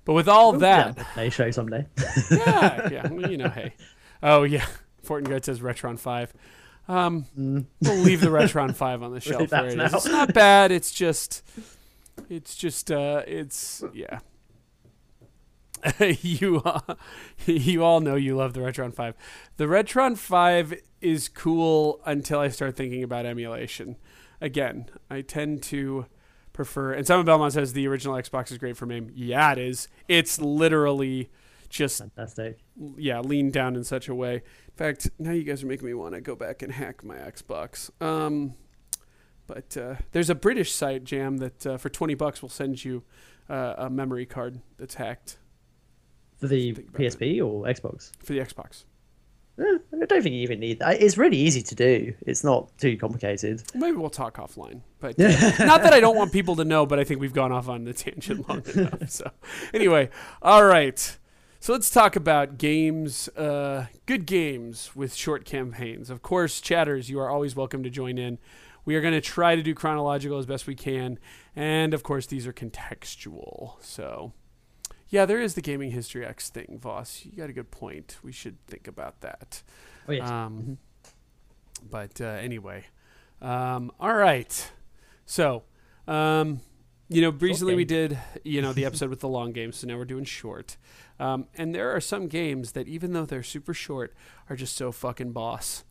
But 0.05 0.13
with 0.13 0.27
all 0.29 0.53
that, 0.53 0.97
they 1.15 1.29
show 1.31 1.49
someday. 1.51 1.87
yeah, 2.31 2.89
yeah. 2.89 3.07
Well, 3.11 3.29
you 3.29 3.37
know, 3.37 3.49
hey. 3.49 3.73
Oh 4.23 4.43
yeah. 4.43 4.65
Fortengard 5.05 5.43
says 5.45 5.59
Retron 5.59 5.97
five. 5.99 6.33
Um, 6.87 7.25
we'll 7.35 7.95
leave 7.97 8.21
the 8.21 8.27
Retron 8.29 8.75
five 8.75 9.01
on 9.03 9.11
the 9.13 9.19
shelf 9.19 9.39
Leave 9.41 9.49
that 9.51 9.61
where 9.63 9.71
it 9.71 9.77
for 9.77 9.83
is. 9.85 9.91
now. 9.91 9.97
It's 9.97 10.07
not 10.07 10.33
bad. 10.33 10.71
It's 10.71 10.91
just, 10.91 11.43
it's 12.29 12.55
just, 12.55 12.91
uh, 12.91 13.23
it's 13.27 13.83
yeah. 13.93 14.19
you, 16.21 16.61
uh, 16.65 16.95
you 17.45 17.83
all 17.83 17.99
know 17.99 18.15
you 18.15 18.35
love 18.35 18.53
the 18.53 18.59
Retron 18.59 18.93
five. 18.93 19.15
The 19.57 19.65
Retron 19.65 20.17
five 20.17 20.73
is 21.01 21.29
cool 21.29 22.01
until 22.05 22.39
I 22.39 22.49
start 22.49 22.75
thinking 22.75 23.03
about 23.03 23.25
emulation. 23.25 23.97
Again, 24.41 24.89
I 25.09 25.21
tend 25.21 25.63
to 25.63 26.05
prefer. 26.53 26.93
And 26.93 27.07
Simon 27.07 27.25
Belmont 27.25 27.53
says 27.53 27.73
the 27.73 27.87
original 27.87 28.15
Xbox 28.15 28.51
is 28.51 28.57
great 28.57 28.77
for 28.77 28.85
MAME. 28.85 29.11
Yeah, 29.13 29.51
it 29.53 29.57
is. 29.57 29.87
It's 30.07 30.39
literally 30.39 31.29
just 31.69 31.99
Fantastic. 31.99 32.59
yeah, 32.97 33.19
leaned 33.19 33.53
down 33.53 33.75
in 33.75 33.83
such 33.83 34.07
a 34.09 34.15
way. 34.15 34.35
In 34.35 34.73
fact, 34.75 35.09
now 35.19 35.31
you 35.31 35.43
guys 35.43 35.63
are 35.63 35.67
making 35.67 35.87
me 35.87 35.93
want 35.93 36.15
to 36.15 36.21
go 36.21 36.35
back 36.35 36.61
and 36.61 36.71
hack 36.71 37.03
my 37.03 37.15
Xbox. 37.15 37.89
Um, 38.01 38.55
but 39.47 39.75
uh, 39.77 39.95
there's 40.11 40.29
a 40.29 40.35
British 40.35 40.71
site, 40.71 41.03
Jam, 41.03 41.37
that 41.37 41.65
uh, 41.65 41.77
for 41.77 41.89
20 41.89 42.13
bucks 42.13 42.41
will 42.41 42.49
send 42.49 42.83
you 42.85 43.03
uh, 43.49 43.75
a 43.77 43.89
memory 43.89 44.25
card 44.25 44.61
that's 44.77 44.95
hacked 44.95 45.38
For 46.39 46.47
the 46.47 46.71
about 46.71 46.83
it. 46.83 46.93
PSP 46.93 47.45
or 47.45 47.65
Xbox? 47.65 48.11
for 48.23 48.33
the 48.33 48.39
Xbox. 48.39 48.85
Eh, 49.59 49.77
I 50.01 50.05
don't 50.05 50.23
think 50.23 50.33
you 50.33 50.41
even 50.41 50.59
need 50.59 50.79
that. 50.79 51.01
It's 51.01 51.17
really 51.17 51.37
easy 51.37 51.61
to 51.61 51.75
do. 51.75 52.13
It's 52.25 52.43
not 52.43 52.77
too 52.77 52.95
complicated. 52.97 53.61
Maybe 53.75 53.97
we'll 53.97 54.09
talk 54.09 54.37
offline. 54.37 54.81
But 54.99 55.17
not 55.19 55.83
that 55.83 55.91
I 55.93 55.99
don't 55.99 56.15
want 56.15 56.31
people 56.31 56.55
to 56.57 56.65
know, 56.65 56.85
but 56.85 56.97
I 56.97 57.03
think 57.03 57.19
we've 57.19 57.33
gone 57.33 57.51
off 57.51 57.67
on 57.67 57.83
the 57.83 57.93
tangent 57.93 58.47
long 58.47 58.63
enough. 58.73 59.09
So 59.09 59.29
anyway, 59.73 60.09
all 60.41 60.63
right. 60.63 61.17
So 61.59 61.73
let's 61.73 61.89
talk 61.89 62.15
about 62.15 62.57
games, 62.57 63.27
uh, 63.29 63.87
good 64.05 64.25
games 64.25 64.95
with 64.95 65.13
short 65.13 65.43
campaigns. 65.43 66.09
Of 66.09 66.21
course, 66.21 66.61
chatters, 66.61 67.09
you 67.09 67.19
are 67.19 67.29
always 67.29 67.53
welcome 67.53 67.83
to 67.83 67.89
join 67.89 68.17
in. 68.17 68.39
We 68.85 68.95
are 68.95 69.01
going 69.01 69.13
to 69.13 69.19
try 69.21 69.57
to 69.57 69.61
do 69.61 69.75
chronological 69.75 70.37
as 70.37 70.45
best 70.45 70.67
we 70.67 70.75
can, 70.75 71.19
and 71.57 71.93
of 71.93 72.01
course, 72.01 72.27
these 72.27 72.47
are 72.47 72.53
contextual. 72.53 73.73
So, 73.81 74.31
yeah, 75.09 75.25
there 75.25 75.41
is 75.41 75.55
the 75.55 75.61
gaming 75.61 75.91
history 75.91 76.25
X 76.25 76.49
thing, 76.49 76.79
Voss. 76.81 77.25
You 77.25 77.31
got 77.37 77.49
a 77.49 77.53
good 77.53 77.71
point. 77.71 78.17
We 78.23 78.31
should 78.31 78.63
think 78.67 78.87
about 78.87 79.21
that. 79.21 79.63
Oh 80.07 80.11
yes. 80.11 80.29
Um, 80.29 80.77
But 81.89 82.19
uh, 82.19 82.25
anyway, 82.25 82.85
um, 83.41 83.91
all 83.99 84.13
right. 84.15 84.71
So, 85.25 85.63
um, 86.07 86.59
you 87.07 87.21
know, 87.21 87.29
recently 87.29 87.73
we 87.75 87.85
did, 87.85 88.17
you 88.43 88.61
know, 88.61 88.73
the 88.73 88.85
episode 88.89 89.09
with 89.09 89.21
the 89.21 89.29
long 89.29 89.51
games. 89.53 89.77
So 89.77 89.87
now 89.87 89.97
we're 89.97 90.05
doing 90.05 90.25
short. 90.25 90.77
Um, 91.19 91.47
and 91.55 91.73
there 91.73 91.95
are 91.95 92.01
some 92.01 92.27
games 92.27 92.73
that, 92.73 92.87
even 92.87 93.13
though 93.13 93.25
they're 93.25 93.43
super 93.43 93.73
short, 93.73 94.13
are 94.49 94.55
just 94.55 94.75
so 94.75 94.91
fucking 94.91 95.31
boss. 95.31 95.83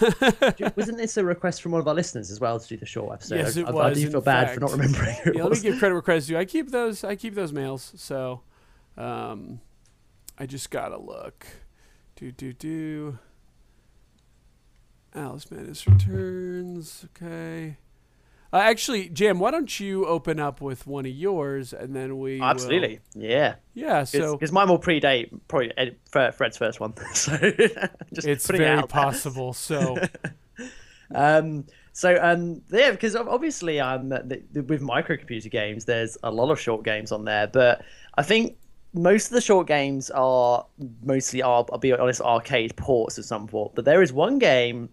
Wasn't 0.00 0.96
this 0.96 1.16
a 1.16 1.24
request 1.24 1.62
from 1.62 1.72
one 1.72 1.80
of 1.80 1.88
our 1.88 1.94
listeners 1.94 2.30
as 2.30 2.40
well 2.40 2.58
to 2.60 2.68
do 2.68 2.76
the 2.76 2.86
short 2.86 3.12
episode? 3.14 3.36
Yes, 3.36 3.56
it 3.56 3.66
I, 3.66 3.72
I 3.72 3.94
do 3.94 4.10
feel 4.10 4.20
bad 4.20 4.54
for 4.54 4.60
not 4.60 4.70
remembering 4.70 5.16
Yeah, 5.34 5.42
let 5.44 5.52
me 5.52 5.60
give 5.60 5.78
credit 5.78 5.94
where 5.94 6.02
credit's 6.02 6.26
due. 6.28 6.36
I 6.38 6.44
keep 6.44 6.70
those. 6.70 7.04
I 7.04 7.16
keep 7.16 7.34
those 7.34 7.52
mails. 7.52 7.92
So, 7.96 8.42
um, 8.96 9.60
I 10.38 10.46
just 10.46 10.70
gotta 10.70 10.98
look. 10.98 11.46
Do 12.16 12.32
do 12.32 12.52
do. 12.52 13.18
Alice 15.14 15.50
Madness 15.50 15.86
returns. 15.86 17.06
Okay. 17.16 17.76
Uh, 18.52 18.58
actually, 18.58 19.08
Jam, 19.08 19.38
why 19.38 19.50
don't 19.50 19.80
you 19.80 20.06
open 20.06 20.38
up 20.38 20.60
with 20.60 20.86
one 20.86 21.06
of 21.06 21.12
yours, 21.12 21.72
and 21.72 21.96
then 21.96 22.18
we 22.18 22.38
will- 22.38 22.44
Absolutely. 22.46 23.00
Yeah. 23.14 23.54
yeah. 23.72 24.04
So 24.04 24.32
Because 24.36 24.52
mine 24.52 24.68
will 24.68 24.78
predate 24.78 25.30
probably 25.48 25.72
Ed, 25.76 25.96
Fred's 26.10 26.56
first 26.58 26.78
one. 26.80 26.94
so 27.14 27.32
just 28.14 28.26
it's 28.26 28.46
putting 28.46 28.62
it 28.62 28.64
very 28.64 28.78
out 28.78 28.88
possible. 28.88 29.52
So 29.52 29.96
Um, 31.14 31.66
so 31.92 32.18
um, 32.20 32.62
yeah, 32.70 32.90
because 32.90 33.14
obviously 33.16 33.80
um, 33.80 34.08
the, 34.08 34.42
the, 34.52 34.62
with 34.62 34.80
microcomputer 34.80 35.50
games, 35.50 35.84
there's 35.84 36.16
a 36.22 36.30
lot 36.30 36.50
of 36.50 36.58
short 36.58 36.84
games 36.84 37.12
on 37.12 37.24
there, 37.24 37.46
but 37.46 37.84
I 38.16 38.22
think 38.22 38.56
most 38.92 39.26
of 39.26 39.32
the 39.32 39.40
short 39.40 39.66
games 39.66 40.10
are 40.10 40.66
mostly, 41.02 41.42
are, 41.42 41.64
I'll 41.72 41.78
be 41.78 41.92
honest, 41.92 42.20
arcade 42.20 42.76
ports 42.76 43.18
of 43.18 43.24
some 43.24 43.48
sort. 43.48 43.74
But 43.74 43.84
there 43.84 44.02
is 44.02 44.12
one 44.12 44.38
game 44.38 44.90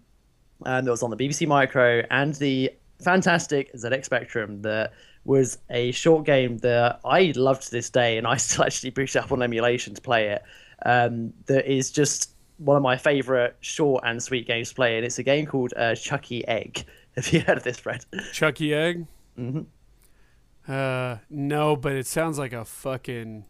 um, 0.64 0.84
that 0.84 0.90
was 0.90 1.02
on 1.02 1.10
the 1.10 1.16
BBC 1.16 1.46
Micro 1.46 2.02
and 2.10 2.34
the 2.36 2.72
fantastic 3.02 3.72
ZX 3.74 4.04
Spectrum 4.04 4.62
that 4.62 4.92
was 5.24 5.58
a 5.68 5.90
short 5.92 6.24
game 6.24 6.58
that 6.58 7.00
I 7.04 7.32
love 7.36 7.60
to 7.60 7.70
this 7.70 7.90
day, 7.90 8.18
and 8.18 8.26
I 8.26 8.36
still 8.38 8.64
actually 8.64 8.90
boot 8.90 9.16
up 9.16 9.32
on 9.32 9.42
emulation 9.42 9.94
to 9.94 10.00
play 10.00 10.28
it. 10.28 10.42
Um, 10.84 11.32
that 11.46 11.70
is 11.70 11.90
just 11.90 12.32
one 12.56 12.76
of 12.76 12.82
my 12.82 12.96
favorite 12.96 13.56
short 13.60 14.02
and 14.06 14.22
sweet 14.22 14.46
games 14.46 14.70
to 14.70 14.74
play, 14.74 14.96
and 14.96 15.04
it's 15.04 15.18
a 15.18 15.22
game 15.22 15.46
called 15.46 15.72
uh, 15.76 15.94
Chuckie 15.94 16.46
Egg. 16.48 16.84
Have 17.16 17.32
you 17.32 17.40
heard 17.40 17.58
of 17.58 17.64
this, 17.64 17.78
Fred? 17.78 18.04
Chuckie 18.32 18.72
Egg. 18.72 19.06
Mm-hmm. 19.38 19.62
Uh, 20.70 21.18
no, 21.28 21.74
but 21.76 21.92
it 21.92 22.06
sounds 22.06 22.38
like 22.38 22.52
a 22.52 22.64
fucking. 22.64 23.44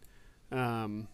Um, 0.52 1.08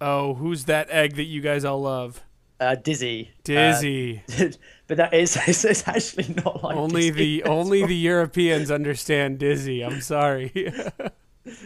oh, 0.00 0.34
who's 0.34 0.64
that 0.66 0.90
egg 0.90 1.16
that 1.16 1.24
you 1.24 1.40
guys 1.40 1.64
all 1.64 1.82
love? 1.82 2.22
Uh, 2.60 2.76
Dizzy. 2.76 3.30
Dizzy. 3.42 4.22
Uh, 4.38 4.46
but 4.86 4.96
that 4.98 5.14
is 5.14 5.36
it's, 5.46 5.64
it's 5.64 5.86
actually 5.88 6.34
not 6.44 6.62
like 6.62 6.76
only 6.76 7.10
Dizzy. 7.10 7.42
the 7.42 7.44
only 7.48 7.84
the 7.84 7.96
Europeans 7.96 8.70
understand 8.70 9.38
Dizzy. 9.38 9.82
I'm 9.84 10.00
sorry. 10.00 10.52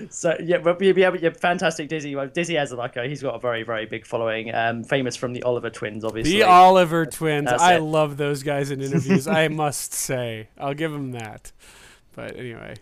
So 0.08 0.34
yeah, 0.42 0.56
but 0.56 0.80
yeah, 0.80 0.94
yeah, 0.96 1.12
yeah, 1.20 1.30
fantastic 1.38 1.90
Dizzy. 1.90 2.16
Well, 2.16 2.28
Dizzy 2.28 2.54
has 2.54 2.72
a 2.72 2.76
like 2.76 2.96
a, 2.96 3.06
he's 3.06 3.20
got 3.22 3.34
a 3.34 3.38
very 3.38 3.62
very 3.62 3.84
big 3.84 4.06
following. 4.06 4.54
Um, 4.54 4.82
famous 4.84 5.16
from 5.16 5.34
the 5.34 5.42
Oliver 5.42 5.68
twins, 5.68 6.02
obviously. 6.02 6.32
the 6.32 6.44
Oliver 6.44 7.04
twins. 7.04 7.50
That's 7.50 7.62
I 7.62 7.74
it. 7.74 7.80
love 7.80 8.16
those 8.16 8.42
guys 8.42 8.70
in 8.70 8.80
interviews. 8.80 9.28
I 9.28 9.48
must 9.48 9.92
say, 9.92 10.48
I'll 10.56 10.72
give 10.72 10.92
them 10.92 11.12
that. 11.12 11.52
But 12.14 12.38
anyway, 12.38 12.76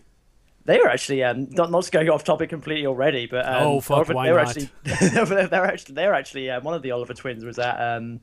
They 0.65 0.79
were 0.79 0.89
actually 0.89 1.23
um, 1.23 1.47
not 1.51 1.69
not 1.71 1.89
going 1.91 2.09
off 2.09 2.23
topic 2.23 2.49
completely 2.49 2.87
already, 2.87 3.27
but 3.27 3.45
um, 3.47 3.63
Oh, 3.63 3.81
fuck, 3.81 3.97
Oliver- 3.97 4.13
why 4.15 4.25
they 4.27 4.31
were 4.33 4.39
not? 4.43 4.49
actually 4.57 4.69
they're, 4.83 5.47
they're 5.47 5.65
actually 5.65 5.95
they're 5.95 6.13
actually 6.13 6.49
um, 6.49 6.63
one 6.63 6.73
of 6.73 6.81
the 6.81 6.91
Oliver 6.91 7.13
twins 7.13 7.45
was 7.45 7.59
at 7.59 7.79
um, 7.79 8.19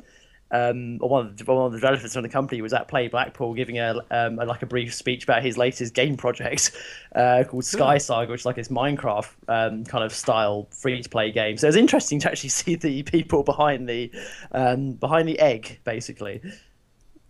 um, 0.51 0.99
or 1.01 1.09
one 1.09 1.27
of, 1.27 1.37
the, 1.39 1.45
one 1.51 1.65
of 1.67 1.73
the 1.73 1.79
developers 1.79 2.13
from 2.13 2.23
the 2.25 2.29
company 2.29 2.61
was 2.61 2.75
at 2.75 2.87
Play 2.87 3.09
Blackpool 3.09 3.55
giving 3.55 3.79
a, 3.79 3.95
um, 4.11 4.39
a 4.39 4.45
like 4.45 4.61
a 4.63 4.67
brief 4.67 4.93
speech 4.93 5.25
about 5.25 5.43
his 5.43 5.57
latest 5.57 5.95
game 5.95 6.15
project 6.17 6.73
uh, 7.17 7.45
called 7.49 7.65
Sky 7.65 7.97
Saga, 7.97 8.31
which 8.31 8.41
is 8.43 8.45
like 8.45 8.57
this 8.57 8.69
Minecraft 8.69 9.31
um, 9.49 9.85
kind 9.85 10.05
of 10.05 10.13
style 10.13 10.69
free 10.71 11.01
to 11.01 11.09
play 11.09 11.31
game. 11.33 11.57
So 11.57 11.67
it 11.67 11.69
was 11.69 11.77
interesting 11.77 12.19
to 12.21 12.31
actually 12.31 12.49
see 12.61 12.75
the 12.75 13.03
people 13.05 13.45
behind 13.45 13.89
the 13.89 14.11
um, 14.51 14.93
behind 14.93 15.27
the 15.27 15.39
egg, 15.39 15.79
basically. 15.85 16.43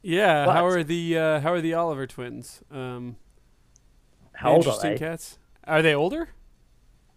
Yeah, 0.02 0.46
But- 0.46 0.54
how 0.54 0.66
are 0.66 0.82
the 0.82 1.18
uh, 1.18 1.40
how 1.40 1.52
are 1.52 1.60
the 1.60 1.74
Oliver 1.74 2.06
twins? 2.08 2.60
Um, 2.72 3.16
How 4.42 4.52
old 4.54 4.66
are 4.66 4.80
they? 4.80 4.98
cats. 4.98 5.38
Are 5.64 5.82
they 5.82 5.94
older? 5.94 6.28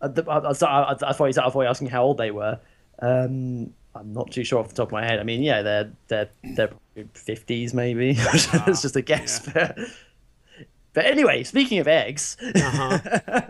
I, 0.01 0.07
I, 0.07 0.37
I, 0.37 0.49
I, 0.49 0.91
I 0.91 1.13
thought 1.13 1.25
you- 1.25 1.41
I 1.41 1.49
thought 1.49 1.53
you 1.53 1.59
were 1.59 1.65
asking 1.67 1.87
how 1.87 2.03
old 2.03 2.17
they 2.17 2.31
were. 2.31 2.59
Um, 2.99 3.73
I'm 3.95 4.11
not 4.13 4.31
too 4.31 4.43
sure 4.43 4.59
off 4.59 4.67
the 4.69 4.75
top 4.75 4.89
of 4.89 4.91
my 4.93 5.03
head. 5.05 5.19
I 5.19 5.23
mean, 5.23 5.41
yeah, 5.41 5.61
they're 5.61 5.91
they're 6.07 6.29
they're 6.55 6.69
fifties 7.13 7.73
maybe. 7.73 8.11
it's 8.17 8.81
just 8.81 8.95
a 8.95 9.01
guess. 9.01 9.39
But, 9.49 9.77
but 10.93 11.05
anyway, 11.05 11.43
speaking 11.43 11.79
of 11.79 11.87
eggs, 11.87 12.37
Uh-huh. 12.41 13.41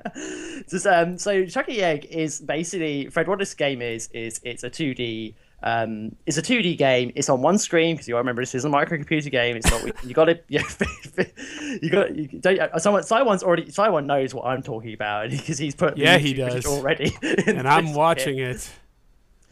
just, 0.70 0.88
um, 0.88 1.18
so 1.18 1.46
Chuckie 1.46 1.82
Egg 1.84 2.06
is 2.06 2.40
basically 2.42 3.08
Fred. 3.10 3.28
What 3.28 3.40
this 3.40 3.54
game 3.54 3.82
is 3.82 4.10
is 4.14 4.40
it's 4.44 4.64
a 4.64 4.70
2D. 4.70 5.34
Um, 5.66 6.16
it's 6.28 6.38
a 6.38 6.44
2D 6.44 6.78
game. 6.78 7.12
It's 7.16 7.28
on 7.28 7.42
one 7.42 7.58
screen 7.58 7.96
because 7.96 8.08
you 8.08 8.14
to 8.14 8.18
remember 8.20 8.42
this 8.44 8.54
is 8.54 8.66
a 8.66 8.70
microcomputer 8.70 9.32
game. 9.32 9.58
It's 9.58 9.70
not 9.70 10.06
you 10.06 10.14
got 10.14 10.26
to 10.26 10.40
yeah, 10.48 10.62
you 11.82 11.90
got 11.90 12.16
you 12.16 12.28
don't. 12.28 12.60
uh, 12.60 12.78
Someone 12.78 13.04
Simon's 13.04 13.42
already 13.42 13.72
Simon 13.72 14.06
knows 14.06 14.34
what 14.34 14.46
I'm 14.46 14.62
talking 14.62 14.94
about 14.94 15.30
because 15.32 15.58
he's 15.58 15.74
put 15.76 15.98
Yeah, 15.98 16.20
he 16.20 16.34
does. 16.34 16.66
already. 16.68 17.12
and 17.48 17.68
I'm 17.68 17.94
watching 17.94 18.38
it. 18.38 18.70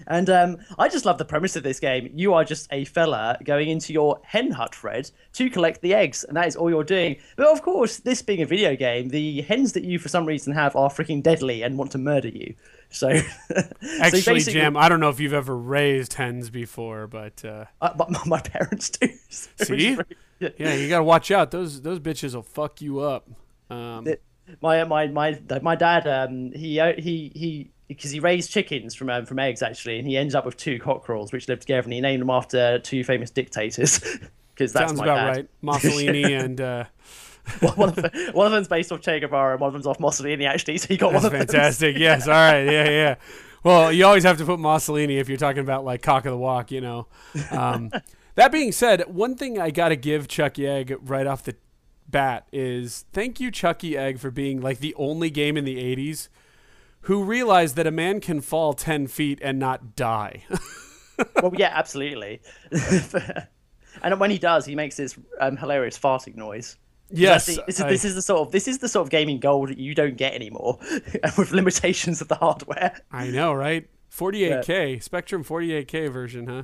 And 0.08 0.30
um, 0.30 0.58
I 0.78 0.90
just 0.90 1.06
love 1.06 1.18
the 1.18 1.24
premise 1.26 1.56
of 1.56 1.64
this 1.64 1.80
game. 1.80 2.10
You 2.14 2.34
are 2.34 2.44
just 2.44 2.68
a 2.72 2.84
fella 2.86 3.38
going 3.44 3.70
into 3.70 3.94
your 3.94 4.20
hen 4.24 4.52
hut, 4.52 4.76
Fred, 4.76 5.10
to 5.34 5.50
collect 5.50 5.82
the 5.82 5.94
eggs, 5.94 6.24
and 6.26 6.36
that 6.36 6.48
is 6.48 6.56
all 6.58 6.70
you're 6.70 6.84
doing. 6.84 7.18
But 7.38 7.48
of 7.48 7.62
course, 7.62 7.98
this 7.98 8.22
being 8.22 8.42
a 8.42 8.46
video 8.46 8.76
game, 8.76 9.10
the 9.10 9.42
hens 9.44 9.72
that 9.74 9.84
you 9.86 10.00
for 10.00 10.10
some 10.10 10.26
reason 10.26 10.52
have 10.54 10.76
are 10.76 10.90
freaking 10.90 11.24
deadly 11.24 11.62
and 11.64 11.78
want 11.78 11.92
to 11.92 11.98
murder 12.00 12.28
you. 12.28 12.54
So, 12.94 13.18
so 13.48 13.64
Actually, 14.00 14.22
basically- 14.22 14.54
Jam, 14.54 14.78
I 14.78 14.88
don't 14.88 15.00
know 15.00 15.10
if 15.10 15.20
you've 15.20 15.34
ever 15.34 15.58
raised 15.58 16.14
hens 16.14 16.50
before, 16.50 17.08
but 17.08 17.44
uh, 17.44 17.66
uh, 17.82 17.94
but 17.96 18.10
my, 18.12 18.22
my 18.26 18.40
parents 18.40 18.90
do. 18.90 19.10
So 19.30 19.66
See? 19.66 19.98
yeah. 20.40 20.50
yeah, 20.58 20.74
you 20.76 20.90
gotta 20.90 21.04
watch 21.04 21.32
out. 21.32 21.52
Those 21.52 21.82
those 21.82 22.00
bitches 22.00 22.36
will 22.36 22.44
fuck 22.44 22.82
you 22.82 23.00
up. 23.00 23.28
Um, 23.70 24.08
my 24.62 24.84
my 24.84 25.08
my 25.08 25.40
my 25.62 25.76
dad 25.76 26.06
um 26.08 26.52
he 26.54 26.80
uh, 26.80 26.94
he 26.98 27.32
he 27.34 27.72
because 27.88 28.12
he 28.12 28.20
raised 28.20 28.52
chickens 28.52 28.94
from 28.94 29.10
um, 29.10 29.26
from 29.26 29.40
eggs 29.40 29.62
actually 29.62 29.98
and 30.00 30.08
he 30.08 30.18
ended 30.18 30.36
up 30.36 30.46
with 30.46 30.58
two 30.58 30.80
cockerels 30.80 31.32
which 31.32 31.48
lived 31.48 31.62
together 31.62 31.84
and 31.86 31.94
he 31.94 32.02
named 32.02 32.22
them 32.22 32.30
after 32.30 32.78
two 32.80 33.04
famous 33.04 33.30
dictators 33.32 34.00
because 34.54 34.74
that's 34.74 34.90
sounds 34.92 35.00
my 35.00 35.06
about 35.06 35.16
dad. 35.16 35.28
right. 35.38 35.50
Mussolini 35.62 36.34
and 36.34 36.60
uh, 36.62 36.84
one 37.76 37.90
of 37.90 37.96
them, 37.96 38.12
one 38.34 38.46
of 38.46 38.52
them's 38.52 38.68
based 38.68 38.92
off 38.92 39.02
Che 39.02 39.20
Guevara 39.20 39.54
and 39.54 39.62
one 39.62 39.68
of 39.68 39.74
them's 39.74 39.88
off 39.88 40.00
Mussolini 40.00 40.46
actually 40.46 40.78
so 40.78 40.88
you 40.90 40.98
got 40.98 41.12
that's 41.12 41.24
one 41.24 41.34
of 41.34 41.40
them 41.40 41.48
fantastic. 41.48 41.98
yes, 41.98 42.28
all 42.28 42.34
right, 42.34 42.64
yeah, 42.64 42.90
yeah. 42.90 43.16
Well, 43.64 43.94
you 43.94 44.06
always 44.06 44.24
have 44.24 44.38
to 44.40 44.46
put 44.46 44.60
Mussolini 44.60 45.18
if 45.18 45.30
you're 45.30 45.38
talking 45.38 45.62
about 45.62 45.86
like 45.86 46.02
cock 46.02 46.26
of 46.26 46.32
the 46.32 46.38
walk, 46.38 46.72
you 46.72 46.82
know. 46.82 47.08
Um, 47.52 47.92
that 48.36 48.52
being 48.52 48.72
said, 48.72 49.02
one 49.14 49.36
thing 49.36 49.60
I 49.60 49.72
gotta 49.72 49.96
give 49.96 50.28
Chuckie 50.28 50.68
Egg 50.68 50.98
right 51.02 51.26
off 51.28 51.44
the 51.44 51.56
bat 52.08 52.48
is 52.52 53.06
thank 53.14 53.40
you, 53.40 53.52
Chuckie 53.52 53.98
Egg, 53.98 54.20
for 54.20 54.32
being 54.32 54.62
like 54.62 54.80
the 54.80 54.94
only 54.96 55.30
game 55.30 55.56
in 55.58 55.66
the 55.66 55.78
'80s 55.78 56.28
who 57.08 57.24
realized 57.24 57.76
that 57.76 57.88
a 57.88 57.92
man 57.92 58.22
can 58.22 58.42
fall 58.42 58.74
ten 58.74 59.08
feet 59.08 59.40
and 59.42 59.60
not 59.60 59.96
die. 59.96 60.44
well 61.42 61.54
yeah 61.56 61.72
absolutely 61.74 62.42
and 64.02 64.20
when 64.20 64.32
he 64.32 64.38
does 64.38 64.66
he 64.66 64.76
makes 64.76 64.98
this 64.98 65.18
um, 65.40 65.58
hilarious 65.58 65.98
farting 65.98 66.36
noise 66.36 66.78
yes, 67.22 67.46
the- 67.46 67.64
this 67.68 67.76
is, 67.76 67.82
I- 67.82 67.90
this 67.90 68.06
is 68.06 68.16
the 68.16 68.22
sort 68.22 68.42
of 68.42 68.52
this 68.52 68.68
is 68.68 68.78
the 68.80 68.88
sort 68.90 69.06
of 69.06 69.10
gaming 69.12 69.40
gold 69.40 69.70
that 69.70 69.78
you 69.78 69.94
don't 69.96 70.18
get 70.18 70.34
anymore 70.34 70.80
with 71.38 71.52
limitations 71.52 72.22
of 72.22 72.28
the 72.28 72.36
hardware 72.36 73.00
I 73.12 73.28
know, 73.30 73.54
right? 73.54 73.88
48K 74.12 75.02
Spectrum 75.02 75.44
48K 75.44 76.12
version, 76.12 76.48
huh? 76.48 76.64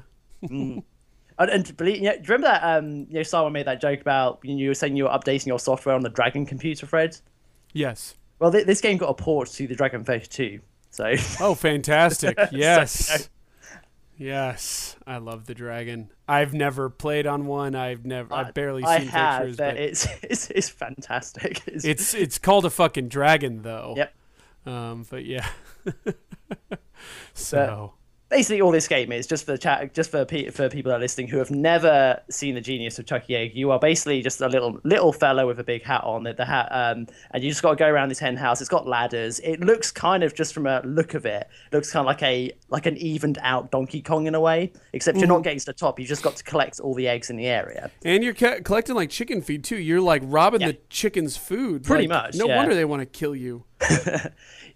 And, 1.38 1.50
and 1.50 1.78
believe, 1.78 1.98
you 1.98 2.04
know, 2.04 2.12
do 2.14 2.18
you 2.18 2.24
remember 2.34 2.48
that? 2.48 2.64
Um, 2.64 3.08
you 3.10 3.14
know, 3.16 3.24
someone 3.24 3.54
made 3.54 3.66
that 3.68 3.80
joke 3.80 4.02
about 4.02 4.40
you, 4.44 4.56
know, 4.56 4.60
you 4.62 4.68
were 4.70 4.74
saying 4.76 4.96
you 4.98 5.06
were 5.06 5.10
updating 5.10 5.48
your 5.48 5.60
software 5.60 5.96
on 5.96 6.02
the 6.02 6.10
Dragon 6.10 6.46
computer, 6.46 6.86
Fred. 6.86 7.18
Yes. 7.74 8.16
Well, 8.40 8.52
th- 8.52 8.66
this 8.66 8.82
game 8.82 8.98
got 8.98 9.08
a 9.10 9.14
port 9.14 9.50
to 9.52 9.66
the 9.68 9.76
Dragon 9.76 10.04
Phase 10.04 10.28
Two, 10.28 10.60
so 10.90 11.14
Oh, 11.40 11.56
fantastic! 11.56 12.38
So, 12.40 12.48
Yes, 12.52 13.30
yes, 14.20 14.96
I 15.08 15.18
love 15.18 15.46
the 15.46 15.56
dragon. 15.56 16.12
I've 16.28 16.54
never 16.54 16.90
played 16.90 17.26
on 17.26 17.48
one. 17.48 17.74
I've 17.74 18.06
never, 18.06 18.32
I've 18.32 18.54
barely 18.54 18.84
I 18.84 19.00
seen 19.00 19.08
have, 19.08 19.40
pictures, 19.40 19.58
but 19.58 19.74
but 19.74 19.78
it's, 19.82 20.08
it's 20.24 20.50
it's 20.52 20.70
fantastic. 20.70 21.64
It's, 21.68 21.86
it's 21.86 22.14
it's 22.14 22.38
called 22.38 22.66
a 22.66 22.70
fucking 22.70 23.08
dragon, 23.10 23.64
though. 23.64 23.96
Yep. 23.98 24.14
Um, 24.68 25.06
but 25.10 25.26
yeah. 25.26 25.48
so 27.34 27.94
basically 28.30 28.62
all 28.62 28.72
this 28.72 28.88
game 28.88 29.12
is 29.12 29.28
just 29.28 29.46
for 29.46 29.58
chat, 29.58 29.94
just 29.94 30.12
for 30.12 30.24
pe- 30.24 30.50
for 30.50 30.70
people 30.70 30.92
that 30.92 30.98
are 30.98 31.00
listening 31.00 31.28
who 31.28 31.38
have 31.38 31.52
never 31.52 32.22
seen 32.30 32.56
the 32.56 32.62
genius 32.62 33.00
of 33.00 33.06
Chuckie 33.06 33.36
Egg. 33.36 33.56
You 33.56 33.72
are 33.72 33.80
basically 33.80 34.22
just 34.22 34.40
a 34.42 34.48
little 34.48 34.80
little 34.84 35.12
fellow 35.12 35.48
with 35.48 35.60
a 35.60 35.64
big 35.64 35.84
hat 35.84 36.04
on. 36.04 36.24
The, 36.24 36.34
the 36.34 36.46
hat, 36.46 36.70
um, 36.72 37.08
and 37.32 37.44
you 37.44 37.50
just 37.50 37.62
got 37.62 37.72
to 37.72 37.76
go 37.76 37.88
around 37.88 38.10
this 38.10 38.20
hen 38.20 38.38
house. 38.38 38.62
It's 38.62 38.70
got 38.70 38.88
ladders. 38.88 39.40
It 39.40 39.60
looks 39.60 39.92
kind 39.92 40.24
of 40.24 40.34
just 40.34 40.54
from 40.54 40.68
a 40.68 40.82
look 40.86 41.14
of 41.14 41.26
it, 41.26 41.48
looks 41.72 41.92
kind 41.92 42.02
of 42.02 42.08
like 42.08 42.24
a 42.24 42.52
like 42.72 42.86
an 42.86 42.98
evened 42.98 43.38
out 43.42 43.72
Donkey 43.72 44.02
Kong 44.02 44.28
in 44.28 44.36
a 44.36 44.40
way. 44.40 44.72
Except 44.94 45.18
you're 45.18 45.26
Mm-hmm. 45.26 45.34
not 45.36 45.44
getting 45.44 45.60
to 45.60 45.66
the 45.66 45.74
top. 45.74 46.00
You've 46.00 46.10
just 46.10 46.24
got 46.24 46.36
to 46.36 46.44
collect 46.44 46.80
all 46.80 46.94
the 46.94 47.08
eggs 47.08 47.30
in 47.30 47.36
the 47.36 47.48
area. 47.48 47.90
and 48.06 48.24
you're 48.24 48.34
ca- 48.34 48.60
collecting 48.64 48.96
like 48.96 49.10
chicken 49.10 49.42
feed 49.42 49.64
too. 49.64 49.78
You're 49.78 50.02
like 50.02 50.22
robbing 50.26 50.62
Yeah. 50.62 50.68
the 50.68 50.78
chicken's 50.90 51.36
food. 51.38 51.84
Pretty 51.84 52.08
Like, 52.08 52.24
much, 52.34 52.36
No 52.36 52.48
yeah. 52.48 52.58
wonder 52.58 52.76
they 52.76 52.86
want 52.86 53.02
to 53.02 53.06
kill 53.06 53.36
you. 53.36 53.64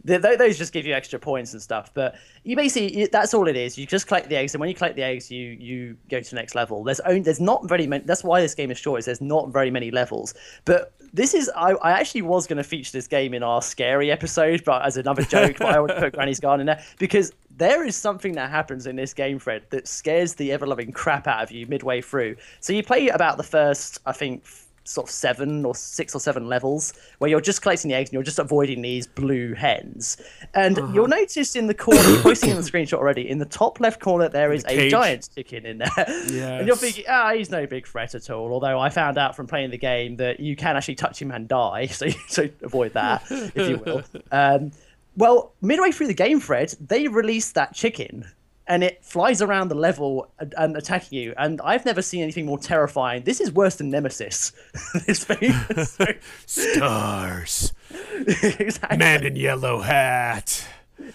Th- 0.06 0.22
th- 0.22 0.38
those 0.38 0.58
just 0.58 0.74
give 0.74 0.86
you 0.86 0.94
extra 0.94 1.18
points 1.18 1.54
and 1.54 1.62
stuff 1.62 1.94
but 1.94 2.16
you 2.44 2.56
basically 2.58 3.08
that's 3.12 3.34
all 3.34 3.48
it 3.48 3.56
is 3.56 3.78
you 3.78 3.86
just 3.86 4.06
collect 4.08 4.28
the 4.28 4.36
eggs 4.36 4.54
and 4.54 4.60
when 4.60 4.68
you 4.70 4.76
collect 4.76 4.96
the 4.98 5.04
eggs 5.04 5.32
you 5.32 5.52
you 5.52 5.96
go 6.10 6.20
to 6.20 6.30
the 6.30 6.36
next 6.36 6.56
level 6.56 6.84
there's 6.84 7.00
only 7.02 7.22
there's 7.22 7.40
not 7.40 7.68
very 7.70 7.88
many 7.88 8.04
that's 8.06 8.24
why 8.24 8.42
this 8.42 8.54
game 8.54 8.70
is 8.70 8.78
short 8.78 9.00
is 9.00 9.06
there's 9.06 9.22
not 9.22 9.52
very 9.54 9.72
many 9.72 9.92
levels 9.92 10.34
but 10.66 10.94
this 11.14 11.34
is 11.34 11.50
i, 11.56 11.72
I 11.72 11.92
actually 11.92 12.22
was 12.24 12.48
going 12.48 12.58
to 12.58 12.64
feature 12.66 12.92
this 12.92 13.08
game 13.08 13.34
in 13.34 13.44
our 13.44 13.62
scary 13.62 14.12
episode 14.12 14.64
but 14.66 14.84
as 14.86 14.98
another 14.98 15.24
joke 15.24 15.58
but 15.60 15.68
i 15.70 15.80
would 15.80 15.92
put 15.98 16.14
granny's 16.14 16.40
garden 16.42 16.62
in 16.62 16.66
there 16.76 16.84
because 17.00 17.32
there 17.58 17.86
is 17.86 17.96
something 17.96 18.34
that 18.34 18.50
happens 18.50 18.88
in 18.88 18.96
this 18.96 19.14
game 19.14 19.38
fred 19.40 19.64
that 19.70 19.88
scares 19.88 20.34
the 20.36 20.52
ever-loving 20.52 20.92
crap 20.92 21.28
out 21.28 21.44
of 21.44 21.52
you 21.52 21.66
midway 21.68 22.02
through 22.02 22.36
so 22.60 22.74
you 22.74 22.82
play 22.84 23.10
about 23.10 23.38
the 23.38 23.44
first 23.44 24.00
i 24.06 24.12
think 24.12 24.44
sort 24.86 25.08
of 25.08 25.12
seven 25.14 25.64
or 25.64 25.74
six 25.74 26.14
or 26.14 26.20
seven 26.20 26.46
levels 26.50 26.92
where 27.20 27.30
you're 27.30 27.40
just 27.40 27.62
collecting 27.62 27.88
the 27.88 27.96
eggs 27.96 28.10
and 28.10 28.14
you're 28.16 28.22
just 28.22 28.38
avoiding 28.38 28.82
these 28.82 29.08
blue 29.08 29.54
hens. 29.54 30.18
And 30.56 30.78
Uh-huh. 30.78 30.92
you'll 30.94 31.08
notice 31.08 31.56
in 31.56 31.68
the 31.68 31.74
corner, 31.74 32.02
you're 32.02 32.22
posting 32.22 32.50
in 32.50 32.58
the 32.58 32.62
screenshot 32.64 32.96
already, 32.98 33.30
in 33.30 33.38
the 33.38 33.46
top 33.46 33.80
left 33.80 34.02
corner 34.02 34.28
there 34.28 34.52
is 34.52 34.66
a 34.68 34.90
giant 34.90 35.30
chicken 35.34 35.66
in 35.66 35.78
there. 35.78 35.90
And 35.98 36.68
you're 36.68 36.76
thinking, 36.76 37.06
ah, 37.08 37.32
he's 37.34 37.50
no 37.50 37.66
big 37.66 37.88
threat 37.88 38.14
at 38.14 38.30
all. 38.30 38.52
Although 38.52 38.78
I 38.78 38.90
found 38.90 39.18
out 39.18 39.38
from 39.38 39.48
playing 39.48 39.72
the 39.72 39.78
game 39.78 40.18
that 40.18 40.42
you 40.42 40.58
can 40.58 40.76
actually 40.76 40.96
touch 40.96 41.22
him 41.22 41.32
and 41.32 41.48
die, 41.48 41.86
so, 42.02 42.10
so 42.28 42.50
avoid 42.62 42.92
that, 42.92 43.24
if 43.32 43.70
you 43.70 43.78
will. 43.78 44.04
Um, 44.34 44.72
well, 45.16 45.54
midway 45.62 45.92
through 45.92 46.08
the 46.08 46.14
game, 46.14 46.40
Fred, 46.40 46.76
they 46.80 47.08
released 47.08 47.56
that 47.56 47.74
chicken. 47.74 48.26
And 48.66 48.82
it 48.82 49.04
flies 49.04 49.42
around 49.42 49.68
the 49.68 49.76
level 49.76 50.32
and, 50.40 50.54
and 50.58 50.78
attacking 50.78 51.20
you. 51.20 51.34
And 51.38 51.60
I've 51.62 51.86
never 51.86 52.02
seen 52.02 52.24
anything 52.24 52.46
more 52.46 52.58
terrifying. 52.58 53.24
This 53.24 53.42
is 53.42 53.52
worse 53.52 53.76
than 53.76 53.90
Nemesis. 53.90 54.54
this 55.06 55.26
thing. 55.26 55.54
Stars, 56.46 57.74
exactly. 58.28 58.98
man 58.98 59.26
in 59.26 59.36
yellow 59.36 59.82
hat. 59.82 60.66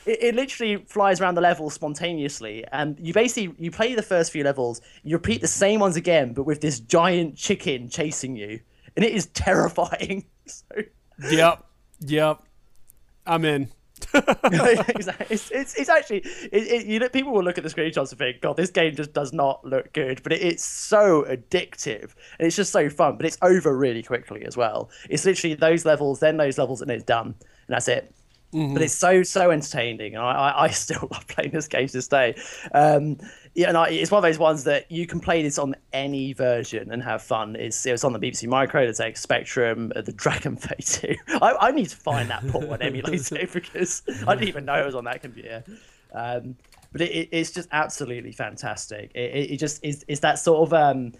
It, 0.05 0.23
it 0.23 0.35
literally 0.35 0.85
flies 0.89 1.23
around 1.23 1.37
the 1.37 1.41
level 1.41 1.71
spontaneously, 1.71 2.67
and 2.71 2.99
you 3.01 3.15
basically 3.15 3.55
you 3.59 3.71
play 3.71 3.95
the 3.95 4.03
first 4.03 4.31
few 4.31 4.45
levels, 4.45 4.83
you 5.03 5.17
repeat 5.17 5.41
the 5.41 5.49
same 5.49 5.81
ones 5.81 5.97
again, 5.97 6.35
but 6.35 6.43
with 6.43 6.61
this 6.61 6.81
giant 6.81 7.37
chicken 7.37 7.89
chasing 7.89 8.37
you, 8.37 8.61
and 8.97 9.05
it 9.05 9.13
is 9.13 9.27
terrifying. 9.27 10.25
So, 10.47 10.65
Yep, 11.31 11.65
yep. 12.01 12.43
I'm 13.27 13.45
in. 13.45 13.71
it's, 14.15 15.51
it's, 15.51 15.75
it's 15.75 15.89
actually 15.89 16.19
it, 16.19 16.53
it, 16.53 16.87
you 16.87 16.99
know 16.99 17.09
people 17.09 17.33
will 17.33 17.43
look 17.43 17.59
at 17.59 17.65
the 17.65 17.71
screenshots 17.71 18.11
and 18.11 18.19
think, 18.19 18.41
God, 18.41 18.57
this 18.57 18.71
game 18.71 18.95
just 18.95 19.13
does 19.13 19.33
not 19.33 19.65
look 19.65 19.93
good, 19.93 20.23
but 20.23 20.33
it, 20.33 20.43
it's 20.43 20.65
so 20.65 21.25
addictive 21.29 22.15
and 22.39 22.47
it's 22.47 22.57
just 22.57 22.73
so 22.73 22.89
fun. 22.89 23.17
But 23.17 23.27
it's 23.27 23.39
over 23.43 23.77
really 23.77 24.03
quickly 24.03 24.45
as 24.45 24.57
well. 24.57 24.91
It's 25.09 25.25
literally 25.25 25.55
those 25.55 25.85
levels, 25.85 26.21
then 26.21 26.37
those 26.37 26.59
levels, 26.59 26.83
and 26.83 26.91
it's 26.91 27.05
done, 27.05 27.27
and 27.27 27.37
that's 27.69 27.89
it. 27.89 28.15
But 28.73 28.81
it's 28.81 28.95
so 28.95 29.23
so 29.23 29.51
entertaining, 29.51 30.15
and 30.15 30.25
I, 30.25 30.33
I, 30.33 30.63
I 30.65 30.69
still 30.71 31.07
love 31.13 31.27
playing 31.29 31.51
this 31.51 31.69
game 31.69 31.87
to 31.87 31.93
this 31.93 32.09
day. 32.09 32.35
Um, 32.73 33.19
yeah, 33.59 33.71
and 33.71 33.93
it's 33.93 34.13
one 34.13 34.19
of 34.19 34.23
those 34.23 34.39
ones 34.39 34.63
that 34.65 34.89
you 34.89 35.05
can 35.05 35.19
play 35.19 35.43
this 35.43 35.59
on 35.59 35.75
any 35.93 36.33
version 36.33 36.93
and 36.93 37.03
have 37.03 37.23
fun. 37.23 37.57
It's 37.57 37.85
it 37.87 37.91
was 37.91 38.05
on 38.05 38.13
the 38.13 38.21
BBC 38.21 38.47
Micro, 38.47 38.87
the 38.87 38.93
ZX 38.93 39.19
Spectrum, 39.19 39.93
uh, 39.97 40.03
the 40.03 40.13
Dragon 40.13 40.55
Phase 40.55 41.01
2. 41.01 41.17
I, 41.43 41.57
I 41.61 41.71
need 41.73 41.89
to 41.89 41.97
find 41.97 42.31
that 42.31 42.47
port 42.47 42.67
and 42.67 42.83
emulate 42.83 43.33
it 43.33 43.53
because 43.53 44.03
I 44.29 44.37
didn't 44.37 44.47
even 44.47 44.65
know 44.65 44.81
it 44.81 44.87
was 44.87 44.95
on 44.95 45.03
that 45.07 45.23
computer. 45.23 45.65
Um, 46.15 46.55
but 46.93 47.01
it, 47.01 47.11
it, 47.11 47.29
it's 47.33 47.51
just 47.51 47.69
absolutely 47.73 48.31
fantastic. 48.31 49.11
It, 49.17 49.35
it, 49.35 49.51
it 49.51 49.57
just 49.57 49.85
is 49.85 50.05
is 50.07 50.21
that 50.21 50.39
sort 50.39 50.69
of 50.69 50.73
um, 50.73 51.15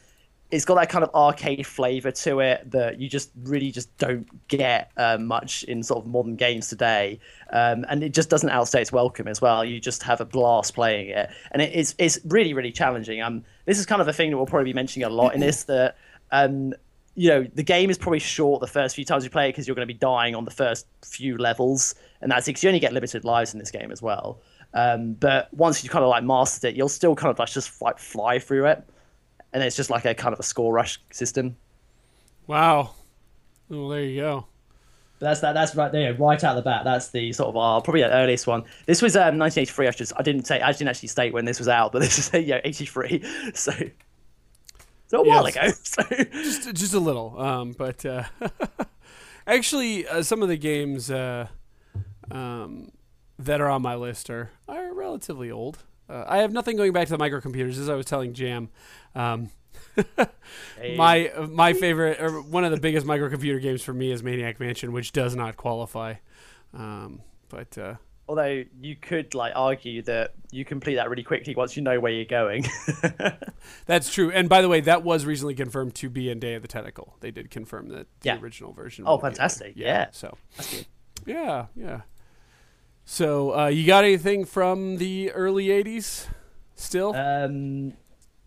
it's 0.51 0.65
got 0.65 0.77
that 0.77 0.89
kind 0.89 1.05
of 1.05 1.15
arcade 1.15 1.67
flavor 1.67 2.11
to 2.11 2.41
it 2.41 2.71
that 2.71 2.99
you 2.99 3.09
just 3.09 3.31
really 3.43 3.71
just 3.71 3.95
don't 3.99 4.27
get 4.49 4.91
uh, 4.97 5.19
much 5.19 5.63
in 5.65 5.83
sort 5.83 6.05
of 6.05 6.11
modern 6.11 6.37
games 6.37 6.69
today, 6.69 7.21
um, 7.51 7.85
and 7.89 8.03
it 8.03 8.15
just 8.15 8.31
doesn't 8.31 8.49
outstay 8.49 8.81
its 8.81 8.91
welcome 8.91 9.29
as 9.29 9.43
well. 9.43 9.65
You 9.65 9.79
just 9.79 10.03
have 10.05 10.21
a 10.21 10.25
blast 10.25 10.75
playing 10.75 11.11
it, 11.11 11.29
and 11.53 11.61
it, 11.61 11.73
it's 11.75 11.95
it's 11.99 12.19
really 12.25 12.55
really 12.55 12.73
challenging. 12.73 13.21
Um, 13.21 13.45
this 13.67 13.79
is 13.79 13.85
kind 13.85 14.01
of 14.01 14.09
a 14.09 14.13
thing 14.13 14.31
that 14.31 14.37
we'll 14.39 14.47
probably 14.47 14.71
be 14.71 14.75
mentioning 14.75 15.07
a 15.07 15.11
lot 15.11 15.35
in 15.35 15.41
this 15.41 15.65
that 15.65 15.97
um, 16.33 16.73
you 17.15 17.29
know 17.29 17.47
the 17.55 17.63
game 17.63 17.91
is 17.91 17.99
probably 17.99 18.19
short 18.19 18.61
the 18.61 18.67
first 18.67 18.97
few 18.97 19.05
times 19.05 19.25
you 19.25 19.31
play 19.31 19.49
it 19.49 19.53
because 19.53 19.69
you're 19.69 19.77
going 19.77 19.87
to 19.87 19.93
be 19.93 19.99
dying 19.99 20.35
on 20.35 20.47
the 20.47 20.51
first 20.51 20.87
few 21.05 21.37
levels, 21.37 21.95
and 22.23 22.31
that's 22.31 22.47
because 22.47 22.63
you 22.63 22.71
only 22.71 22.81
get 22.81 22.95
limited 22.95 23.23
lives 23.23 23.53
in 23.53 23.61
this 23.61 23.71
game 23.71 23.93
as 23.93 24.01
well. 24.01 24.41
Um, 24.73 25.13
but 25.13 25.53
once 25.53 25.85
you 25.85 25.91
kind 25.91 26.05
of 26.05 26.09
like 26.09 26.25
mastered 26.25 26.71
it, 26.71 26.77
you'll 26.77 26.89
still 26.89 27.15
kind 27.15 27.31
of 27.31 27.39
like 27.39 27.51
just 27.51 27.83
like 27.83 27.99
fly 27.99 28.39
through 28.39 28.67
it 28.67 28.83
and 29.53 29.63
it's 29.63 29.77
just 29.77 29.91
like 29.91 30.05
a 30.05 30.15
kind 30.15 30.33
of 30.33 30.41
a 30.41 30.43
score 30.43 30.73
rush 30.73 31.01
system. 31.11 31.57
Wow. 32.47 32.91
Well, 33.69 33.89
there 33.89 34.03
you 34.03 34.21
go. 34.21 34.47
That's 35.21 35.41
that. 35.41 35.53
That's 35.53 35.75
right 35.75 35.91
there, 35.91 36.15
right 36.15 36.43
out 36.45 36.55
the 36.55 36.63
bat. 36.63 36.85
That's 36.85 37.09
the 37.09 37.33
sort 37.33 37.49
of 37.49 37.57
our 37.57 37.81
probably 37.83 38.03
the 38.03 38.13
earliest 38.13 38.47
one. 38.47 38.65
This 38.87 39.03
was 39.03 39.17
um, 39.17 39.39
1983. 39.39 39.89
I 39.89 39.91
just 39.91 40.13
I 40.17 40.23
didn't 40.23 40.47
say 40.47 40.61
I 40.61 40.71
didn't 40.73 40.89
actually 40.89 41.09
state 41.09 41.33
when 41.33 41.45
this 41.45 41.59
was 41.59 41.69
out, 41.69 41.93
but 41.93 41.99
this 42.03 42.19
is 42.19 42.47
yeah 42.47 42.61
83. 42.65 43.25
So 43.55 43.73
so 45.09 45.21
a 45.21 45.25
while 45.25 45.45
ago. 45.47 45.61
So. 45.83 46.03
Just 46.03 46.75
just 46.75 46.95
a 46.95 47.01
little, 47.01 47.39
um, 47.41 47.73
but 47.73 48.07
uh, 48.07 48.25
actually 49.47 50.07
uh, 50.07 50.23
some 50.23 50.43
of 50.43 50.49
the 50.49 50.57
games 50.57 51.11
uh, 51.11 51.49
um, 52.31 52.93
that 53.39 53.61
are 53.61 53.71
on 53.71 53.83
my 53.83 53.97
list 53.97 54.31
are 54.31 54.53
are 54.69 54.95
relatively 54.95 55.51
old. 55.51 55.79
Uh, 56.09 56.25
I 56.27 56.39
have 56.39 56.53
nothing 56.53 56.77
going 56.77 56.93
back 56.93 57.09
to 57.09 57.17
the 57.17 57.23
microcomputers, 57.23 57.79
as 57.79 57.89
I 57.89 57.95
was 57.95 58.07
telling 58.07 58.33
Jam. 58.33 58.71
Um, 59.15 59.51
hey. 60.77 60.95
My 60.97 61.31
my 61.49 61.73
favorite, 61.73 62.21
or 62.21 62.41
one 62.41 62.65
of 62.65 62.71
the 62.71 62.81
biggest 62.81 63.07
microcomputer 63.07 63.61
games 63.61 63.83
for 63.83 63.93
me 63.93 64.11
is 64.11 64.23
Maniac 64.23 64.61
Mansion, 64.61 64.93
which 64.93 65.13
does 65.13 65.35
not 65.35 65.57
qualify. 65.57 66.15
Um, 66.73 67.21
but 67.49 67.77
uh, 67.79 67.95
although 68.29 68.65
you 68.81 68.95
could 68.97 69.35
like 69.35 69.53
argue 69.57 70.03
that 70.03 70.35
you 70.51 70.65
complete 70.65 70.97
that 70.97 71.09
really 71.11 71.23
quickly 71.23 71.55
once 71.55 71.77
you 71.77 71.83
know 71.83 71.99
where 71.99 72.13
you're 72.13 72.25
going. 72.25 72.67
That's 73.87 74.13
true. 74.13 74.31
And 74.31 74.49
by 74.49 74.63
the 74.63 74.69
way, 74.69 74.81
that 74.83 75.03
was 75.03 75.25
recently 75.25 75.55
confirmed 75.55 75.95
to 75.97 76.11
be 76.11 76.31
in 76.31 76.39
Day 76.39 76.55
of 76.55 76.63
the 76.63 76.69
Tentacle. 76.69 77.17
They 77.21 77.31
did 77.31 77.51
confirm 77.51 77.89
that 77.89 78.07
the 78.21 78.29
yeah. 78.29 78.41
original 78.41 78.73
version. 78.73 79.05
Oh, 79.07 79.19
fantastic! 79.19 79.75
Yeah. 79.77 79.87
yeah. 79.87 80.07
So 80.13 80.37
yeah, 81.27 81.67
yeah. 81.75 82.03
So 83.11 83.59
uh, 83.59 83.67
you 83.69 83.87
got 83.87 84.05
anything 84.05 84.45
from 84.45 84.99
the 84.99 85.33
early 85.33 85.69
'80s? 85.69 86.27
Still? 86.75 87.17
Um, 87.17 87.95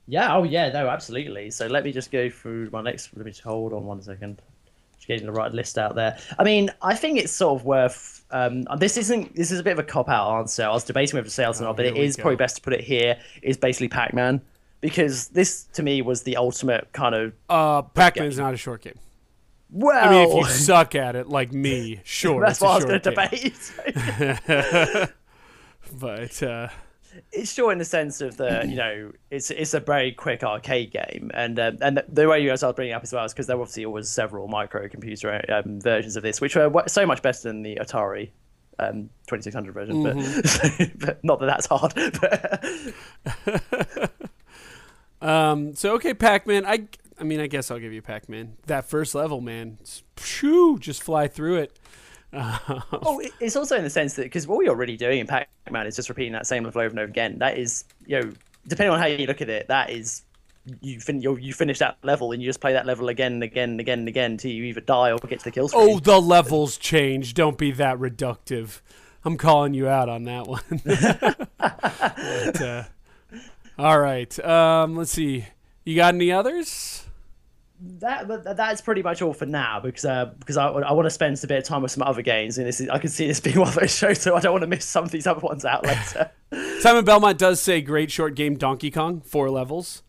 yeah, 0.05 0.36
oh 0.36 0.43
yeah, 0.43 0.70
no, 0.70 0.88
absolutely. 0.88 1.49
So 1.49 1.66
let 1.66 1.84
me 1.84 1.91
just 1.91 2.12
go 2.12 2.30
through 2.30 2.70
my 2.70 2.84
next. 2.84 3.09
Let 3.16 3.26
me 3.26 3.32
just 3.32 3.41
hold 3.41 3.74
on 3.74 3.86
one 3.86 4.03
second. 4.03 4.39
Just 4.97 5.07
getting 5.07 5.26
the 5.26 5.32
right 5.32 5.51
list 5.51 5.80
out 5.80 5.95
there. 5.95 6.16
I 6.38 6.43
mean, 6.43 6.70
I 6.84 6.93
think 6.93 7.18
it's 7.18 7.32
sort 7.32 7.59
of 7.59 7.66
worth. 7.66 8.24
Um, 8.30 8.68
this 8.78 8.97
isn't. 8.97 9.36
This 9.36 9.49
is 9.49 9.59
a 9.59 9.64
bit 9.64 9.74
of 9.74 9.80
a 9.80 9.84
cop 9.84 10.07
out 10.09 10.38
answer. 10.38 10.64
I 10.64 10.70
was 10.70 10.84
debating 10.84 11.18
whether 11.18 11.26
to 11.26 11.32
say 11.32 11.43
it 11.43 11.59
or 11.59 11.64
not, 11.64 11.76
but 11.76 11.88
it 11.88 11.97
is 11.97 12.16
go. 12.16 12.22
probably 12.22 12.38
best 12.38 12.57
to 12.57 12.62
put 12.62 12.74
it 12.74 12.82
here. 12.82 13.18
Is 13.41 13.57
basically 13.57 13.88
Pac 13.88 14.14
Man 14.14 14.41
because 14.80 15.30
this 15.30 15.64
to 15.74 15.82
me 15.82 16.03
was 16.03 16.22
the 16.22 16.38
ultimate 16.38 16.88
kind 16.93 17.16
of. 17.16 17.34
Uh, 17.49 17.82
Pac 17.82 18.18
Man 18.18 18.28
is 18.28 18.38
not 18.38 18.53
a 18.53 18.57
short 18.57 18.82
game. 18.84 18.99
Well, 19.72 20.05
I 20.05 20.11
mean, 20.11 20.30
if 20.30 20.36
you 20.36 20.45
suck 20.45 20.95
at 20.95 21.15
it 21.15 21.30
like 21.30 21.53
me, 21.53 22.01
sure. 22.03 22.41
that's 22.41 22.59
what 22.59 22.72
I 22.72 22.76
was 22.76 22.86
going 22.86 23.01
to 23.01 23.09
debate. 23.09 25.11
but 25.99 26.41
uh, 26.43 26.67
it's 27.32 27.53
short 27.53 27.74
in 27.74 27.80
the 27.80 27.86
sense 27.86 28.22
of 28.22 28.38
the 28.38 28.65
you 28.67 28.76
know 28.76 29.11
it's 29.30 29.51
it's 29.51 29.74
a 29.74 29.80
very 29.80 30.11
quick 30.11 30.43
arcade 30.43 30.91
game 30.91 31.32
and 31.34 31.59
um, 31.59 31.78
and 31.82 32.03
the 32.07 32.28
way 32.28 32.41
you 32.41 32.49
guys 32.49 32.63
are 32.63 32.74
bringing 32.74 32.93
up 32.93 33.03
as 33.03 33.13
well 33.13 33.26
is 33.26 33.34
because 33.34 33.47
there 33.47 33.59
obviously 33.59 33.86
was 33.86 34.09
several 34.09 34.47
microcomputer 34.47 35.49
um, 35.49 35.82
versions 35.82 36.15
of 36.15 36.24
this 36.24 36.39
which 36.39 36.55
were 36.55 36.72
so 36.88 37.05
much 37.05 37.22
better 37.22 37.43
than 37.43 37.63
the 37.63 37.76
Atari 37.76 38.30
um, 38.80 39.09
2600 39.28 39.74
version 39.74 40.03
mm-hmm. 40.03 40.99
but, 40.99 40.99
but, 40.99 41.24
not 41.24 41.39
that 41.39 41.47
that's 41.47 41.67
hard 41.67 41.93
but 45.22 45.22
um 45.22 45.76
so 45.76 45.93
okay 45.95 46.13
Pac-Man 46.13 46.65
I 46.65 46.88
I 47.22 47.24
mean 47.24 47.39
I 47.39 47.47
guess 47.47 47.72
I'll 47.72 47.80
give 47.80 47.93
you 47.93 48.01
Pac-Man 48.01 48.57
that 48.65 48.86
first 48.86 49.15
level 49.15 49.39
man 49.39 49.78
phew, 50.17 50.78
just 50.80 51.01
fly 51.03 51.28
through 51.28 51.57
it 51.57 51.80
oh, 52.34 53.22
it's 53.41 53.57
also 53.57 53.76
in 53.76 53.84
the 53.84 53.89
sense 53.89 54.13
that 54.13 54.24
because 54.24 54.47
what 54.47 54.57
we're 54.57 54.69
already 54.69 54.95
doing 54.95 55.19
in 55.19 55.28
Pac-Man 55.28 55.86
is 55.86 55.97
just 55.97 56.07
repeating 56.07 56.32
that 56.32 56.47
same 56.47 56.63
level 56.63 56.80
over 56.80 56.89
and 56.89 56.99
over 56.99 57.09
again. 57.09 57.39
That 57.39 57.57
is, 57.57 57.84
you 58.05 58.22
know, 58.22 58.32
depending 58.67 58.93
on 58.93 58.99
how 58.99 59.07
you 59.07 59.28
look 59.28 59.41
at 59.41 59.49
it, 59.49 59.67
that 59.67 59.89
is 59.89 60.24
you 60.80 61.01
fin- 61.01 61.22
you 61.22 61.53
finish 61.53 61.80
that 61.80 61.97
level 62.03 62.32
and 62.32 62.41
you 62.41 62.47
just 62.47 62.61
play 62.61 62.72
that 62.72 62.86
level 62.86 63.09
again 63.09 63.34
and 63.34 63.43
again 63.43 63.72
and 63.72 63.80
again 63.82 63.99
and 63.99 64.07
again 64.07 64.32
until 64.32 64.51
you 64.51 64.63
either 64.63 64.80
die 64.80 65.11
or 65.11 65.17
get 65.17 65.39
to 65.39 65.45
the 65.45 65.51
kill 65.51 65.67
screen. 65.67 65.89
Oh, 65.89 65.99
the 65.99 66.22
levels 66.22 66.78
change. 66.78 67.34
Don't 67.34 67.57
be 67.57 67.72
that 67.72 67.97
reductive. 67.97 68.80
I'm 69.26 69.36
calling 69.36 69.74
you 69.74 69.89
out 69.89 70.07
on 70.07 70.24
that 70.24 70.47
one. 70.47 70.63
but, 71.57 72.61
uh, 72.61 72.84
all 73.78 73.99
right. 73.99 74.39
Um, 74.39 74.95
let's 74.95 75.11
see. 75.11 75.47
You 75.84 75.95
got 75.97 76.13
any 76.13 76.32
others? 76.32 77.07
That 77.84 78.55
that's 78.55 78.79
pretty 78.79 79.01
much 79.01 79.21
all 79.21 79.34
for 79.34 79.47
now 79.47 79.79
because 79.79 80.05
uh, 80.05 80.25
because 80.39 80.55
I, 80.55 80.67
I 80.67 80.91
want 80.91 81.07
to 81.07 81.09
spend 81.09 81.43
a 81.43 81.47
bit 81.47 81.57
of 81.57 81.63
time 81.63 81.82
with 81.82 81.91
some 81.91 82.03
other 82.03 82.21
games 82.21 82.59
and 82.59 82.67
this 82.67 82.79
is, 82.79 82.89
I 82.89 82.99
can 82.99 83.09
see 83.09 83.27
this 83.27 83.39
being 83.39 83.59
one 83.59 83.69
of 83.69 83.75
those 83.75 83.95
shows 83.95 84.21
so 84.21 84.36
I 84.36 84.39
don't 84.39 84.51
want 84.51 84.61
to 84.61 84.67
miss 84.67 84.86
some 84.86 85.03
of 85.03 85.11
these 85.11 85.25
other 85.25 85.39
ones 85.39 85.65
out 85.65 85.86
later. 85.86 86.32
Simon 86.79 87.05
Belmont 87.05 87.39
does 87.39 87.59
say 87.59 87.82
great 87.82 88.11
short 88.11 88.36
game 88.36 88.55
Donkey 88.55 88.91
Kong 88.91 89.21
four 89.21 89.49
levels. 89.49 90.03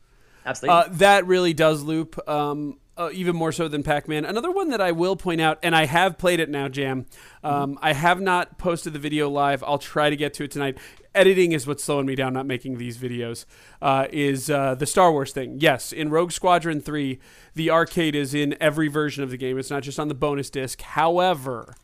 Absolutely, 0.45 0.77
uh, 0.77 0.89
that 0.99 1.27
really 1.27 1.55
does 1.55 1.83
loop. 1.83 2.19
Um, 2.29 2.79
uh, 2.95 3.09
even 3.15 3.35
more 3.35 3.53
so 3.53 3.69
than 3.69 3.83
Pac-Man. 3.83 4.27
Another 4.27 4.51
one 4.51 4.69
that 4.69 4.81
I 4.81 4.93
will 4.93 5.17
point 5.17 5.41
out, 5.41 5.59
and 5.63 5.75
I 5.75 5.87
have 5.87 6.19
played 6.19 6.41
it 6.41 6.51
now, 6.51 6.69
Jam. 6.69 7.07
Um, 7.43 7.77
mm-hmm. 7.77 7.85
I 7.85 7.95
have 7.95 8.21
not 8.21 8.59
posted 8.59 8.93
the 8.93 8.99
video 8.99 9.31
live. 9.31 9.65
I'll 9.65 9.79
try 9.79 10.11
to 10.11 10.17
get 10.17 10.35
to 10.35 10.45
it 10.45 10.51
tonight 10.51 10.77
editing 11.15 11.53
is 11.53 11.67
what's 11.67 11.85
slowing 11.85 12.07
me 12.07 12.15
down, 12.15 12.33
not 12.33 12.47
making 12.47 12.79
these 12.79 12.99
videos. 12.99 13.45
Uh, 13.81 14.07
is 14.11 14.51
uh, 14.51 14.75
the 14.75 14.87
Star 14.87 15.13
Wars 15.13 15.33
thing? 15.33 15.59
Yes, 15.61 15.93
in 15.93 16.11
Rogue 16.11 16.33
Squadron 16.33 16.81
three, 16.81 17.19
the 17.55 17.71
arcade 17.71 18.15
is 18.15 18.35
in 18.35 18.57
every 18.61 18.89
version 18.89 19.23
of 19.23 19.31
the 19.31 19.37
game. 19.37 19.59
It's 19.59 19.71
not 19.71 19.83
just 19.83 19.99
on 19.99 20.09
the 20.09 20.15
bonus 20.15 20.51
disc. 20.51 20.81
However, 20.83 21.75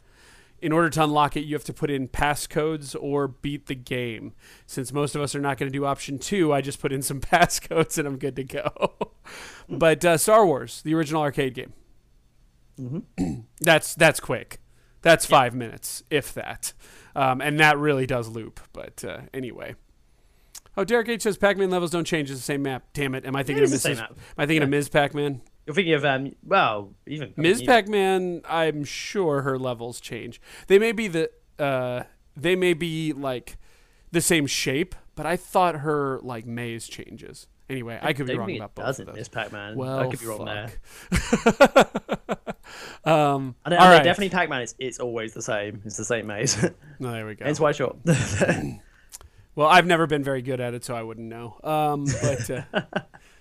in 0.61 0.73
order 0.73 0.91
to 0.91 1.05
unlock 1.05 1.37
it, 1.37 1.45
you 1.45 1.55
have 1.55 1.65
to 1.65 1.73
put 1.73 1.91
in 1.91 2.09
passcodes 2.09 2.97
or 2.99 3.29
beat 3.29 3.67
the 3.67 3.75
game. 3.75 4.33
Since 4.67 4.93
most 4.93 5.15
of 5.15 5.23
us 5.23 5.35
are 5.35 5.41
not 5.41 5.57
going 5.57 5.71
to 5.71 5.77
do 5.79 5.85
option 5.85 6.19
two, 6.19 6.53
I 6.53 6.61
just 6.61 6.81
put 6.81 6.93
in 6.93 7.03
some 7.03 7.21
passcodes 7.21 7.99
and 7.99 8.09
I'm 8.09 8.19
good 8.19 8.37
to 8.37 8.45
go. 8.45 8.93
but 9.69 10.05
uh, 10.05 10.17
Star 10.17 10.45
Wars, 10.45 10.83
the 10.83 10.95
original 10.95 11.23
arcade 11.23 11.55
game, 11.55 11.73
mm-hmm. 12.79 13.41
that's 13.61 13.95
that's 13.95 14.21
quick. 14.21 14.61
That's 15.03 15.25
five 15.25 15.55
yeah. 15.55 15.59
minutes, 15.59 16.03
if 16.11 16.35
that. 16.35 16.73
Um, 17.19 17.41
and 17.41 17.59
that 17.59 17.79
really 17.79 18.07
does 18.07 18.29
loop. 18.29 18.61
But 18.73 19.05
uh, 19.05 19.23
anyway. 19.35 19.75
Oh, 20.77 20.85
Derek 20.85 21.09
H 21.09 21.23
says 21.23 21.37
Pac-Man 21.37 21.71
levels 21.71 21.91
don't 21.91 22.05
change. 22.05 22.31
It's 22.31 22.39
the 22.39 22.45
same 22.45 22.63
map. 22.63 22.85
Damn 22.93 23.17
it! 23.17 23.27
Am 23.27 23.35
I 23.35 23.43
thinking 23.43 23.65
of 23.65 23.71
Ms. 23.71 23.85
Am 23.85 23.99
I 24.37 24.47
thinking 24.47 24.59
yeah. 24.59 24.63
of 24.63 24.71
Ms. 24.71 24.89
Pac-Man? 24.89 25.43
You're 25.67 25.75
thinking 25.75 25.95
of 25.95 26.05
um. 26.05 26.37
Well, 26.47 26.95
even 27.07 27.35
Ms. 27.37 27.65
Pac-Man. 27.65 28.43
I'm 28.49 28.85
sure 28.85 29.43
her 29.43 29.59
levels 29.59 30.01
change. 30.01 30.41
They 30.69 30.79
may 30.79 30.93
be 30.93 31.09
the 31.09 31.31
uh. 31.59 32.05
They 32.37 32.55
may 32.55 32.75
be 32.75 33.13
like 33.13 33.57
the 34.13 34.21
same 34.21 34.47
shape, 34.47 34.95
but 35.17 35.27
I 35.27 35.37
thought 35.37 35.81
her 35.81 36.21
like 36.23 36.47
maze 36.47 36.87
changes. 36.87 37.49
Anyway, 37.69 37.99
I, 38.01 38.11
I 38.11 38.13
could 38.13 38.27
be 38.27 38.39
wrong 38.39 38.57
about 38.57 38.77
both 38.77 38.85
doesn't. 38.87 39.15
Miss 39.15 39.29
Pac-Man. 39.29 39.77
Well, 39.77 39.99
I 39.99 40.07
could 40.07 40.21
be 40.21 40.27
wrong 40.27 40.45
there. 40.45 40.71
um, 43.05 43.55
I 43.65 43.71
know, 43.71 43.77
all 43.79 43.89
right. 43.89 44.03
definitely 44.03 44.31
Pac-Man. 44.31 44.63
It's, 44.63 44.75
it's 44.79 44.99
always 44.99 45.35
the 45.35 45.43
same. 45.43 45.83
It's 45.85 45.97
the 45.97 46.05
same 46.05 46.27
maze. 46.27 46.61
no, 46.99 47.11
there 47.13 47.27
we 47.27 47.35
go. 47.35 47.47
It's 47.47 47.61
white 47.61 47.77
short. 47.77 47.97
well, 49.55 49.69
I've 49.69 49.87
never 49.87 50.07
been 50.07 50.25
very 50.25 50.43
good 50.43 50.61
at 50.61 50.75
it, 50.75 50.85
so 50.85 50.95
I 50.95 51.03
wouldn't 51.03 51.29
know. 51.29 51.59
Um, 51.63 52.05
but 52.23 52.51
uh, 52.51 52.63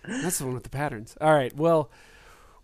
that's 0.08 0.40
the 0.40 0.46
one 0.46 0.54
with 0.54 0.64
the 0.64 0.70
patterns. 0.70 1.16
All 1.22 1.34
right. 1.34 1.56
Well, 1.56 1.90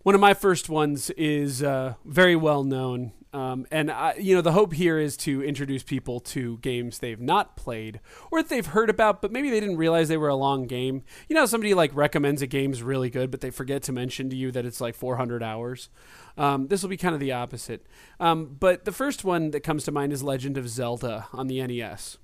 one 0.03 0.16
of 0.16 0.22
my 0.22 0.34
first 0.34 0.70
ones 0.70 1.09
is 1.11 1.64
uh, 1.64 1.95
very 2.05 2.36
well 2.36 2.64
known 2.64 3.14
um, 3.34 3.65
and 3.71 3.89
I, 3.89 4.13
you 4.15 4.36
know, 4.36 4.41
the 4.41 4.51
hope 4.51 4.73
here 4.73 4.99
is 4.99 5.17
to 5.17 5.43
introduce 5.43 5.81
people 5.81 6.19
to 6.19 6.59
games 6.59 6.99
they've 6.99 7.19
not 7.19 7.57
played 7.57 7.99
or 8.29 8.41
that 8.41 8.49
they've 8.49 8.65
heard 8.65 8.91
about, 8.91 9.23
but 9.23 9.31
maybe 9.31 9.49
they 9.49 9.59
didn't 9.59 9.77
realize 9.77 10.07
they 10.07 10.17
were 10.17 10.29
a 10.29 10.36
long 10.36 10.67
game. 10.67 11.03
You 11.27 11.36
know, 11.36 11.47
somebody 11.47 11.73
like 11.73 11.89
recommends 11.95 12.43
a 12.43 12.47
game's 12.47 12.84
really 12.84 13.09
good, 13.09 13.31
but 13.31 13.41
they 13.41 13.49
forget 13.49 13.81
to 13.84 13.91
mention 13.91 14.29
to 14.29 14.36
you 14.36 14.51
that 14.51 14.65
it's 14.65 14.79
like 14.79 14.93
400 14.93 15.41
hours. 15.41 15.89
Um, 16.38 16.67
this 16.67 16.84
will 16.84 16.89
be 16.89 16.97
kind 16.97 17.15
of 17.15 17.19
the 17.19 17.31
opposite. 17.31 17.88
Um, 18.19 18.55
but 18.59 18.86
the 18.86 18.91
first 18.91 19.23
one 19.23 19.49
that 19.51 19.61
comes 19.61 19.84
to 19.86 19.91
mind 19.91 20.13
is 20.13 20.21
Legend 20.21 20.55
of 20.57 20.69
Zelda 20.69 21.27
on 21.34 21.47
the 21.47 21.65
NES. 21.65 22.19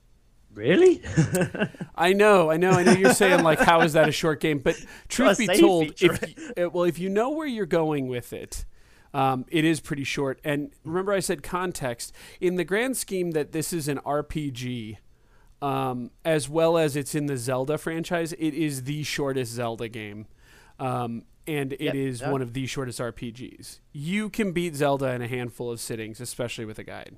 Really? 0.53 1.01
I 1.95 2.13
know, 2.13 2.51
I 2.51 2.57
know, 2.57 2.71
I 2.71 2.83
know. 2.83 2.91
You're 2.91 3.13
saying 3.13 3.43
like, 3.43 3.59
how 3.59 3.81
is 3.81 3.93
that 3.93 4.09
a 4.09 4.11
short 4.11 4.39
game? 4.39 4.59
But 4.59 4.75
truth 5.07 5.37
be 5.37 5.47
told, 5.47 5.93
if 6.01 6.35
you, 6.37 6.69
well, 6.69 6.83
if 6.85 6.99
you 6.99 7.09
know 7.09 7.31
where 7.31 7.47
you're 7.47 7.65
going 7.65 8.07
with 8.07 8.33
it, 8.33 8.65
um, 9.13 9.45
it 9.49 9.65
is 9.65 9.79
pretty 9.79 10.03
short. 10.03 10.39
And 10.43 10.71
remember, 10.83 11.11
I 11.13 11.19
said 11.19 11.43
context. 11.43 12.13
In 12.39 12.55
the 12.55 12.63
grand 12.63 12.97
scheme 12.97 13.31
that 13.31 13.51
this 13.51 13.73
is 13.73 13.87
an 13.87 13.97
RPG, 13.99 14.97
um, 15.61 16.11
as 16.23 16.47
well 16.47 16.77
as 16.77 16.95
it's 16.95 17.15
in 17.15 17.25
the 17.25 17.37
Zelda 17.37 17.77
franchise. 17.77 18.33
It 18.33 18.53
is 18.53 18.83
the 18.83 19.03
shortest 19.03 19.51
Zelda 19.51 19.89
game, 19.89 20.27
um, 20.79 21.23
and 21.47 21.73
it 21.73 21.95
is 21.95 22.21
Yep, 22.21 22.31
one 22.31 22.41
of 22.41 22.53
the 22.53 22.65
shortest 22.65 22.99
RPGs. 22.99 23.79
You 23.91 24.29
can 24.29 24.51
beat 24.51 24.75
Zelda 24.75 25.11
in 25.11 25.21
a 25.21 25.27
handful 25.27 25.71
of 25.71 25.79
sittings, 25.79 26.21
especially 26.21 26.65
with 26.65 26.79
a 26.79 26.83
guide. 26.83 27.17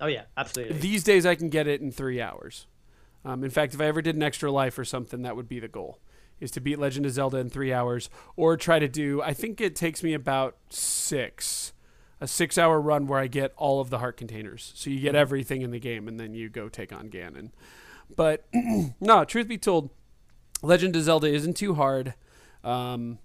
Oh 0.00 0.06
yeah, 0.06 0.24
absolutely. 0.36 0.78
These 0.78 1.04
days, 1.04 1.26
I 1.26 1.34
can 1.34 1.48
get 1.48 1.66
it 1.66 1.80
in 1.80 1.90
three 1.90 2.20
hours. 2.20 2.66
Um, 3.24 3.42
in 3.42 3.50
fact, 3.50 3.74
if 3.74 3.80
I 3.80 3.86
ever 3.86 4.00
did 4.02 4.14
an 4.14 4.22
extra 4.22 4.50
life 4.52 4.78
or 4.78 4.84
something, 4.84 5.22
that 5.22 5.36
would 5.36 5.48
be 5.48 5.58
the 5.58 5.68
goal: 5.68 5.98
is 6.40 6.50
to 6.52 6.60
beat 6.60 6.78
Legend 6.78 7.06
of 7.06 7.12
Zelda 7.12 7.38
in 7.38 7.50
three 7.50 7.72
hours, 7.72 8.10
or 8.36 8.56
try 8.56 8.78
to 8.78 8.88
do. 8.88 9.22
I 9.22 9.32
think 9.32 9.60
it 9.60 9.74
takes 9.76 10.02
me 10.02 10.14
about 10.14 10.56
six, 10.68 11.72
a 12.20 12.26
six-hour 12.26 12.80
run 12.80 13.06
where 13.06 13.18
I 13.18 13.26
get 13.26 13.52
all 13.56 13.80
of 13.80 13.90
the 13.90 13.98
heart 13.98 14.16
containers. 14.16 14.72
So 14.74 14.90
you 14.90 15.00
get 15.00 15.14
everything 15.14 15.62
in 15.62 15.70
the 15.70 15.80
game, 15.80 16.08
and 16.08 16.18
then 16.20 16.34
you 16.34 16.48
go 16.48 16.68
take 16.68 16.92
on 16.92 17.08
Ganon. 17.08 17.50
But 18.14 18.46
no, 19.00 19.24
truth 19.24 19.48
be 19.48 19.58
told, 19.58 19.90
Legend 20.62 20.96
of 20.96 21.02
Zelda 21.02 21.28
isn't 21.28 21.56
too 21.56 21.74
hard. 21.74 22.14
Um, 22.62 23.18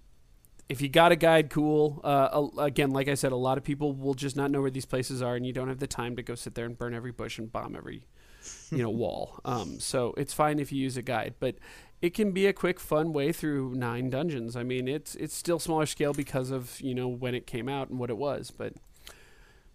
if 0.70 0.82
you 0.82 0.88
got 0.88 1.12
a 1.12 1.18
guide, 1.18 1.49
cool. 1.49 1.99
Uh, 2.03 2.47
again, 2.57 2.91
like 2.91 3.09
I 3.09 3.16
said, 3.16 3.34
a 3.34 3.38
lot 3.38 3.57
of 3.57 3.64
people 3.64 3.93
will 3.93 4.14
just 4.14 4.38
not 4.38 4.51
know 4.51 4.62
where 4.62 4.72
these 4.72 4.86
places 4.86 5.22
are, 5.22 5.36
and 5.36 5.45
you 5.45 5.51
don't 5.51 5.68
have 5.68 5.80
the 5.80 5.88
time 5.88 6.16
to 6.16 6.24
go 6.24 6.34
sit 6.34 6.55
there 6.55 6.66
and 6.66 6.78
burn 6.78 6.93
every 6.93 7.12
bush 7.12 7.38
and 7.38 7.51
bomb 7.51 7.76
every, 7.76 8.03
you 8.72 8.80
know, 8.80 8.89
wall. 8.89 9.39
Um, 9.46 9.80
so 9.80 10.14
it's 10.18 10.34
fine 10.34 10.60
if 10.60 10.72
you 10.72 10.82
use 10.82 10.98
a 10.98 11.02
guide, 11.02 11.36
but 11.39 11.56
it 12.02 12.14
can 12.14 12.32
be 12.32 12.48
a 12.48 12.54
quick, 12.54 12.80
fun 12.80 13.14
way 13.14 13.32
through 13.32 13.76
nine 13.76 14.10
dungeons. 14.10 14.56
I 14.56 14.64
mean, 14.64 14.88
it's 14.88 15.16
it's 15.16 15.36
still 15.36 15.60
smaller 15.60 15.86
scale 15.86 16.14
because 16.14 16.52
of 16.52 16.80
you 16.82 16.96
know 16.96 17.08
when 17.08 17.36
it 17.36 17.46
came 17.46 17.70
out 17.70 17.89
and 17.89 18.00
what 18.00 18.10
it 18.10 18.18
was, 18.18 18.52
but 18.52 18.74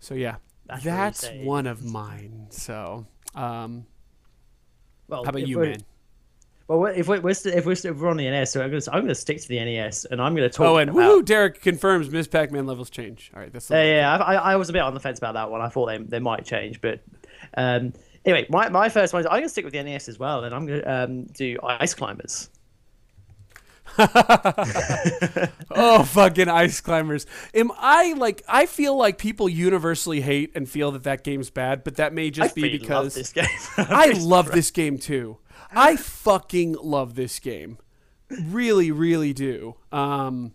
so 0.01 0.15
yeah, 0.15 0.37
That's 0.67 0.85
that's, 0.85 1.31
one 1.43 1.67
of 1.67 1.85
mine. 1.85 2.47
So, 2.51 3.07
um, 3.35 3.87
well, 5.09 5.25
how 5.25 5.31
about 5.31 5.47
you, 5.47 5.59
man? 5.59 5.85
Well, 6.69 6.87
if 6.87 7.07
we're, 7.07 7.21
we're 7.21 7.35
st- 7.35 7.55
if 7.55 7.65
we're, 7.65 7.77
st- 7.77 7.95
if 7.95 8.01
we're 8.01 8.11
on 8.11 8.17
the 8.17 8.29
NES, 8.29 8.51
so 8.51 8.61
I'm 8.61 8.71
going 8.71 8.83
to 8.83 8.93
I'm 8.93 9.07
to 9.07 9.15
stick 9.15 9.41
to 9.41 9.49
the 9.49 9.65
NES, 9.65 10.05
and 10.07 10.21
I'm 10.21 10.35
going 10.35 10.51
to 10.51 10.55
talk. 10.55 10.67
Oh, 10.67 10.79
and 10.79 10.91
about, 10.91 10.99
woo, 10.99 11.23
Derek 11.23 11.61
confirms 11.61 12.11
Miss 12.11 12.27
Pac-Man 12.27 12.67
levels 12.67 12.91
change. 12.91 13.31
All 13.35 13.41
right, 13.41 13.53
that's 13.53 13.69
the 13.69 13.77
Yeah, 13.77 13.85
yeah, 13.85 14.17
I, 14.17 14.35
I 14.35 14.53
I 14.53 14.57
was 14.57 14.69
a 14.69 14.73
bit 14.73 14.83
on 14.83 14.93
the 14.93 14.99
fence 14.99 15.19
about 15.19 15.35
that 15.35 15.49
one. 15.49 15.61
I 15.61 15.69
thought 15.69 15.87
they, 15.87 15.99
they 15.99 16.19
might 16.19 16.45
change, 16.45 16.81
but 16.81 17.01
um, 17.57 17.93
anyway, 18.27 18.47
my, 18.51 18.69
my 18.69 18.89
first 18.91 19.13
one 19.13 19.21
is 19.21 19.27
I'm 19.27 19.33
going 19.33 19.45
to 19.45 19.49
stick 19.49 19.65
with 19.65 19.73
the 19.73 19.83
NES 19.83 20.09
as 20.09 20.19
well, 20.19 20.45
and 20.45 20.55
I'm 20.55 20.67
going 20.67 20.83
to 20.83 21.03
um, 21.05 21.25
do 21.27 21.59
Ice 21.63 21.95
Climbers. 21.95 22.51
Oh, 25.79 26.05
fucking 26.05 26.49
ice 26.49 26.81
climbers! 26.81 27.27
Am 27.53 27.71
I 27.77 28.15
like? 28.15 28.43
I 28.49 28.65
feel 28.67 28.97
like 28.97 29.19
people 29.19 29.47
universally 29.49 30.23
hate 30.23 30.53
and 30.55 30.69
feel 30.69 30.91
that 30.93 31.03
that 31.03 31.23
game's 31.23 31.51
bad, 31.51 31.85
but 31.85 31.97
that 31.97 32.15
may 32.15 32.27
I 32.27 32.31
just 32.31 32.55
be 32.55 32.63
really 32.63 32.79
love 32.79 32.81
because 32.81 33.15
this 33.15 33.33
game. 33.33 33.47
I 33.77 34.13
love 34.13 34.53
this 34.53 34.71
game 34.71 34.97
too. 34.99 35.39
I 35.71 35.97
fucking 35.97 36.77
love 36.81 37.15
this 37.15 37.39
game, 37.41 37.79
really, 38.31 38.91
really 38.91 39.35
do. 39.35 39.77
Um, 39.93 40.53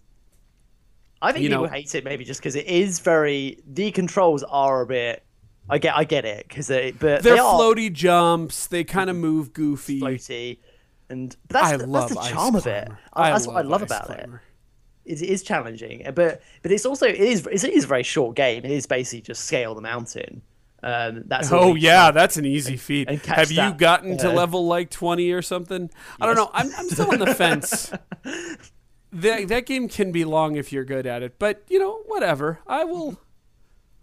I 1.22 1.32
think 1.32 1.44
you 1.44 1.50
people 1.50 1.66
know- 1.66 1.72
hate 1.72 1.94
it 1.94 2.04
maybe 2.04 2.26
just 2.26 2.40
because 2.40 2.56
it 2.56 2.66
is 2.66 3.00
very 3.00 3.60
the 3.68 3.92
controls 3.92 4.44
are 4.44 4.82
a 4.82 4.86
bit. 4.88 5.24
I 5.70 5.78
get 5.78 5.96
I 5.96 6.04
get 6.04 6.26
it 6.26 6.48
because 6.48 6.68
they 6.68 6.92
but 6.92 7.24
they're 7.24 7.36
they 7.36 7.40
are 7.40 7.60
floaty 7.60 7.92
jumps. 7.92 8.68
They 8.68 8.84
kind 8.84 9.10
of 9.10 9.16
move 9.16 9.54
goofy. 9.54 10.02
floaty, 10.02 10.60
and 11.10 11.36
that's 11.48 11.74
I 11.74 11.78
the, 11.78 11.88
love 11.88 12.10
that's 12.10 12.28
the 12.28 12.34
charm 12.34 12.56
of 12.56 12.68
it. 12.68 12.90
I, 13.14 13.32
that's 13.32 13.48
what 13.48 13.58
I 13.58 13.62
love 13.62 13.82
about 13.82 14.10
it. 14.10 14.30
It 15.06 15.22
is 15.22 15.44
challenging, 15.44 16.04
but 16.14 16.42
but 16.62 16.72
it's 16.72 16.86
also 16.86 17.08
it 17.08 17.16
is 17.16 17.48
it 17.48 17.64
is 17.64 17.86
a 17.86 17.88
very 17.88 18.04
short 18.04 18.36
game. 18.36 18.66
It 18.66 18.72
is 18.72 18.86
basically 18.86 19.22
just 19.22 19.46
scale 19.46 19.74
the 19.74 19.82
mountain. 19.82 20.42
Um, 20.84 21.24
that's 21.28 21.52
Oh 21.52 21.76
yeah, 21.76 22.12
that's 22.12 22.38
an 22.38 22.46
easy 22.46 22.76
feat. 22.76 23.08
and 23.08 23.22
catch 23.22 23.38
Have 23.38 23.52
you 23.52 23.58
that, 23.58 23.78
gotten 23.78 24.18
to 24.18 24.30
uh, 24.30 24.34
level 24.34 24.66
like 24.66 24.90
twenty 24.90 25.32
or 25.32 25.42
something? 25.42 25.90
I 26.20 26.26
don't 26.26 26.36
know. 26.36 26.50
I'm 26.54 26.72
I'm 26.78 26.90
still 26.90 27.12
on 27.12 27.20
the 27.20 27.34
fence. 27.36 27.92
that 29.14 29.48
that 29.48 29.66
game 29.66 29.88
can 29.88 30.12
be 30.12 30.26
long 30.26 30.56
if 30.56 30.74
you're 30.74 30.86
good 30.86 31.06
at 31.06 31.22
it, 31.24 31.38
but 31.38 31.64
you 31.70 31.80
know 31.80 32.02
whatever. 32.08 32.60
I 32.68 32.84
will. 32.84 33.20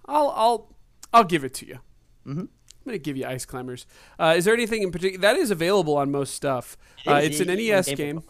I'll 0.07 0.31
I'll 0.37 0.75
I'll 1.13 1.25
give 1.25 1.45
it 1.45 1.55
to 1.55 1.67
you. 1.67 1.79
Mm-hmm. 2.27 2.41
I'm 2.41 2.49
gonna 2.85 2.99
give 2.99 3.17
you 3.17 3.27
Ice 3.27 3.45
Climbers. 3.45 3.87
Uh, 4.19 4.35
is 4.37 4.45
there 4.45 4.55
anything 4.55 4.83
in 4.83 4.91
particular 4.91 5.21
that 5.23 5.37
is 5.37 5.51
available 5.51 5.97
on 5.97 6.11
most 6.11 6.35
stuff? 6.35 6.77
It 7.05 7.11
Uh, 7.11 7.17
it's 7.17 7.41
an 7.41 7.49
NES 7.49 7.87
Game 7.89 7.97
game. 7.97 8.23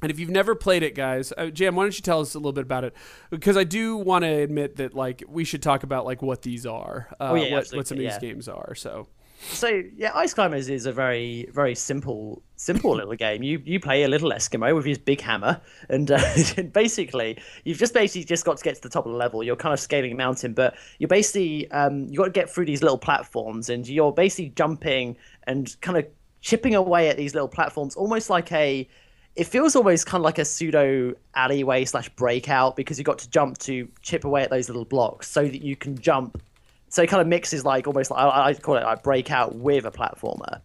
And 0.00 0.12
if 0.12 0.20
you've 0.20 0.30
never 0.30 0.54
played 0.54 0.84
it, 0.84 0.94
guys, 0.94 1.32
uh, 1.36 1.46
Jam, 1.46 1.74
why 1.74 1.82
don't 1.82 1.96
you 1.96 2.02
tell 2.02 2.20
us 2.20 2.34
a 2.34 2.38
little 2.38 2.52
bit 2.52 2.62
about 2.62 2.84
it? 2.84 2.94
Because 3.30 3.56
I 3.56 3.64
do 3.64 3.96
want 3.96 4.22
to 4.24 4.28
admit 4.28 4.76
that 4.76 4.94
like 4.94 5.24
we 5.26 5.42
should 5.44 5.62
talk 5.62 5.82
about 5.82 6.04
like 6.04 6.22
what 6.22 6.42
these 6.42 6.64
are, 6.66 7.08
uh, 7.18 7.30
Oh, 7.30 7.34
yeah, 7.34 7.42
what, 7.52 7.52
what 7.52 7.66
some 7.66 7.78
of 7.78 7.80
absolutely, 7.80 8.06
these 8.06 8.18
games 8.18 8.48
are. 8.48 8.76
So 8.76 9.08
So 9.40 9.82
yeah, 9.96 10.10
Ice 10.14 10.34
Climbers 10.34 10.68
is 10.68 10.86
a 10.86 10.92
very 10.92 11.48
very 11.52 11.74
simple 11.74 12.42
simple 12.56 12.96
little 12.96 13.14
game. 13.14 13.42
You 13.42 13.62
you 13.64 13.78
play 13.78 14.02
a 14.02 14.08
little 14.08 14.30
Eskimo 14.30 14.74
with 14.74 14.84
his 14.84 14.98
big 14.98 15.20
hammer, 15.20 15.60
and 15.88 16.10
uh, 16.10 16.20
basically 16.72 17.38
you've 17.64 17.78
just 17.78 17.94
basically 17.94 18.24
just 18.24 18.44
got 18.44 18.58
to 18.58 18.64
get 18.64 18.74
to 18.76 18.82
the 18.82 18.88
top 18.88 19.06
of 19.06 19.12
the 19.12 19.18
level. 19.18 19.42
You're 19.44 19.56
kind 19.56 19.72
of 19.72 19.78
scaling 19.78 20.12
a 20.12 20.16
mountain, 20.16 20.54
but 20.54 20.76
you're 20.98 21.08
basically 21.08 21.70
um, 21.70 22.08
you 22.08 22.18
got 22.18 22.24
to 22.24 22.30
get 22.30 22.50
through 22.50 22.66
these 22.66 22.82
little 22.82 22.98
platforms, 22.98 23.68
and 23.68 23.88
you're 23.88 24.12
basically 24.12 24.50
jumping 24.50 25.16
and 25.46 25.74
kind 25.82 25.96
of 25.98 26.06
chipping 26.40 26.74
away 26.74 27.08
at 27.08 27.16
these 27.16 27.34
little 27.34 27.48
platforms, 27.48 27.94
almost 27.94 28.30
like 28.30 28.50
a. 28.52 28.88
It 29.36 29.44
feels 29.44 29.76
almost 29.76 30.04
kind 30.04 30.20
of 30.20 30.24
like 30.24 30.38
a 30.38 30.44
pseudo 30.44 31.14
alleyway 31.36 31.84
slash 31.84 32.08
breakout 32.08 32.74
because 32.74 32.98
you 32.98 33.04
got 33.04 33.20
to 33.20 33.30
jump 33.30 33.58
to 33.58 33.88
chip 34.02 34.24
away 34.24 34.42
at 34.42 34.50
those 34.50 34.68
little 34.68 34.84
blocks 34.84 35.30
so 35.30 35.44
that 35.44 35.62
you 35.62 35.76
can 35.76 35.96
jump 35.96 36.42
so 36.88 37.02
it 37.02 37.08
kind 37.08 37.20
of 37.20 37.26
mixes 37.26 37.64
like 37.64 37.86
almost 37.86 38.10
like 38.10 38.20
I, 38.20 38.48
I 38.48 38.54
call 38.54 38.76
it 38.76 38.84
like 38.84 39.02
breakout 39.02 39.54
with 39.54 39.84
a 39.84 39.90
platformer. 39.90 40.60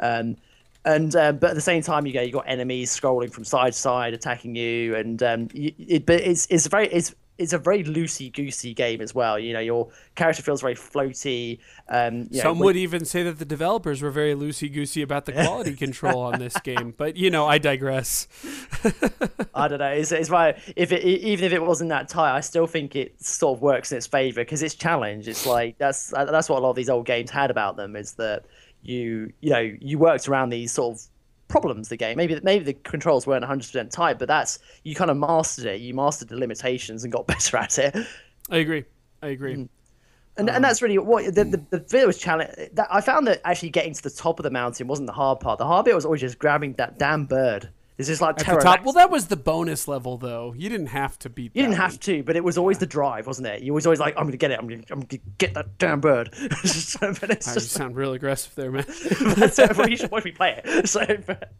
Um, 0.00 0.36
and 0.84 1.14
um, 1.16 1.38
but 1.38 1.50
at 1.50 1.54
the 1.54 1.60
same 1.60 1.82
time 1.82 2.06
you 2.06 2.12
go 2.12 2.20
you 2.20 2.32
got 2.32 2.44
enemies 2.46 2.98
scrolling 2.98 3.32
from 3.32 3.44
side 3.44 3.72
to 3.72 3.78
side 3.78 4.14
attacking 4.14 4.54
you 4.54 4.94
and 4.94 5.22
um, 5.22 5.48
you, 5.52 5.72
it, 5.78 6.06
but 6.06 6.20
it's 6.20 6.46
it's 6.50 6.66
very 6.66 6.88
it's 6.88 7.14
it's 7.38 7.52
a 7.52 7.58
very 7.58 7.84
loosey 7.84 8.32
goosey 8.32 8.74
game 8.74 9.00
as 9.00 9.14
well 9.14 9.38
you 9.38 9.52
know 9.52 9.60
your 9.60 9.88
character 10.14 10.42
feels 10.42 10.60
very 10.60 10.74
floaty 10.74 11.58
um, 11.88 12.24
know, 12.24 12.40
some 12.40 12.58
when- 12.58 12.66
would 12.66 12.76
even 12.76 13.04
say 13.04 13.22
that 13.22 13.38
the 13.38 13.44
developers 13.44 14.02
were 14.02 14.10
very 14.10 14.34
loosey 14.34 14.72
goosey 14.72 15.02
about 15.02 15.24
the 15.24 15.32
quality 15.32 15.74
control 15.76 16.20
on 16.20 16.38
this 16.38 16.54
game. 16.60 16.92
But 16.96 17.16
you 17.16 17.30
know, 17.30 17.46
I 17.46 17.58
digress. 17.58 18.28
I 19.54 19.68
don't 19.68 19.78
know. 19.78 19.92
It's, 19.92 20.12
it's 20.12 20.28
why 20.28 20.60
if 20.76 20.92
it, 20.92 21.02
even 21.02 21.46
if 21.46 21.52
it 21.52 21.62
wasn't 21.62 21.90
that 21.90 22.08
tight, 22.08 22.34
I 22.34 22.40
still 22.40 22.66
think 22.66 22.94
it 22.94 23.22
sort 23.22 23.56
of 23.56 23.62
works 23.62 23.90
in 23.90 23.98
its 23.98 24.06
favor 24.06 24.42
because 24.42 24.62
it's 24.62 24.74
challenge. 24.74 25.28
It's 25.28 25.46
like 25.46 25.78
that's 25.78 26.10
that's 26.10 26.48
what 26.48 26.58
a 26.58 26.62
lot 26.62 26.70
of 26.70 26.76
these 26.76 26.90
old 26.90 27.06
games 27.06 27.30
had 27.30 27.50
about 27.50 27.76
them 27.76 27.96
is 27.96 28.12
that 28.14 28.44
you 28.82 29.32
you 29.40 29.50
know 29.50 29.72
you 29.80 29.98
worked 29.98 30.28
around 30.28 30.50
these 30.50 30.72
sort 30.72 30.96
of 30.96 31.02
problems. 31.48 31.88
The 31.88 31.96
game 31.96 32.16
maybe 32.16 32.38
maybe 32.42 32.64
the 32.64 32.74
controls 32.74 33.26
weren't 33.26 33.42
100 33.42 33.60
percent 33.60 33.92
tight, 33.92 34.18
but 34.18 34.28
that's 34.28 34.58
you 34.84 34.94
kind 34.94 35.10
of 35.10 35.16
mastered 35.16 35.66
it. 35.66 35.80
You 35.80 35.94
mastered 35.94 36.28
the 36.28 36.36
limitations 36.36 37.04
and 37.04 37.12
got 37.12 37.26
better 37.26 37.56
at 37.56 37.78
it. 37.78 37.96
I 38.50 38.58
agree. 38.58 38.84
I 39.22 39.28
agree. 39.28 39.54
and 39.54 39.68
Um, 40.38 40.48
and 40.48 40.62
that's 40.64 40.80
really 40.80 40.98
what 40.98 41.34
the 41.34 41.44
the, 41.44 41.62
the 41.70 41.80
bit 41.80 42.06
was 42.06 42.18
challenge. 42.18 42.52
That 42.74 42.86
I 42.90 43.00
found 43.00 43.26
that 43.26 43.40
actually 43.44 43.70
getting 43.70 43.92
to 43.94 44.02
the 44.02 44.10
top 44.10 44.38
of 44.38 44.44
the 44.44 44.50
mountain 44.50 44.86
wasn't 44.86 45.06
the 45.06 45.12
hard 45.12 45.40
part. 45.40 45.58
The 45.58 45.66
hard 45.66 45.84
bit 45.84 45.94
was 45.94 46.04
always 46.04 46.20
just 46.20 46.38
grabbing 46.38 46.74
that 46.74 46.98
damn 46.98 47.26
bird. 47.26 47.70
It's 47.98 48.06
just 48.06 48.20
like 48.20 48.38
At 48.38 48.46
the 48.46 48.60
top. 48.60 48.84
Well, 48.84 48.92
that 48.92 49.10
was 49.10 49.26
the 49.26 49.36
bonus 49.36 49.88
level, 49.88 50.18
though. 50.18 50.54
You 50.56 50.68
didn't 50.68 50.86
have 50.86 51.18
to 51.18 51.28
beat. 51.28 51.50
You 51.54 51.62
didn't 51.62 51.76
that 51.76 51.90
have 51.90 52.00
to, 52.00 52.22
but 52.22 52.36
it 52.36 52.44
was 52.44 52.56
always 52.56 52.78
the 52.78 52.86
drive, 52.86 53.26
wasn't 53.26 53.48
it? 53.48 53.62
You 53.62 53.74
was 53.74 53.86
always 53.86 53.98
like, 53.98 54.14
"I'm 54.16 54.24
gonna 54.24 54.36
get 54.36 54.52
it. 54.52 54.58
I'm 54.60 54.68
gonna, 54.68 54.84
I'm 54.90 55.00
gonna 55.00 55.20
get 55.38 55.54
that 55.54 55.78
damn 55.78 56.00
bird." 56.00 56.32
So, 56.64 57.12
but 57.20 57.30
it's 57.30 57.48
Ah, 57.48 57.52
you 57.52 57.54
just 57.60 57.72
sound 57.72 57.96
real 57.96 58.12
aggressive 58.12 58.54
there, 58.54 58.70
man. 58.70 58.84
it. 58.88 59.76
Well, 59.76 59.88
you 59.88 59.96
should 59.96 60.10
watch 60.12 60.24
me 60.24 60.30
play 60.30 60.60
it. 60.64 60.88
So, 60.88 61.04
but, 61.26 61.52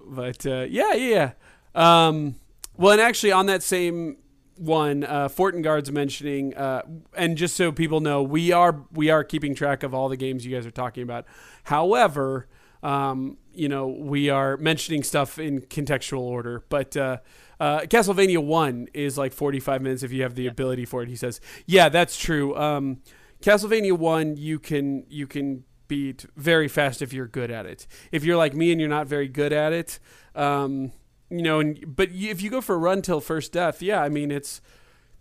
But 0.00 0.46
uh, 0.46 0.66
yeah, 0.68 0.94
yeah. 0.94 1.32
yeah. 1.74 2.06
Um, 2.06 2.36
well, 2.76 2.92
and 2.92 3.00
actually, 3.00 3.32
on 3.32 3.46
that 3.46 3.62
same 3.64 4.18
one, 4.56 5.02
uh, 5.02 5.28
Fortengard's 5.28 5.90
mentioning, 5.90 6.54
uh, 6.54 6.82
and 7.14 7.36
just 7.36 7.56
so 7.56 7.72
people 7.72 8.00
know, 8.00 8.22
we 8.22 8.52
are 8.52 8.84
we 8.92 9.10
are 9.10 9.24
keeping 9.24 9.54
track 9.54 9.82
of 9.82 9.94
all 9.94 10.08
the 10.08 10.16
games 10.16 10.46
you 10.46 10.54
guys 10.54 10.64
are 10.64 10.70
talking 10.70 11.02
about. 11.02 11.26
However, 11.64 12.46
um, 12.82 13.36
you 13.56 13.68
know, 13.68 13.86
we 13.86 14.30
are 14.30 14.56
mentioning 14.56 15.02
stuff 15.02 15.38
in 15.38 15.60
contextual 15.62 16.20
order. 16.20 16.64
But 16.68 16.96
uh, 16.96 17.18
uh, 17.58 17.80
Castlevania 17.80 18.44
One 18.44 18.88
is 18.94 19.16
like 19.16 19.32
forty-five 19.32 19.82
minutes 19.82 20.02
if 20.02 20.12
you 20.12 20.22
have 20.22 20.34
the 20.34 20.46
ability 20.46 20.84
for 20.84 21.02
it. 21.02 21.08
He 21.08 21.16
says, 21.16 21.40
"Yeah, 21.66 21.88
that's 21.88 22.16
true." 22.16 22.56
Um, 22.56 23.02
Castlevania 23.42 23.92
One, 23.98 24.36
you 24.36 24.58
can 24.58 25.04
you 25.08 25.26
can 25.26 25.64
beat 25.88 26.26
very 26.36 26.68
fast 26.68 27.00
if 27.02 27.12
you're 27.12 27.28
good 27.28 27.50
at 27.50 27.66
it. 27.66 27.86
If 28.10 28.24
you're 28.24 28.36
like 28.36 28.54
me 28.54 28.72
and 28.72 28.80
you're 28.80 28.90
not 28.90 29.06
very 29.06 29.28
good 29.28 29.52
at 29.52 29.72
it, 29.72 29.98
um, 30.34 30.92
you 31.30 31.42
know, 31.42 31.60
and 31.60 31.96
but 31.96 32.10
if 32.12 32.42
you 32.42 32.50
go 32.50 32.60
for 32.60 32.74
a 32.74 32.78
run 32.78 33.02
till 33.02 33.20
first 33.20 33.52
death, 33.52 33.82
yeah, 33.82 34.02
I 34.02 34.08
mean 34.08 34.30
it's 34.30 34.60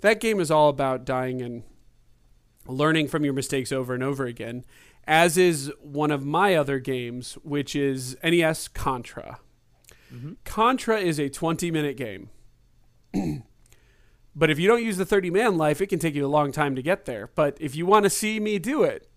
that 0.02 0.20
game 0.20 0.40
is 0.40 0.52
all 0.52 0.70
about 0.70 1.06
dying 1.06 1.42
and 1.42 1.64
learning 2.68 3.08
from 3.08 3.24
your 3.24 3.34
mistakes 3.34 3.72
over 3.72 3.94
and 3.94 4.04
over 4.04 4.26
again. 4.26 4.66
As 5.08 5.38
is 5.38 5.72
one 5.82 6.12
of 6.12 6.26
my 6.26 6.56
other 6.56 6.80
games, 6.80 7.34
which 7.44 7.76
is 7.76 8.18
NES 8.24 8.68
Contra. 8.68 9.40
Contra 10.44 11.00
is 11.00 11.20
a 11.20 11.30
20 11.30 11.72
minute 11.72 11.98
game. 11.98 12.30
but 14.36 14.50
if 14.50 14.60
you 14.60 14.68
don't 14.68 14.84
use 14.84 14.98
the 14.98 15.06
30 15.06 15.30
man 15.30 15.58
life, 15.58 15.82
it 15.82 15.88
can 15.88 16.00
take 16.00 16.16
you 16.16 16.26
a 16.26 16.28
long 16.28 16.52
time 16.52 16.76
to 16.76 16.82
get 16.82 17.06
there. 17.06 17.30
But 17.36 17.58
if 17.60 17.76
you 17.76 17.86
want 17.86 18.04
to 18.04 18.10
see 18.10 18.40
me 18.40 18.60
do 18.60 18.84
it, 18.84 19.10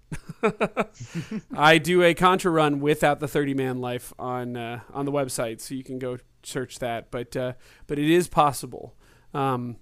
I 1.56 1.78
do 1.78 2.02
a 2.02 2.14
Contra 2.14 2.50
run 2.50 2.80
without 2.80 3.20
the 3.20 3.28
30 3.28 3.54
man 3.54 3.80
life 3.80 4.12
on 4.18 4.56
uh, 4.56 4.80
on 4.92 5.04
the 5.04 5.12
website, 5.12 5.60
so 5.60 5.74
you 5.74 5.84
can 5.84 5.98
go 5.98 6.18
search 6.42 6.78
that. 6.78 7.10
But 7.10 7.36
uh, 7.36 7.52
but 7.86 7.98
it 7.98 8.10
is 8.10 8.28
possible. 8.28 8.94
Um, 9.34 9.76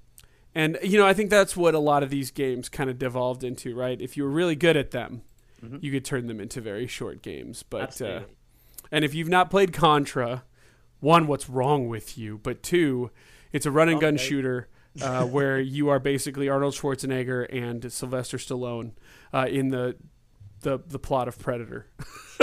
and 0.55 0.79
you 0.83 0.99
know, 0.99 1.07
I 1.07 1.13
think 1.13 1.31
that's 1.31 1.57
what 1.57 1.75
a 1.75 1.79
lot 1.79 2.03
of 2.03 2.11
these 2.11 2.31
games 2.31 2.69
kind 2.69 2.91
of 2.91 2.99
devolved 2.99 3.45
into, 3.45 3.75
right? 3.75 4.01
If 4.01 4.17
you 4.17 4.25
were 4.25 4.31
really 4.31 4.57
good 4.57 4.77
at 4.77 4.91
them, 4.91 5.23
Mhm. 5.65 5.83
you 5.83 5.91
could 5.91 6.05
turn 6.05 6.27
them 6.27 6.41
into 6.41 6.61
very 6.61 6.87
short 6.87 7.23
games. 7.23 7.63
But 7.63 8.01
uh, 8.03 8.21
and 8.93 9.05
if 9.05 9.15
you've 9.15 9.29
not 9.29 9.51
played 9.51 9.73
Contra, 9.73 10.45
one, 11.01 11.27
what's 11.27 11.49
wrong 11.49 11.89
with 11.89 12.17
you? 12.19 12.39
But 12.43 12.63
two, 12.63 13.11
it's 13.53 13.67
a 13.67 13.71
run 13.71 13.89
and 13.89 14.01
gun 14.01 14.15
Okay. 14.15 14.25
shooter 14.25 14.69
uh, 15.01 15.25
where 15.27 15.59
you 15.61 15.89
are 15.89 15.99
basically 15.99 16.49
Arnold 16.49 16.75
Schwarzenegger 16.75 17.47
and 17.53 17.91
Sylvester 17.93 18.37
Stallone 18.39 18.93
uh, 19.33 19.47
in 19.51 19.69
the 19.69 19.97
the 20.61 20.79
the 20.87 20.99
plot 20.99 21.29
of 21.29 21.39
Predator. 21.39 21.87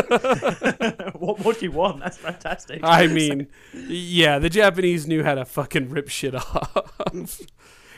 what, 1.16 1.40
what 1.40 1.60
do 1.60 1.66
you 1.66 1.72
want? 1.72 2.00
That's 2.00 2.18
fantastic. 2.18 2.80
I 2.84 3.08
mean, 3.08 3.48
yeah, 3.74 4.40
the 4.40 4.50
Japanese 4.50 5.08
knew 5.08 5.24
how 5.24 5.36
to 5.36 5.46
fucking 5.46 5.90
rip 5.90 6.10
shit 6.10 6.36
off. 6.36 7.40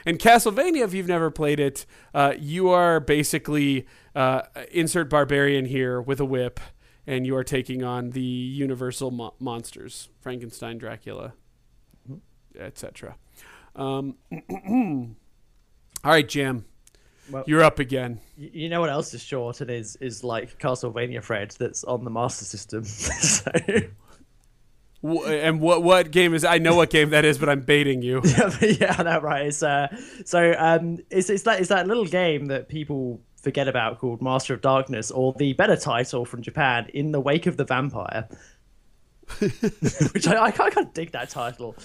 And 0.05 0.19
Castlevania, 0.19 0.83
if 0.83 0.93
you've 0.93 1.07
never 1.07 1.31
played 1.31 1.59
it, 1.59 1.85
uh, 2.13 2.33
you 2.37 2.69
are 2.69 2.99
basically 2.99 3.87
uh, 4.15 4.43
insert 4.71 5.09
barbarian 5.09 5.65
here 5.65 6.01
with 6.01 6.19
a 6.19 6.25
whip, 6.25 6.59
and 7.07 7.25
you 7.25 7.35
are 7.35 7.43
taking 7.43 7.83
on 7.83 8.11
the 8.11 8.21
universal 8.21 9.11
mo- 9.11 9.33
monsters: 9.39 10.09
Frankenstein, 10.21 10.77
Dracula, 10.77 11.33
etc. 12.59 13.15
Um, 13.75 14.15
all 16.03 16.11
right, 16.11 16.27
Jim. 16.27 16.65
Well- 17.29 17.43
you're 17.47 17.63
up 17.63 17.79
again. 17.79 18.19
You 18.37 18.69
know 18.69 18.81
what 18.81 18.89
else 18.89 19.13
is 19.13 19.23
short 19.23 19.61
and 19.61 19.71
is 19.71 19.95
is 19.97 20.23
like 20.23 20.59
Castlevania 20.59 21.23
Fred 21.23 21.55
that's 21.57 21.83
on 21.83 22.03
the 22.03 22.11
Master 22.11 22.45
System. 22.45 22.83
so, 22.83 23.51
and 25.05 25.59
what 25.61 25.83
what 25.83 26.11
game 26.11 26.33
is? 26.33 26.43
I 26.43 26.57
know 26.57 26.75
what 26.75 26.89
game 26.89 27.09
that 27.11 27.25
is, 27.25 27.37
but 27.37 27.49
I'm 27.49 27.61
baiting 27.61 28.01
you. 28.01 28.21
yeah, 28.61 28.95
know, 29.01 29.19
right? 29.19 29.47
It's 29.47 29.61
uh, 29.63 29.87
so 30.25 30.55
um, 30.57 30.97
it's 31.09 31.29
it's 31.29 31.43
that 31.43 31.59
it's 31.59 31.69
that 31.69 31.87
little 31.87 32.05
game 32.05 32.45
that 32.47 32.67
people 32.69 33.21
forget 33.41 33.67
about 33.67 33.99
called 33.99 34.21
Master 34.21 34.53
of 34.53 34.61
Darkness, 34.61 35.11
or 35.11 35.33
the 35.37 35.53
better 35.53 35.75
title 35.75 36.25
from 36.25 36.41
Japan, 36.41 36.87
In 36.93 37.11
the 37.11 37.19
Wake 37.21 37.45
of 37.45 37.57
the 37.57 37.65
Vampire. 37.65 38.27
Which 39.39 40.27
I, 40.27 40.45
I 40.45 40.51
can't, 40.51 40.93
dig 40.93 41.11
that 41.11 41.29
title. 41.29 41.75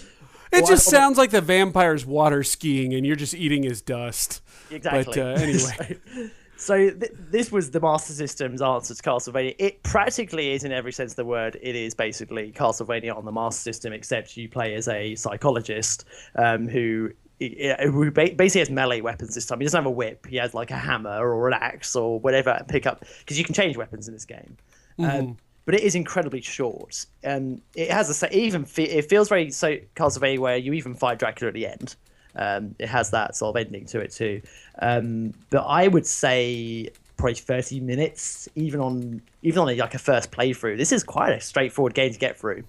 It 0.53 0.63
Well, 0.63 0.67
just 0.67 0.89
I- 0.89 0.91
sounds 0.91 1.17
like 1.19 1.31
the 1.31 1.41
vampire's 1.41 2.05
water 2.05 2.43
skiing, 2.43 2.95
and 2.95 3.07
you're 3.07 3.17
just 3.17 3.35
eating 3.35 3.63
his 3.63 3.81
dust. 3.83 4.43
Exactly. 4.71 5.05
But 5.15 5.19
uh, 5.19 5.43
anyway, 5.43 5.99
so 6.07 6.31
so 6.61 6.91
th- 6.91 7.13
this 7.15 7.51
was 7.51 7.71
the 7.71 7.81
Master 7.81 8.13
System's 8.13 8.61
answer 8.61 8.95
to 8.95 9.03
Castlevania. 9.03 9.57
It 9.59 9.83
practically 9.83 10.53
is, 10.53 10.63
in 10.63 10.73
every 10.73 10.93
sense 10.93 11.13
of 11.13 11.17
the 11.17 11.25
word, 11.25 11.59
it 11.63 11.75
is 11.75 11.95
basically 11.95 12.53
Castlevania 12.53 13.17
on 13.17 13.25
the 13.25 13.33
Master 13.33 13.61
System, 13.61 13.93
except 13.93 14.37
you 14.37 14.49
play 14.49 14.75
as 14.75 14.87
a 14.89 15.15
psychologist 15.15 16.05
um, 16.37 16.69
who. 16.69 17.11
Who 17.41 18.11
basically 18.11 18.59
has 18.59 18.69
melee 18.69 19.01
weapons 19.01 19.35
this 19.35 19.47
time. 19.47 19.61
He 19.61 19.65
doesn't 19.65 19.79
have 19.79 19.87
a 19.87 19.91
whip. 19.91 20.27
He 20.27 20.37
has 20.37 20.53
like 20.53 20.71
a 20.71 20.77
hammer 20.77 21.27
or 21.27 21.49
an 21.49 21.55
axe 21.55 21.97
or 21.97 22.21
whatever 22.21 22.63
pick 22.69 22.87
up 22.87 23.03
because 23.21 23.39
you 23.39 23.45
can 23.47 23.55
change 23.55 23.79
weapons 23.79 24.09
in 24.09 24.13
this 24.13 24.27
game. 24.27 24.59
Um, 24.99 25.39
but 25.65 25.75
it 25.75 25.81
is 25.81 25.95
incredibly 25.95 26.43
short. 26.43 27.07
Um, 27.25 27.63
it 27.75 27.91
has 27.91 28.23
a 28.23 28.37
even 28.39 28.67
fe- 28.67 28.83
it 28.83 29.09
feels 29.09 29.31
very 29.31 29.51
so 29.51 29.79
Castlevania 29.97 30.39
where 30.39 30.59
you 30.59 30.75
even 30.75 30.95
fight 30.95 31.19
Dracula 31.19 31.49
at 31.49 31.55
the 31.55 31.67
end. 31.67 31.97
Um, 32.37 32.75
it 32.79 32.89
has 32.89 33.11
that 33.11 33.37
sort 33.37 33.57
of 33.57 33.67
ending 33.67 33.87
to 33.87 34.01
it 34.01 34.13
too. 34.13 34.43
Um, 34.81 35.35
but 35.51 35.63
I 35.63 35.89
would 35.89 36.07
say 36.07 36.91
probably 37.17 37.35
30 37.35 37.81
minutes, 37.81 38.49
even 38.55 38.81
on 38.81 39.23
even 39.43 39.61
on 39.61 39.69
a, 39.69 39.77
like 39.77 39.95
a 39.95 39.99
first 39.99 40.31
playthrough. 40.31 40.77
This 40.77 40.93
is 40.93 41.05
quite 41.05 41.33
a 41.33 41.41
straightforward 41.41 41.95
game 41.95 42.13
to 42.13 42.19
get 42.19 42.39
through. 42.39 42.65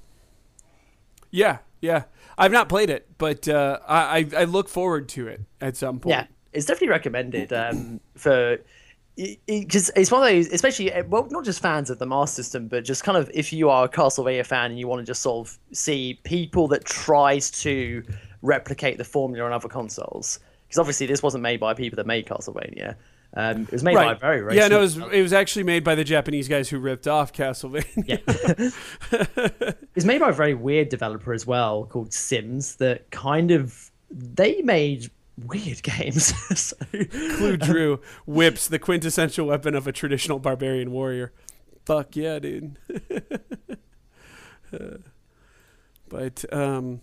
yeah, 1.32 1.60
yeah. 1.82 2.04
I've 2.38 2.52
not 2.52 2.70
played 2.70 2.90
it, 2.90 3.08
but 3.18 3.48
uh, 3.48 3.80
I, 3.88 4.28
I 4.36 4.46
look 4.46 4.68
forward 4.68 5.10
to 5.10 5.28
it 5.28 5.42
at 5.60 5.78
some 5.78 6.00
point. 6.00 6.16
Yeah, 6.16 6.26
it's 6.54 6.66
definitely 6.66 6.90
recommended 6.90 7.54
um, 7.54 8.00
for 8.16 8.58
because 9.16 9.92
it's 9.96 10.10
one 10.10 10.24
of 10.24 10.30
those, 10.30 10.48
especially 10.48 10.92
uh, 10.92 11.04
well, 11.08 11.28
not 11.30 11.44
just 11.46 11.62
fans 11.62 11.90
of 11.90 12.00
the 12.00 12.06
Master 12.06 12.42
System, 12.44 12.68
but 12.68 12.84
just 12.84 13.04
kind 13.04 13.18
of 13.18 13.30
if 13.34 13.52
you 13.54 13.70
are 13.70 13.86
a 13.86 13.90
Castlevania 13.90 14.46
fan 14.46 14.72
and 14.72 14.80
you 14.80 14.88
want 14.88 15.00
to 15.00 15.06
just 15.06 15.22
sort 15.22 15.48
of 15.48 15.60
see 15.72 16.20
people 16.24 16.68
that 16.70 16.86
tries 16.86 17.52
to 17.62 18.04
replicate 18.42 18.98
the 18.98 19.04
formula 19.04 19.46
on 19.46 19.54
other 19.54 19.68
consoles. 19.70 20.40
Because 20.68 20.80
obviously, 20.80 21.06
this 21.08 21.22
wasn't 21.22 21.44
made 21.44 21.60
by 21.60 21.74
people 21.74 21.98
that 21.98 22.08
made 22.08 22.26
Castlevania. 22.26 22.96
Um, 23.34 23.62
it 23.64 23.72
was 23.72 23.84
made 23.84 23.96
by 23.96 24.08
Right. 24.08 24.20
very 24.20 24.42
very 24.42 24.58
yeah, 24.58 24.68
no, 24.68 24.80
it 24.80 24.82
was, 24.82 24.98
it 24.98 25.22
was 25.22 25.32
actually 25.32 25.64
made 25.64 25.84
by 25.86 25.96
the 25.96 26.04
Japanese 26.04 26.50
guys 26.50 26.68
who 26.70 26.80
ripped 26.80 27.08
off 27.08 27.32
Castlevania. 27.32 28.22
Yeah. 29.10 29.72
it's 29.96 30.06
made 30.06 30.20
by 30.20 30.30
a 30.32 30.34
very 30.34 30.54
weird 30.54 30.90
developer 30.90 31.32
as 31.34 31.48
well 31.48 31.86
called 31.86 32.14
Sims 32.14 32.76
that 32.78 33.10
kind 33.12 33.52
of 33.52 33.90
they 34.10 34.62
made 34.64 35.10
weird 35.46 35.82
games. 35.84 36.34
so, 36.60 36.76
Clue 36.92 37.56
Drew 37.56 38.02
whips 38.26 38.68
the 38.68 38.80
quintessential 38.80 39.48
weapon 39.48 39.76
of 39.76 39.88
a 39.88 39.94
traditional 39.94 40.38
barbarian 40.40 40.92
warrior. 40.92 41.32
Fuck 41.86 42.18
yeah, 42.18 42.38
dude. 42.40 42.78
but 46.10 46.54
um, 46.54 47.02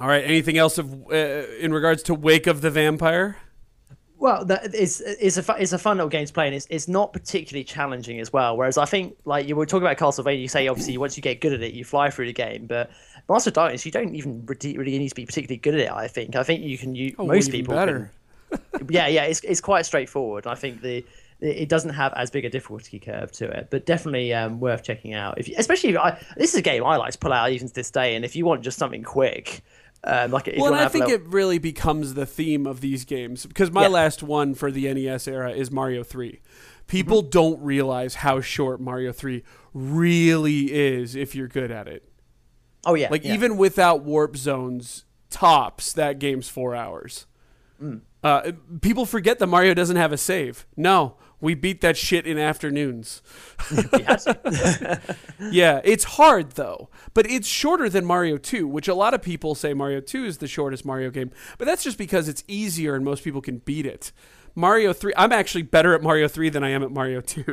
all 0.00 0.08
right. 0.08 0.24
Anything 0.24 0.58
else 0.58 0.78
of 0.78 0.92
uh, 1.10 1.14
in 1.60 1.72
regards 1.72 2.02
to 2.04 2.14
Wake 2.14 2.46
of 2.46 2.60
the 2.60 2.70
Vampire? 2.70 3.36
well, 4.18 4.46
that, 4.46 4.74
it's 4.74 5.00
it's 5.00 5.36
a 5.36 5.42
fu- 5.42 5.52
it's 5.58 5.72
a 5.72 5.78
fun 5.78 5.98
little 5.98 6.08
game 6.08 6.26
to 6.26 6.32
play, 6.32 6.46
and 6.46 6.54
it's 6.54 6.66
it's 6.70 6.88
not 6.88 7.12
particularly 7.12 7.64
challenging 7.64 8.18
as 8.18 8.32
well. 8.32 8.56
Whereas 8.56 8.78
I 8.78 8.86
think 8.86 9.16
like 9.24 9.46
you 9.46 9.54
were 9.56 9.66
talking 9.66 9.86
about 9.86 9.98
Castlevania, 9.98 10.40
you 10.40 10.48
say 10.48 10.68
obviously 10.68 10.96
once 10.98 11.16
you 11.16 11.22
get 11.22 11.40
good 11.40 11.52
at 11.52 11.62
it, 11.62 11.74
you 11.74 11.84
fly 11.84 12.10
through 12.10 12.26
the 12.26 12.32
game, 12.32 12.66
but 12.66 12.90
Master 13.28 13.50
of 13.50 13.54
Darkness, 13.54 13.84
you 13.84 13.92
don't 13.92 14.14
even 14.14 14.46
really, 14.46 14.98
need 14.98 15.08
to 15.10 15.14
be 15.14 15.26
particularly 15.26 15.58
good 15.58 15.74
at 15.74 15.80
it. 15.80 15.90
I 15.90 16.08
think 16.08 16.34
I 16.34 16.42
think 16.42 16.62
you 16.62 16.78
can 16.78 16.94
you 16.94 17.14
Oh, 17.18 17.26
most 17.26 17.50
people 17.50 17.74
better. 17.74 18.10
can- 18.50 18.86
yeah, 18.88 19.06
yeah, 19.08 19.24
it's 19.24 19.40
it's 19.40 19.60
quite 19.60 19.84
straightforward. 19.84 20.46
I 20.46 20.54
think 20.54 20.80
the 20.80 21.04
it 21.40 21.68
doesn't 21.68 21.90
have 21.90 22.14
as 22.14 22.30
big 22.30 22.46
a 22.46 22.48
difficulty 22.48 22.98
curve 22.98 23.30
to 23.32 23.44
it, 23.44 23.68
but 23.70 23.84
definitely 23.84 24.32
um, 24.32 24.58
worth 24.58 24.82
checking 24.82 25.12
out. 25.12 25.38
If 25.38 25.48
you, 25.48 25.54
especially 25.58 25.90
if 25.90 25.98
I, 25.98 26.18
this 26.38 26.54
is 26.54 26.56
a 26.58 26.62
game 26.62 26.82
I 26.82 26.96
like 26.96 27.12
to 27.12 27.18
pull 27.18 27.32
out 27.34 27.50
even 27.50 27.68
to 27.68 27.74
this 27.74 27.90
day, 27.90 28.16
and 28.16 28.24
if 28.24 28.34
you 28.34 28.46
want 28.46 28.62
just 28.62 28.78
something 28.78 29.02
quick, 29.02 29.62
um, 30.06 30.30
like 30.30 30.48
Well, 30.56 30.74
I 30.74 30.88
think 30.88 31.08
it 31.08 31.22
really 31.26 31.58
becomes 31.58 32.14
the 32.14 32.26
theme 32.26 32.66
of 32.66 32.80
these 32.80 33.04
games 33.04 33.44
because 33.46 33.70
my 33.70 33.82
Yeah. 33.82 33.88
last 33.88 34.22
one 34.22 34.54
for 34.54 34.70
the 34.70 34.92
NES 34.92 35.26
era 35.28 35.50
is 35.50 35.70
Mario 35.70 36.02
3. 36.02 36.40
People 36.86 37.22
Mm-hmm. 37.22 37.30
don't 37.30 37.62
realize 37.62 38.16
how 38.16 38.40
short 38.40 38.80
Mario 38.80 39.12
3 39.12 39.42
really 39.74 40.72
is 40.72 41.14
if 41.16 41.34
you're 41.34 41.48
good 41.48 41.70
at 41.70 41.88
it. 41.88 42.08
oh 42.84 42.94
yeah, 42.94 43.08
Like 43.10 43.24
yeah. 43.24 43.34
even 43.34 43.56
without 43.56 44.02
warp 44.04 44.36
zones, 44.36 45.04
tops 45.30 45.92
that 45.94 46.18
game's 46.20 46.48
four 46.48 46.74
hours. 46.74 47.26
Mm. 47.82 48.02
Uh, 48.22 48.52
people 48.80 49.04
forget 49.04 49.38
that 49.40 49.46
Mario 49.48 49.74
doesn't 49.74 49.96
have 49.96 50.12
a 50.12 50.16
save. 50.16 50.66
No, 50.76 51.16
we 51.40 51.54
beat 51.54 51.80
that 51.82 51.96
shit 51.96 52.26
in 52.26 52.38
afternoons. 52.38 53.22
We 53.70 54.02
had 54.02 54.18
to. 54.20 55.16
Yeah, 55.50 55.80
it's 55.84 56.04
hard 56.04 56.52
though, 56.52 56.88
but 57.14 57.30
it's 57.30 57.46
shorter 57.46 57.88
than 57.88 58.04
Mario 58.04 58.36
2, 58.38 58.66
which 58.66 58.88
a 58.88 58.94
lot 58.94 59.14
of 59.14 59.22
people 59.22 59.54
say 59.54 59.74
Mario 59.74 60.00
2 60.00 60.24
is 60.24 60.38
the 60.38 60.48
shortest 60.48 60.84
Mario 60.84 61.10
game, 61.10 61.30
but 61.58 61.66
that's 61.66 61.84
just 61.84 61.98
because 61.98 62.28
it's 62.28 62.42
easier 62.48 62.94
and 62.94 63.04
most 63.04 63.22
people 63.22 63.40
can 63.40 63.58
beat 63.58 63.86
it. 63.86 64.12
Mario 64.54 64.94
3, 64.94 65.12
I'm 65.18 65.32
actually 65.32 65.62
better 65.62 65.94
at 65.94 66.02
Mario 66.02 66.28
3 66.28 66.48
than 66.48 66.64
I 66.64 66.70
am 66.70 66.82
at 66.82 66.90
Mario 66.90 67.20
2. 67.20 67.44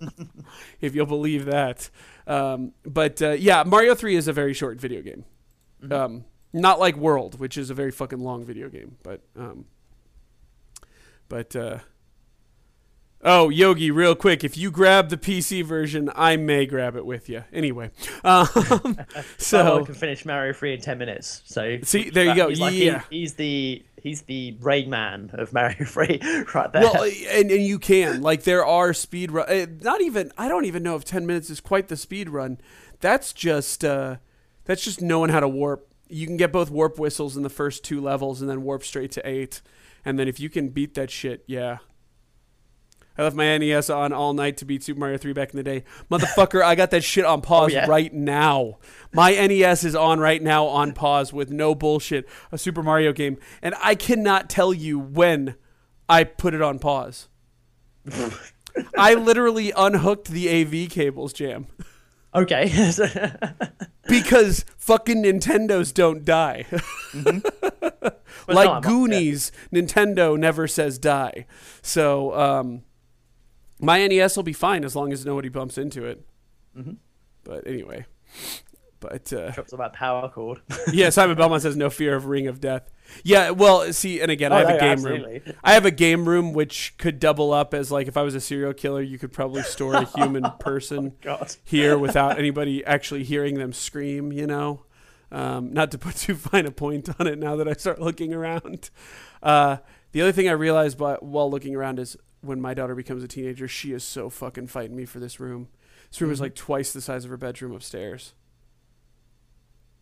if 0.80 0.94
you'll 0.94 1.06
believe 1.06 1.44
that. 1.44 1.90
Um, 2.26 2.72
but 2.84 3.22
uh, 3.22 3.30
yeah, 3.30 3.62
Mario 3.64 3.94
3 3.94 4.16
is 4.16 4.26
a 4.26 4.32
very 4.32 4.52
short 4.52 4.80
video 4.80 5.00
game. 5.00 5.24
Um, 5.90 6.24
not 6.52 6.80
like 6.80 6.96
World, 6.96 7.38
which 7.38 7.56
is 7.56 7.70
a 7.70 7.74
very 7.74 7.92
fucking 7.92 8.18
long 8.18 8.44
video 8.44 8.68
game, 8.68 8.96
but 9.04 9.20
um, 9.36 9.66
but 11.28 11.54
uh, 11.54 11.78
Oh, 13.20 13.48
Yogi, 13.48 13.90
real 13.90 14.14
quick, 14.14 14.44
if 14.44 14.56
you 14.56 14.70
grab 14.70 15.08
the 15.08 15.16
PC 15.16 15.64
version, 15.64 16.08
I 16.14 16.36
may 16.36 16.66
grab 16.66 16.94
it 16.94 17.04
with 17.04 17.28
you. 17.28 17.42
Anyway, 17.52 17.90
um, 18.22 18.46
so 19.38 19.80
I 19.82 19.84
can 19.84 19.94
finish 19.94 20.24
Mario 20.24 20.52
three 20.52 20.72
in 20.74 20.80
ten 20.80 20.98
minutes. 20.98 21.42
So 21.44 21.78
See, 21.82 22.10
there 22.10 22.26
you 22.26 22.34
go. 22.36 22.48
He's, 22.48 22.60
like, 22.60 22.74
Yeah. 22.74 23.02
he- 23.10 23.18
he's 23.20 23.34
the 23.34 23.84
he's 24.00 24.22
the 24.22 24.56
Rain 24.60 24.88
Man 24.88 25.30
of 25.32 25.52
Mario 25.52 25.84
three 25.84 26.20
right 26.54 26.72
there. 26.72 26.82
well, 26.82 27.02
and, 27.02 27.50
and 27.50 27.62
you 27.64 27.80
can 27.80 28.20
like 28.22 28.44
there 28.44 28.64
are 28.64 28.94
speed 28.94 29.32
run. 29.32 29.46
eh, 29.48 29.66
Not 29.80 30.00
even 30.00 30.30
I 30.38 30.46
don't 30.46 30.64
even 30.66 30.84
know 30.84 30.94
if 30.94 31.04
ten 31.04 31.26
minutes 31.26 31.50
is 31.50 31.58
quite 31.60 31.88
the 31.88 31.96
speed 31.96 32.28
run. 32.28 32.58
That's 33.00 33.32
just 33.32 33.84
uh, 33.84 34.18
that's 34.64 34.84
just 34.84 35.02
knowing 35.02 35.30
how 35.30 35.40
to 35.40 35.48
warp. 35.48 35.92
You 36.08 36.26
can 36.28 36.36
get 36.36 36.52
both 36.52 36.70
warp 36.70 37.00
whistles 37.00 37.36
in 37.36 37.42
the 37.42 37.50
first 37.50 37.82
two 37.82 38.00
levels, 38.00 38.40
and 38.40 38.48
then 38.48 38.62
warp 38.62 38.84
straight 38.84 39.10
to 39.12 39.28
eight. 39.28 39.60
And 40.04 40.20
then 40.20 40.28
if 40.28 40.38
you 40.38 40.48
can 40.48 40.68
beat 40.68 40.94
that 40.94 41.10
shit, 41.10 41.42
yeah. 41.48 41.78
I 43.18 43.24
left 43.24 43.34
my 43.34 43.58
NES 43.58 43.90
on 43.90 44.12
all 44.12 44.32
night 44.32 44.56
to 44.58 44.64
beat 44.64 44.84
Super 44.84 45.00
Mario 45.00 45.18
3 45.18 45.32
back 45.32 45.50
in 45.50 45.56
the 45.56 45.64
day. 45.64 45.82
Motherfucker, 46.10 46.62
I 46.62 46.76
got 46.76 46.90
that 46.92 47.02
shit 47.02 47.24
on 47.24 47.40
pause 47.40 47.72
Oh, 47.72 47.74
yeah? 47.74 47.86
right 47.86 48.14
now. 48.14 48.78
My 49.12 49.32
NES 49.32 49.82
is 49.84 49.96
on 49.96 50.20
right 50.20 50.40
now 50.40 50.66
on 50.66 50.92
pause 50.92 51.32
with 51.32 51.50
no 51.50 51.74
bullshit, 51.74 52.28
a 52.52 52.58
Super 52.58 52.82
Mario 52.82 53.12
game. 53.12 53.36
And 53.60 53.74
I 53.82 53.96
cannot 53.96 54.48
tell 54.48 54.72
you 54.72 54.98
when 55.00 55.56
I 56.08 56.22
put 56.24 56.54
it 56.54 56.62
on 56.62 56.78
pause. 56.78 57.28
I 58.96 59.14
literally 59.14 59.72
unhooked 59.76 60.28
the 60.28 60.48
AV 60.62 60.88
cables, 60.88 61.32
Jam, 61.32 61.66
Okay. 62.34 62.66
because 64.08 64.64
fucking 64.76 65.24
Nintendos 65.24 65.92
don't 65.92 66.24
die. 66.24 66.66
But 68.46 68.54
like 68.56 68.82
no, 68.84 68.88
Goonies, 68.88 69.52
Nintendo 69.72 70.38
never 70.38 70.66
says 70.66 70.98
die. 70.98 71.44
So 71.82 72.34
um, 72.38 72.82
my 73.80 74.06
NES 74.06 74.36
will 74.36 74.42
be 74.42 74.52
fine 74.52 74.84
as 74.84 74.94
long 74.96 75.12
as 75.12 75.24
nobody 75.24 75.48
bumps 75.48 75.78
into 75.78 76.04
it. 76.04 76.24
Mm-hmm. 76.76 76.92
But 77.44 77.66
anyway, 77.66 78.06
but 79.00 79.32
uh, 79.32 79.52
about 79.72 79.92
power 79.94 80.28
cord. 80.28 80.60
yeah, 80.92 81.10
Simon 81.10 81.36
Belmont 81.36 81.62
says 81.62 81.76
no 81.76 81.88
fear 81.90 82.14
of 82.16 82.26
Ring 82.26 82.46
of 82.46 82.60
Death. 82.60 82.90
Yeah, 83.24 83.50
well, 83.50 83.90
see, 83.92 84.20
and 84.20 84.30
again, 84.30 84.52
I 84.52 84.62
Oh, 84.62 84.66
have 84.66 84.76
a 84.76 84.80
game 84.80 84.90
absolutely. 84.92 85.42
room. 85.46 85.56
I 85.64 85.72
have 85.72 85.86
a 85.86 85.90
game 85.90 86.28
room 86.28 86.52
which 86.52 86.94
could 86.98 87.18
double 87.18 87.52
up 87.52 87.72
as 87.72 87.90
like 87.90 88.06
if 88.06 88.16
I 88.16 88.22
was 88.22 88.34
a 88.34 88.40
serial 88.40 88.74
killer, 88.74 89.00
you 89.00 89.18
could 89.18 89.32
probably 89.32 89.62
store 89.62 89.94
a 89.94 90.04
human 90.04 90.44
person 90.60 91.14
God. 91.22 91.54
here 91.64 91.96
without 91.96 92.38
anybody 92.38 92.84
actually 92.84 93.24
hearing 93.24 93.54
them 93.54 93.72
scream. 93.72 94.30
You 94.32 94.46
know, 94.46 94.82
um, 95.32 95.72
not 95.72 95.90
to 95.92 95.98
put 95.98 96.16
too 96.16 96.34
fine 96.34 96.66
a 96.66 96.70
point 96.70 97.08
on 97.18 97.26
it. 97.26 97.38
Now 97.38 97.56
that 97.56 97.66
I 97.68 97.72
start 97.74 97.98
looking 98.00 98.34
around, 98.34 98.90
uh, 99.42 99.78
the 100.12 100.20
other 100.20 100.32
thing 100.32 100.48
I 100.48 100.52
realized 100.52 100.98
by, 100.98 101.14
while 101.20 101.50
looking 101.50 101.74
around 101.74 101.98
is 101.98 102.16
when 102.40 102.60
my 102.60 102.74
daughter 102.74 102.94
becomes 102.94 103.22
a 103.24 103.28
teenager, 103.28 103.66
she 103.68 103.92
is 103.92 104.04
so 104.04 104.30
fucking 104.30 104.66
fighting 104.68 104.96
me 104.96 105.04
for 105.04 105.18
this 105.20 105.40
room. 105.40 105.68
This 106.10 106.20
room 106.20 106.30
is 106.30 106.40
like 106.40 106.54
twice 106.54 106.92
the 106.92 107.00
size 107.00 107.24
of 107.24 107.30
her 107.30 107.36
bedroom 107.36 107.72
upstairs. 107.74 108.34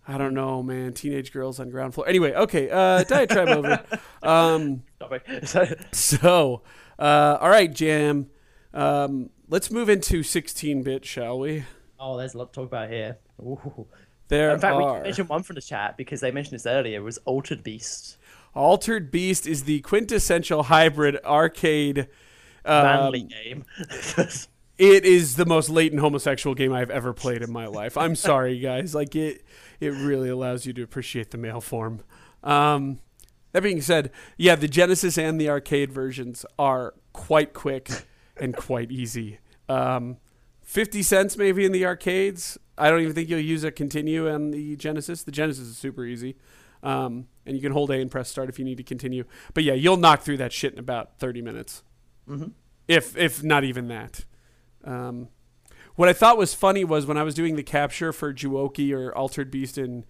I 0.09 0.19
don't 0.19 0.35
know, 0.35 0.63
man. 0.63 0.93
Teenage 0.93 1.33
girls 1.33 1.59
on 1.59 1.71
ground 1.71 1.95
floor. 1.95 2.09
Anyway, 2.09 2.33
okay. 2.33 2.71
Uh, 2.71 3.03
diatribe 3.09 3.49
over. 3.49 3.83
Um, 4.23 4.85
So, 5.93 6.63
uh, 6.99 7.39
all 7.41 7.49
right, 7.51 7.73
Jam. 7.73 8.29
Um, 8.73 9.31
let's 9.49 9.71
move 9.71 9.89
into 9.89 10.21
16-bit, 10.21 11.05
shall 11.05 11.39
we? 11.39 11.65
oh, 11.99 12.17
there's 12.19 12.35
a 12.35 12.39
lot 12.39 12.53
to 12.53 12.61
talk 12.61 12.67
about 12.69 12.91
here. 12.91 13.17
Ooh. 13.41 13.87
There 14.29 14.51
In 14.51 14.61
fact, 14.61 14.77
we 14.77 14.83
are. 14.85 14.95
can 14.95 15.03
mention 15.05 15.27
one 15.29 15.43
from 15.43 15.55
the 15.55 15.63
chat 15.63 15.97
because 15.97 16.21
they 16.21 16.31
mentioned 16.31 16.55
this 16.55 16.67
earlier. 16.67 17.01
Was 17.03 17.19
Altered 17.19 17.63
Beast. 17.63 18.17
Altered 18.55 19.11
Beast 19.11 19.47
is 19.47 19.65
the 19.65 19.81
quintessential 19.81 20.65
hybrid 20.65 21.19
arcade. 21.25 22.09
Manly 22.67 23.23
Um, 23.23 23.29
game. 23.29 23.65
it 24.79 25.05
is 25.05 25.37
the 25.37 25.47
most 25.47 25.71
latent 25.71 26.01
homosexual 26.01 26.55
game 26.55 26.73
I've 26.73 26.91
ever 26.91 27.13
played 27.13 27.43
in 27.43 27.53
my 27.53 27.67
life. 27.67 27.97
I'm 27.97 28.17
sorry, 28.17 28.59
guys. 28.61 28.95
Like 28.95 29.15
it, 29.15 29.45
it 29.81 29.91
really 29.91 30.29
allows 30.29 30.67
you 30.67 30.73
to 30.75 30.83
appreciate 30.83 31.31
the 31.31 31.39
male 31.39 31.61
form. 31.61 32.01
Um, 32.43 33.01
that 33.53 33.63
being 33.63 33.81
said, 33.81 34.11
yeah, 34.37 34.55
the 34.55 34.69
Genesis 34.69 35.17
and 35.17 35.41
the 35.41 35.49
arcade 35.49 35.91
versions 35.93 36.45
are 36.59 36.95
quite 37.13 37.55
quick 37.55 37.89
and 38.37 38.55
quite 38.57 38.91
easy. 38.91 39.39
Um, 39.69 40.19
Fifty 40.63 41.01
cents 41.05 41.37
maybe 41.37 41.65
in 41.65 41.71
the 41.71 41.87
arcades. 41.87 42.59
I 42.77 42.91
don't 42.91 43.01
even 43.01 43.15
think 43.15 43.29
you'll 43.29 43.39
use 43.39 43.63
a 43.63 43.71
continue 43.71 44.29
on 44.29 44.51
the 44.51 44.75
Genesis. 44.75 45.23
The 45.23 45.31
Genesis 45.31 45.69
is 45.69 45.79
super 45.79 46.05
easy. 46.05 46.35
Um, 46.83 47.29
and 47.47 47.55
you 47.55 47.63
can 47.63 47.71
hold 47.71 47.91
A 47.93 47.95
and 48.01 48.11
press 48.11 48.29
start 48.29 48.49
if 48.49 48.59
you 48.59 48.65
need 48.65 48.77
to 48.79 48.83
continue. 48.83 49.25
But 49.55 49.63
yeah, 49.63 49.75
you'll 49.75 49.97
knock 49.97 50.23
through 50.23 50.39
that 50.39 50.53
shit 50.53 50.73
in 50.73 50.81
about 50.81 51.19
30 51.21 51.41
minutes. 51.41 51.85
If 52.89 53.17
if 53.17 53.43
not 53.43 53.65
even 53.65 53.89
that. 53.89 54.25
Um, 54.85 55.29
what 55.97 56.09
I 56.09 56.13
thought 56.13 56.37
was 56.37 56.55
funny 56.55 56.85
was 56.85 57.07
when 57.07 57.17
I 57.17 57.23
was 57.23 57.35
doing 57.35 57.57
the 57.57 57.63
capture 57.63 58.13
for 58.13 58.33
Juouki 58.33 58.93
or 58.93 59.17
Altered 59.17 59.51
Beast 59.51 59.79
in 59.79 60.05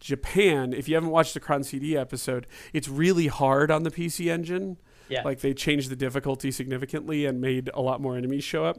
Japan. 0.00 0.72
If 0.72 0.88
you 0.88 0.94
haven't 0.94 1.10
watched 1.10 1.34
the 1.34 1.40
Cron 1.40 1.62
CD 1.62 1.96
episode, 1.96 2.46
it's 2.72 2.88
really 2.88 3.28
hard 3.28 3.70
on 3.70 3.84
the 3.84 3.90
PC 3.90 4.30
engine. 4.30 4.78
Yeah. 5.08 5.22
Like 5.22 5.40
they 5.40 5.54
changed 5.54 5.90
the 5.90 5.96
difficulty 5.96 6.50
significantly 6.50 7.24
and 7.24 7.40
made 7.40 7.70
a 7.72 7.80
lot 7.80 8.00
more 8.00 8.16
enemies 8.16 8.44
show 8.44 8.64
up. 8.64 8.78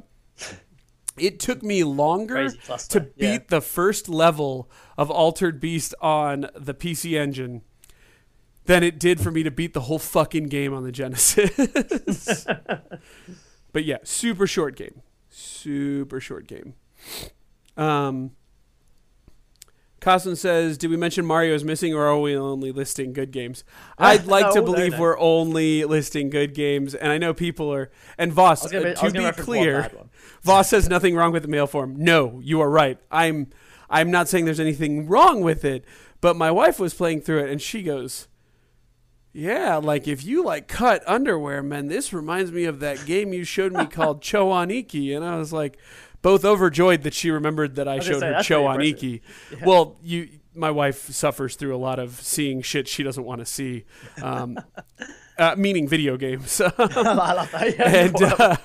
It 1.18 1.40
took 1.40 1.64
me 1.64 1.84
longer 1.84 2.50
to 2.50 3.00
beat 3.02 3.16
yeah. 3.18 3.40
the 3.48 3.62
first 3.62 4.08
level 4.08 4.70
of 4.98 5.12
Altered 5.12 5.60
Beast 5.60 5.94
on 6.02 6.48
the 6.56 6.74
PC 6.74 7.20
engine 7.20 7.62
than 8.70 8.84
it 8.84 8.99
did 8.99 9.20
for 9.20 9.32
me 9.32 9.41
to 9.41 9.49
beat 9.49 9.74
the 9.74 9.82
whole 9.82 9.97
fucking 9.97 10.43
game 10.43 10.76
on 10.76 10.84
the 10.84 10.91
Genesis. 10.91 12.45
but 13.74 13.84
yeah, 13.84 13.97
super 14.03 14.45
short 14.45 14.76
game. 14.76 15.01
Super 15.28 16.20
short 16.20 16.45
game. 16.45 16.76
Um, 17.76 18.30
Costin 19.99 20.36
says, 20.36 20.78
"Did 20.78 20.91
we 20.91 20.97
mention 20.97 21.26
Mario 21.26 21.55
is 21.55 21.63
missing, 21.63 21.95
or 21.95 22.05
are 22.05 22.20
we 22.20 22.36
only 22.38 22.72
listing 22.72 23.11
good 23.11 23.32
games?" 23.32 23.63
I'd 23.97 24.28
like 24.28 24.53
to 24.53 24.59
No, 24.59 24.65
believe 24.65 24.91
no. 24.91 24.99
we're 24.99 25.20
only 25.20 25.84
listing 25.84 26.30
good 26.30 26.53
games, 26.53 26.93
and 26.93 27.11
I 27.11 27.17
know 27.17 27.34
people 27.34 27.74
are. 27.74 27.89
And 28.20 28.32
Voss, 28.32 28.72
uh, 28.72 28.93
to 28.93 29.11
be 29.11 29.32
clear. 29.32 29.89
Voss 30.43 30.70
says 30.70 30.88
nothing 30.88 31.15
wrong 31.15 31.32
with 31.32 31.41
the 31.41 31.49
mail 31.49 31.65
form. 31.65 31.95
No, 31.97 32.39
you 32.43 32.61
are 32.61 32.70
right. 32.70 32.99
I'm 33.09 33.47
I'm 33.89 34.11
not 34.11 34.30
saying 34.30 34.45
there's 34.45 34.59
anything 34.59 35.07
wrong 35.07 35.41
with 35.41 35.65
it, 35.65 35.86
but 36.22 36.36
my 36.36 36.51
wife 36.51 36.80
was 36.80 36.93
playing 36.93 37.22
through 37.22 37.39
it 37.45 37.49
and 37.49 37.59
she 37.59 37.82
goes, 37.82 38.28
"Yeah, 39.34 39.77
like 39.77 40.07
if 40.07 40.23
you 40.23 40.43
like 40.43 40.67
cut 40.67 41.03
underwear, 41.07 41.61
man, 41.63 41.88
this 41.88 42.13
reminds 42.13 42.51
me 42.51 42.65
of 42.65 42.80
that 42.80 43.05
game 43.05 43.34
you 43.34 43.43
showed 43.43 43.73
me 43.73 43.86
called 43.86 44.21
Cho 44.23 44.47
Aniki." 44.47 45.15
And 45.15 45.25
I 45.25 45.38
was 45.38 45.53
like 45.53 45.77
both 46.21 46.43
overjoyed 46.43 47.03
that 47.03 47.13
she 47.13 47.32
remembered 47.32 47.75
that 47.75 47.88
I, 47.88 47.97
was 47.97 48.05
showed 48.05 48.19
say, 48.19 48.34
her 48.34 48.43
Cho 48.43 48.63
Aniki. 48.63 49.21
Well, 49.65 49.97
you 50.01 50.30
my 50.55 50.71
wife 50.71 51.09
suffers 51.11 51.55
through 51.55 51.75
a 51.75 51.77
lot 51.77 51.99
of 51.99 52.19
seeing 52.21 52.61
shit 52.61 52.88
she 52.88 53.03
doesn't 53.03 53.23
want 53.23 53.39
to 53.39 53.45
see. 53.45 53.86
Um, 54.21 54.57
uh, 55.38 55.55
meaning 55.57 55.88
video 55.88 56.17
games. 56.17 56.59
I. 56.61 57.75
Yeah. 57.77 57.89
and 57.89 58.23
uh, 58.23 58.57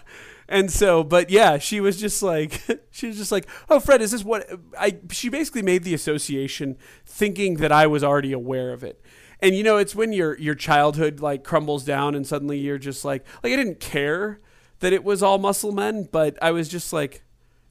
and 0.48 0.70
so 0.70 1.02
but 1.02 1.30
yeah 1.30 1.58
she 1.58 1.80
was 1.80 1.98
just 1.98 2.22
like 2.22 2.60
she 2.90 3.06
was 3.06 3.16
just 3.16 3.32
like 3.32 3.48
oh 3.70 3.80
fred 3.80 4.02
is 4.02 4.10
this 4.10 4.24
what 4.24 4.48
i 4.78 4.98
she 5.10 5.28
basically 5.28 5.62
made 5.62 5.84
the 5.84 5.94
association 5.94 6.76
thinking 7.06 7.54
that 7.56 7.72
i 7.72 7.86
was 7.86 8.04
already 8.04 8.32
aware 8.32 8.72
of 8.72 8.84
it 8.84 9.00
and 9.40 9.54
you 9.54 9.62
know 9.62 9.76
it's 9.76 9.94
when 9.94 10.12
your 10.12 10.38
your 10.38 10.54
childhood 10.54 11.20
like 11.20 11.44
crumbles 11.44 11.84
down 11.84 12.14
and 12.14 12.26
suddenly 12.26 12.58
you're 12.58 12.78
just 12.78 13.04
like 13.04 13.24
like 13.42 13.52
i 13.52 13.56
didn't 13.56 13.80
care 13.80 14.40
that 14.80 14.92
it 14.92 15.04
was 15.04 15.22
all 15.22 15.38
muscle 15.38 15.72
men 15.72 16.08
but 16.10 16.36
i 16.42 16.50
was 16.50 16.68
just 16.68 16.92
like 16.92 17.22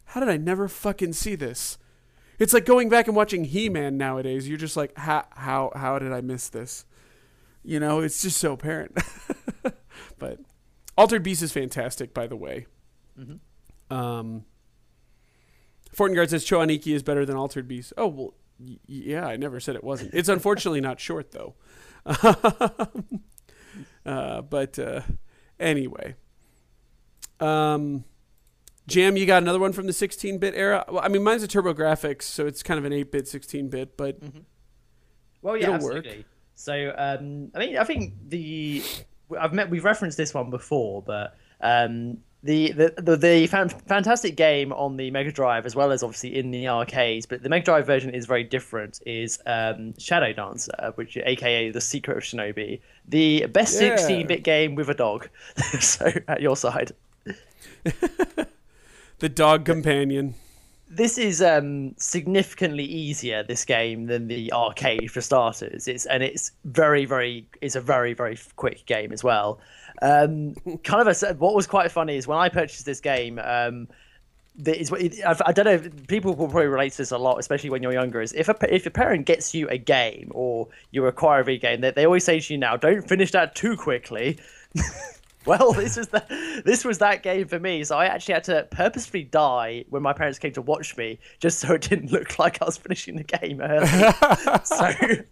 how 0.05 0.19
did 0.19 0.29
i 0.29 0.37
never 0.37 0.67
fucking 0.67 1.13
see 1.13 1.35
this? 1.35 1.77
It's 2.39 2.53
like 2.53 2.65
going 2.65 2.89
back 2.89 3.07
and 3.07 3.15
watching 3.15 3.45
he-man 3.45 3.97
nowadays. 3.97 4.49
You're 4.49 4.57
just 4.57 4.75
like 4.75 4.97
how 4.97 5.25
how 5.31 5.71
how 5.75 5.97
did 5.99 6.11
i 6.11 6.21
miss 6.21 6.49
this? 6.49 6.85
You 7.63 7.79
know 7.79 8.01
it's 8.01 8.21
just 8.21 8.37
so 8.37 8.53
apparent. 8.53 8.97
But 10.17 10.39
Altered 10.97 11.23
Beast 11.23 11.41
is 11.41 11.51
fantastic, 11.51 12.13
by 12.13 12.27
the 12.27 12.35
way. 12.35 12.67
Um, 13.89 14.45
Fortengard 15.95 16.29
says 16.29 16.43
Cho 16.43 16.59
Aniki 16.59 16.93
is 16.95 17.03
better 17.03 17.25
than 17.25 17.35
Altered 17.35 17.67
Beast. 17.67 17.93
Oh 17.97 18.07
well, 18.07 18.33
yeah, 18.87 19.25
I 19.25 19.37
never 19.37 19.59
said 19.59 19.75
it 19.75 19.83
wasn't. 19.83 20.13
It's 20.13 20.29
unfortunately 20.29 20.81
not 20.81 20.99
short 20.99 21.31
though. 21.31 21.55
uh, 24.05 24.41
but 24.41 24.77
uh, 24.79 25.01
anyway, 25.59 26.15
um, 27.39 28.03
Jam, 28.87 29.15
you 29.15 29.25
got 29.25 29.41
another 29.41 29.59
one 29.59 29.71
from 29.71 29.87
the 29.87 29.93
16-bit 29.93 30.53
era. 30.55 30.83
Well, 30.89 31.03
I 31.03 31.07
mean, 31.07 31.23
mine's 31.23 31.43
a 31.43 31.47
TurboGrafx, 31.47 32.23
so 32.23 32.45
it's 32.45 32.61
kind 32.63 32.77
of 32.77 32.85
an 32.85 32.91
8-bit 32.91 33.25
16-bit, 33.25 33.95
but 33.95 34.17
Well, 35.41 35.55
yeah, 35.55 35.75
It'll 35.75 35.87
work. 35.87 36.05
So, 36.55 36.93
um, 36.97 37.51
I 37.55 37.59
mean, 37.59 37.77
I 37.77 37.83
think 37.83 38.13
the 38.27 38.83
I've 39.39 39.53
met 39.53 39.69
we've 39.69 39.85
referenced 39.85 40.17
this 40.17 40.33
one 40.33 40.49
before, 40.49 41.01
but 41.01 41.35
um, 41.61 42.19
the 42.43 42.71
the 42.73 42.93
the, 42.97 43.15
the 43.15 43.47
fan, 43.47 43.69
fantastic 43.69 44.35
game 44.35 44.73
on 44.73 44.97
the 44.97 45.09
Mega 45.11 45.31
Drive, 45.31 45.65
as 45.65 45.75
well 45.75 45.91
as 45.91 46.03
obviously 46.03 46.37
in 46.37 46.51
the 46.51 46.67
arcades, 46.67 47.25
but 47.25 47.41
the 47.41 47.49
Mega 47.49 47.65
Drive 47.65 47.87
version 47.87 48.13
is 48.13 48.25
very 48.25 48.43
different. 48.43 48.99
Is 49.05 49.39
um, 49.45 49.97
Shadow 49.97 50.33
Dancer, 50.33 50.91
which 50.95 51.17
AKA 51.17 51.71
the 51.71 51.81
Secret 51.81 52.17
of 52.17 52.23
Shinobi, 52.23 52.81
the 53.07 53.45
best 53.47 53.81
Yeah. 53.81 53.95
16-bit 53.95 54.43
game 54.43 54.75
with 54.75 54.89
a 54.89 54.93
dog. 54.93 55.29
so 55.79 56.11
at 56.27 56.41
your 56.41 56.57
side. 56.57 56.91
the 59.19 59.29
dog 59.29 59.65
companion. 59.65 60.35
this 60.89 61.17
is 61.17 61.41
um, 61.41 61.95
significantly 61.97 62.83
easier 62.83 63.41
this 63.41 63.65
game 63.65 64.05
than 64.07 64.27
the 64.27 64.51
arcade 64.53 65.09
for 65.09 65.21
starters. 65.21 65.87
It's 65.87 66.05
and 66.05 66.21
it's 66.21 66.51
very 66.65 67.05
very 67.05 67.47
it's 67.61 67.75
a 67.75 67.81
very 67.81 68.13
very 68.13 68.37
quick 68.57 68.85
game 68.85 69.11
as 69.13 69.23
well. 69.23 69.59
Um, 70.01 70.55
kind 70.83 71.07
of 71.07 71.23
a 71.23 71.33
what 71.35 71.55
was 71.55 71.67
quite 71.67 71.91
funny 71.91 72.17
is 72.17 72.27
when 72.27 72.37
I 72.37 72.49
purchased 72.49 72.85
this 72.85 72.99
game. 72.99 73.39
Um, 73.39 73.87
is, 74.65 74.91
I 75.25 75.35
I 75.47 75.51
don't 75.51 75.65
know. 75.65 75.89
People 76.07 76.35
will 76.35 76.47
probably 76.47 76.67
relate 76.67 76.91
to 76.93 76.97
this 76.99 77.11
a 77.11 77.17
lot, 77.17 77.39
especially 77.39 77.71
when 77.71 77.81
you're 77.81 77.93
younger. 77.93 78.21
Is 78.21 78.33
if 78.33 78.49
a 78.49 78.55
if 78.73 78.85
a 78.85 78.91
parent 78.91 79.25
gets 79.25 79.53
you 79.53 79.67
a 79.69 79.77
game 79.77 80.31
or 80.35 80.67
you 80.91 81.05
acquire 81.07 81.41
a 81.41 81.43
video 81.43 81.69
game, 81.69 81.81
they, 81.81 81.91
they 81.91 82.05
always 82.05 82.23
say 82.23 82.39
to 82.39 82.53
you 82.53 82.59
now, 82.59 82.77
"Don't 82.77 83.07
finish 83.07 83.31
that 83.31 83.55
too 83.55 83.75
quickly." 83.75 84.39
Well, 85.45 85.73
this 85.73 85.97
was 85.97 86.07
the 86.07 86.23
this 86.63 86.85
was 86.85 86.99
that 86.99 87.23
game 87.23 87.47
for 87.47 87.59
me. 87.59 87.83
So 87.83 87.97
I 87.97 88.05
actually 88.05 88.35
had 88.35 88.43
to 88.45 88.67
purposefully 88.71 89.23
die 89.23 89.85
when 89.89 90.01
my 90.01 90.13
parents 90.13 90.39
came 90.39 90.53
to 90.53 90.61
watch 90.61 90.95
me, 90.95 91.19
just 91.39 91.59
so 91.59 91.73
it 91.73 91.81
didn't 91.81 92.11
look 92.11 92.39
like 92.39 92.61
I 92.61 92.65
was 92.65 92.77
finishing 92.77 93.17
the 93.17 93.23
game 93.23 93.59
early. 93.59 93.87
so 94.63 95.23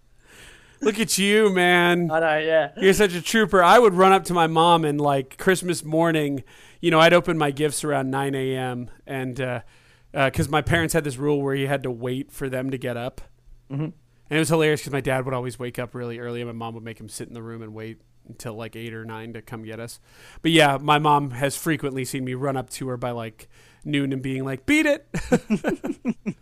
Look 0.81 0.99
at 0.99 1.17
you, 1.17 1.49
man. 1.51 2.09
I 2.09 2.19
know, 2.19 2.37
yeah. 2.39 2.71
You're 2.77 2.93
such 2.93 3.13
a 3.13 3.21
trooper. 3.21 3.63
I 3.63 3.79
would 3.79 3.93
run 3.93 4.11
up 4.11 4.23
to 4.25 4.33
my 4.33 4.47
mom 4.47 4.83
and 4.83 4.99
like 4.99 5.37
Christmas 5.37 5.83
morning, 5.83 6.43
you 6.79 6.89
know, 6.89 6.99
I'd 6.99 7.13
open 7.13 7.37
my 7.37 7.51
gifts 7.51 7.83
around 7.83 8.09
9 8.09 8.33
a.m. 8.33 8.89
and 9.05 9.63
because 10.11 10.49
my 10.49 10.61
parents 10.61 10.93
had 10.93 11.03
this 11.03 11.17
rule 11.17 11.41
where 11.41 11.55
you 11.55 11.67
had 11.67 11.83
to 11.83 11.91
wait 11.91 12.31
for 12.31 12.49
them 12.49 12.71
to 12.71 12.77
get 12.77 12.97
up, 12.97 13.21
mm-hmm. 13.71 13.83
and 13.83 13.93
it 14.29 14.39
was 14.39 14.49
hilarious 14.49 14.81
because 14.81 14.91
my 14.93 15.01
dad 15.01 15.25
would 15.25 15.33
always 15.33 15.57
wake 15.59 15.79
up 15.79 15.95
really 15.95 16.19
early, 16.19 16.41
and 16.41 16.49
my 16.49 16.53
mom 16.53 16.73
would 16.73 16.83
make 16.83 16.99
him 16.99 17.07
sit 17.07 17.27
in 17.27 17.33
the 17.33 17.43
room 17.43 17.61
and 17.61 17.73
wait 17.73 18.01
until 18.27 18.55
like 18.55 18.75
eight 18.75 18.93
or 18.93 19.05
nine 19.05 19.33
to 19.33 19.41
come 19.41 19.63
get 19.63 19.79
us. 19.79 19.99
But 20.41 20.51
yeah, 20.51 20.77
my 20.81 20.99
mom 20.99 21.31
has 21.31 21.55
frequently 21.55 22.03
seen 22.05 22.25
me 22.25 22.33
run 22.33 22.57
up 22.57 22.69
to 22.71 22.87
her 22.89 22.97
by 22.97 23.11
like 23.11 23.47
noon 23.85 24.11
and 24.11 24.21
being 24.21 24.43
like, 24.43 24.65
"Beat 24.65 24.85
it." 24.85 25.07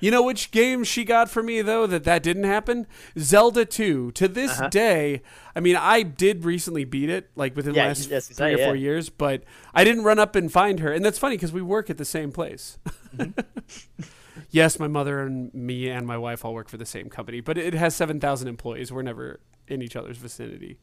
you 0.00 0.10
know 0.10 0.22
which 0.22 0.50
game 0.50 0.84
she 0.84 1.04
got 1.04 1.30
for 1.30 1.42
me 1.42 1.62
though 1.62 1.86
that 1.86 2.04
that 2.04 2.22
didn't 2.22 2.44
happen? 2.44 2.86
Zelda 3.18 3.64
2. 3.64 4.12
To 4.12 4.28
this 4.28 4.52
uh-huh. 4.52 4.68
day, 4.68 5.22
I 5.54 5.60
mean, 5.60 5.76
I 5.76 6.02
did 6.02 6.44
recently 6.44 6.84
beat 6.84 7.10
it 7.10 7.30
like 7.34 7.56
within 7.56 7.74
yeah, 7.74 7.84
the 7.84 7.88
last 7.88 8.10
yes, 8.10 8.28
three 8.28 8.54
or 8.54 8.58
yeah. 8.58 8.66
four 8.66 8.76
years, 8.76 9.08
but 9.08 9.42
I 9.74 9.84
didn't 9.84 10.04
run 10.04 10.18
up 10.18 10.36
and 10.36 10.50
find 10.50 10.80
her. 10.80 10.92
And 10.92 11.04
that's 11.04 11.18
funny 11.18 11.36
because 11.36 11.52
we 11.52 11.62
work 11.62 11.90
at 11.90 11.98
the 11.98 12.04
same 12.04 12.32
place. 12.32 12.78
Mm-hmm. 13.16 14.02
yes, 14.50 14.78
my 14.78 14.88
mother 14.88 15.20
and 15.20 15.52
me 15.52 15.88
and 15.88 16.06
my 16.06 16.18
wife 16.18 16.44
all 16.44 16.54
work 16.54 16.68
for 16.68 16.76
the 16.76 16.86
same 16.86 17.08
company, 17.08 17.40
but 17.40 17.58
it 17.58 17.74
has 17.74 17.94
7,000 17.96 18.48
employees. 18.48 18.92
We're 18.92 19.02
never 19.02 19.40
in 19.68 19.82
each 19.82 19.96
other's 19.96 20.18
vicinity. 20.18 20.78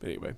But 0.00 0.08
anyway. 0.08 0.34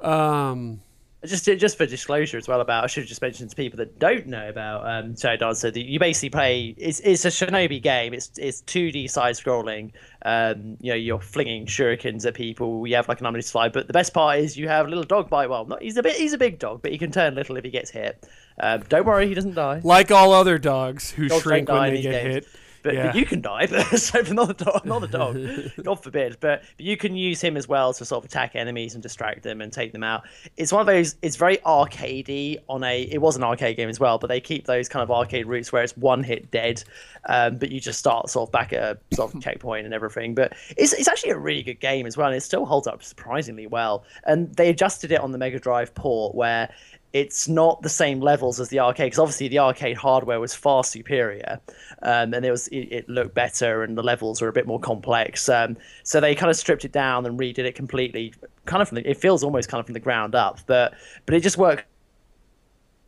Um 0.00 0.82
just 1.26 1.44
just 1.44 1.76
for 1.76 1.86
disclosure 1.86 2.38
as 2.38 2.48
well 2.48 2.60
about 2.60 2.84
I 2.84 2.86
should 2.86 3.02
have 3.02 3.08
just 3.08 3.22
mentioned 3.22 3.50
to 3.50 3.56
people 3.56 3.76
that 3.78 3.98
don't 3.98 4.26
know 4.26 4.48
about 4.48 4.86
um 4.88 5.16
Shadow 5.16 5.36
Dancer 5.36 5.70
that 5.70 5.80
you 5.80 5.98
basically 5.98 6.30
play 6.30 6.74
it's 6.76 7.00
it's 7.00 7.24
a 7.24 7.28
shinobi 7.28 7.82
game. 7.82 8.14
It's 8.14 8.30
it's 8.38 8.62
2D 8.62 9.10
side 9.10 9.34
scrolling 9.34 9.92
um 10.24 10.76
you 10.80 10.92
know 10.92 10.96
you're 10.96 11.20
flinging 11.20 11.66
shurikens 11.66 12.26
at 12.26 12.34
people. 12.34 12.86
You 12.86 12.96
have 12.96 13.08
like 13.08 13.20
an 13.20 13.26
unlimited 13.26 13.48
slide. 13.48 13.72
But 13.72 13.86
the 13.86 13.92
best 13.92 14.12
part 14.14 14.38
is 14.38 14.56
you 14.56 14.68
have 14.68 14.86
a 14.86 14.88
little 14.88 15.04
dog 15.04 15.28
bite. 15.30 15.48
Well 15.48 15.66
not 15.66 15.82
he's 15.82 15.96
a 15.96 16.02
bit 16.02 16.16
he's 16.16 16.32
a 16.32 16.38
big 16.38 16.58
dog 16.58 16.82
but 16.82 16.92
he 16.92 16.98
can 16.98 17.10
turn 17.10 17.34
little 17.34 17.56
if 17.56 17.64
he 17.64 17.70
gets 17.70 17.90
hit. 17.90 18.26
Um, 18.60 18.82
don't 18.88 19.04
worry 19.04 19.26
he 19.26 19.34
doesn't 19.34 19.54
die. 19.54 19.80
Like 19.82 20.10
all 20.10 20.32
other 20.32 20.58
dogs 20.58 21.10
who 21.10 21.28
Dogs 21.28 21.42
shrink 21.42 21.68
when 21.68 21.94
they 21.94 22.02
get 22.02 22.12
games. 22.12 22.34
hit 22.34 22.46
but, 22.84 22.94
Yeah. 22.94 23.06
but 23.06 23.16
you 23.16 23.24
can 23.26 23.40
die. 23.40 23.66
But 23.66 23.82
so 23.98 24.20
not 24.20 24.50
a 24.50 24.64
dog, 24.64 24.84
not 24.84 25.00
the 25.00 25.08
dog, 25.08 25.36
God 25.82 25.96
forbid. 25.96 26.36
But, 26.38 26.62
but 26.76 26.86
you 26.86 26.96
can 26.96 27.16
use 27.16 27.40
him 27.40 27.56
as 27.56 27.66
well 27.66 27.92
to 27.94 28.04
sort 28.04 28.24
of 28.24 28.30
attack 28.30 28.54
enemies 28.54 28.94
and 28.94 29.02
distract 29.02 29.42
them 29.42 29.60
and 29.60 29.72
take 29.72 29.92
them 29.92 30.04
out. 30.04 30.22
It's 30.56 30.70
one 30.70 30.80
of 30.80 30.86
those. 30.86 31.16
It's 31.22 31.36
very 31.36 31.56
arcadey 31.58 32.58
on 32.68 32.84
a. 32.84 33.02
It 33.02 33.18
was 33.20 33.36
an 33.36 33.42
arcade 33.42 33.76
game 33.76 33.88
as 33.88 33.98
well, 33.98 34.18
but 34.18 34.28
they 34.28 34.40
keep 34.40 34.66
those 34.66 34.88
kind 34.88 35.02
of 35.02 35.10
arcade 35.10 35.46
roots 35.46 35.72
where 35.72 35.82
it's 35.82 35.96
one 35.96 36.22
hit 36.22 36.50
dead, 36.50 36.84
um, 37.28 37.56
but 37.56 37.70
you 37.70 37.80
just 37.80 37.98
start 37.98 38.28
sort 38.30 38.48
of 38.48 38.52
back 38.52 38.72
at 38.72 38.82
a 38.82 39.14
sort 39.16 39.34
of 39.34 39.40
checkpoint 39.42 39.86
and 39.86 39.94
everything. 39.94 40.34
But 40.34 40.52
it's 40.76 40.92
it's 40.92 41.08
actually 41.08 41.30
a 41.30 41.38
really 41.38 41.62
good 41.62 41.80
game 41.80 42.06
as 42.06 42.16
well, 42.16 42.28
and 42.28 42.36
it 42.36 42.42
still 42.42 42.66
holds 42.66 42.86
up 42.86 43.02
surprisingly 43.02 43.66
well. 43.66 44.04
And 44.24 44.54
they 44.54 44.68
adjusted 44.68 45.10
it 45.10 45.20
on 45.20 45.32
the 45.32 45.38
Mega 45.38 45.58
Drive 45.58 45.94
port 45.94 46.34
where 46.34 46.70
it's 47.14 47.46
not 47.46 47.80
the 47.80 47.88
same 47.88 48.20
levels 48.20 48.58
as 48.58 48.68
the 48.70 48.80
arcade 48.80 49.06
because 49.06 49.20
obviously 49.20 49.46
the 49.46 49.60
arcade 49.60 49.96
hardware 49.96 50.40
was 50.40 50.52
far 50.52 50.82
superior 50.82 51.60
um, 52.02 52.34
and 52.34 52.44
it 52.44 52.50
was 52.50 52.66
it, 52.68 52.88
it, 52.90 53.08
looked 53.08 53.34
better 53.34 53.84
and 53.84 53.96
the 53.96 54.02
levels 54.02 54.42
were 54.42 54.48
a 54.48 54.52
bit 54.52 54.66
more 54.66 54.80
complex 54.80 55.48
um, 55.48 55.76
so 56.02 56.20
they 56.20 56.34
kind 56.34 56.50
of 56.50 56.56
stripped 56.56 56.84
it 56.84 56.90
down 56.92 57.24
and 57.24 57.38
redid 57.38 57.60
it 57.60 57.76
completely 57.76 58.34
kind 58.66 58.82
of 58.82 58.88
from 58.88 58.96
the, 58.96 59.08
it 59.08 59.16
feels 59.16 59.44
almost 59.44 59.68
kind 59.68 59.78
of 59.78 59.86
from 59.86 59.94
the 59.94 60.00
ground 60.00 60.34
up 60.34 60.58
but 60.66 60.92
but 61.24 61.34
it 61.34 61.40
just 61.40 61.56
worked 61.56 61.84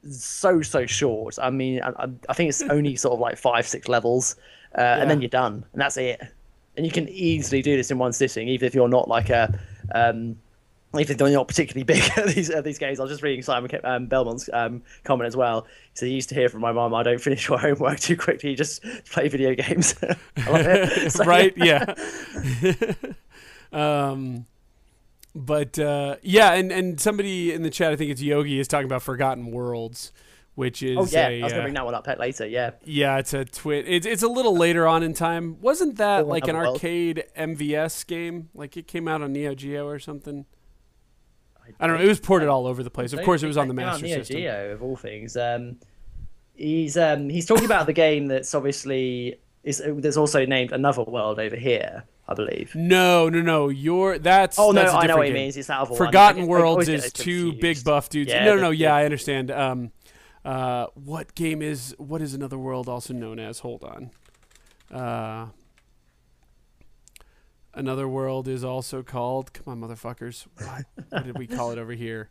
so 0.09 0.63
so 0.63 0.87
short 0.87 1.37
i 1.43 1.51
mean 1.51 1.83
i, 1.83 2.07
I 2.29 2.33
think 2.33 2.49
it's 2.49 2.63
only 2.63 2.95
sort 2.95 3.15
of 3.15 3.19
like 3.19 3.37
five 3.37 3.67
six 3.67 3.89
levels 3.89 4.37
uh, 4.79 4.83
Yeah. 4.83 5.01
and 5.01 5.11
then 5.11 5.21
you're 5.21 5.29
done 5.29 5.65
and 5.73 5.83
that's 5.83 5.97
it 5.97 6.21
and 6.77 6.87
you 6.87 6.93
can 6.93 7.09
easily 7.09 7.61
do 7.61 7.77
this 7.77 7.91
in 7.91 7.99
one 7.99 8.13
sitting 8.13 8.47
even 8.47 8.67
if 8.67 8.75
you're 8.75 8.89
not 8.89 9.09
like 9.09 9.31
a 9.31 9.59
um, 9.95 10.37
even 11.01 11.17
though 11.17 11.27
you're 11.27 11.39
not 11.39 11.49
particularly 11.49 11.85
big 11.85 12.03
at 12.17 12.27
these 12.27 12.51
at 12.51 12.65
these 12.65 12.79
games, 12.79 13.01
I 13.01 13.03
was 13.03 13.13
just 13.13 13.23
reading 13.23 13.43
Simon 13.43 13.71
um, 13.85 14.07
Belmont's 14.07 14.49
um, 14.53 14.83
comment 15.05 15.27
as 15.27 15.37
well. 15.37 15.67
So 15.95 16.07
he 16.07 16.13
used 16.13 16.29
to 16.31 16.35
hear 16.35 16.49
from 16.49 16.61
my 16.61 16.73
mum, 16.73 16.95
"I 16.95 17.03
don't 17.03 17.21
finish 17.21 17.49
your 17.49 17.59
homework 17.59 18.01
too 18.01 18.17
quickly; 18.17 18.55
just 18.55 18.83
play 19.11 19.29
video 19.29 19.55
games." 19.55 19.95
I 20.37 20.51
love 20.51 20.67
it. 20.67 21.13
So, 21.13 21.25
right? 21.25 21.53
Yeah. 21.57 21.95
um, 23.73 24.47
but 25.35 25.79
uh, 25.79 26.17
yeah, 26.23 26.55
and 26.55 26.73
and 26.73 27.01
somebody 27.01 27.53
in 27.53 27.63
the 27.63 27.71
chat, 27.71 27.93
I 27.93 27.97
think 27.97 28.11
it's 28.11 28.23
Yogi, 28.23 28.59
is 28.59 28.69
talking 28.69 28.87
about 28.87 29.03
Forgotten 29.03 29.51
Worlds, 29.51 30.13
which 30.55 30.83
is 30.83 30.97
Oh 30.99 31.07
yeah, 31.11 31.29
a, 31.29 31.41
I 31.41 31.45
was 31.45 31.53
uh, 31.53 31.57
gonna 31.57 31.65
bring 31.65 31.75
that 31.75 31.85
one 31.85 31.95
up 31.95 32.07
later. 32.19 32.47
Yeah, 32.47 32.71
yeah, 32.85 33.19
it's 33.19 33.35
a 33.35 33.45
twit. 33.45 33.87
It's 33.87 34.07
it's 34.07 34.23
a 34.23 34.29
little 34.29 34.57
later 34.57 34.87
on 34.87 35.03
in 35.03 35.13
time. 35.15 35.61
Wasn't 35.61 35.97
that 35.97 36.25
Oh, 36.25 36.29
like 36.29 36.49
an 36.49 36.57
arcade 36.57 37.25
MVS 37.37 38.07
game? 38.07 38.49
Like 38.55 38.77
it 38.77 38.87
came 38.87 39.07
out 39.07 39.23
on 39.23 39.33
Neo 39.33 39.55
Geo 39.55 39.87
or 39.87 39.99
something. 39.99 40.47
I 41.81 41.87
don't 41.87 41.99
know. 41.99 42.05
It 42.05 42.09
was 42.09 42.21
ported 42.21 42.49
all 42.49 42.67
over 42.67 42.83
the 42.83 42.91
place. 42.91 43.13
Of 43.13 43.23
course, 43.23 43.43
it 43.43 43.47
was 43.47 43.57
on 43.57 43.69
the 43.69 43.75
Master 43.75 44.05
Neo 44.05 44.19
System. 44.19 44.39
Geo 44.39 44.73
of 44.73 44.83
all 44.83 44.97
things. 44.97 45.37
Um, 45.37 45.79
he's 46.55 46.97
um, 46.97 47.29
he's 47.29 47.47
talking 47.47 47.65
about 47.65 47.87
the 47.87 47.93
game 47.93 48.27
that's 48.27 48.55
obviously 48.55 49.39
is 49.67 49.83
that's 49.85 50.17
also 50.17 50.47
named 50.47 50.73
Another 50.73 51.03
World 51.03 51.39
over 51.41 51.57
here, 51.57 52.05
I 52.29 52.35
believe. 52.35 52.75
No, 52.75 53.29
no, 53.29 53.43
no. 53.43 53.69
You're 53.69 54.19
that's. 54.19 54.59
Oh 54.59 54.71
no, 54.71 54.83
that's 54.83 54.93
a 54.93 54.97
I 54.97 55.07
know 55.07 55.17
what 55.17 55.27
he 55.27 55.33
means. 55.33 55.57
It's 55.57 55.69
that 55.69 55.81
other. 55.81 55.95
Forgotten 55.95 56.43
I 56.43 56.45
I 56.45 56.49
Worlds 56.49 56.89
is 56.89 57.13
two 57.13 57.53
big 57.55 57.83
buff 57.85 58.09
dudes. 58.09 58.31
Yeah, 58.31 58.45
no, 58.45 58.55
no, 58.55 58.63
no. 58.63 58.71
Yeah, 58.71 58.95
I 58.95 59.05
understand. 59.05 59.51
Um, 59.51 59.91
uh, 60.45 60.87
what 60.95 61.35
game 61.35 61.61
is 61.63 61.95
what 61.99 62.23
is 62.23 62.33
another 62.33 62.57
world 62.57 62.89
also 62.89 63.13
known 63.13 63.41
as? 63.41 63.59
Hold 63.59 63.83
on. 63.83 64.11
Uh, 64.97 65.47
another 67.77 68.09
world 68.09 68.49
is 68.49 68.65
also 68.65 69.03
called. 69.05 69.53
Come 69.53 69.65
on, 69.69 69.89
motherfuckers. 69.89 70.47
What, 70.57 70.87
what 71.11 71.25
did 71.25 71.39
we 71.39 71.47
call 71.47 71.71
it 71.71 71.79
over 71.79 71.93
here? 71.93 72.31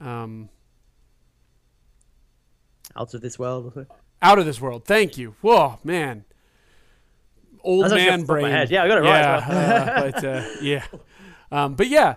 Um, 0.00 0.50
Out 2.96 3.14
of 3.14 3.20
this 3.22 3.38
world. 3.38 3.86
out 4.20 4.38
of 4.38 4.44
this 4.44 4.60
world. 4.60 4.84
Thank 4.84 5.16
you. 5.16 5.36
Whoa, 5.40 5.78
man. 5.82 6.24
Old 7.62 7.90
man 7.90 7.92
off 7.92 7.98
the 7.98 8.04
top 8.04 8.14
of 8.14 8.20
my 8.20 8.26
brain. 8.26 8.66
Yeah, 8.68 8.84
I 8.84 8.88
got 8.88 8.98
it 8.98 9.00
right 9.00 9.08
Yeah, 9.08 9.36
uh, 9.36 10.10
but 10.10 10.24
uh, 10.24 10.44
yeah, 10.60 10.84
um, 11.50 11.74
but 11.76 11.88
yeah, 11.88 12.16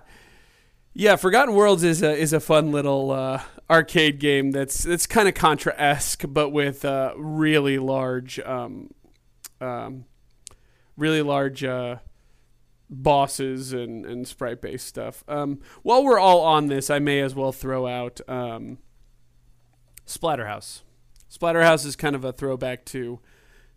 yeah. 0.94 1.16
Forgotten 1.16 1.56
Worlds 1.56 1.84
is 1.84 2.04
a 2.04 2.14
is 2.14 2.34
a 2.34 2.42
fun 2.42 2.74
little 2.74 3.12
uh, 3.12 3.42
arcade 3.70 4.20
game 4.20 4.52
that's 4.52 4.84
that's 4.84 5.08
kind 5.08 5.30
of 5.30 5.36
Contra 5.36 5.74
esque, 5.78 6.26
but 6.28 6.50
with 6.50 6.84
uh, 6.84 7.14
really 7.16 7.80
large, 7.80 8.40
um, 8.42 8.92
um, 9.62 10.04
really 10.98 11.22
large 11.22 11.64
uh, 11.64 11.98
bosses 12.90 13.74
and 13.74 14.06
and 14.06 14.28
sprite 14.28 14.62
based 14.62 14.88
stuff. 14.88 15.24
Um, 15.28 15.60
while 15.84 16.04
we're 16.04 16.20
all 16.20 16.42
on 16.42 16.68
this, 16.68 16.90
I 16.90 17.00
may 17.00 17.20
as 17.22 17.36
well 17.36 17.52
throw 17.52 17.88
out 17.88 18.22
um, 18.28 18.78
Splatterhouse. 20.06 20.82
Splatterhouse 21.32 21.86
is 21.86 21.96
kind 21.96 22.16
of 22.16 22.24
a 22.24 22.32
throwback 22.32 22.86
to 22.86 23.20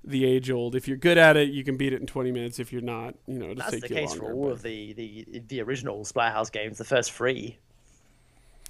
the 0.04 0.24
age 0.24 0.50
old. 0.50 0.74
If 0.74 0.86
you're 0.88 0.96
good 0.96 1.18
at 1.18 1.36
it, 1.36 1.50
you 1.50 1.64
can 1.64 1.76
beat 1.76 1.92
it 1.92 2.00
in 2.00 2.06
20 2.06 2.30
minutes. 2.32 2.58
If 2.58 2.72
you're 2.72 2.80
not, 2.80 3.14
you 3.26 3.38
know, 3.38 3.46
it'll 3.50 3.56
That's 3.56 3.72
take 3.72 3.82
the 3.82 3.88
case 3.88 4.14
for 4.14 4.32
all 4.32 4.44
but- 4.44 4.52
of 4.52 4.62
the, 4.62 4.92
the 4.94 5.42
the 5.48 5.60
original 5.62 6.04
Splatterhouse 6.04 6.50
games, 6.52 6.78
the 6.78 6.84
first 6.84 7.12
three. 7.12 7.58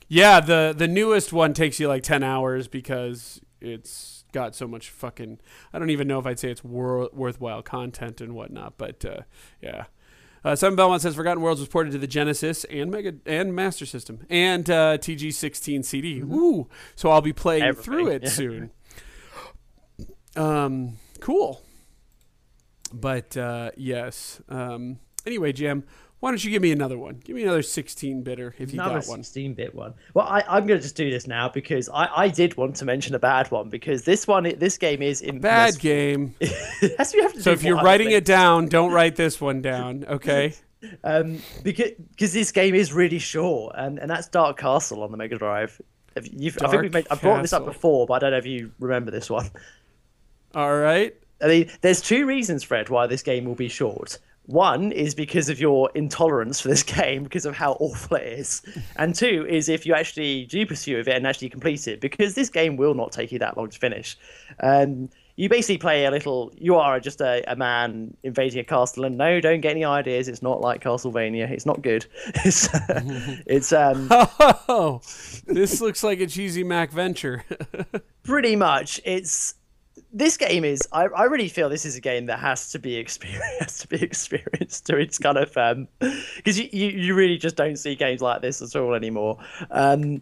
Yeah, 0.09 0.41
the 0.41 0.75
the 0.77 0.89
newest 0.89 1.33
one 1.33 1.55
takes 1.55 1.79
you 1.79 1.87
like 1.87 2.03
10 2.03 2.23
hours 2.25 2.67
because 2.67 3.41
it's 3.61 4.25
got 4.33 4.57
so 4.57 4.67
much 4.67 4.91
fucking. 4.91 5.39
I 5.73 5.79
don't 5.79 5.91
even 5.91 6.09
know 6.09 6.19
if 6.19 6.27
I'd 6.27 6.39
say 6.41 6.51
it's 6.51 6.65
wor- 6.65 7.11
worthwhile 7.13 7.63
content 7.63 8.21
and 8.21 8.35
whatnot, 8.35 8.75
but 8.77 9.05
uh, 9.05 9.21
yeah. 9.63 9.85
Uh, 10.45 10.57
Simon 10.57 10.77
Belmont 10.77 11.03
says 11.03 11.15
Forgotten 11.15 11.43
Worlds 11.43 11.61
was 11.61 11.69
ported 11.69 11.93
to 11.93 11.99
the 11.99 12.07
Genesis 12.07 12.65
and 12.65 12.91
Mega 12.91 13.15
and 13.27 13.55
Master 13.55 13.85
System 13.85 14.27
and 14.31 14.69
uh, 14.71 14.97
TG16 14.99 15.85
CD. 15.85 16.21
Ooh, 16.21 16.69
so 16.97 17.11
I'll 17.11 17.21
be 17.21 17.33
playing 17.33 17.63
Everything, 17.63 17.85
through 17.85 18.09
it 18.09 18.29
soon. 18.31 18.71
Um, 20.37 20.97
cool. 21.21 21.63
But 22.93 23.37
uh, 23.37 23.71
yes. 23.77 24.41
Um, 24.49 24.99
anyway, 25.27 25.53
Jim, 25.53 25.85
why 26.21 26.31
don't 26.31 26.45
you 26.45 26.51
give 26.51 26.61
me 26.61 26.71
another 26.71 26.99
one? 26.99 27.21
Give 27.25 27.35
me 27.35 27.43
another 27.43 27.63
16 27.63 28.23
bitter 28.23 28.55
if 28.59 28.73
you 28.73 28.81
Another 28.81 29.01
got 29.01 29.09
one. 29.09 29.23
16-bit 29.23 29.75
one. 29.75 29.95
Well, 30.13 30.27
I, 30.27 30.45
I'm 30.47 30.67
going 30.67 30.79
to 30.79 30.83
just 30.83 30.95
do 30.95 31.11
this 31.11 31.27
now 31.27 31.49
because 31.49 31.89
I, 31.89 32.09
I 32.15 32.29
did 32.29 32.57
want 32.59 32.77
to 32.77 32.85
mention 32.85 33.15
a 33.15 33.19
bad 33.19 33.51
one 33.51 33.71
because 33.71 34.05
this 34.05 34.27
one, 34.27 34.45
this 34.59 34.77
game 34.77 35.01
is 35.01 35.23
in 35.23 35.41
Bad 35.41 35.79
game. 35.79 36.35
That's 36.99 37.15
you 37.15 37.23
have 37.23 37.33
to 37.33 37.43
So 37.43 37.53
if 37.53 37.63
you're 37.63 37.81
writing 37.81 38.11
it 38.11 38.27
down, 38.27 38.67
don't 38.67 38.93
write 38.93 39.17
this 39.17 39.41
one 39.41 39.63
down, 39.63 40.05
okay? 40.11 40.55
um, 41.05 41.39
because 41.63 41.93
because 42.11 42.33
this 42.35 42.53
game 42.53 42.75
is 42.75 42.93
really 42.93 43.19
short, 43.19 43.75
and, 43.77 43.99
and 43.99 44.11
that's 44.11 44.29
Dark 44.29 44.59
Castle 44.59 45.03
on 45.03 45.11
the 45.11 45.17
Mega 45.19 45.37
Drive. 45.37 45.81
I 46.17 46.21
think 46.21 46.83
we've 46.83 46.93
made, 46.93 47.07
I 47.11 47.15
brought 47.17 47.43
this 47.43 47.53
up 47.53 47.65
before, 47.65 48.07
but 48.07 48.15
I 48.15 48.19
don't 48.19 48.31
know 48.33 48.39
if 48.39 48.47
you 48.47 48.73
remember 48.79 49.11
this 49.11 49.31
one. 49.31 49.51
All 50.55 50.77
right. 50.77 51.15
I 51.43 51.47
mean, 51.47 51.71
there's 51.81 52.01
two 52.01 52.27
reasons, 52.27 52.63
Fred, 52.63 52.89
why 52.89 53.07
this 53.07 53.23
game 53.23 53.45
will 53.45 53.55
be 53.55 53.69
short. 53.69 54.19
One 54.47 54.91
is 54.91 55.15
because 55.15 55.49
of 55.49 55.61
your 55.61 55.91
intolerance 55.95 56.61
for 56.61 56.69
this 56.69 56.83
game, 56.99 57.23
because 57.25 57.47
of 57.47 57.55
how 57.55 57.73
awful 57.75 58.17
it 58.17 58.27
is. 58.27 58.63
And 58.97 59.15
two 59.15 59.47
is 59.49 59.69
if 59.69 59.87
you 59.87 59.95
actually 59.95 60.47
do 60.47 60.67
pursue 60.67 60.99
it 60.99 61.09
and 61.09 61.27
actually 61.27 61.51
complete 61.51 61.87
it, 61.87 62.01
because 62.01 62.35
this 62.35 62.51
game 62.51 62.77
will 62.77 62.95
not 62.95 63.13
take 63.13 63.31
you 63.33 63.39
that 63.39 63.57
long 63.57 63.71
to 63.71 63.79
finish. 63.79 64.19
Um, 64.61 65.09
you 65.37 65.49
basically 65.49 65.79
play 65.79 66.05
a 66.05 66.11
little. 66.11 66.53
You 66.59 66.75
are 66.77 67.01
just 67.01 67.23
a, 67.23 67.43
a 67.51 67.57
man 67.57 68.15
invading 68.25 68.61
a 68.61 68.65
castle, 68.65 69.05
and 69.05 69.17
no, 69.17 69.41
don't 69.41 69.63
get 69.63 69.71
any 69.71 69.87
ideas. 69.87 70.29
It's 70.29 70.43
not 70.43 70.61
like 70.61 70.83
Castlevania. 70.83 71.51
It's 71.51 71.65
not 71.65 71.81
good. 71.81 72.05
It's 72.45 72.69
it's 73.47 73.73
um 73.73 74.09
Oh, 74.11 75.01
this 75.47 75.81
looks 75.81 76.03
like 76.03 76.21
a 76.21 76.27
cheesy 76.27 76.63
Mac 76.63 76.91
venture. 76.91 77.45
pretty 78.23 78.55
much 78.55 79.01
it's 79.05 79.55
this 80.13 80.37
game 80.37 80.65
is 80.65 80.81
I, 80.93 81.05
I 81.07 81.25
really 81.25 81.49
feel 81.49 81.69
this 81.69 81.85
is 81.85 81.97
a 81.97 82.01
game 82.01 82.27
that 82.27 82.39
has 82.39 82.71
to 82.73 82.79
be 82.79 82.97
experienced 82.97 83.81
to 83.83 83.89
be 83.89 84.03
experienced 84.03 84.87
to 84.87 84.97
its 84.97 85.19
kind 85.19 85.39
of 85.39 85.57
um 85.57 85.89
because 86.37 86.59
you, 86.59 86.69
you 86.73 86.89
you 86.89 87.15
really 87.15 87.39
just 87.39 87.57
don't 87.57 87.77
see 87.77 87.95
games 87.95 88.21
like 88.21 88.43
this 88.43 88.61
at 88.63 88.75
all 88.81 88.95
anymore 88.95 89.39
um 89.71 90.21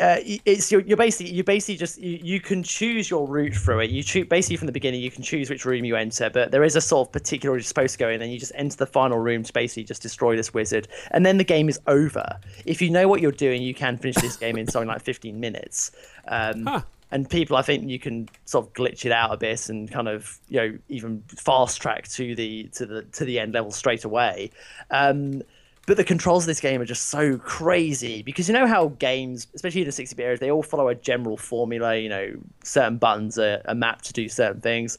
uh, 0.00 0.16
it's 0.46 0.72
you're, 0.72 0.80
you're 0.82 0.96
basically 0.96 1.30
you 1.30 1.44
basically 1.44 1.76
just 1.76 2.00
you, 2.00 2.18
you 2.22 2.40
can 2.40 2.62
choose 2.62 3.10
your 3.10 3.28
route 3.28 3.54
through 3.54 3.80
it. 3.80 3.90
You 3.90 4.02
choose 4.02 4.26
basically 4.26 4.56
from 4.56 4.64
the 4.64 4.72
beginning. 4.72 5.02
You 5.02 5.10
can 5.10 5.22
choose 5.22 5.50
which 5.50 5.66
room 5.66 5.84
you 5.84 5.94
enter, 5.94 6.30
but 6.30 6.50
there 6.50 6.64
is 6.64 6.74
a 6.74 6.80
sort 6.80 7.08
of 7.08 7.12
particular 7.12 7.56
you're 7.56 7.62
supposed 7.62 7.92
to 7.92 7.98
go 7.98 8.08
in, 8.08 8.22
and 8.22 8.32
you 8.32 8.38
just 8.38 8.52
enter 8.54 8.78
the 8.78 8.86
final 8.86 9.18
room 9.18 9.42
to 9.42 9.52
basically 9.52 9.84
just 9.84 10.00
destroy 10.00 10.36
this 10.36 10.54
wizard, 10.54 10.88
and 11.10 11.26
then 11.26 11.36
the 11.36 11.44
game 11.44 11.68
is 11.68 11.78
over. 11.86 12.24
If 12.64 12.80
you 12.80 12.88
know 12.88 13.08
what 13.08 13.20
you're 13.20 13.30
doing, 13.30 13.60
you 13.60 13.74
can 13.74 13.98
finish 13.98 14.16
this 14.16 14.38
game 14.38 14.56
in 14.56 14.66
something 14.68 14.88
like 14.88 15.02
15 15.02 15.38
minutes. 15.38 15.90
Um, 16.26 16.64
Huh. 16.66 16.80
And 17.12 17.28
people, 17.28 17.56
I 17.56 17.62
think 17.62 17.88
you 17.88 17.98
can 17.98 18.28
sort 18.44 18.66
of 18.66 18.72
glitch 18.72 19.04
it 19.04 19.12
out 19.12 19.32
a 19.32 19.36
bit 19.36 19.68
and 19.68 19.90
kind 19.90 20.08
of 20.08 20.38
you 20.48 20.60
know 20.60 20.78
even 20.88 21.22
fast 21.26 21.80
track 21.82 22.08
to 22.08 22.34
the 22.34 22.64
to 22.74 22.86
the 22.86 23.02
to 23.02 23.24
the 23.24 23.38
end 23.38 23.54
level 23.54 23.72
straight 23.72 24.04
away. 24.04 24.50
Um, 24.90 25.42
but 25.86 25.96
the 25.96 26.04
controls 26.04 26.44
of 26.44 26.46
this 26.46 26.60
game 26.60 26.80
are 26.80 26.84
just 26.84 27.08
so 27.08 27.36
crazy 27.38 28.22
because 28.22 28.48
you 28.48 28.54
know 28.54 28.66
how 28.66 28.88
games, 29.00 29.48
especially 29.54 29.80
in 29.80 29.86
the 29.86 29.92
60 29.92 30.14
bit 30.14 30.22
era, 30.22 30.38
they 30.38 30.50
all 30.50 30.62
follow 30.62 30.88
a 30.88 30.94
general 30.94 31.36
formula. 31.36 31.96
You 31.96 32.08
know, 32.08 32.32
certain 32.62 32.98
buttons 32.98 33.38
are, 33.38 33.60
are 33.66 33.74
mapped 33.74 34.04
to 34.04 34.12
do 34.12 34.28
certain 34.28 34.60
things. 34.60 34.98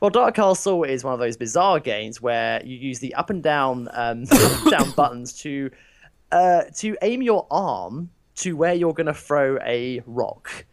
Well, 0.00 0.08
Dark 0.08 0.36
Castle 0.36 0.84
is 0.84 1.04
one 1.04 1.12
of 1.12 1.20
those 1.20 1.36
bizarre 1.36 1.78
games 1.78 2.22
where 2.22 2.64
you 2.64 2.76
use 2.76 3.00
the 3.00 3.14
up 3.14 3.28
and 3.28 3.42
down 3.42 3.88
um, 3.92 4.24
down 4.70 4.92
buttons 4.92 5.34
to 5.42 5.70
uh, 6.32 6.62
to 6.76 6.96
aim 7.02 7.20
your 7.20 7.46
arm 7.50 8.08
to 8.36 8.56
where 8.56 8.72
you're 8.72 8.94
going 8.94 9.06
to 9.08 9.14
throw 9.14 9.58
a 9.58 10.00
rock, 10.06 10.64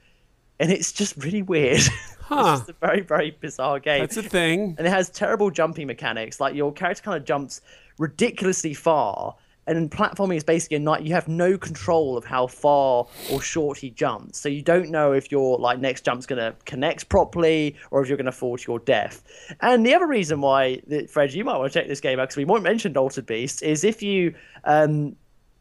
and 0.59 0.71
it's 0.71 0.91
just 0.91 1.15
really 1.17 1.41
weird. 1.41 1.81
Huh. 2.27 2.57
it's 2.57 2.67
just 2.67 2.69
a 2.71 2.85
very 2.85 2.99
very 2.99 3.37
bizarre 3.39 3.79
game 3.79 4.01
That's 4.01 4.17
a 4.17 4.21
thing. 4.21 4.75
and 4.77 4.85
it 4.85 4.89
has 4.89 5.09
terrible 5.09 5.49
jumping 5.49 5.87
mechanics. 5.87 6.41
Like 6.41 6.55
your 6.55 6.73
character 6.73 7.01
kind 7.01 7.15
of 7.15 7.23
jumps 7.23 7.61
ridiculously 7.99 8.73
far, 8.73 9.33
and 9.65 9.89
platforming 9.89 10.35
is 10.35 10.43
basically 10.43 10.75
a 10.75 10.79
night. 10.81 11.03
You 11.03 11.13
have 11.13 11.29
no 11.29 11.57
control 11.57 12.17
of 12.17 12.25
how 12.25 12.47
far 12.47 13.07
or 13.31 13.41
short 13.41 13.77
he 13.77 13.91
jumps, 13.91 14.39
so 14.39 14.49
you 14.49 14.61
don't 14.61 14.89
know 14.89 15.13
if 15.13 15.31
your 15.31 15.57
like 15.57 15.79
next 15.79 16.03
jump's 16.03 16.25
going 16.25 16.39
to 16.41 16.53
connect 16.65 17.07
properly 17.07 17.77
or 17.91 18.01
if 18.01 18.09
you're 18.09 18.17
going 18.17 18.25
to 18.25 18.31
fall 18.33 18.57
to 18.57 18.71
your 18.71 18.79
death. 18.79 19.23
And 19.61 19.85
the 19.85 19.93
other 19.93 20.07
reason 20.07 20.41
why, 20.41 20.81
Fred, 21.09 21.33
you 21.33 21.45
might 21.45 21.57
want 21.57 21.71
to 21.71 21.79
check 21.79 21.87
this 21.87 22.01
game 22.01 22.19
out 22.19 22.23
because 22.23 22.35
we 22.35 22.43
might 22.43 22.61
mentioned 22.61 22.97
Altered 22.97 23.25
Beast 23.25 23.63
is 23.63 23.85
if 23.85 24.03
you 24.03 24.35
um, 24.65 25.15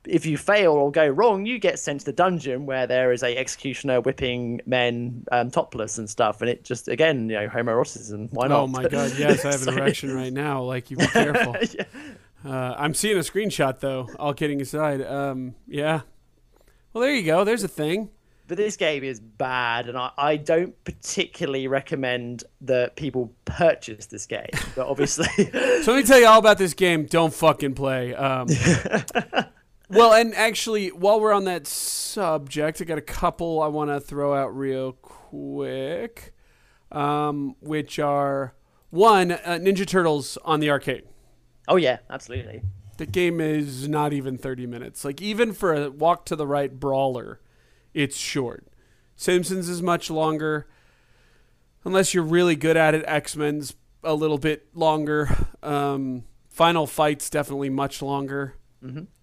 if 0.08 0.26
you 0.26 0.36
fail 0.36 0.72
or 0.72 0.90
go 0.90 1.06
wrong, 1.06 1.46
you 1.46 1.58
get 1.58 1.78
sent 1.78 2.00
to 2.00 2.06
the 2.06 2.12
dungeon 2.12 2.66
where 2.66 2.86
there 2.86 3.12
is 3.12 3.22
a 3.22 3.36
executioner 3.36 4.00
whipping 4.00 4.60
men 4.66 5.24
um, 5.32 5.50
topless 5.50 5.98
and 5.98 6.08
stuff, 6.08 6.40
and 6.40 6.50
it 6.50 6.64
just 6.64 6.88
again, 6.88 7.28
you 7.28 7.36
know, 7.36 7.48
homoeroticism. 7.48 8.32
Why 8.32 8.48
not? 8.48 8.60
Oh 8.60 8.66
my 8.66 8.82
god, 8.88 9.12
yes, 9.18 9.44
I 9.44 9.52
have 9.52 9.66
an 9.66 9.78
erection 9.78 10.14
right 10.14 10.32
now. 10.32 10.62
Like, 10.62 10.90
you 10.90 10.96
be 10.96 11.06
careful. 11.08 11.56
Yeah. 11.74 11.84
Uh, 12.44 12.74
I'm 12.78 12.94
seeing 12.94 13.16
a 13.16 13.20
screenshot 13.20 13.80
though. 13.80 14.08
All 14.18 14.34
kidding 14.34 14.60
aside, 14.60 15.02
um, 15.02 15.54
yeah. 15.66 16.02
Well, 16.92 17.02
there 17.02 17.14
you 17.14 17.24
go. 17.24 17.44
There's 17.44 17.62
a 17.62 17.68
thing. 17.68 18.10
But 18.48 18.58
this 18.58 18.76
game 18.76 19.02
is 19.02 19.18
bad, 19.18 19.88
and 19.88 19.98
I, 19.98 20.12
I 20.16 20.36
don't 20.36 20.72
particularly 20.84 21.66
recommend 21.66 22.44
that 22.60 22.94
people 22.94 23.32
purchase 23.44 24.06
this 24.06 24.24
game. 24.26 24.46
But 24.76 24.86
obviously, 24.86 25.26
So 25.82 25.92
let 25.92 25.96
me 25.96 26.02
tell 26.04 26.20
you 26.20 26.26
all 26.28 26.38
about 26.38 26.56
this 26.56 26.72
game. 26.72 27.06
Don't 27.06 27.34
fucking 27.34 27.74
play. 27.74 28.14
Um, 28.14 28.46
well, 29.88 30.12
and 30.12 30.34
actually, 30.34 30.88
while 30.88 31.20
we're 31.20 31.32
on 31.32 31.44
that 31.44 31.66
subject, 31.66 32.80
I 32.80 32.84
got 32.84 32.98
a 32.98 33.02
couple 33.02 33.62
I 33.62 33.68
want 33.68 33.90
to 33.90 34.00
throw 34.00 34.34
out 34.34 34.56
real 34.56 34.92
quick, 34.92 36.34
um, 36.90 37.56
which 37.60 37.98
are 37.98 38.54
one 38.90 39.32
uh, 39.32 39.58
Ninja 39.60 39.86
Turtles 39.86 40.38
on 40.44 40.60
the 40.60 40.70
arcade. 40.70 41.04
oh 41.68 41.76
yeah, 41.76 41.98
absolutely. 42.10 42.62
The 42.96 43.06
game 43.06 43.40
is 43.40 43.88
not 43.88 44.14
even 44.14 44.38
30 44.38 44.66
minutes. 44.66 45.04
Like, 45.04 45.20
even 45.20 45.52
for 45.52 45.74
a 45.74 45.90
walk 45.90 46.24
to 46.26 46.36
the 46.36 46.46
right 46.46 46.80
brawler, 46.80 47.40
it's 47.92 48.16
short. 48.16 48.66
Simpsons 49.16 49.68
is 49.68 49.82
much 49.82 50.10
longer. 50.10 50.66
Unless 51.84 52.14
you're 52.14 52.24
really 52.24 52.56
good 52.56 52.76
at 52.76 52.94
it, 52.94 53.04
X 53.06 53.36
Men's 53.36 53.74
a 54.02 54.14
little 54.14 54.38
bit 54.38 54.68
longer. 54.74 55.28
Um, 55.62 56.24
Final 56.48 56.86
Fight's 56.86 57.28
definitely 57.28 57.68
much 57.68 58.00
longer. 58.00 58.54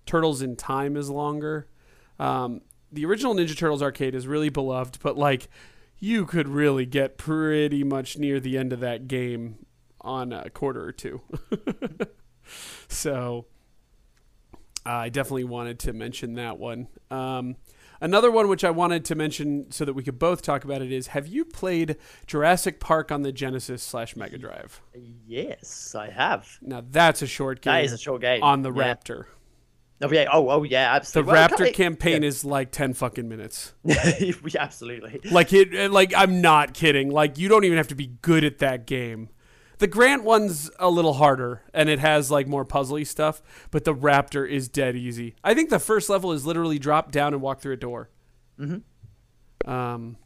Turtles 0.06 0.42
in 0.42 0.56
Time 0.56 0.98
is 0.98 1.10
longer. 1.10 1.68
Um, 2.20 2.62
the 2.92 3.06
original 3.06 3.34
Ninja 3.34 3.58
Turtles 3.58 3.82
arcade 3.82 4.16
is 4.16 4.28
really 4.28 4.50
beloved, 4.50 5.00
but 5.02 5.18
like, 5.18 5.50
you 6.00 6.26
could 6.26 6.48
really 6.48 6.86
get 6.86 7.18
pretty 7.18 7.84
much 7.84 8.18
near 8.18 8.40
the 8.40 8.58
end 8.58 8.74
of 8.74 8.82
that 8.82 9.08
game 9.08 9.66
on 10.02 10.34
a 10.34 10.50
quarter 10.50 10.84
or 10.84 10.92
two. 10.92 11.22
So 12.88 13.46
I 14.86 15.10
definitely 15.10 15.46
wanted 15.46 15.80
to 15.80 15.94
mention 15.94 16.36
that 16.36 16.60
one. 16.60 16.88
Um, 17.10 17.56
another 18.02 18.32
one 18.32 18.48
which 18.48 18.64
I 18.64 18.72
wanted 18.72 19.06
to 19.06 19.16
mention 19.16 19.72
so 19.72 19.86
that 19.86 19.94
we 19.94 20.04
could 20.04 20.20
both 20.20 20.42
talk 20.42 20.64
about 20.64 20.82
it 20.82 20.92
is: 20.92 21.08
Have 21.08 21.28
you 21.28 21.46
played 21.46 21.98
Jurassic 22.28 22.80
Park 22.80 23.12
on 23.12 23.22
the 23.22 23.32
Genesis 23.32 23.82
slash 23.84 24.16
Mega 24.16 24.38
Drive? 24.38 24.82
Yes, 25.26 25.96
I 25.96 26.10
have. 26.10 26.60
Now 26.62 26.84
that's 26.88 27.22
a 27.22 27.28
short 27.28 27.62
game. 27.62 27.74
That 27.74 27.84
is 27.84 27.94
a 27.94 27.98
short 27.98 28.22
game 28.22 28.44
on 28.44 28.62
the 28.62 28.72
yeah. 28.72 28.94
Raptor. 28.96 29.26
Oh 30.04 30.12
yeah. 30.12 30.28
Oh 30.32 30.50
oh 30.50 30.64
yeah. 30.64 30.90
The 30.92 30.96
Absolutely. 30.96 31.34
Well, 31.34 31.50
Raptor 31.50 31.68
it- 31.68 31.74
campaign 31.74 32.24
is 32.24 32.44
like 32.46 32.72
ten 32.72 32.94
fucking 32.94 33.28
minutes. 33.28 33.74
yeah, 33.84 34.32
absolutely. 34.60 35.22
Like 35.32 35.54
it. 35.54 35.92
Like 35.92 36.14
I'm 36.16 36.42
not 36.42 36.74
kidding. 36.74 37.10
Like 37.10 37.38
you 37.38 37.50
don't 37.50 37.64
even 37.64 37.78
have 37.78 37.88
to 37.90 37.96
be 37.96 38.08
good 38.22 38.44
at 38.44 38.60
that 38.60 38.86
game. 38.86 39.30
The 39.80 39.88
Grant 39.88 40.24
one's 40.24 40.70
a 40.80 40.90
little 40.90 41.14
harder, 41.14 41.64
and 41.74 41.90
it 41.90 42.00
has 42.00 42.30
like 42.32 42.48
more 42.48 42.64
puzzly 42.66 43.06
stuff. 43.06 43.42
But 43.72 43.84
the 43.84 43.94
Raptor 43.94 44.48
is 44.50 44.70
dead 44.70 44.96
easy. 44.96 45.36
I 45.44 45.54
think 45.54 45.70
the 45.70 45.80
first 45.80 46.10
level 46.10 46.32
is 46.32 46.46
literally 46.46 46.80
drop 46.80 47.12
down 47.12 47.34
and 47.34 47.42
walk 47.42 47.60
through 47.60 47.74
a 47.74 47.78
door. 47.78 48.10
Mm-hmm. 48.60 49.70
Um, 49.70 50.18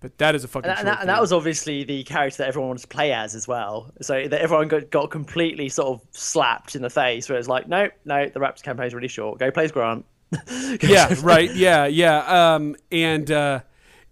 but 0.00 0.16
that 0.18 0.34
is 0.34 0.44
a 0.44 0.48
fucking. 0.48 0.70
And 0.70 0.78
and 0.78 0.88
that, 0.88 1.00
and 1.00 1.08
that 1.08 1.20
was 1.20 1.32
obviously 1.32 1.82
the 1.82 2.04
character 2.04 2.38
that 2.38 2.48
everyone 2.48 2.68
wanted 2.68 2.82
to 2.82 2.88
play 2.88 3.12
as 3.12 3.34
as 3.34 3.48
well. 3.48 3.92
So 4.00 4.28
that 4.28 4.40
everyone 4.40 4.68
got, 4.68 4.90
got 4.90 5.10
completely 5.10 5.68
sort 5.68 5.88
of 5.88 6.06
slapped 6.12 6.76
in 6.76 6.82
the 6.82 6.90
face, 6.90 7.28
where 7.28 7.38
it's 7.38 7.48
like, 7.48 7.68
no, 7.68 7.88
no, 8.04 8.26
the 8.26 8.38
Raptors 8.38 8.62
campaign 8.62 8.86
is 8.86 8.94
really 8.94 9.08
short. 9.08 9.40
Go 9.40 9.50
play 9.50 9.64
as 9.64 9.72
Grant. 9.72 10.04
yeah, 10.82 11.14
right. 11.22 11.52
Yeah, 11.52 11.86
yeah. 11.86 12.54
Um, 12.54 12.76
and 12.92 13.30
uh, 13.30 13.60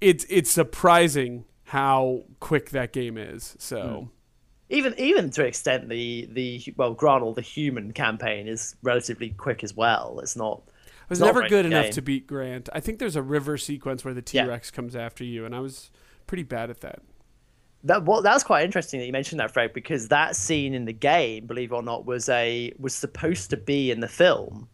it's 0.00 0.26
it's 0.28 0.50
surprising 0.50 1.44
how 1.64 2.24
quick 2.40 2.70
that 2.70 2.92
game 2.92 3.16
is. 3.16 3.56
So. 3.58 4.10
even 4.68 4.92
even 4.98 5.30
to 5.30 5.42
an 5.42 5.46
extent 5.46 5.88
the 5.88 6.28
the 6.32 6.74
well 6.76 6.94
Grant 6.94 7.22
or 7.22 7.32
the 7.32 7.42
human 7.42 7.92
campaign 7.92 8.48
is 8.48 8.74
relatively 8.82 9.30
quick 9.30 9.62
as 9.62 9.76
well. 9.76 10.18
It's 10.20 10.34
not. 10.36 10.62
I 11.08 11.12
was 11.12 11.20
never 11.20 11.42
good 11.42 11.50
good 11.50 11.66
enough 11.66 11.90
to 11.90 12.02
beat 12.02 12.26
Grant. 12.26 12.68
I 12.72 12.80
think 12.80 12.98
there's 12.98 13.16
a 13.16 13.22
river 13.22 13.56
sequence 13.56 14.04
where 14.04 14.14
the 14.14 14.22
T 14.22 14.38
Yeah. 14.38 14.46
Rex 14.46 14.70
comes 14.70 14.96
after 14.96 15.22
you, 15.24 15.44
and 15.44 15.54
I 15.54 15.60
was 15.60 15.90
pretty 16.26 16.42
bad 16.42 16.70
at 16.70 16.80
that. 16.80 17.00
That 17.84 18.04
what 18.04 18.24
that 18.24 18.34
was 18.34 18.42
quite 18.42 18.64
interesting 18.64 18.98
that 19.00 19.06
you 19.06 19.12
mentioned 19.12 19.38
that, 19.40 19.52
Fred, 19.52 19.72
because 19.72 20.08
that 20.08 20.34
scene 20.34 20.74
in 20.74 20.84
the 20.84 20.92
game, 20.92 21.46
believe 21.46 21.70
it 21.70 21.74
or 21.74 21.82
not, 21.82 22.04
was 22.04 22.28
a 22.28 22.72
was 22.78 22.94
supposed 22.94 23.50
to 23.50 23.56
be 23.56 23.90
in 23.90 24.00
the 24.00 24.08
film. 24.08 24.68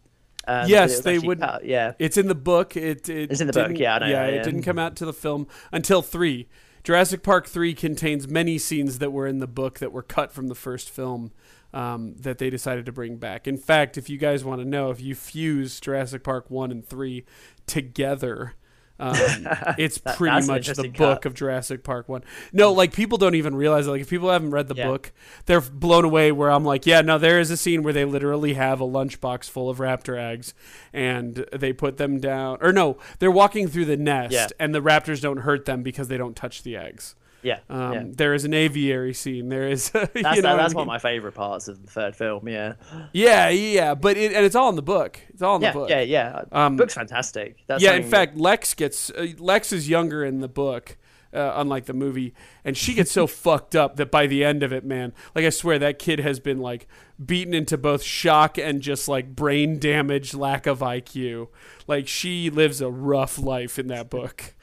Um, 0.49 0.69
Yes, 0.69 1.01
they 1.01 1.19
would- 1.21 1.39
cut, 1.41 1.65
Yeah, 1.65 1.93
It's 2.01 2.17
in 2.17 2.27
the 2.27 2.35
book. 2.35 2.77
It, 2.77 3.09
it 3.09 3.31
It's 3.31 3.41
in 3.41 3.47
the 3.47 3.53
book, 3.53 3.79
yeah, 3.79 3.95
I 3.97 3.99
know, 4.01 4.07
yeah, 4.07 4.27
yeah. 4.27 4.35
it 4.41 4.43
didn't 4.43 4.63
come 4.63 4.79
out 4.79 4.97
to 4.97 5.05
the 5.05 5.13
film 5.13 5.47
until 5.71 6.03
three. 6.03 6.49
Jurassic 6.83 7.23
Park 7.23 7.47
three 7.47 7.75
contains 7.75 8.27
many 8.27 8.59
scenes 8.59 8.99
that 8.99 9.13
were 9.13 9.27
in 9.29 9.39
the 9.39 9.47
book 9.47 9.79
that 9.79 9.93
were 9.93 10.03
cut 10.03 10.33
from 10.33 10.49
the 10.49 10.57
first 10.57 10.91
film 10.91 11.31
um, 11.73 12.15
that 12.19 12.39
they 12.39 12.51
decided 12.51 12.87
to 12.87 12.93
bring 12.93 13.17
back. 13.17 13.47
In 13.49 13.57
fact, 13.57 13.97
if 13.97 14.11
you 14.11 14.19
guys 14.19 14.45
want 14.45 14.61
to 14.61 14.69
know, 14.69 14.91
if 14.91 15.01
you 15.01 15.15
fuse 15.15 15.81
Jurassic 15.81 16.23
Park 16.23 16.51
one 16.51 16.71
and 16.71 16.87
three 16.87 17.25
together. 17.67 18.55
Um, 19.01 19.17
it's 19.79 19.99
pretty 19.99 20.47
much 20.47 20.47
the 20.47 20.57
interesting 20.57 20.93
book 20.93 21.25
of 21.25 21.35
Jurassic 21.35 21.83
Park 21.83 22.09
one. 22.09 22.23
No, 22.53 22.73
like 22.73 22.93
people 22.93 23.19
don't 23.19 23.35
even 23.35 23.55
realize 23.57 23.87
it. 23.89 23.91
Like 23.91 24.03
if 24.03 24.11
people 24.11 24.31
haven't 24.31 24.51
read 24.51 24.69
the 24.69 24.77
Yeah. 24.77 24.87
book, 24.87 25.13
they're 25.47 25.61
blown 25.61 26.05
away. 26.05 26.31
Where 26.31 26.51
I'm 26.51 26.65
like, 26.65 26.87
yeah, 26.87 27.01
no, 27.01 27.19
there 27.19 27.41
is 27.41 27.51
a 27.51 27.57
scene 27.57 27.83
where 27.83 27.93
they 27.93 28.05
literally 28.05 28.55
have 28.55 28.81
a 28.81 28.85
lunchbox 28.87 29.49
full 29.51 29.69
of 29.69 29.79
raptor 29.79 30.17
eggs, 30.17 30.55
and 30.93 31.45
they 31.53 31.73
put 31.73 31.97
them 31.97 32.21
down. 32.21 32.59
Or 32.61 32.73
no, 32.73 32.97
they're 33.19 33.31
walking 33.31 33.67
through 33.67 33.87
the 33.87 33.97
nest, 33.97 34.35
Yeah. 34.35 34.47
and 34.61 34.73
the 34.73 34.83
raptors 34.83 35.21
don't 35.21 35.39
hurt 35.39 35.65
them 35.65 35.83
because 35.83 36.07
they 36.07 36.19
don't 36.19 36.37
touch 36.37 36.63
the 36.63 36.77
eggs. 36.77 37.17
Yeah, 37.43 37.59
Um, 37.69 37.93
yeah. 37.93 38.03
There 38.07 38.35
is 38.35 38.45
an 38.45 38.55
aviary 38.55 39.15
scene. 39.15 39.49
There 39.49 39.69
is, 39.69 39.91
you 39.95 40.01
That's 40.01 40.15
know 40.15 40.23
that, 40.23 40.43
what 40.43 40.47
I 40.47 40.57
that's 40.57 40.71
mean? 40.71 40.77
one 40.77 40.83
of 40.83 40.89
my 40.89 40.99
favorite 40.99 41.35
parts 41.35 41.69
of 41.69 41.83
the 41.85 41.91
third 41.91 42.17
film. 42.17 42.49
Yeah, 42.49 42.75
Yeah, 43.13 43.49
yeah, 43.49 43.95
but 43.95 44.17
it, 44.17 44.33
and 44.33 44.45
it's 44.45 44.55
all 44.55 44.69
in 44.69 44.77
the 44.77 44.83
book. 44.83 45.21
It's 45.29 45.43
all 45.43 45.57
in 45.57 45.63
yeah, 45.63 45.73
the 45.73 45.79
book. 45.79 45.91
yeah, 45.91 46.01
yeah. 46.01 46.43
Um, 46.53 46.77
book's 46.77 46.95
fantastic. 46.95 47.57
That's 47.67 47.83
yeah, 47.83 47.95
in 47.95 48.05
fact, 48.05 48.37
Lex 48.37 48.75
gets 48.75 49.11
uh, 49.11 49.29
Lex 49.39 49.73
is 49.73 49.89
younger 49.89 50.25
in 50.25 50.41
the 50.41 50.49
book 50.49 50.97
uh, 51.35 51.53
unlike 51.57 51.87
the 51.87 51.93
movie. 51.93 52.35
And 52.65 52.77
she 52.77 52.95
gets 52.95 53.11
so 53.11 53.27
fucked 53.27 53.75
up 53.75 53.97
that 53.97 54.11
by 54.11 54.27
the 54.27 54.45
end 54.45 54.63
of 54.63 54.73
it, 54.73 54.85
man, 54.85 55.13
like 55.35 55.45
I 55.45 55.51
swear 55.51 55.79
that 55.79 55.99
kid 55.99 56.21
has 56.21 56.41
been 56.41 56.59
like 56.59 56.87
beaten 57.25 57.55
into 57.55 57.79
both 57.79 58.03
shock 58.03 58.59
and 58.59 58.81
just 58.81 59.09
like 59.09 59.35
brain 59.35 59.79
damage, 59.79 60.35
lack 60.35 60.67
of 60.67 60.81
IQ. 60.81 61.49
Like 61.87 62.09
she 62.09 62.51
lives 62.51 62.81
a 62.81 62.91
rough 62.91 63.39
life 63.39 63.79
in 63.79 63.89
that 63.89 64.11
book. 64.11 64.55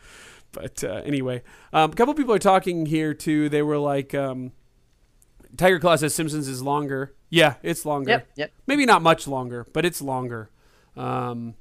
But 0.51 0.83
uh, 0.83 1.01
anyway, 1.05 1.43
um, 1.73 1.91
a 1.91 1.95
couple 1.95 2.13
people 2.15 2.33
are 2.33 2.39
talking 2.39 2.85
here 2.87 3.13
too. 3.13 3.49
They 3.49 3.61
were 3.61 3.77
like, 3.77 4.13
um, 4.15 4.51
Tiger 5.57 5.79
Claw 5.79 5.95
says 5.95 6.13
Simpsons 6.15 6.47
is 6.47 6.61
longer. 6.61 7.13
Yeah, 7.29 7.55
it's 7.61 7.85
longer. 7.85 8.09
Yep, 8.11 8.27
yep. 8.35 8.51
Maybe 8.65 8.85
not 8.85 9.01
much 9.03 9.27
longer, 9.27 9.67
but 9.73 9.85
it's 9.85 10.01
longer. 10.01 10.49
Um, 10.97 11.53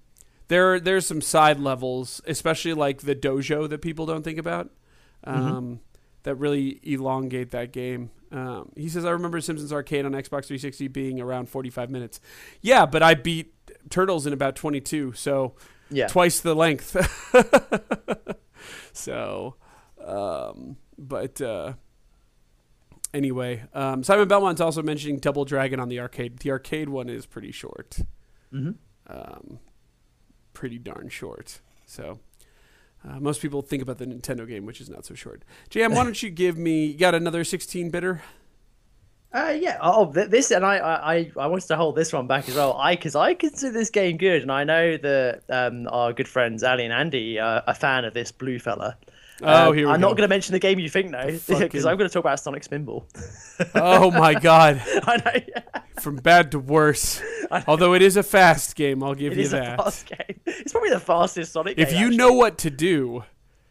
there, 0.48 0.80
there's 0.80 1.06
some 1.06 1.20
side 1.20 1.60
levels, 1.60 2.22
especially 2.26 2.72
like 2.72 3.02
the 3.02 3.14
dojo 3.14 3.68
that 3.68 3.82
people 3.82 4.06
don't 4.06 4.22
think 4.22 4.38
about, 4.38 4.70
um, 5.24 5.80
that 6.22 6.36
really 6.36 6.80
elongate 6.82 7.50
that 7.50 7.72
game. 7.72 8.10
Um, 8.32 8.72
he 8.76 8.88
says, 8.88 9.04
I 9.04 9.10
remember 9.10 9.40
Simpsons 9.42 9.72
Arcade 9.72 10.06
on 10.06 10.12
Xbox 10.12 10.46
360 10.46 10.88
being 10.88 11.20
around 11.20 11.50
45 11.50 11.90
minutes. 11.90 12.20
Yeah, 12.62 12.86
but 12.86 13.02
I 13.02 13.14
beat 13.14 13.52
Turtles 13.90 14.26
in 14.26 14.32
about 14.32 14.56
22, 14.56 15.12
so 15.12 15.54
Yeah. 15.90 16.06
twice 16.08 16.40
the 16.40 16.54
length. 16.54 16.96
so, 18.92 19.56
um, 20.04 20.76
but 20.98 21.40
uh, 21.40 21.74
anyway, 23.14 23.64
um, 23.74 24.02
Simon 24.02 24.28
Belmont's 24.28 24.60
also 24.60 24.82
mentioning 24.82 25.18
Double 25.18 25.44
Dragon 25.44 25.80
on 25.80 25.88
the 25.88 26.00
arcade. 26.00 26.38
The 26.38 26.50
arcade 26.50 26.88
one 26.88 27.08
is 27.08 27.26
pretty 27.26 27.52
short, 27.52 27.98
Mhm. 28.52 28.76
um, 29.06 29.58
pretty 30.52 30.78
darn 30.78 31.08
short. 31.08 31.60
So. 31.86 32.20
Uh, 33.08 33.20
most 33.20 33.40
people 33.40 33.62
think 33.62 33.80
about 33.80 33.98
the 33.98 34.04
Nintendo 34.06 34.46
game, 34.46 34.66
which 34.66 34.80
is 34.80 34.90
not 34.90 35.04
so 35.06 35.14
short. 35.14 35.44
JM, 35.70 35.94
why 35.94 36.02
don't 36.02 36.20
you 36.20 36.30
give 36.30 36.58
me? 36.58 36.86
You 36.86 36.98
got 36.98 37.14
another 37.14 37.44
16 37.44 37.90
bitter? 37.90 38.22
Uh, 39.32 39.54
yeah. 39.60 39.76
Oh, 39.82 40.10
th- 40.12 40.30
this 40.30 40.50
and 40.50 40.64
I, 40.64 40.76
I, 40.78 41.30
I- 41.36 41.46
wanted 41.46 41.66
to 41.68 41.76
hold 41.76 41.96
this 41.96 42.12
one 42.12 42.26
back 42.26 42.48
as 42.48 42.54
well. 42.54 42.72
I, 42.74 42.94
because 42.96 43.14
I 43.14 43.34
consider 43.34 43.72
this 43.72 43.90
game 43.90 44.16
good, 44.16 44.40
and 44.42 44.50
I 44.50 44.64
know 44.64 44.96
that 44.96 45.42
um, 45.50 45.86
our 45.90 46.12
good 46.14 46.26
friends 46.28 46.62
Ali 46.64 46.84
and 46.84 46.92
Andy 46.94 47.38
are 47.38 47.62
a 47.66 47.74
fan 47.74 48.04
of 48.06 48.14
this 48.14 48.32
blue 48.32 48.58
fella. 48.58 48.96
Oh, 49.42 49.68
Um, 49.68 49.74
here 49.76 49.86
we 49.86 49.92
I'm 49.92 50.00
go. 50.00 50.08
not 50.08 50.16
going 50.16 50.28
to 50.28 50.32
mention 50.32 50.52
the 50.54 50.58
game 50.58 50.78
you 50.80 50.88
think 50.88 51.12
though, 51.12 51.26
because 51.26 51.42
fucking- 51.44 51.80
I'm 51.86 51.96
going 51.96 52.08
to 52.08 52.12
talk 52.12 52.24
about 52.24 52.40
Sonic 52.40 52.62
Spinball. 52.64 53.04
Oh 53.74 54.10
my 54.12 54.34
god, 54.34 54.80
I 55.04 55.16
know. 55.16 55.32
Yeah. 55.48 55.80
from 56.00 56.16
bad 56.16 56.52
to 56.52 56.58
worse. 56.60 57.20
Although 57.66 57.94
it 57.94 58.02
is 58.02 58.16
a 58.16 58.22
fast 58.22 58.76
game, 58.76 59.02
I'll 59.02 59.14
give 59.14 59.32
It 59.32 59.38
you 59.38 59.42
is 59.44 59.52
a 59.52 59.56
that. 59.56 59.78
fast 59.78 60.06
game. 60.06 60.40
It's 60.46 60.70
probably 60.72 60.90
the 60.90 61.00
fastest 61.00 61.52
Sonic 61.52 61.76
if 61.78 61.90
game. 61.90 61.98
you 61.98 62.04
actually. 62.06 62.16
know 62.18 62.32
what 62.32 62.58
to 62.58 62.70
do, 62.70 63.24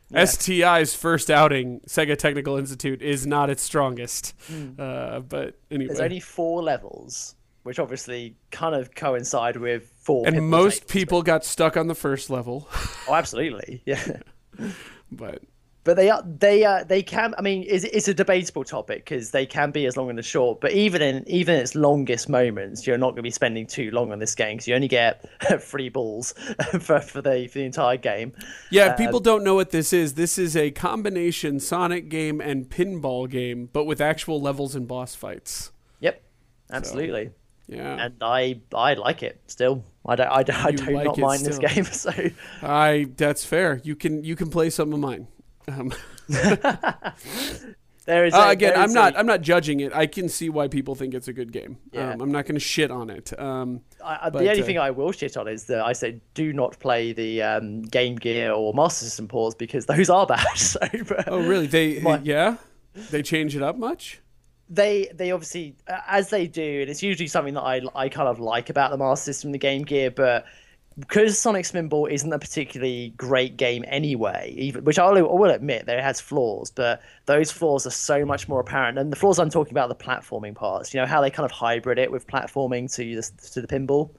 Yeah. 0.09 0.25
STI's 0.25 0.95
first 0.95 1.29
outing, 1.29 1.81
Sega 1.87 2.17
Technical 2.17 2.57
Institute, 2.57 3.01
is 3.01 3.27
not 3.27 3.49
its 3.49 3.61
strongest. 3.61 4.33
Uh, 4.79 5.19
but 5.19 5.55
anyway, 5.69 5.87
there's 5.87 5.99
only 5.99 6.19
four 6.19 6.63
levels, 6.63 7.35
which 7.63 7.77
obviously 7.77 8.35
kind 8.51 8.73
of 8.73 8.95
coincide 8.95 9.57
with 9.57 9.91
four. 9.99 10.25
and 10.25 10.49
most 10.49 10.81
tables, 10.83 10.91
people 10.91 11.21
got 11.23 11.43
stuck 11.43 11.75
on 11.75 11.87
the 11.87 11.95
first 11.95 12.29
level. 12.29 12.67
Oh, 13.09 13.13
absolutely. 13.13 13.81
Yeah. 13.85 14.19
but 15.11 15.41
But 15.87 15.95
they 15.95 16.09
are 16.09 16.21
they 16.21 16.65
uh, 16.65 16.83
they 16.83 17.01
can. 17.01 17.33
I 17.37 17.41
mean, 17.41 17.63
it's, 17.65 17.85
it's 17.85 18.09
a 18.09 18.13
debatable 18.13 18.65
topic 18.65 19.05
because 19.05 19.31
they 19.31 19.45
can 19.45 19.71
be 19.71 19.85
as 19.85 19.95
long 19.95 20.09
and 20.09 20.19
as 20.19 20.25
short. 20.25 20.59
But 20.59 20.73
even 20.73 21.01
in 21.01 21.23
even 21.29 21.55
its 21.55 21.75
longest 21.75 22.27
moments, 22.27 22.85
you're 22.85 22.97
not 22.97 23.11
going 23.11 23.15
to 23.15 23.21
be 23.21 23.31
spending 23.31 23.65
too 23.65 23.89
long 23.91 24.11
on 24.11 24.19
this 24.19 24.35
game 24.35 24.57
because 24.57 24.67
you 24.67 24.75
only 24.75 24.89
get 24.89 25.23
three 25.61 25.87
balls 25.87 26.33
for, 26.81 26.99
for 26.99 27.21
the 27.21 27.47
for 27.47 27.59
the 27.59 27.63
entire 27.63 27.95
game. 27.95 28.33
yeah, 28.69 28.91
if 28.91 28.97
people 28.97 29.21
don't 29.21 29.45
know 29.45 29.55
what 29.55 29.69
this 29.69 29.93
is, 29.93 30.15
this 30.15 30.37
is 30.37 30.57
a 30.57 30.71
combination 30.71 31.57
Sonic 31.61 32.09
game 32.09 32.41
and 32.41 32.69
pinball 32.69 33.29
game, 33.29 33.69
but 33.71 33.85
with 33.85 34.01
actual 34.01 34.41
levels 34.41 34.75
and 34.75 34.89
boss 34.89 35.15
fights. 35.15 35.71
Yep, 36.01 36.21
absolutely. 36.69 37.29
Yeah, 37.69 38.07
And 38.07 38.15
I 38.21 38.59
I 38.75 38.95
like 38.95 39.23
it 39.23 39.39
still. 39.47 39.85
I 40.05 40.17
don't 40.17 40.27
I, 40.27 40.43
don't- 40.43 40.65
I 40.65 40.71
do 40.71 40.91
like 40.91 41.05
not 41.05 41.17
mind 41.17 41.45
this 41.45 41.59
game. 41.59 41.85
So 41.93 42.11
I 42.61 43.07
that's 43.15 43.45
fair. 43.45 43.79
You 43.85 43.95
can 43.95 44.25
you 44.25 44.35
can 44.35 44.49
play 44.49 44.69
some 44.69 44.91
of 44.91 44.99
mine. 44.99 45.27
Um, 45.67 45.91
there 48.05 48.25
is 48.25 48.33
Uh, 48.33 48.47
again, 48.49 48.73
there 48.73 48.81
I'm 48.81 48.93
not. 48.93 49.17
I'm 49.17 49.25
not 49.25 49.41
judging 49.41 49.81
it. 49.81 49.93
I 49.93 50.07
can 50.07 50.29
see 50.29 50.49
why 50.49 50.67
people 50.67 50.95
think 50.95 51.13
it's 51.13 51.27
a 51.27 51.33
good 51.33 51.51
game. 51.51 51.77
Yeah. 51.91 52.13
Um, 52.13 52.21
I'm 52.21 52.31
not 52.31 52.45
going 52.45 52.55
to 52.55 52.59
shit 52.59 52.89
on 52.89 53.09
it. 53.09 53.37
Um, 53.37 53.81
I, 54.03 54.29
But, 54.29 54.39
the 54.39 54.49
only 54.49 54.61
uh, 54.61 54.65
thing 54.65 54.79
I 54.79 54.91
will 54.91 55.11
shit 55.11 55.35
on 55.35 55.47
is 55.47 55.65
that 55.65 55.81
I 55.85 55.93
said 55.93 56.21
do 56.33 56.53
not 56.53 56.79
play 56.79 57.11
the 57.11 57.41
um, 57.41 57.81
Game 57.81 58.15
Gear 58.15 58.51
or 58.51 58.73
Master 58.73 59.05
System 59.05 59.27
ports 59.27 59.55
because 59.55 59.85
those 59.87 60.09
are 60.09 60.25
bad. 60.27 60.45
So, 60.55 60.79
oh, 61.27 61.41
really? 61.45 61.67
They 61.67 61.99
My- 61.99 62.21
yeah. 62.23 62.57
They 63.11 63.21
change 63.21 63.55
it 63.55 63.61
up 63.61 63.77
much? 63.77 64.21
they 64.69 65.09
they 65.13 65.31
obviously 65.31 65.75
as 66.09 66.29
they 66.29 66.45
do, 66.45 66.81
and 66.81 66.89
it's 66.89 67.01
usually 67.01 67.27
something 67.27 67.53
that 67.53 67.61
I 67.61 67.81
I 67.95 68.09
kind 68.09 68.27
of 68.27 68.39
like 68.39 68.69
about 68.69 68.91
the 68.91 68.97
Master 68.97 69.31
System, 69.31 69.51
the 69.51 69.57
Game 69.57 69.83
Gear, 69.83 70.11
but. 70.11 70.45
Because 70.99 71.37
Sonic 71.37 71.63
Spinball 71.63 72.09
isn't 72.09 72.33
a 72.33 72.39
particularly 72.39 73.13
great 73.17 73.55
game 73.55 73.85
anyway, 73.87 74.53
even 74.57 74.83
which 74.83 74.97
I'll, 74.97 75.15
I 75.15 75.21
will 75.21 75.51
admit 75.51 75.85
that 75.85 75.97
it 75.97 76.03
has 76.03 76.19
flaws, 76.19 76.71
but 76.71 77.01
those 77.27 77.51
flaws 77.51 77.85
are 77.85 77.91
so 77.91 78.25
much 78.25 78.47
more 78.47 78.59
apparent. 78.59 78.97
And 78.97 79.11
the 79.11 79.15
flaws 79.15 79.37
I'm 79.37 79.51
talking 79.51 79.73
about 79.73 79.89
the 79.89 79.95
platforming 79.95 80.55
parts. 80.55 80.93
You 80.93 80.99
know 80.99 81.05
how 81.05 81.21
they 81.21 81.29
kind 81.29 81.45
of 81.45 81.51
hybrid 81.51 81.99
it 81.99 82.11
with 82.11 82.25
platforming 82.25 82.91
to 82.95 83.15
the, 83.15 83.49
to 83.51 83.61
the 83.61 83.67
pinball. 83.67 84.09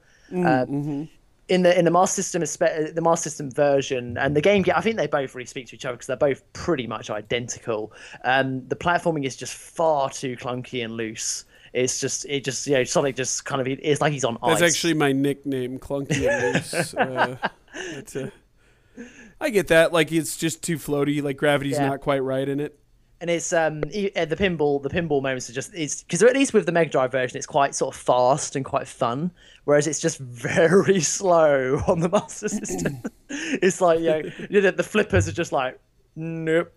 Um, 0.47 1.09
in 1.49 1.63
the 1.63 1.77
in 1.77 1.83
the 1.83 1.91
Master 1.91 2.21
System, 2.21 2.41
the 2.41 3.01
Master 3.01 3.29
System 3.29 3.51
version 3.51 4.17
and 4.17 4.35
the 4.35 4.41
game, 4.41 4.63
I 4.73 4.81
think 4.81 4.97
they 4.97 5.07
both 5.07 5.33
really 5.35 5.47
speak 5.47 5.67
to 5.67 5.75
each 5.75 5.83
other 5.83 5.95
because 5.95 6.07
they're 6.07 6.15
both 6.15 6.41
pretty 6.53 6.87
much 6.87 7.09
identical. 7.09 7.91
Um, 8.23 8.67
the 8.67 8.75
platforming 8.75 9.25
is 9.25 9.35
just 9.35 9.53
far 9.53 10.09
too 10.09 10.37
clunky 10.37 10.83
and 10.83 10.93
loose. 10.93 11.45
It's 11.73 11.99
just 11.99 12.25
it 12.25 12.43
just 12.43 12.65
you 12.67 12.73
know 12.75 12.83
Sonic 12.83 13.15
just 13.15 13.45
kind 13.45 13.61
of 13.61 13.67
it's 13.67 14.01
like 14.01 14.11
he's 14.13 14.23
on 14.25 14.37
ice. 14.41 14.59
That's 14.59 14.75
actually 14.75 14.93
my 14.95 15.11
nickname, 15.11 15.79
Clunky 15.79 16.27
and 16.29 16.53
Loose. 16.55 16.93
uh, 16.95 17.35
it's 17.73 18.15
a, 18.15 18.31
I 19.39 19.49
get 19.49 19.67
that. 19.67 19.93
Like 19.93 20.11
it's 20.11 20.35
just 20.37 20.63
too 20.63 20.77
floaty. 20.77 21.21
Like 21.23 21.37
gravity's 21.37 21.77
Yeah. 21.77 21.89
not 21.89 22.01
quite 22.01 22.19
right 22.19 22.47
in 22.47 22.59
it. 22.59 22.77
and 23.21 23.29
it's 23.29 23.51
um 23.53 23.81
uh, 23.83 24.25
the 24.25 24.35
pinball 24.37 24.81
the 24.81 24.89
pinball 24.89 25.21
moments 25.21 25.49
are 25.49 25.53
just 25.53 25.73
it's 25.75 26.03
because 26.03 26.23
at 26.23 26.33
least 26.33 26.53
with 26.53 26.65
the 26.65 26.71
Mega 26.71 26.89
Drive 26.89 27.11
version 27.11 27.37
it's 27.37 27.45
quite 27.45 27.75
sort 27.75 27.93
of 27.93 28.01
fast 28.01 28.55
and 28.55 28.63
quite 28.63 28.87
fun 28.87 29.31
whereas 29.65 29.87
it's 29.87 29.99
just 29.99 30.17
very 30.19 31.01
slow 31.01 31.81
on 31.87 31.99
the 31.99 32.07
Master 32.09 32.47
System 32.47 33.01
it's 33.29 33.81
like 33.81 33.99
you 33.99 34.05
know, 34.05 34.21
you 34.49 34.61
know 34.61 34.71
the 34.71 34.83
flippers 34.83 35.27
are 35.27 35.33
just 35.33 35.51
like 35.51 35.77
nope 36.15 36.71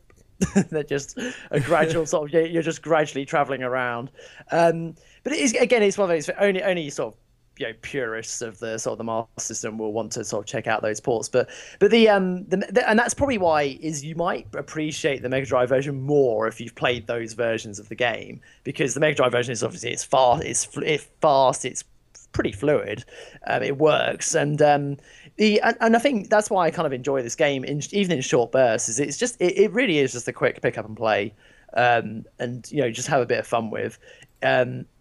they're 0.70 0.82
just 0.82 1.19
a 1.51 1.60
gradual 1.60 2.06
sort 2.06 2.28
of 2.28 2.32
you're- 2.35 2.62
just 2.62 2.82
gradually 2.82 3.24
traveling 3.24 3.62
around. 3.62 4.10
Um 4.51 4.94
but 5.24 5.32
it 5.32 5.40
is 5.40 5.52
again 5.55 5.82
it's 5.82 5.98
one 5.98 6.10
of 6.10 6.14
those 6.16 6.28
only 6.39 6.62
only 6.62 6.90
sort 6.90 7.14
of 7.14 7.20
you 7.59 7.66
know 7.66 7.74
purists 7.82 8.40
of 8.40 8.59
the 8.60 8.78
sort 8.78 8.93
of 8.93 8.98
the 8.98 9.05
Master 9.05 9.28
System 9.39 9.77
will 9.77 9.93
want 9.93 10.10
to 10.12 10.24
sort 10.24 10.43
of 10.44 10.47
check 10.47 10.66
out 10.66 10.81
those 10.82 11.01
ports. 11.01 11.28
But 11.28 11.51
but 11.81 11.90
the 11.90 12.09
um 12.09 12.44
the, 12.47 12.56
the 12.56 12.89
and 12.89 12.98
that's 12.98 13.14
probably 13.14 13.39
why 13.39 13.78
is 13.81 14.05
you 14.05 14.14
might 14.16 14.47
appreciate 14.55 15.23
the 15.23 15.28
Mega 15.28 15.47
Drive 15.47 15.69
version 15.69 16.01
more 16.01 16.48
if 16.48 16.60
you've 16.60 16.74
played 16.74 17.06
those 17.06 17.35
versions 17.35 17.78
of 17.78 17.89
the 17.89 17.94
game 17.94 18.40
because 18.64 18.94
the 18.94 19.01
Mega 19.01 19.16
Drive 19.16 19.32
version 19.32 19.52
is 19.52 19.62
obviously 19.62 19.90
it's 19.90 20.05
fast 20.05 20.43
it's 20.44 20.69
it's 20.78 21.09
fast 21.20 21.64
it's 21.64 21.85
pretty 22.32 22.52
fluid. 22.52 23.05
Um, 23.47 23.62
it 23.62 23.77
works. 23.77 24.35
And 24.35 24.60
um 24.62 24.97
the 25.37 25.61
and, 25.61 25.77
and 25.81 25.97
I 25.97 25.99
think 25.99 26.29
that's 26.29 26.51
why 26.51 26.67
I 26.67 26.71
kind 26.71 26.87
of 26.87 26.93
enjoy 26.93 27.23
this 27.23 27.35
game 27.35 27.65
in, 27.65 27.81
even 27.91 28.17
in 28.17 28.23
short 28.23 28.53
bursts 28.53 28.89
is 28.89 29.01
it's 29.01 29.17
just 29.17 29.41
it, 29.41 29.59
it 29.59 29.73
really 29.73 29.99
is 29.99 30.13
just 30.13 30.29
a 30.29 30.33
quick 30.33 30.61
pick 30.63 30.79
up 30.79 30.87
and 30.87 30.97
play 30.97 31.35
um 31.75 32.25
and 32.39 32.71
you 32.71 32.83
know 32.83 32.91
just 32.91 33.09
have 33.09 33.23
a 33.23 33.27
bit 33.27 33.39
of 33.39 33.47
fun 33.47 33.71
with 33.71 33.99
um 34.43 34.85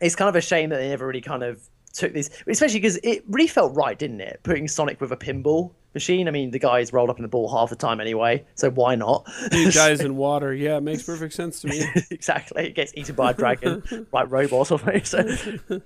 it's 0.00 0.16
kind 0.16 0.28
of 0.28 0.34
a 0.34 0.40
shame 0.40 0.70
that 0.70 0.78
they 0.78 0.88
never 0.88 1.06
really 1.06 1.20
kind 1.20 1.42
of 1.42 1.60
took 1.92 2.12
these, 2.12 2.30
especially 2.46 2.80
because 2.80 2.98
it 3.02 3.24
really 3.28 3.46
felt 3.46 3.74
right, 3.74 3.98
didn't 3.98 4.20
it? 4.20 4.40
Putting 4.42 4.68
Sonic 4.68 5.00
with 5.00 5.12
a 5.12 5.16
pinball 5.16 5.72
machine. 5.94 6.28
I 6.28 6.30
mean, 6.30 6.50
the 6.50 6.58
guy's 6.58 6.92
rolled 6.92 7.10
up 7.10 7.18
in 7.18 7.22
the 7.22 7.28
ball 7.28 7.50
half 7.50 7.70
the 7.70 7.76
time 7.76 8.00
anyway, 8.00 8.44
so 8.54 8.70
why 8.70 8.94
not? 8.94 9.28
He 9.50 9.70
dies 9.70 10.00
in 10.00 10.16
water. 10.16 10.54
Yeah, 10.54 10.78
it 10.78 10.82
makes 10.82 11.02
perfect 11.02 11.34
sense 11.34 11.60
to 11.62 11.68
me. 11.68 11.82
exactly. 12.10 12.66
It 12.66 12.74
gets 12.74 12.92
eaten 12.96 13.14
by 13.14 13.30
a 13.30 13.34
dragon, 13.34 13.82
like 14.12 14.30
robot 14.30 14.52
or 14.52 14.66
something. 14.66 15.04
So, 15.04 15.80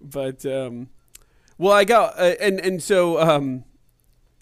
but 0.00 0.44
um, 0.46 0.88
well, 1.60 1.74
I 1.74 1.84
got 1.84 2.18
uh, 2.18 2.36
and 2.40 2.58
and 2.58 2.82
so 2.82 3.20
um, 3.20 3.64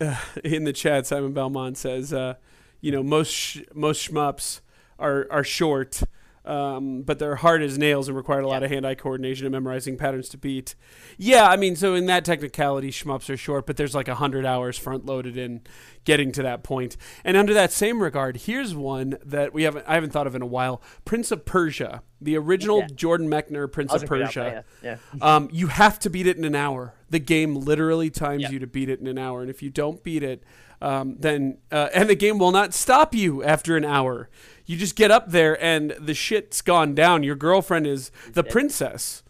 uh, 0.00 0.16
in 0.44 0.62
the 0.62 0.72
chat, 0.72 1.04
Simon 1.04 1.32
Belmont 1.32 1.76
says, 1.76 2.12
uh, 2.12 2.34
you 2.80 2.92
know, 2.92 3.02
most 3.02 3.32
sh- 3.32 3.60
most 3.74 4.08
shmups 4.08 4.60
are 5.00 5.26
are 5.28 5.42
short, 5.42 6.00
um, 6.48 7.02
but 7.02 7.18
they're 7.18 7.36
hard 7.36 7.62
as 7.62 7.76
nails 7.76 8.08
and 8.08 8.16
require 8.16 8.40
a 8.40 8.48
lot 8.48 8.62
of 8.62 8.70
hand-eye 8.70 8.94
coordination 8.94 9.44
and 9.44 9.52
memorizing 9.52 9.98
patterns 9.98 10.28
to 10.30 10.38
beat. 10.38 10.74
Yeah, 11.18 11.46
I 11.46 11.56
mean, 11.56 11.76
so 11.76 11.94
in 11.94 12.06
that 12.06 12.24
technicality, 12.24 12.90
shmups 12.90 13.28
are 13.28 13.36
short, 13.36 13.66
but 13.66 13.76
there's 13.76 13.94
like 13.94 14.08
hundred 14.08 14.46
hours 14.46 14.78
front-loaded 14.78 15.36
in 15.36 15.60
getting 16.04 16.32
to 16.32 16.42
that 16.42 16.62
point. 16.62 16.96
And 17.22 17.36
under 17.36 17.52
that 17.52 17.70
same 17.70 18.02
regard, 18.02 18.38
here's 18.38 18.74
one 18.74 19.18
that 19.24 19.52
we 19.52 19.64
haven't 19.64 19.84
I 19.86 19.94
haven't 19.94 20.10
thought 20.10 20.26
of 20.26 20.34
in 20.34 20.40
a 20.40 20.46
while: 20.46 20.80
Prince 21.04 21.30
of 21.30 21.44
Persia, 21.44 22.02
the 22.20 22.36
original 22.36 22.78
Yeah. 22.80 22.86
Jordan 22.94 23.28
Mechner 23.28 23.70
Prince 23.70 23.92
of 23.92 24.00
gonna 24.00 24.08
bring 24.08 24.20
it 24.22 24.24
up 24.24 24.32
Persia. 24.32 24.64
Yeah. 24.82 24.96
Um, 25.20 25.50
you 25.52 25.66
have 25.66 25.98
to 26.00 26.10
beat 26.10 26.26
it 26.26 26.38
in 26.38 26.44
an 26.44 26.54
hour. 26.54 26.94
The 27.10 27.18
game 27.18 27.54
literally 27.56 28.08
times 28.08 28.50
you 28.50 28.58
to 28.58 28.66
beat 28.66 28.88
it 28.88 29.00
in 29.00 29.06
an 29.06 29.18
hour, 29.18 29.42
and 29.42 29.50
if 29.50 29.62
you 29.62 29.68
don't 29.70 30.02
beat 30.02 30.22
it, 30.22 30.44
um, 30.80 31.16
then 31.18 31.58
uh, 31.70 31.88
and 31.92 32.08
the 32.08 32.14
game 32.14 32.38
will 32.38 32.52
not 32.52 32.72
stop 32.72 33.14
you 33.14 33.42
after 33.42 33.76
an 33.76 33.84
hour. 33.84 34.30
You 34.68 34.76
just 34.76 34.96
get 34.96 35.10
up 35.10 35.30
there 35.30 35.60
and 35.64 35.92
the 35.92 36.12
shit's 36.12 36.60
gone 36.60 36.94
down. 36.94 37.22
Your 37.22 37.36
girlfriend 37.36 37.86
is 37.86 38.10
the 38.32 38.44
princess. 38.44 39.22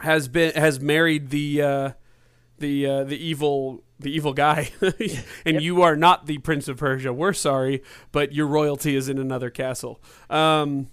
Has 0.00 0.28
been 0.28 0.52
has 0.54 0.78
married 0.80 1.30
the 1.30 1.62
uh, 1.62 1.90
the 2.58 2.86
uh, 2.86 3.04
the 3.04 3.16
evil 3.16 3.82
the 3.98 4.14
evil 4.14 4.34
guy, 4.34 4.70
and 5.46 5.62
you 5.62 5.80
are 5.80 5.96
not 5.96 6.26
the 6.26 6.36
prince 6.38 6.68
of 6.68 6.76
Persia. 6.76 7.10
We're 7.10 7.32
sorry, 7.32 7.82
but 8.12 8.34
your 8.34 8.46
royalty 8.46 8.96
is 8.96 9.08
in 9.08 9.18
another 9.18 9.48
castle. 9.48 10.02
Um, 10.28 10.88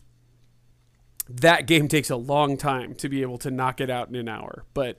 that 1.27 1.67
game 1.67 1.89
takes 1.89 2.09
a 2.09 2.15
long 2.15 2.55
time 2.55 2.95
to 2.95 3.09
be 3.09 3.21
able 3.21 3.37
to 3.39 3.51
knock 3.51 3.81
it 3.81 3.89
out 3.89 4.07
in 4.07 4.15
an 4.15 4.29
hour, 4.29 4.63
but 4.73 4.97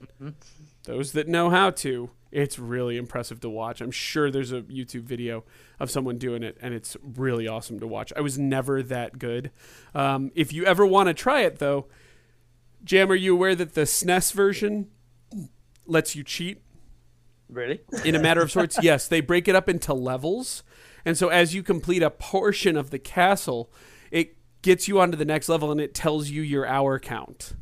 those 0.84 1.12
that 1.12 1.26
know 1.26 1.48
how 1.48 1.70
to, 1.70 2.10
it's 2.34 2.58
really 2.58 2.96
impressive 2.96 3.38
to 3.40 3.48
watch. 3.48 3.80
I'm 3.80 3.92
sure 3.92 4.28
there's 4.28 4.50
a 4.50 4.62
YouTube 4.62 5.04
video 5.04 5.44
of 5.78 5.88
someone 5.88 6.18
doing 6.18 6.42
it, 6.42 6.58
and 6.60 6.74
it's 6.74 6.96
really 7.00 7.46
awesome 7.46 7.78
to 7.78 7.86
watch. 7.86 8.12
I 8.16 8.22
was 8.22 8.36
never 8.36 8.82
that 8.82 9.20
good. 9.20 9.52
Um, 9.94 10.32
if 10.34 10.52
you 10.52 10.66
ever 10.66 10.84
want 10.84 11.06
to 11.06 11.14
try 11.14 11.42
it, 11.42 11.60
though, 11.60 11.86
Jam, 12.82 13.10
are 13.12 13.14
you 13.14 13.34
aware 13.34 13.54
that 13.54 13.74
the 13.74 13.82
SNES 13.82 14.32
version 14.32 14.88
lets 15.86 16.16
you 16.16 16.24
cheat? 16.24 16.60
Really? 17.48 17.82
in 18.04 18.16
a 18.16 18.18
matter 18.18 18.42
of 18.42 18.50
sorts. 18.50 18.82
yes, 18.82 19.06
they 19.06 19.20
break 19.20 19.46
it 19.46 19.54
up 19.54 19.68
into 19.68 19.94
levels, 19.94 20.64
and 21.04 21.16
so 21.16 21.28
as 21.28 21.54
you 21.54 21.62
complete 21.62 22.02
a 22.02 22.10
portion 22.10 22.76
of 22.76 22.90
the 22.90 22.98
castle, 22.98 23.70
it 24.10 24.36
gets 24.62 24.88
you 24.88 24.98
onto 24.98 25.16
the 25.16 25.24
next 25.24 25.48
level, 25.48 25.70
and 25.70 25.80
it 25.80 25.94
tells 25.94 26.30
you 26.30 26.42
your 26.42 26.66
hour 26.66 26.98
count, 26.98 27.54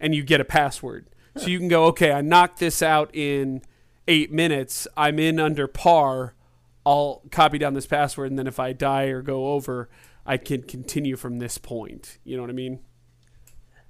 and 0.00 0.14
you 0.14 0.22
get 0.22 0.40
a 0.40 0.46
password. 0.46 1.08
So 1.36 1.46
you 1.48 1.58
can 1.58 1.68
go, 1.68 1.84
okay, 1.86 2.12
I 2.12 2.20
knocked 2.22 2.58
this 2.58 2.82
out 2.82 3.10
in 3.14 3.62
eight 4.08 4.32
minutes. 4.32 4.88
I'm 4.96 5.18
in 5.18 5.38
under 5.38 5.66
par. 5.66 6.34
I'll 6.84 7.22
copy 7.30 7.58
down 7.58 7.74
this 7.74 7.86
password, 7.86 8.30
and 8.30 8.38
then 8.38 8.46
if 8.46 8.60
I 8.60 8.72
die 8.72 9.06
or 9.06 9.20
go 9.20 9.48
over, 9.52 9.88
I 10.24 10.36
can 10.36 10.62
continue 10.62 11.16
from 11.16 11.38
this 11.38 11.58
point. 11.58 12.18
You 12.24 12.36
know 12.36 12.42
what 12.42 12.50
I 12.50 12.54
mean? 12.54 12.80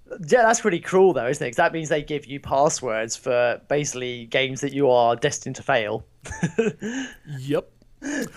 Yeah, 0.09 0.43
that's 0.43 0.61
pretty 0.61 0.81
cruel 0.81 1.13
though, 1.13 1.27
isn't 1.27 1.45
it? 1.45 1.49
Because 1.49 1.57
that 1.57 1.73
means 1.73 1.89
they 1.89 2.03
give 2.03 2.27
you 2.27 2.39
passwords 2.39 3.17
for 3.17 3.61
basically 3.69 4.27
games 4.27 4.61
that 4.61 4.73
you 4.73 4.89
are 4.91 5.17
destined 5.17 5.57
to 5.57 5.63
fail. 5.63 6.05
Yep. 7.39 7.71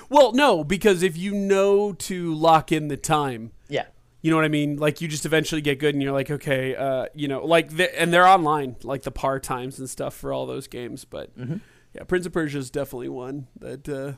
Well, 0.09 0.31
no, 0.31 0.63
because 0.63 1.03
if 1.03 1.15
you 1.15 1.33
know 1.33 1.93
to 1.93 2.33
lock 2.33 2.71
in 2.71 2.87
the 2.87 2.97
time. 2.97 3.51
You 4.21 4.31
know 4.31 4.37
what 4.37 4.45
I 4.45 4.49
mean? 4.49 4.77
Like 4.77 4.99
you 5.01 5.07
just 5.07 5.25
eventually 5.25 5.61
get 5.61 5.79
good, 5.79 5.95
and 5.95 6.03
you're 6.03 6.11
like, 6.11 6.29
okay, 6.29 6.75
uh, 6.75 7.05
you 7.13 7.27
know, 7.27 7.45
like 7.45 7.69
the, 7.69 7.99
and 7.99 8.11
they're 8.11 8.27
online, 8.27 8.75
like 8.83 9.03
the 9.03 9.11
par 9.11 9.39
times 9.39 9.79
and 9.79 9.89
stuff 9.89 10.13
for 10.13 10.33
all 10.33 10.45
those 10.45 10.67
games. 10.67 11.05
But 11.05 11.31
yeah, 11.93 12.03
Prince 12.03 12.25
of 12.25 12.33
Persia 12.33 12.57
is 12.57 12.69
definitely 12.69 13.09
one 13.09 13.47
that 13.59 13.87
uh, 13.87 14.13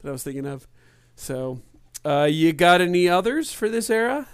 that 0.00 0.08
I 0.08 0.10
was 0.10 0.22
thinking 0.22 0.46
of. 0.46 0.66
So, 1.14 1.62
uh, 2.04 2.28
you 2.30 2.52
got 2.52 2.80
any 2.80 3.08
others 3.08 3.52
for 3.52 3.68
this 3.68 3.90
era? 3.90 4.28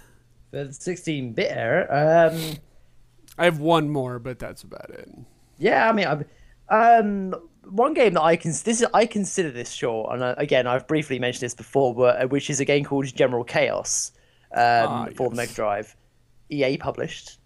The 0.51 0.65
16-bit 0.65 1.51
era. 1.51 2.31
Um, 2.31 2.57
I 3.37 3.45
have 3.45 3.59
one 3.59 3.89
more, 3.89 4.19
but 4.19 4.37
that's 4.37 4.63
about 4.63 4.89
it. 4.91 5.09
Yeah, 5.57 5.89
I 5.89 5.93
mean, 5.93 6.05
I've, 6.05 6.25
um, 6.69 7.33
one 7.63 7.93
game 7.93 8.13
that 8.13 8.21
I 8.21 8.35
can 8.35 8.51
this 8.51 8.81
is 8.81 8.85
I 8.93 9.05
consider 9.05 9.49
this 9.49 9.71
short, 9.71 10.13
and 10.13 10.23
uh, 10.23 10.35
again, 10.37 10.67
I've 10.67 10.87
briefly 10.87 11.19
mentioned 11.19 11.41
this 11.41 11.55
before, 11.55 11.95
but 11.95 12.21
uh, 12.21 12.27
which 12.27 12.49
is 12.49 12.59
a 12.59 12.65
game 12.65 12.83
called 12.83 13.05
General 13.05 13.43
Chaos 13.43 14.11
um, 14.53 14.87
Ah, 14.87 15.07
for 15.15 15.29
the. 15.29 15.35
Mega 15.35 15.53
Drive. 15.53 15.95
EA 16.49 16.77
published. 16.77 17.39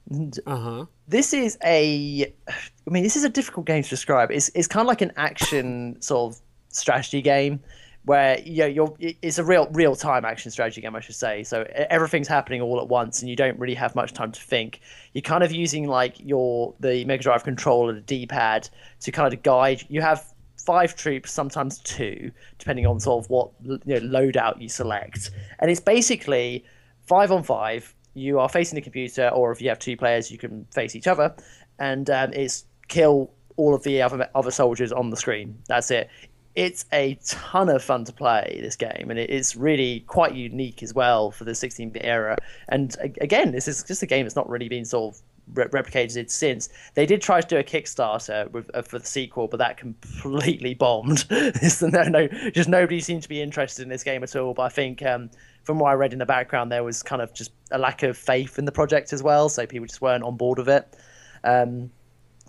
Uh 0.45 0.55
huh. 0.57 0.85
This 1.07 1.33
is 1.33 1.57
a, 1.63 2.33
I 2.49 2.89
mean, 2.89 3.03
this 3.03 3.15
is 3.15 3.23
a 3.23 3.29
difficult 3.29 3.65
game 3.65 3.83
to 3.83 3.89
describe. 3.89 4.31
It's 4.31 4.49
it's 4.53 4.67
kind 4.67 4.81
of 4.81 4.87
like 4.87 5.01
an 5.01 5.13
action 5.15 6.01
sort 6.01 6.33
of 6.33 6.41
strategy 6.69 7.21
game. 7.21 7.59
Where 8.03 8.39
you 8.39 8.59
know, 8.59 8.65
you're, 8.67 8.95
it's 9.21 9.37
a 9.37 9.43
real 9.43 9.67
real 9.73 9.93
time 9.95 10.23
action 10.23 10.49
strategy 10.49 10.79
game, 10.79 10.95
I 10.95 11.01
should 11.01 11.15
say. 11.15 11.43
So 11.43 11.65
everything's 11.89 12.29
happening 12.29 12.61
all 12.61 12.79
at 12.79 12.87
once, 12.87 13.21
and 13.21 13.29
you 13.29 13.35
don't 13.35 13.59
really 13.59 13.75
have 13.75 13.95
much 13.95 14.13
time 14.13 14.31
to 14.31 14.39
think. 14.39 14.79
You're 15.13 15.21
kind 15.23 15.43
of 15.43 15.51
using 15.51 15.87
like 15.87 16.15
your 16.17 16.73
the 16.79 17.03
Mega 17.03 17.23
Drive 17.23 17.43
controller, 17.43 17.93
the 17.93 18.01
D-pad, 18.01 18.69
to 19.01 19.11
kind 19.11 19.33
of 19.33 19.43
guide. 19.43 19.83
You 19.89 19.99
have 20.01 20.33
five 20.57 20.95
troops, 20.95 21.31
sometimes 21.31 21.79
two, 21.79 22.31
depending 22.59 22.85
on 22.85 22.99
sort 23.01 23.25
of 23.25 23.29
what 23.29 23.51
you 23.61 23.79
know, 23.85 23.99
loadout 23.99 24.61
you 24.61 24.69
select. 24.69 25.31
And 25.59 25.69
it's 25.69 25.81
basically 25.81 26.63
five 27.07 27.31
on 27.31 27.43
five. 27.43 27.93
You 28.13 28.39
are 28.39 28.49
facing 28.49 28.75
the 28.75 28.81
computer, 28.81 29.29
or 29.29 29.51
if 29.51 29.61
you 29.61 29.69
have 29.69 29.79
two 29.79 29.95
players, 29.95 30.31
you 30.31 30.37
can 30.37 30.65
face 30.73 30.95
each 30.95 31.07
other, 31.07 31.35
and 31.79 32.09
um, 32.09 32.33
it's 32.33 32.65
kill 32.87 33.31
all 33.57 33.73
of 33.75 33.83
the 33.83 34.01
other 34.01 34.29
other 34.35 34.51
soldiers 34.51 34.91
on 34.91 35.09
the 35.09 35.17
screen. 35.17 35.57
That's 35.67 35.91
it. 35.91 36.09
It's 36.55 36.85
a 36.91 37.19
ton 37.27 37.69
of 37.69 37.83
fun 37.83 38.03
to 38.05 38.13
play 38.13 38.57
this 38.61 38.75
game, 38.75 39.11
and 39.11 39.19
it 39.19 39.29
is 39.29 39.55
really 39.55 39.99
quite 40.07 40.33
unique 40.33 40.81
as 40.81 40.91
well 40.91 41.29
for 41.29 41.43
the 41.43 41.51
16-bit 41.51 42.03
era. 42.03 42.35
And 42.69 42.95
again, 43.21 43.51
this 43.51 43.67
is 43.67 43.83
just 43.83 44.01
a 44.01 44.07
game 44.07 44.25
that's 44.25 44.35
not 44.35 44.49
really 44.49 44.67
been 44.67 44.83
sort 44.83 45.13
of 45.13 45.21
replicated 45.53 46.31
since. 46.31 46.69
They 46.95 47.05
did 47.05 47.21
try 47.21 47.41
to 47.41 47.47
do 47.47 47.57
a 47.57 47.63
Kickstarter 47.63 48.49
with, 48.51 48.71
uh, 48.73 48.81
for 48.81 48.97
the 48.97 49.05
sequel, 49.05 49.47
but 49.47 49.57
that 49.57 49.77
completely 49.77 50.73
bombed. 50.73 51.25
It's- 51.31 51.81
no, 51.83 52.03
no, 52.03 52.27
just 52.49 52.69
nobody 52.69 53.01
seemed 53.01 53.21
to 53.21 53.29
be 53.29 53.39
interested 53.39 53.83
in 53.83 53.89
this 53.89 54.03
game 54.03 54.23
at 54.23 54.35
all. 54.35 54.55
But 54.55 54.63
I 54.63 54.69
think 54.69 55.05
um, 55.05 55.29
from 55.67 55.79
what 55.79 55.89
I 55.89 55.95
read 55.95 56.13
in 56.13 56.19
the 56.19 56.25
background, 56.25 56.71
there 56.71 56.85
was 56.85 57.03
kind 57.03 57.21
of 57.21 57.33
just 57.33 57.51
a 57.71 57.77
lack 57.77 58.01
of 58.01 58.17
faith 58.17 58.57
in 58.57 58.63
the 58.63 58.71
project 58.71 59.11
as 59.11 59.21
well, 59.21 59.49
so 59.49 59.67
people 59.67 59.85
just 59.85 59.99
weren't 59.99 60.23
on 60.23 60.37
board 60.37 60.59
with 60.59 60.69
it. 60.69 60.95
Um, 61.43 61.91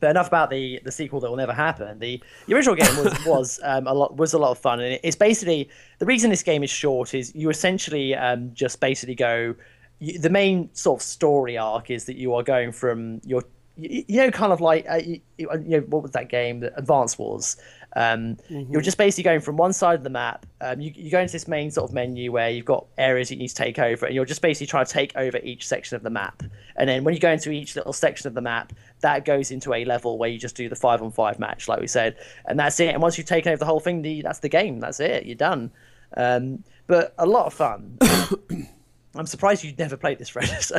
but 0.01 0.11
enough 0.11 0.29
about 0.29 0.51
the 0.51 0.81
the 0.85 0.93
sequel 0.93 1.19
that 1.19 1.29
will 1.29 1.37
never 1.37 1.53
happen. 1.53 1.99
The, 1.99 2.23
the 2.47 2.55
original 2.55 2.77
game 2.77 2.97
was 2.97 3.19
was 3.27 3.61
um, 3.65 3.89
a 3.89 3.93
lot 3.93 4.17
was 4.17 4.35
a 4.35 4.39
lot 4.39 4.53
of 4.53 4.59
fun, 4.59 4.79
and 4.79 5.01
it's 5.03 5.17
basically 5.17 5.69
the 5.99 6.07
reason 6.07 6.31
this 6.31 6.45
game 6.45 6.63
is 6.63 6.71
short 6.71 7.13
is 7.13 7.35
you 7.35 7.51
essentially 7.51 8.15
um, 8.15 8.55
just 8.55 8.79
basically 8.79 9.17
go. 9.17 9.57
You, 9.99 10.17
the 10.21 10.31
main 10.31 10.73
sort 10.73 11.01
of 11.01 11.05
story 11.05 11.59
arc 11.59 11.91
is 11.91 12.05
that 12.05 12.15
you 12.15 12.33
are 12.35 12.45
going 12.45 12.71
from 12.71 13.21
your 13.25 13.43
you, 13.77 14.05
you 14.07 14.17
know 14.19 14.31
kind 14.31 14.53
of 14.53 14.61
like 14.61 14.87
uh, 14.89 15.01
you, 15.05 15.21
you 15.39 15.49
know 15.49 15.81
what 15.89 16.05
was 16.05 16.13
that 16.13 16.29
game 16.29 16.61
the 16.61 16.73
Advance 16.79 17.19
Wars. 17.19 17.57
Um, 17.97 18.37
You're 18.49 18.83
just 18.83 18.99
basically 18.99 19.25
going 19.25 19.41
from 19.41 19.57
one 19.57 19.73
side 19.73 19.95
of 19.95 20.05
the 20.05 20.11
map. 20.11 20.47
Um, 20.61 20.81
you, 20.81 20.93
you 20.95 21.11
go 21.11 21.21
into 21.21 21.33
this 21.33 21.49
main 21.49 21.71
sort 21.71 21.91
of 21.91 21.95
menu 21.95 22.31
where 22.31 22.51
you've 22.51 22.67
got 22.67 22.87
areas 22.99 23.31
you 23.31 23.37
need 23.37 23.49
to 23.49 23.55
take 23.55 23.79
over, 23.79 24.07
and 24.07 24.15
you're 24.15 24.25
just 24.25 24.43
basically 24.43 24.67
trying 24.67 24.87
to 24.87 24.93
take 24.93 25.17
over 25.17 25.39
each 25.39 25.67
section 25.67 25.97
of 25.97 26.03
the 26.03 26.11
map. 26.11 26.43
And 26.77 26.89
then 26.89 27.05
when 27.05 27.15
you 27.15 27.21
go 27.21 27.31
into 27.31 27.51
each 27.51 27.77
little 27.77 27.93
section 27.93 28.29
of 28.29 28.35
the 28.35 28.41
map, 28.41 28.73
that 29.01 29.25
goes 29.25 29.51
into 29.51 29.73
a 29.75 29.85
level 29.85 30.19
where 30.19 30.29
you 30.29 30.39
just 30.39 30.55
do 30.55 30.69
the 30.69 30.77
five 30.77 31.03
on 31.03 31.11
five 31.11 31.39
match, 31.39 31.67
like 31.69 31.81
we 31.81 31.87
said, 31.87 32.17
and 32.47 32.59
that's 32.59 32.79
it. 32.81 32.93
And 32.93 33.03
once 33.03 33.17
you've 33.17 33.27
taken 33.27 33.53
over 33.53 33.59
the 33.59 33.67
whole 33.67 33.81
thing, 33.81 34.03
the, 34.03 34.23
that's 34.23 34.41
the 34.41 34.49
game. 34.49 34.81
That's 34.81 35.01
it. 35.01 35.25
You're 35.27 35.37
done. 35.37 35.71
Um, 36.17 36.65
but 36.87 37.15
a 37.19 37.27
lot 37.27 37.47
of 37.47 37.55
fun. 37.55 37.99
I'm 39.15 39.27
surprised 39.27 39.65
you've 39.65 39.79
never 39.79 39.97
played 39.97 40.19
this, 40.19 40.29
Fred. 40.29 40.49
So 40.61 40.77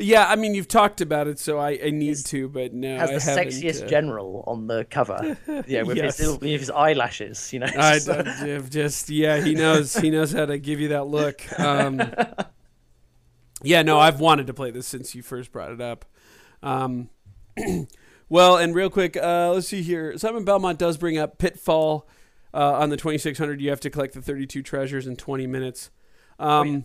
Yeah, 0.00 0.28
I 0.28 0.36
mean 0.36 0.54
you've 0.54 0.68
talked 0.68 1.00
about 1.00 1.26
it, 1.26 1.40
so 1.40 1.58
I, 1.58 1.78
I 1.84 1.90
need 1.90 2.16
to, 2.26 2.48
but 2.48 2.72
no, 2.72 2.98
has 2.98 3.10
I 3.10 3.34
the 3.34 3.40
sexiest 3.50 3.84
uh, 3.84 3.86
general 3.88 4.44
on 4.46 4.68
the 4.68 4.84
cover. 4.84 5.36
Yeah, 5.66 5.82
with, 5.82 5.96
Yes. 5.96 6.18
his, 6.18 6.38
with 6.38 6.42
his 6.60 6.70
eyelashes. 6.70 7.52
You 7.52 7.60
know. 7.60 7.66
I 7.76 7.98
just 8.70 9.10
yeah, 9.10 9.40
he 9.40 9.54
knows 9.54 9.96
he 9.96 10.10
knows 10.10 10.32
how 10.32 10.46
to 10.46 10.58
give 10.58 10.78
you 10.78 10.88
that 10.88 11.08
look. 11.08 11.42
Um, 11.58 12.00
yeah, 13.62 13.82
no, 13.82 13.98
I've 13.98 14.20
wanted 14.20 14.46
to 14.46 14.54
play 14.54 14.70
this 14.70 14.86
since 14.86 15.14
you 15.14 15.22
first 15.22 15.50
brought 15.50 15.72
it 15.72 15.80
up. 15.80 16.04
Um, 16.62 17.10
well, 18.28 18.56
and 18.56 18.74
real 18.74 18.90
quick, 18.90 19.16
uh, 19.16 19.52
let's 19.52 19.66
see 19.68 19.82
here. 19.82 20.16
Simon 20.16 20.44
Belmont 20.44 20.78
does 20.78 20.96
bring 20.96 21.18
up 21.18 21.38
Pitfall 21.38 22.08
uh, 22.54 22.74
on 22.74 22.90
the 22.90 22.96
2600. 22.96 23.60
You 23.60 23.70
have 23.70 23.80
to 23.80 23.90
collect 23.90 24.14
the 24.14 24.22
32 24.22 24.62
treasures 24.62 25.06
in 25.08 25.16
20 25.16 25.46
minutes. 25.48 25.90
Um, 26.38 26.68
yeah. 26.68 26.80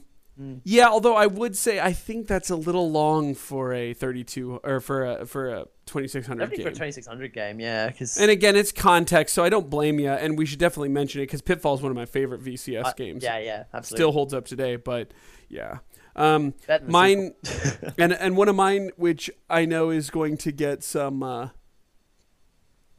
Although 0.89 1.15
I 1.15 1.27
would 1.27 1.55
say 1.55 1.80
I 1.80 1.93
think 1.93 2.27
that's 2.27 2.49
a 2.49 2.55
little 2.55 2.89
long 2.89 3.35
for 3.35 3.73
a 3.73 3.93
32 3.93 4.61
or 4.64 4.80
for 4.80 5.05
a 5.05 5.26
for 5.26 5.49
a 5.49 5.65
2600 5.85 6.39
Definitely 6.39 6.57
game. 6.57 6.64
for 6.65 6.69
a 6.69 6.73
2600 6.73 7.34
game, 7.34 7.60
yeah. 7.60 7.88
Because 7.88 8.18
And 8.18 8.31
again, 8.31 8.55
it's 8.55 8.72
context, 8.72 9.35
so 9.35 9.43
I 9.43 9.49
don't 9.49 9.69
blame 9.69 9.99
you. 9.99 10.10
And 10.10 10.38
we 10.38 10.45
should 10.45 10.60
definitely 10.60 10.89
mention 10.89 11.22
it 11.22 11.26
because 11.26 11.41
Pitfall 11.41 11.76
is 11.76 11.81
one 11.81 11.91
of 11.91 11.95
my 11.95 12.05
favorite 12.05 12.41
VCS 12.41 12.95
games. 12.95 13.23
yeah, 13.23 13.38
yeah, 13.38 13.64
absolutely. 13.73 13.97
Still 14.01 14.11
holds 14.11 14.34
up 14.34 14.45
today, 14.45 14.76
but 14.76 15.11
yeah. 15.49 15.80
Um, 16.15 16.53
Better 16.68 16.85
than 16.85 16.88
the 16.88 16.91
mine, 16.91 17.34
and 17.97 18.14
and 18.14 18.38
one 18.38 18.47
of 18.47 18.55
mine, 18.55 18.91
which 18.97 19.30
I 19.49 19.65
know 19.65 19.89
is 19.89 20.10
going 20.10 20.38
to 20.38 20.51
get 20.51 20.84
some, 20.84 21.23
uh, 21.23 21.49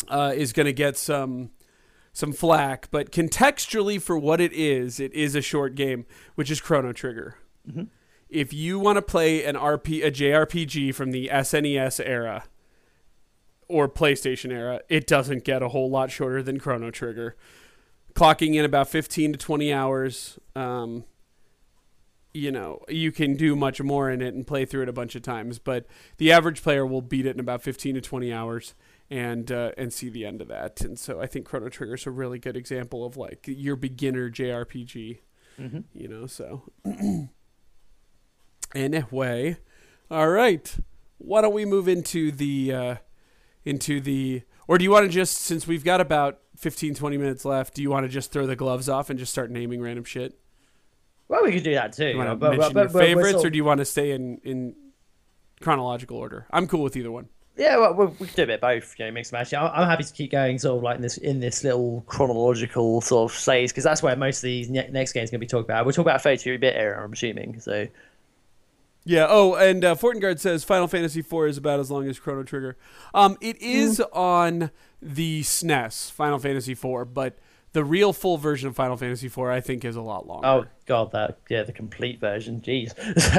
uh, 0.09 0.32
is 0.35 0.52
going 0.52 0.66
to 0.66 0.73
get 0.73 0.97
some, 0.97 1.51
some 2.15 2.32
flack, 2.32 2.89
but 2.93 3.11
contextually 3.11 4.01
for 4.01 4.16
what 4.16 4.41
it 4.41 4.53
is, 4.53 5.01
it 5.01 5.12
is 5.12 5.35
a 5.35 5.43
short 5.43 5.74
game, 5.74 6.07
which 6.36 6.49
is 6.49 6.61
Chrono 6.61 6.93
Trigger. 6.93 7.36
Mm-hmm. 7.69 7.82
If 8.31 8.53
you 8.53 8.78
want 8.78 8.97
to 8.97 9.03
play 9.03 9.45
an 9.45 9.57
RP, 9.57 10.05
a 10.05 10.12
JRPG 10.12 10.95
from 10.95 11.11
the 11.11 11.28
SNES 11.31 12.01
era, 12.05 12.45
or 13.69 13.89
PlayStation 13.89 14.53
era, 14.53 14.81
it 14.89 15.09
doesn't 15.09 15.45
get 15.45 15.61
a 15.62 15.70
whole 15.70 15.91
lot 15.91 16.11
shorter 16.11 16.43
than 16.43 16.61
Chrono 16.61 16.91
Trigger. 16.91 17.36
clocking 18.15 18.55
in 18.55 18.65
about 18.65 18.89
15 18.89 19.32
to 19.32 19.39
20 19.39 19.73
hours. 19.73 20.39
Um, 20.55 21.05
you 22.32 22.53
know, 22.53 22.81
you 22.89 23.11
can 23.11 23.36
do 23.36 23.57
much 23.57 23.82
more 23.82 24.09
in 24.09 24.23
it 24.23 24.35
and 24.35 24.47
play 24.47 24.65
through 24.65 24.82
it 24.82 24.89
a 24.89 24.93
bunch 24.93 25.16
of 25.16 25.23
times, 25.23 25.59
but 25.59 25.86
the 26.19 26.31
average 26.31 26.62
player 26.62 26.86
will 26.86 27.03
beat 27.03 27.27
it 27.27 27.35
in 27.35 27.41
about 27.41 27.61
15 27.61 27.97
to 27.97 28.01
20 28.01 28.32
hours 28.32 28.74
and 29.10 29.51
uh, 29.52 29.72
and 29.76 29.93
see 29.93 30.09
the 30.09 30.24
end 30.24 30.40
of 30.40 30.48
that. 30.48 30.81
And 30.81 30.98
so 30.98 31.20
I 31.20 31.26
think 31.26 31.47
Chrono 31.47 31.68
Trigger 31.68 31.94
is 31.94 32.06
a 32.06 32.10
really 32.10 32.39
good 32.39 32.56
example 32.56 33.05
of 33.05 33.16
like 33.16 33.44
your 33.47 33.76
beginner 33.76 34.31
JRPG. 34.31 35.20
Mm-hmm. 35.60 35.81
You 35.93 36.09
know, 36.09 36.26
so 36.26 36.64
anyway, 38.74 39.59
all 40.10 40.28
right. 40.28 40.76
Why 41.18 41.40
don't 41.40 41.55
we 41.55 41.64
move 41.64 41.89
into 41.89 42.32
the 42.32 42.72
uh, 42.72 42.94
into 43.64 44.01
the 44.01 44.43
or 44.66 44.78
do 44.78 44.85
you 44.85 44.90
want 44.90 45.05
to 45.06 45.10
just 45.12 45.39
since 45.39 45.66
we've 45.66 45.85
got 45.85 46.01
about 46.01 46.40
15 46.56 46.94
20 46.94 47.16
minutes 47.18 47.44
left, 47.44 47.74
do 47.74 47.82
you 47.82 47.90
want 47.90 48.05
to 48.05 48.09
just 48.09 48.32
throw 48.32 48.47
the 48.47 48.56
gloves 48.56 48.89
off 48.89 49.10
and 49.10 49.18
just 49.18 49.32
start 49.32 49.51
naming 49.51 49.81
random 49.81 50.05
shit? 50.05 50.39
Well, 51.28 51.43
we 51.44 51.52
could 51.52 51.62
do 51.62 51.74
that 51.74 51.93
too. 51.93 52.05
Do 52.05 52.10
you 52.10 52.18
want 52.18 52.31
to 52.31 52.36
but- 52.36 52.51
mention 52.51 52.72
but- 52.74 52.81
your 52.81 52.89
but 52.89 52.94
we're 52.94 53.01
favorites, 53.01 53.32
sort 53.32 53.47
or 53.47 53.51
do 53.51 53.56
you 53.56 53.64
want 53.64 53.78
to 53.78 53.85
stay 53.85 54.10
in 54.10 54.39
in 54.44 54.74
chronological 55.60 56.16
order? 56.16 56.47
I'm 56.51 56.66
cool 56.66 56.82
with 56.82 56.97
either 56.97 57.10
one. 57.10 57.28
Yeah, 57.56 57.76
well, 57.76 57.94
we 57.94 58.06
we 58.06 58.26
could 58.26 58.35
do 58.35 58.43
a 58.43 58.47
bit 58.47 58.60
both. 58.60 58.98
You 58.98 59.06
know, 59.06 59.12
mix 59.12 59.31
and 59.31 59.39
match. 59.39 59.55
I'm, 59.55 59.70
I'm 59.72 59.89
happy 59.89 60.02
to 60.02 60.12
keep 60.12 60.32
going, 60.32 60.59
sort 60.59 60.78
of 60.78 60.82
like 60.82 60.97
in 60.97 61.02
this 61.02 61.18
in 61.18 61.40
this 61.40 61.62
little 61.62 62.02
chronological 62.06 63.01
sort 63.01 63.31
of 63.31 63.36
phase, 63.36 63.70
because 63.70 63.85
that's 63.85 64.02
where 64.02 64.16
most 64.16 64.39
of 64.39 64.43
these 64.43 64.68
ne- 64.68 64.89
next 64.90 65.12
games 65.12 65.31
going 65.31 65.39
to 65.40 65.44
be 65.44 65.47
talked 65.47 65.68
about. 65.68 65.85
We'll 65.85 65.93
talk 65.93 66.05
about 66.05 66.20
Fate 66.20 66.44
a 66.47 66.56
bit 66.56 66.74
era, 66.76 67.05
I'm 67.05 67.12
assuming. 67.12 67.60
So 67.60 67.86
Yeah. 69.05 69.26
Oh, 69.28 69.55
and 69.55 69.85
uh, 69.85 69.94
Fortengard 69.94 70.40
says 70.40 70.64
Final 70.64 70.89
Fantasy 70.89 71.20
IV 71.20 71.32
is 71.48 71.56
about 71.56 71.78
as 71.78 71.90
long 71.90 72.09
as 72.09 72.18
Chrono 72.18 72.43
Trigger. 72.43 72.76
Um, 73.12 73.36
it 73.40 73.60
is 73.62 74.01
on 74.12 74.70
the 75.01 75.43
SNES, 75.43 76.10
Final 76.10 76.39
Fantasy 76.39 76.72
IV, 76.72 77.14
but 77.14 77.39
the 77.74 77.84
real 77.84 78.12
full 78.12 78.38
version 78.38 78.68
of 78.68 78.76
Final 78.76 78.96
Fantasy 78.96 79.26
IV, 79.26 79.40
I 79.40 79.60
think, 79.60 79.84
is 79.84 79.96
a 79.96 80.01
lot 80.01 80.26
longer. 80.26 80.46
Oh 80.46 80.64
god, 80.86 81.10
that 81.12 81.40
yeah, 81.51 81.64
the 81.64 81.72
complete 81.72 82.20
version. 82.20 82.60
Jeez. 82.60 82.94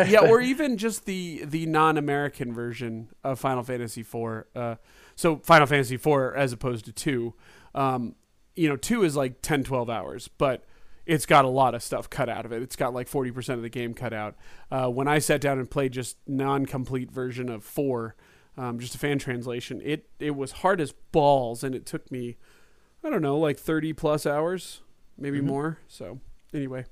yeah, 0.12 0.20
or 0.20 0.42
even 0.42 0.78
just 0.78 1.06
the 1.06 1.44
the 1.46 1.66
non-American 1.66 2.54
version 2.54 3.10
of 3.24 3.40
Final 3.40 3.64
Fantasy 3.64 4.02
IV. 4.02 4.44
Uh, 4.54 4.76
so 5.16 5.38
Final 5.38 5.66
Fantasy 5.66 5.96
IV 5.96 6.36
as 6.36 6.54
opposed 6.54 6.86
to 6.86 6.92
two. 6.92 7.34
Um, 7.74 8.16
you 8.56 8.70
know, 8.70 8.76
two 8.76 9.04
is 9.04 9.16
like 9.16 9.42
10, 9.42 9.64
12 9.64 9.90
hours, 9.90 10.28
but 10.28 10.66
it's 11.06 11.26
got 11.26 11.46
a 11.46 11.50
lot 11.50 11.74
of 11.74 11.82
stuff 11.82 12.10
cut 12.10 12.30
out 12.30 12.46
of 12.46 12.52
it. 12.52 12.62
It's 12.62 12.76
got 12.76 12.94
like 12.94 13.08
forty 13.08 13.32
percent 13.32 13.58
of 13.58 13.64
the 13.64 13.70
game 13.70 13.94
cut 13.94 14.12
out. 14.12 14.36
Uh, 14.70 14.88
when 14.88 15.08
I 15.08 15.20
sat 15.20 15.40
down 15.40 15.60
and 15.60 15.70
played 15.70 15.94
just 15.94 16.18
non-complete 16.28 17.12
version 17.12 17.50
of 17.50 17.64
four, 17.64 18.16
um, 18.58 18.80
just 18.80 18.96
a 18.96 18.98
fan 18.98 19.20
translation, 19.20 19.82
it 19.84 20.10
it 20.20 20.36
was 20.36 20.52
hard 20.52 20.82
as 20.82 20.92
balls, 21.12 21.64
and 21.64 21.76
it 21.76 21.86
took 21.86 22.12
me, 22.12 22.38
I 23.06 23.10
don't 23.10 23.22
know, 23.22 23.38
like 23.38 23.58
thirty 23.60 23.94
plus 23.94 24.26
hours, 24.26 24.82
maybe 25.18 25.42
more. 25.42 25.80
So 25.88 26.20
anyway. 26.54 26.86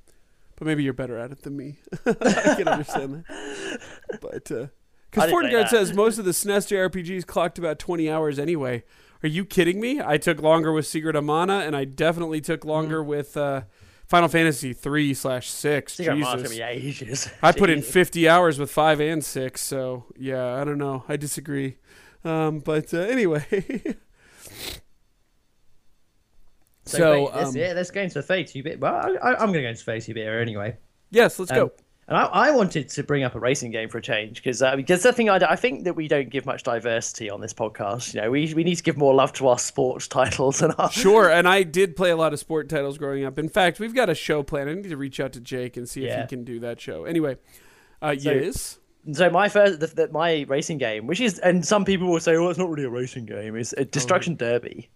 But 0.56 0.68
maybe 0.68 0.84
you're 0.84 0.94
better 0.94 1.18
at 1.18 1.32
it 1.32 1.42
than 1.42 1.58
me. 1.58 1.80
I 2.06 2.56
can 2.58 2.68
understand 2.68 3.26
that. 3.28 3.80
But 4.22 4.52
I 4.52 4.70
because 5.10 5.70
say 5.72 5.78
says 5.78 5.94
most 5.94 6.18
of 6.20 6.26
the 6.26 6.32
SNES 6.32 6.68
JRPGs 6.92 7.26
clocked 7.26 7.58
about 7.58 7.80
20 7.80 8.10
hours 8.10 8.38
anyway. 8.38 8.84
Are 9.24 9.28
you 9.28 9.46
kidding 9.46 9.80
me? 9.80 10.02
I 10.02 10.18
took 10.18 10.42
longer 10.42 10.72
with 10.72 10.86
Secret 10.86 11.16
of 11.16 11.24
Mana, 11.24 11.60
and 11.60 11.76
I 11.76 11.86
definitely 11.86 12.42
took 12.42 12.66
longer 12.66 13.00
Mm-hmm. 13.00 13.10
with 13.10 13.38
uh, 13.38 13.62
Final 14.06 14.28
Fantasy 14.28 14.74
three 14.74 15.14
slash 15.14 15.50
six. 15.50 15.94
Secret 15.94 16.14
of 16.14 16.20
Mana's 16.20 16.52
Jesus, 16.52 16.60
ages. 16.60 17.32
I 17.42 17.52
put 17.52 17.70
in 17.70 17.82
50 17.82 18.28
hours 18.30 18.60
with 18.60 18.70
five 18.70 19.00
and 19.00 19.24
six. 19.24 19.62
So 19.62 20.06
yeah, 20.18 20.56
I 20.56 20.64
don't 20.64 20.78
know. 20.78 21.04
I 21.08 21.18
disagree. 21.18 21.78
Um, 22.24 22.60
but 22.60 22.94
uh, 22.94 23.00
anyway. 23.00 23.46
So, 26.86 26.98
so 26.98 27.34
um, 27.34 27.56
yeah, 27.56 27.74
let's 27.74 27.92
go 27.92 28.02
into 28.02 28.16
the 28.16 28.24
Fate 28.24 28.48
two 28.48 28.64
bit. 28.64 28.80
Well, 28.80 28.96
I, 29.22 29.34
I'm 29.36 29.38
going 29.48 29.54
to 29.54 29.62
go 29.62 29.70
into 29.70 29.84
Fate 29.84 30.04
two 30.04 30.14
bit 30.14 30.28
anyway. 30.28 30.76
yes, 31.12 31.40
let's 31.40 31.52
Um, 31.52 31.58
go. 31.58 31.72
And 32.06 32.18
I, 32.18 32.24
I 32.26 32.52
wanted 32.52 32.90
to 32.90 33.04
bring 33.04 33.24
up 33.24 33.34
a 33.34 33.40
racing 33.40 33.72
game 33.72 33.88
for 33.88 33.98
a 33.98 34.02
change 34.02 34.36
because 34.44 34.62
uh, 34.62 34.76
because 34.76 35.04
the 35.04 35.14
thing 35.14 35.30
I, 35.30 35.36
I 35.38 35.56
think 35.56 35.86
that 35.86 35.96
we 35.96 36.10
don't 36.10 36.30
give 36.30 36.46
much 36.46 36.64
diversity 36.64 37.30
on 37.30 37.40
this 37.40 37.54
podcast. 37.54 38.14
You 38.14 38.20
know, 38.22 38.30
we 38.30 38.54
we 38.54 38.66
need 38.66 38.76
to 38.76 38.84
give 38.84 38.98
more 38.98 39.14
love 39.14 39.32
to 39.34 39.48
our 39.48 39.58
sports 39.58 40.08
titles 40.10 40.62
and 40.62 40.74
our 40.78 40.92
Sure, 40.92 41.30
and 41.32 41.48
I 41.48 41.64
did 41.64 41.96
play 41.96 42.10
a 42.10 42.18
lot 42.18 42.34
of 42.34 42.40
sport 42.40 42.68
titles 42.68 42.98
growing 42.98 43.24
up. 43.24 43.40
In 43.40 43.48
fact, 43.48 43.80
we've 43.80 43.96
got 43.96 44.10
a 44.10 44.16
show 44.16 44.44
planned. 44.44 44.70
I 44.70 44.74
need 44.74 44.90
to 44.90 44.98
reach 44.98 45.22
out 45.22 45.32
to 45.34 45.40
Jake 45.40 45.78
and 45.78 45.88
see 45.88 46.06
if 46.06 46.20
he 46.20 46.28
can 46.28 46.44
do 46.44 46.60
that 46.60 46.82
show. 46.82 47.06
Anyway, 47.06 47.38
uh, 48.02 48.16
So- 48.18 48.32
yes. 48.32 48.80
So 49.14 49.30
my 49.30 49.50
first, 49.50 49.82
the, 49.82 49.88
the, 49.88 50.08
my 50.14 50.46
racing 50.48 50.78
game, 50.78 51.08
which 51.08 51.20
is, 51.20 51.38
and 51.40 51.66
some 51.66 51.84
people 51.84 52.08
will 52.10 52.22
say, 52.22 52.38
"Oh, 52.38 52.48
it's 52.48 52.58
not 52.58 52.70
really 52.70 52.86
a 52.86 52.90
racing 52.90 53.26
game," 53.26 53.56
It's 53.58 53.74
a 53.74 53.84
Destruction 53.84 54.36
Derby. 54.38 54.90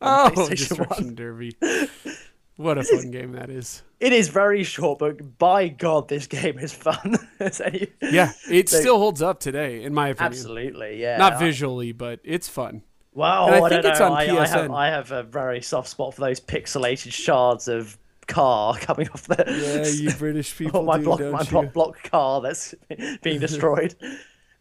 Oh, 0.00 0.48
Destruction 0.48 1.06
1. 1.06 1.14
Derby. 1.14 1.56
What 2.56 2.78
a 2.78 2.84
fun 2.84 3.10
game 3.10 3.32
that 3.32 3.50
is. 3.50 3.82
It 3.98 4.12
is 4.12 4.28
very 4.28 4.62
short, 4.62 4.98
but 5.00 5.38
by 5.38 5.66
God, 5.68 6.08
this 6.08 6.26
game 6.28 6.58
is 6.58 6.72
fun. 6.72 7.16
Yeah, 8.00 8.32
it 8.50 8.68
So- 8.68 8.80
still 8.80 8.98
holds 8.98 9.22
up 9.22 9.40
today, 9.40 9.82
in 9.82 9.92
my 9.92 10.08
opinion. 10.08 10.32
absolutely, 10.32 11.00
yeah. 11.00 11.16
Not 11.16 11.38
visually, 11.38 11.92
but 11.92 12.20
it's 12.22 12.48
fun. 12.48 12.82
Wow, 13.12 13.46
And 13.46 13.54
I 13.56 13.58
I, 13.58 13.68
think 13.68 13.82
don't 13.82 13.90
it's 13.92 14.00
know. 14.00 14.06
on 14.06 14.12
I, 14.12 14.16
I 14.16 14.46
have 14.46 14.70
PSN. 14.70 14.74
I 14.76 14.86
have 14.90 15.10
a 15.12 15.22
very 15.22 15.62
soft 15.62 15.88
spot 15.88 16.14
for 16.14 16.20
those 16.20 16.40
pixelated 16.40 17.12
shards 17.12 17.68
of 17.68 17.96
car 18.26 18.76
coming 18.80 19.08
off 19.10 19.22
the. 19.28 19.44
Yeah, 19.46 19.86
you 20.10 20.16
British 20.16 20.56
people 20.58 20.80
Oh, 20.80 20.84
my 20.84 20.98
do, 20.98 21.04
block, 21.04 21.18
don't 21.20 21.32
my 21.32 21.44
block, 21.44 21.72
block 21.72 22.02
car 22.10 22.40
that's 22.40 22.74
being 23.22 23.40
destroyed. 23.40 23.94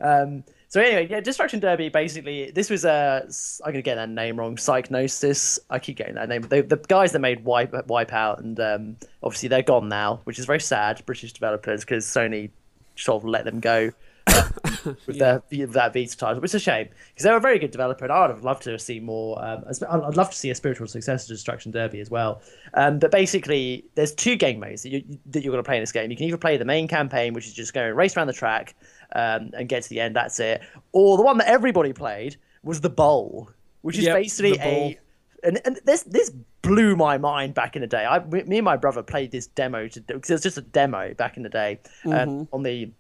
Um, 0.04 0.44
so 0.68 0.82
anyway, 0.82 1.08
yeah, 1.08 1.20
Destruction 1.20 1.60
Derby. 1.60 1.90
Basically, 1.90 2.52
this 2.52 2.70
was 2.70 2.84
a. 2.84 3.28
I'm 3.64 3.72
gonna 3.72 3.84
get 3.84 3.96
that 3.96 4.10
name 4.10 4.40
wrong. 4.40 4.56
Psygnosis. 4.56 5.60
I 5.70 5.80
keep 5.80 5.98
getting 5.98 6.16
that 6.16 6.30
name. 6.30 6.42
They, 6.42 6.62
the 6.62 6.78
guys 6.78 7.12
that 7.12 7.20
made 7.20 7.46
Wipe 7.46 7.72
Wipeout, 7.72 8.40
and 8.40 8.60
um, 8.60 8.98
obviously 9.22 9.50
they're 9.50 9.62
gone 9.62 9.88
now, 9.88 10.22
which 10.24 10.40
is 10.40 10.46
very 10.46 10.60
sad. 10.60 11.04
British 11.06 11.32
developers 11.32 11.82
because 11.82 12.06
Sony 12.06 12.50
sort 12.96 13.24
of 13.24 13.30
let 13.30 13.46
them 13.46 13.60
go. 13.60 13.92
with 14.86 15.20
their 15.20 15.44
that 15.52 15.94
Vita 15.94 16.18
title, 16.18 16.42
which 16.42 16.52
is 16.52 16.56
a 16.56 16.60
shame 16.60 16.88
because 17.10 17.24
they're 17.24 17.38
a 17.38 17.42
very 17.42 17.60
good 17.60 17.72
developer, 17.72 18.06
and 18.06 18.12
I 18.12 18.22
would 18.22 18.30
have 18.32 18.44
loved 18.44 18.64
to 18.64 18.80
see 18.80 19.00
more. 19.00 19.44
Um, 19.44 19.66
I'd 19.68 20.18
love 20.18 20.32
to 20.32 20.36
see 20.36 20.50
a 20.50 20.56
spiritual 20.56 20.88
successor 20.88 21.28
to 21.28 21.34
Destruction 21.34 21.72
Derby 21.72 22.00
as 22.00 22.10
well. 22.10 22.42
Um, 22.74 23.00
but 23.00 23.12
basically, 23.12 23.86
there's 23.96 24.16
two 24.16 24.38
game 24.38 24.60
modes 24.60 24.84
that, 24.84 24.90
you, 24.90 25.04
that 25.28 25.44
you're 25.44 25.52
going 25.52 25.64
to 25.64 25.68
play 25.68 25.76
in 25.76 25.84
this 25.84 25.92
game. 25.92 26.10
You 26.10 26.18
can 26.18 26.26
either 26.26 26.38
play 26.38 26.58
the 26.58 26.66
main 26.66 26.88
campaign, 26.88 27.34
which 27.34 27.46
is 27.46 27.54
just 27.54 27.74
going 27.74 27.94
race 27.94 28.16
around 28.18 28.28
the 28.28 28.34
track 28.34 28.76
um, 29.14 29.52
and 29.58 29.70
get 29.70 29.84
to 29.84 29.90
the 29.90 30.00
end. 30.00 30.16
That's 30.16 30.40
it. 30.40 30.62
Or 30.92 31.18
the 31.18 31.24
one 31.24 31.38
that 31.38 31.48
everybody 31.48 31.94
played 31.94 32.38
was 32.64 32.82
the 32.82 32.90
bowl, 32.90 33.50
which 33.82 33.98
is 33.98 34.06
Yep, 34.06 34.16
basically 34.16 34.60
a 34.60 35.00
and, 35.44 35.60
and 35.66 35.80
this 35.86 36.04
this 36.04 36.32
blew 36.62 36.96
my 36.96 37.18
mind 37.18 37.54
back 37.54 37.76
in 37.76 37.82
the 37.82 37.88
day. 37.88 38.06
I 38.06 38.24
me 38.24 38.58
and 38.58 38.66
my 38.66 38.78
brother 38.78 39.04
played 39.04 39.32
this 39.32 39.48
demo 39.48 39.88
to 39.90 40.02
because 40.02 40.30
it 40.30 40.34
was 40.34 40.44
just 40.44 40.58
a 40.58 40.62
demo 40.62 41.14
back 41.14 41.38
in 41.38 41.44
the 41.44 41.50
day 41.50 41.80
um, 42.06 42.48
on 42.52 42.64
the 42.64 42.92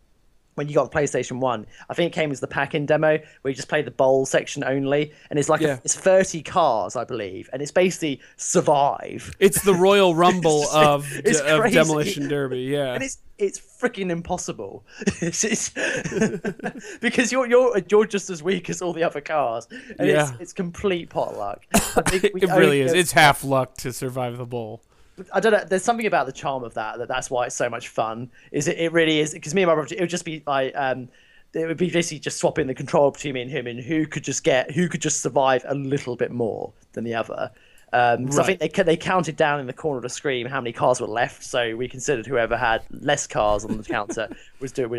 when 0.55 0.67
you 0.67 0.75
got 0.75 0.91
the 0.91 0.97
PlayStation 0.97 1.39
One. 1.39 1.65
I 1.89 1.93
think 1.93 2.11
it 2.11 2.15
came 2.15 2.31
as 2.31 2.39
the 2.39 2.47
pack-in 2.47 2.85
demo 2.85 3.17
where 3.41 3.49
you 3.49 3.55
just 3.55 3.67
play 3.69 3.81
the 3.81 3.91
bowl 3.91 4.25
section 4.25 4.63
only, 4.63 5.11
and 5.29 5.39
it's 5.39 5.49
like 5.49 5.61
a- 5.61 5.81
it's 5.83 5.95
thirty 5.95 6.41
cars, 6.41 6.95
I 6.95 7.03
believe, 7.03 7.49
and 7.53 7.61
it's 7.61 7.71
basically 7.71 8.21
survive. 8.37 9.35
It's 9.39 9.63
the 9.63 9.73
Royal 9.73 10.13
Rumble 10.23 10.61
just- 10.61 10.75
of, 10.75 11.07
it's 11.25 11.39
of. 11.39 11.71
Demolition 11.71 12.27
Derby. 12.27 12.59
Yeah. 12.61 12.93
and 12.93 13.03
it's 13.03 13.17
it's 13.39 13.59
freaking 13.59 14.11
impossible. 14.11 14.85
it's, 15.21 15.43
it's 15.43 15.69
because 16.99 17.31
you're 17.31 17.47
you're 17.47 17.79
you're 17.89 18.05
just 18.05 18.29
as 18.29 18.43
weak 18.43 18.69
as 18.69 18.81
all 18.81 18.93
the 18.93 19.03
other 19.03 19.21
cars, 19.21 19.67
and 19.71 20.07
it's 20.09 20.29
Yeah. 20.31 20.37
it's 20.39 20.53
complete 20.53 21.09
potluck. 21.09 21.65
I 21.73 21.79
think 22.01 22.33
we 22.33 22.41
it 22.41 22.49
really 22.51 22.81
is. 22.81 22.93
It's 22.93 23.11
half 23.11 23.43
luck 23.43 23.75
to 23.77 23.91
survive 23.91 24.37
the 24.37 24.45
bowl. 24.45 24.81
I 25.31 25.39
don't 25.39 25.51
know. 25.51 25.63
There's 25.63 25.83
something 25.83 26.05
about 26.05 26.25
the 26.25 26.31
charm 26.31 26.63
of 26.63 26.73
that 26.73 26.97
that 26.97 27.07
that's 27.07 27.29
why 27.29 27.45
it's 27.45 27.55
so 27.55 27.69
much 27.69 27.89
fun. 27.89 28.29
Is 28.51 28.67
it? 28.67 28.77
It 28.77 28.91
really 28.91 29.19
is 29.19 29.33
because 29.33 29.53
me 29.53 29.61
and 29.61 29.69
my 29.69 29.75
brother. 29.75 29.95
It 29.95 29.99
would 29.99 30.09
just 30.09 30.25
be 30.25 30.43
like 30.47 30.73
um, 30.75 31.09
it 31.53 31.67
would 31.67 31.77
be 31.77 31.89
basically 31.89 32.19
just 32.19 32.39
swapping 32.39 32.67
the 32.67 32.73
control 32.73 33.11
between 33.11 33.35
me 33.35 33.41
and 33.41 33.51
him, 33.51 33.67
and 33.67 33.79
who 33.79 34.07
could 34.07 34.23
just 34.23 34.43
get 34.43 34.71
who 34.71 34.89
could 34.89 35.01
just 35.01 35.21
survive 35.21 35.63
a 35.67 35.75
little 35.75 36.15
bit 36.15 36.31
more 36.31 36.73
than 36.93 37.03
the 37.03 37.13
other. 37.13 37.51
Um, 37.93 38.31
so 38.31 38.41
I 38.41 38.45
think 38.45 38.59
they 38.59 38.83
they 38.83 38.97
counted 38.97 39.35
down 39.35 39.59
in 39.59 39.67
the 39.67 39.73
corner 39.73 39.97
of 39.97 40.03
the 40.03 40.09
screen 40.09 40.47
how 40.47 40.59
many 40.59 40.73
cars 40.73 40.99
were 40.99 41.07
left. 41.07 41.43
So 41.43 41.75
we 41.75 41.87
considered 41.87 42.25
whoever 42.25 42.57
had 42.57 42.81
less 42.89 43.27
cars 43.27 43.65
on 43.65 43.77
the 43.77 43.83
counter 43.83 44.29
was 44.59 44.71
doing 44.71 44.89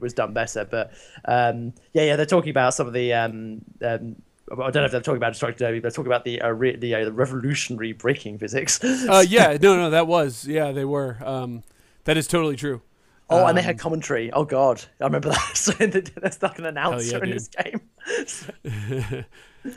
was 0.00 0.12
done 0.12 0.32
better. 0.32 0.64
But 0.64 0.92
um, 1.26 1.72
yeah, 1.92 2.02
yeah, 2.02 2.16
they're 2.16 2.26
talking 2.26 2.50
about 2.50 2.74
some 2.74 2.88
of 2.88 2.92
the. 2.92 3.12
Um, 3.12 3.60
um, 3.82 4.16
I 4.52 4.54
don't 4.56 4.74
know 4.74 4.84
if 4.84 4.92
they're 4.92 5.00
talking 5.00 5.16
about 5.16 5.30
Destruction 5.32 5.58
Derby, 5.58 5.78
but 5.80 5.82
they're 5.84 5.90
talking 5.96 6.06
about 6.12 6.24
the 6.24 6.40
uh, 6.40 6.48
re- 6.50 6.76
the, 6.76 6.94
uh, 6.94 7.04
the 7.06 7.12
revolutionary 7.12 7.92
braking 7.92 8.38
physics. 8.38 8.82
Uh, 8.82 9.24
yeah, 9.26 9.56
no, 9.60 9.76
no, 9.76 9.90
that 9.90 10.06
was 10.06 10.46
yeah, 10.46 10.72
they 10.72 10.84
were. 10.84 11.18
Um, 11.24 11.62
that 12.04 12.16
is 12.16 12.26
totally 12.28 12.56
true. 12.56 12.82
Oh, 13.28 13.44
and 13.46 13.58
they 13.58 13.62
Um, 13.62 13.66
had 13.66 13.78
commentary. 13.80 14.30
Oh 14.32 14.44
God, 14.44 14.84
I 15.00 15.04
remember 15.04 15.30
that. 15.30 15.50
So 15.56 15.72
there's 15.72 16.42
like 16.42 16.58
an 16.60 16.66
announcer 16.66 17.18
yeah, 17.18 17.24
in 17.24 17.30
this 17.30 17.48
game. 17.48 19.24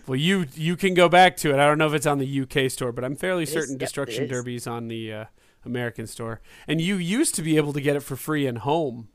Well, 0.06 0.18
you 0.18 0.46
you 0.54 0.76
can 0.76 0.94
go 0.94 1.10
back 1.10 1.36
to 1.38 1.50
it. 1.50 1.56
I 1.56 1.66
don't 1.66 1.80
know 1.80 1.88
if 1.88 1.94
it's 1.96 2.06
on 2.06 2.20
the 2.20 2.42
UK 2.42 2.70
store, 2.70 2.92
but 2.92 3.04
I'm 3.04 3.16
fairly 3.16 3.44
is, 3.44 3.52
certain 3.52 3.72
yep, 3.72 3.78
it 3.78 3.86
Destruction 3.86 4.26
is. 4.26 4.30
Derby's 4.30 4.68
on 4.68 4.88
the 4.88 5.12
uh, 5.14 5.26
American 5.66 6.06
store. 6.06 6.42
And 6.68 6.80
you 6.80 6.98
used 6.98 7.34
to 7.36 7.42
be 7.42 7.58
able 7.58 7.74
to 7.74 7.82
get 7.82 7.96
it 7.96 8.02
for 8.02 8.16
free 8.16 8.46
in 8.46 8.58
home, 8.58 9.08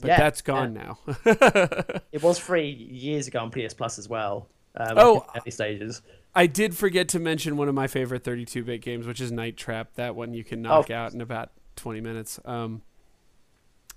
but 0.00 0.08
Yeah, 0.08 0.16
that's 0.18 0.40
gone 0.40 0.72
now. 0.72 0.98
it 1.26 2.22
was 2.22 2.38
free 2.38 2.70
years 2.70 3.26
ago 3.28 3.40
on 3.40 3.50
PS 3.50 3.74
Plus 3.74 3.98
as 3.98 4.08
well. 4.08 4.48
Um, 4.76 4.94
Oh. 4.98 5.26
early 5.36 5.50
stages. 5.50 6.02
I 6.34 6.46
did 6.46 6.74
forget 6.76 7.08
to 7.10 7.18
mention 7.18 7.56
one 7.58 7.68
of 7.68 7.74
my 7.74 7.86
favorite 7.86 8.24
32-bit 8.24 8.80
games, 8.80 9.06
which 9.06 9.20
is 9.20 9.30
Night 9.30 9.56
Trap. 9.56 9.94
That 9.96 10.14
one 10.16 10.32
you 10.32 10.44
can 10.44 10.62
knock 10.62 10.90
Oh. 10.90 10.94
out 10.94 11.12
in 11.12 11.20
about 11.20 11.50
20 11.76 12.00
minutes. 12.00 12.40
Um, 12.44 12.82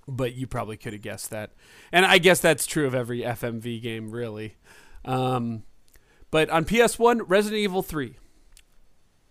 but 0.06 0.34
you 0.34 0.46
probably 0.46 0.76
could 0.76 0.92
have 0.92 1.02
guessed 1.02 1.30
that, 1.30 1.50
and 1.90 2.04
I 2.06 2.18
guess 2.18 2.40
that's 2.40 2.64
true 2.66 2.86
of 2.86 2.94
every 2.94 3.22
FMV 3.24 3.80
game, 3.82 4.10
really. 4.12 4.54
Um, 5.04 5.64
but 6.30 6.48
on 6.50 6.64
PS1, 6.64 7.22
Resident 7.26 7.58
Evil 7.60 7.82
3, 7.82 8.16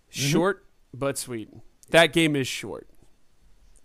short 0.09 0.65
but 0.93 1.17
sweet. 1.17 1.49
That 1.91 2.11
game 2.13 2.35
is 2.35 2.47
short. 2.47 2.87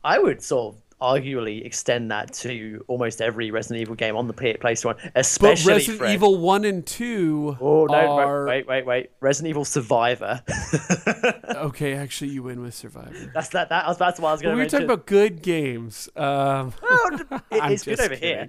I 0.02 0.18
would 0.18 0.42
sort 0.42 0.74
of 0.76 0.82
arguably 1.00 1.64
extend 1.64 2.10
that 2.10 2.32
to 2.34 2.84
almost 2.88 3.20
every 3.20 3.50
Resident 3.50 3.80
Evil 3.82 3.94
game 3.94 4.16
on 4.16 4.26
the 4.26 4.34
PlayStation, 4.34 4.96
But 5.02 5.10
especially 5.14 5.72
Resident 5.72 5.98
Fred. 5.98 6.14
Evil 6.14 6.38
1 6.38 6.64
and 6.64 6.86
2 6.86 7.56
Oh 7.60 7.86
no! 7.86 7.94
are 7.94 8.46
Wait, 8.46 8.66
wait, 8.66 8.86
wait! 8.86 9.10
Resident 9.20 9.50
Evil 9.50 9.64
Survivor. 9.64 10.42
okay. 11.56 11.94
Actually, 11.94 12.30
you 12.30 12.42
win 12.42 12.60
with 12.62 12.74
Survivor. 12.74 13.30
that's 13.34 13.48
that. 13.50 13.68
That 13.70 13.98
that's 13.98 14.20
what 14.20 14.28
I 14.28 14.32
was 14.32 14.40
But 14.42 14.48
going 14.48 14.56
we 14.58 14.62
to 14.62 14.66
were 14.66 14.70
talking 14.70 14.84
about 14.84 15.06
good 15.06 15.42
games. 15.42 16.08
Um, 16.16 16.72
Oh, 16.82 17.10
it- 17.12 17.42
it's 17.72 17.84
good 17.84 18.00
over 18.00 18.14
here. 18.14 18.48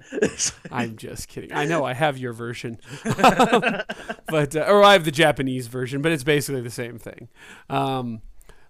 I'm 0.70 0.96
just 0.96 1.28
kidding. 1.28 1.52
I 1.52 1.64
know 1.64 1.84
I 1.84 1.94
have 1.94 2.18
your 2.18 2.32
version, 2.32 2.78
but 4.28 4.56
uh, 4.56 4.64
or 4.68 4.82
I 4.82 4.92
have 4.92 5.04
the 5.04 5.10
Japanese 5.10 5.66
version, 5.66 6.02
but 6.02 6.12
it's 6.12 6.24
basically 6.24 6.60
the 6.60 6.70
same 6.70 6.98
thing. 6.98 7.28
Um, 7.70 8.22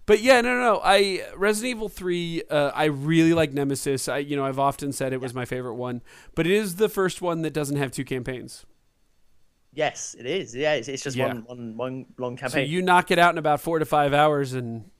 but 0.06 0.20
yeah, 0.20 0.40
no, 0.40 0.54
no, 0.54 0.60
no. 0.74 0.80
I 0.82 1.24
Resident 1.36 1.70
Evil 1.76 1.88
Three. 1.88 2.42
Uh, 2.50 2.70
I 2.74 2.84
really 2.86 3.34
like 3.34 3.52
Nemesis. 3.52 4.08
I, 4.08 4.18
you 4.18 4.36
know, 4.36 4.44
I've 4.44 4.58
often 4.58 4.92
said 4.92 5.12
it 5.12 5.20
was 5.20 5.34
my 5.34 5.44
favorite 5.44 5.74
one, 5.74 6.02
but 6.34 6.46
it 6.46 6.52
is 6.52 6.76
the 6.76 6.88
first 6.88 7.22
one 7.22 7.42
that 7.42 7.52
doesn't 7.52 7.76
have 7.76 7.90
two 7.92 8.04
campaigns. 8.04 8.64
yes, 9.74 10.14
it 10.18 10.26
is. 10.26 10.54
Yeah, 10.54 10.74
it's, 10.74 10.88
it's 10.88 11.02
just 11.02 11.16
Yeah. 11.16 11.28
one, 11.28 11.44
one, 11.46 11.76
one 11.76 12.06
long 12.18 12.36
campaign. 12.36 12.50
So 12.66 12.70
you 12.70 12.82
knock 12.82 13.10
it 13.10 13.18
out 13.18 13.32
in 13.34 13.38
about 13.38 13.60
four 13.60 13.78
to 13.78 13.86
five 13.86 14.12
hours, 14.12 14.52
and 14.52 14.90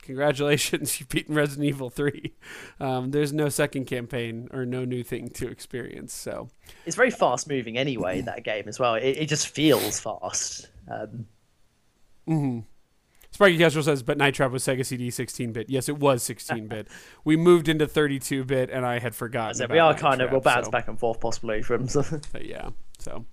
congratulations, 0.00 0.98
you've 1.00 1.08
beaten 1.10 1.34
Resident 1.34 1.66
Evil 1.68 1.90
Three. 1.90 2.34
Um, 2.80 3.10
there's 3.10 3.32
no 3.34 3.48
second 3.50 3.84
campaign 3.86 4.48
or 4.52 4.64
no 4.64 4.84
new 4.86 5.02
thing 5.02 5.28
to 5.30 5.48
experience. 5.48 6.14
So 6.14 6.48
It's 6.86 6.96
very 6.96 7.10
fast 7.10 7.48
moving 7.48 7.76
anyway. 7.76 8.22
That 8.22 8.44
game 8.44 8.64
as 8.68 8.78
well. 8.78 8.94
It, 8.94 9.18
it 9.18 9.28
just 9.28 9.48
feels 9.48 10.00
fast. 10.00 10.68
Um, 10.90 11.26
Sparky 13.30 13.58
Castro 13.58 13.82
says, 13.82 14.02
but 14.02 14.16
Night 14.18 14.34
Trap 14.34 14.50
was 14.50 14.64
Sega 14.64 14.84
CD 14.84 15.10
16 15.10 15.52
bit. 15.52 15.68
Yes, 15.70 15.88
it 15.88 15.98
was 15.98 16.22
16 16.22 16.66
bit. 16.66 16.88
we 17.24 17.36
moved 17.36 17.68
into 17.68 17.86
32 17.86 18.44
bit, 18.44 18.70
and 18.70 18.84
I 18.86 18.98
had 18.98 19.14
forgotten. 19.14 19.54
so 19.54 19.64
about 19.66 19.74
we 19.74 19.78
are 19.78 19.92
Night 19.92 20.00
kind 20.00 20.22
of 20.22 20.30
we'll 20.30 20.40
bounce 20.40 20.66
so- 20.66 20.72
back 20.72 20.88
and 20.88 20.98
forth 20.98 21.20
possibly 21.20 21.62
from. 21.62 21.86
But 22.32 22.44
yeah, 22.46 22.70
so 22.98 23.24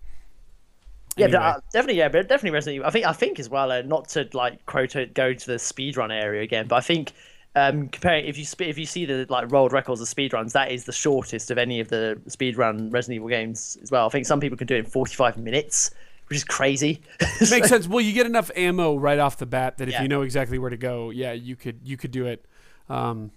Yeah, 1.18 1.28
but, 1.28 1.36
uh, 1.36 1.60
definitely. 1.72 2.00
Yeah, 2.00 2.10
but 2.10 2.28
definitely 2.28 2.52
Resident 2.52 2.76
Evil. 2.76 2.88
I 2.88 2.92
think. 2.92 3.06
I 3.06 3.14
think 3.14 3.40
as 3.40 3.50
well. 3.50 3.72
Uh, 3.72 3.82
not 3.82 4.10
to 4.10 4.30
like 4.34 4.66
quote 4.66 4.96
it, 4.96 5.14
go 5.14 5.34
to 5.34 5.48
the 5.48 5.56
speedrun 5.56 6.12
area 6.12 6.42
again, 6.44 6.68
but 6.68 6.76
I 6.76 6.82
think 6.82 7.14
um, 7.56 7.88
comparing 7.88 8.26
if 8.26 8.38
you 8.38 8.44
sp- 8.44 8.68
if 8.68 8.78
you 8.78 8.86
see 8.86 9.06
the 9.06 9.26
like 9.30 9.50
rolled 9.52 9.72
records 9.72 10.02
of 10.02 10.08
speedruns, 10.08 10.52
that 10.52 10.72
is 10.72 10.84
the 10.84 10.92
shortest 10.92 11.52
of 11.52 11.58
any 11.58 11.80
of 11.80 11.88
the 11.88 12.20
speedrun 12.28 12.92
Resident 12.94 13.16
Evil 13.16 13.30
games 13.30 13.78
as 13.82 13.92
well. 13.92 14.06
I 14.06 14.10
think 14.10 14.26
some 14.26 14.42
people 14.42 14.58
can 14.58 14.68
do 14.68 14.76
it 14.76 14.80
in 14.80 14.86
forty 14.86 15.16
five 15.16 15.38
minutes, 15.38 15.92
which 16.28 16.38
is 16.38 16.44
crazy. 16.44 17.02
makes 17.52 17.70
sense. 17.70 17.88
Well, 17.88 18.02
you 18.02 18.14
get 18.14 18.26
enough 18.26 18.52
ammo 18.56 18.96
right 18.98 19.20
off 19.20 19.38
the 19.38 19.46
bat 19.46 19.78
that 19.78 19.88
if 19.88 19.94
Yeah. 19.94 20.02
you 20.04 20.08
know 20.08 20.22
exactly 20.22 20.58
where 20.60 20.70
to 20.70 20.78
go, 20.78 21.10
yeah, 21.10 21.34
you 21.34 21.56
could 21.56 21.82
you 21.84 21.98
could 21.98 22.12
do 22.12 22.26
it. 22.26 22.46
Um, 22.90 23.32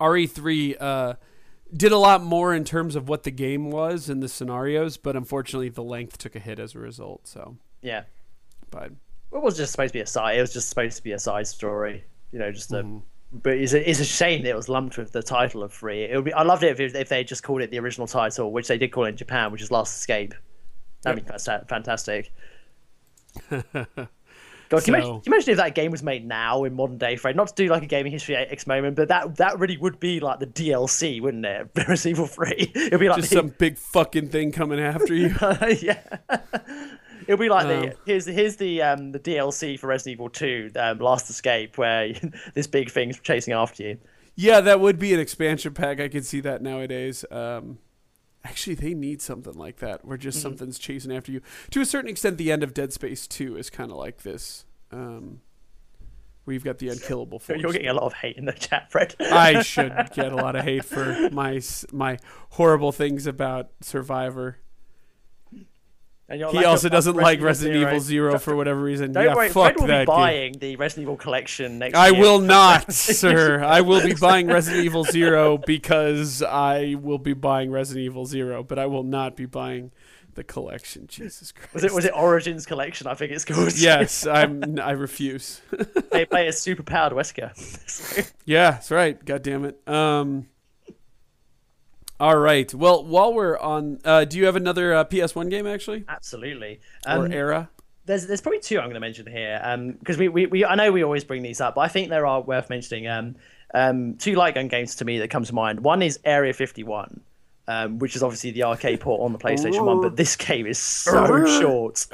RE3 0.00 0.76
uh, 0.80 1.14
did 1.74 1.92
a 1.92 1.98
lot 1.98 2.22
more 2.22 2.54
in 2.54 2.64
terms 2.64 2.96
of 2.96 3.08
what 3.08 3.22
the 3.22 3.30
game 3.30 3.70
was 3.70 4.08
and 4.08 4.22
the 4.22 4.28
scenarios, 4.28 4.96
but 4.96 5.16
unfortunately, 5.16 5.68
the 5.68 5.82
length 5.82 6.18
took 6.18 6.36
a 6.36 6.38
hit 6.38 6.58
as 6.58 6.74
a 6.74 6.78
result. 6.78 7.26
So, 7.26 7.56
yeah, 7.82 8.02
but 8.70 8.92
it 9.32 9.42
was 9.42 9.56
just 9.56 9.72
supposed 9.72 9.90
to 9.92 9.98
be 9.98 10.02
a 10.02 10.06
side. 10.06 10.38
It 10.38 10.40
was 10.40 10.52
just 10.52 10.68
supposed 10.68 10.96
to 10.96 11.02
be 11.02 11.12
a 11.12 11.18
side 11.18 11.46
story. 11.46 12.04
You 12.32 12.38
know, 12.38 12.52
just 12.52 12.72
a. 12.72 12.76
Mm-hmm. 12.76 12.98
But 13.32 13.54
it's 13.54 13.72
a, 13.72 13.90
it's 13.90 13.98
a 13.98 14.04
shame 14.04 14.44
that 14.44 14.50
it 14.50 14.56
was 14.56 14.68
lumped 14.68 14.96
with 14.96 15.10
the 15.12 15.22
title 15.22 15.62
of 15.64 15.72
free. 15.72 16.04
It 16.04 16.14
would 16.14 16.24
be. 16.24 16.32
I 16.32 16.42
loved 16.42 16.62
it 16.62 16.78
if, 16.78 16.94
if 16.94 17.08
they 17.08 17.24
just 17.24 17.42
called 17.42 17.60
it 17.60 17.70
the 17.70 17.78
original 17.80 18.06
title, 18.06 18.52
which 18.52 18.68
they 18.68 18.78
did 18.78 18.92
call 18.92 19.04
it 19.04 19.10
in 19.10 19.16
Japan, 19.16 19.50
which 19.50 19.60
is 19.62 19.70
Last 19.70 19.96
Escape. 19.96 20.32
That'd 21.06 21.24
be 21.24 21.66
fantastic. 21.68 22.32
God, 24.68 24.82
can, 24.82 24.94
you 24.94 24.98
imagine, 24.98 25.20
can 25.20 25.32
you 25.32 25.32
imagine 25.32 25.50
if 25.52 25.56
that 25.58 25.74
game 25.76 25.92
was 25.92 26.02
made 26.02 26.26
now 26.26 26.64
in 26.64 26.74
modern 26.74 26.98
day, 26.98 27.14
Fred? 27.14 27.36
Not 27.36 27.48
to 27.48 27.54
do 27.54 27.68
like 27.68 27.84
a 27.84 27.86
gaming 27.86 28.10
history 28.10 28.34
X 28.34 28.66
moment, 28.66 28.96
but 28.96 29.08
that 29.08 29.36
that 29.36 29.60
really 29.60 29.76
would 29.76 30.00
be 30.00 30.18
like 30.18 30.40
the 30.40 30.46
DLC, 30.46 31.20
wouldn't 31.20 31.46
it? 31.46 31.70
Resident 31.76 32.06
Evil 32.06 32.26
Three. 32.26 32.72
It'd 32.74 32.98
be 32.98 33.08
like 33.08 33.18
just 33.18 33.30
the- 33.30 33.36
some 33.36 33.48
big 33.48 33.78
fucking 33.78 34.30
thing 34.30 34.50
coming 34.50 34.80
after 34.80 35.14
you. 35.14 35.34
yeah. 35.80 36.00
It'll 37.28 37.38
be 37.38 37.48
like 37.48 37.66
Um, 37.66 37.68
the 37.68 37.96
here's 38.06 38.26
here's 38.26 38.56
the 38.56 38.82
um 38.82 39.12
the 39.12 39.20
DLC 39.20 39.78
for 39.78 39.86
Resident 39.86 40.14
Evil 40.14 40.30
2, 40.30 40.72
um, 40.76 40.98
Last 40.98 41.30
Escape, 41.30 41.78
where 41.78 42.12
this 42.54 42.66
big 42.66 42.90
thing's 42.90 43.20
chasing 43.20 43.54
after 43.54 43.84
you. 43.84 43.98
Yeah, 44.34 44.60
that 44.60 44.80
would 44.80 44.98
be 44.98 45.14
an 45.14 45.20
expansion 45.20 45.74
pack. 45.74 46.00
I 46.00 46.08
could 46.08 46.26
see 46.26 46.40
that 46.40 46.60
nowadays. 46.60 47.24
Um, 47.30 47.78
actually, 48.46 48.74
they 48.74 48.94
need 48.94 49.20
something 49.20 49.54
like 49.54 49.76
that, 49.78 50.04
where 50.04 50.16
just 50.16 50.38
Mm-hmm. 50.38 50.42
something's 50.48 50.78
chasing 50.78 51.14
after 51.14 51.32
you. 51.32 51.40
To 51.70 51.80
a 51.80 51.86
certain 51.86 52.08
extent, 52.10 52.38
the 52.38 52.50
end 52.52 52.62
of 52.62 52.72
Dead 52.74 52.92
Space 52.92 53.26
Two 53.26 53.56
is 53.56 53.68
kind 53.70 53.90
of 53.90 53.96
like 53.96 54.22
this, 54.22 54.64
um, 54.92 55.40
where 56.44 56.54
you've 56.54 56.64
got 56.64 56.78
the 56.78 56.88
unkillable 56.94 57.38
force. 57.38 57.60
You're 57.60 57.72
getting 57.72 57.88
a 57.88 57.94
lot 57.94 58.04
of 58.04 58.14
hate 58.14 58.36
in 58.36 58.44
the 58.44 58.52
chat, 58.52 58.90
Fred. 58.90 59.14
I 59.20 59.62
should 59.62 59.92
get 60.14 60.32
a 60.32 60.36
lot 60.36 60.54
of 60.56 60.64
hate 60.64 60.84
for 60.84 61.28
my 61.32 61.60
my 61.92 62.18
horrible 62.50 62.92
things 62.92 63.26
about 63.26 63.70
Survivor. 63.80 64.58
He 66.28 66.64
also 66.64 66.88
doesn't 66.88 67.14
like 67.14 67.40
Resident 67.40 67.76
Evil 67.76 68.00
Zero 68.00 68.38
for 68.38 68.56
whatever 68.56 68.80
reason. 68.80 69.12
Don't 69.12 69.24
yeah, 69.24 69.34
worry, 69.34 69.48
fuck 69.48 69.74
Fred 69.74 69.76
will 69.76 69.86
that 69.86 70.06
be 70.06 70.12
game. 70.12 70.16
buying 70.16 70.52
the 70.58 70.74
Resident 70.76 71.02
Evil 71.04 71.16
collection 71.16 71.78
next 71.78 71.96
I 71.96 72.08
year. 72.08 72.20
will 72.20 72.40
not, 72.40 72.92
sir. 72.92 73.62
I 73.62 73.82
will 73.82 74.02
be 74.02 74.14
buying 74.14 74.48
Resident 74.48 74.84
Evil 74.84 75.04
Zero 75.04 75.56
because 75.56 76.42
I 76.42 76.96
will 77.00 77.18
be 77.18 77.32
buying 77.32 77.70
Resident 77.70 78.04
Evil 78.04 78.26
Zero, 78.26 78.64
but 78.64 78.76
I 78.76 78.86
will 78.86 79.04
not 79.04 79.36
be 79.36 79.46
buying 79.46 79.92
the 80.34 80.42
collection. 80.42 81.06
Jesus 81.06 81.52
Christ. 81.52 81.74
Was 81.74 81.84
it 81.84 81.92
was 81.92 82.04
it 82.04 82.12
Origins 82.14 82.66
collection? 82.66 83.06
I 83.06 83.14
think 83.14 83.32
it's 83.32 83.44
called. 83.44 83.72
Yes, 83.76 84.26
I'm. 84.26 84.80
I 84.80 84.92
refuse. 84.92 85.60
they 86.10 86.24
play 86.24 86.48
a 86.48 86.52
super 86.52 86.82
powered 86.82 87.12
Wesker. 87.12 87.52
yeah, 88.44 88.72
that's 88.72 88.90
right. 88.90 89.22
God 89.24 89.42
damn 89.42 89.64
it. 89.64 89.80
Um. 89.88 90.48
All 92.18 92.38
right. 92.38 92.72
Well, 92.72 93.04
while 93.04 93.34
we're 93.34 93.58
on, 93.58 94.00
uh, 94.04 94.24
do 94.24 94.38
you 94.38 94.46
have 94.46 94.56
another 94.56 94.94
uh, 94.94 95.04
PS1 95.04 95.50
game 95.50 95.66
actually, 95.66 96.04
Absolutely. 96.08 96.80
or 97.06 97.26
Um, 97.26 97.32
era? 97.32 97.68
there's 98.06 98.26
there's 98.26 98.40
probably 98.40 98.60
two 98.60 98.78
I'm 98.78 98.84
going 98.84 98.94
to 98.94 99.00
mention 99.00 99.26
here 99.26 99.60
because 99.98 100.16
we, 100.16 100.28
we, 100.28 100.46
we 100.46 100.64
I 100.64 100.76
know 100.76 100.92
we 100.92 101.02
always 101.02 101.24
bring 101.24 101.42
these 101.42 101.60
up, 101.60 101.74
but 101.74 101.80
I 101.82 101.88
think 101.88 102.08
there 102.08 102.26
are 102.26 102.40
worth 102.40 102.70
mentioning. 102.70 103.06
Um, 103.08 103.36
um, 103.74 104.14
two 104.14 104.34
light 104.36 104.54
gun 104.54 104.68
games 104.68 104.94
to 104.96 105.04
me 105.04 105.18
that 105.18 105.28
come 105.28 105.44
to 105.44 105.54
mind. 105.54 105.80
One 105.80 106.00
is 106.00 106.20
Area 106.24 106.52
51, 106.54 107.20
um, 107.66 107.98
which 107.98 108.14
is 108.16 108.22
obviously 108.22 108.52
the 108.52 108.62
arcade 108.62 109.00
port 109.00 109.20
on 109.20 109.32
the 109.32 109.38
PlayStation 109.38 109.84
One, 109.84 110.00
but 110.00 110.16
this 110.16 110.36
game 110.36 110.66
is 110.66 110.78
so 110.78 111.44
short. 111.44 112.06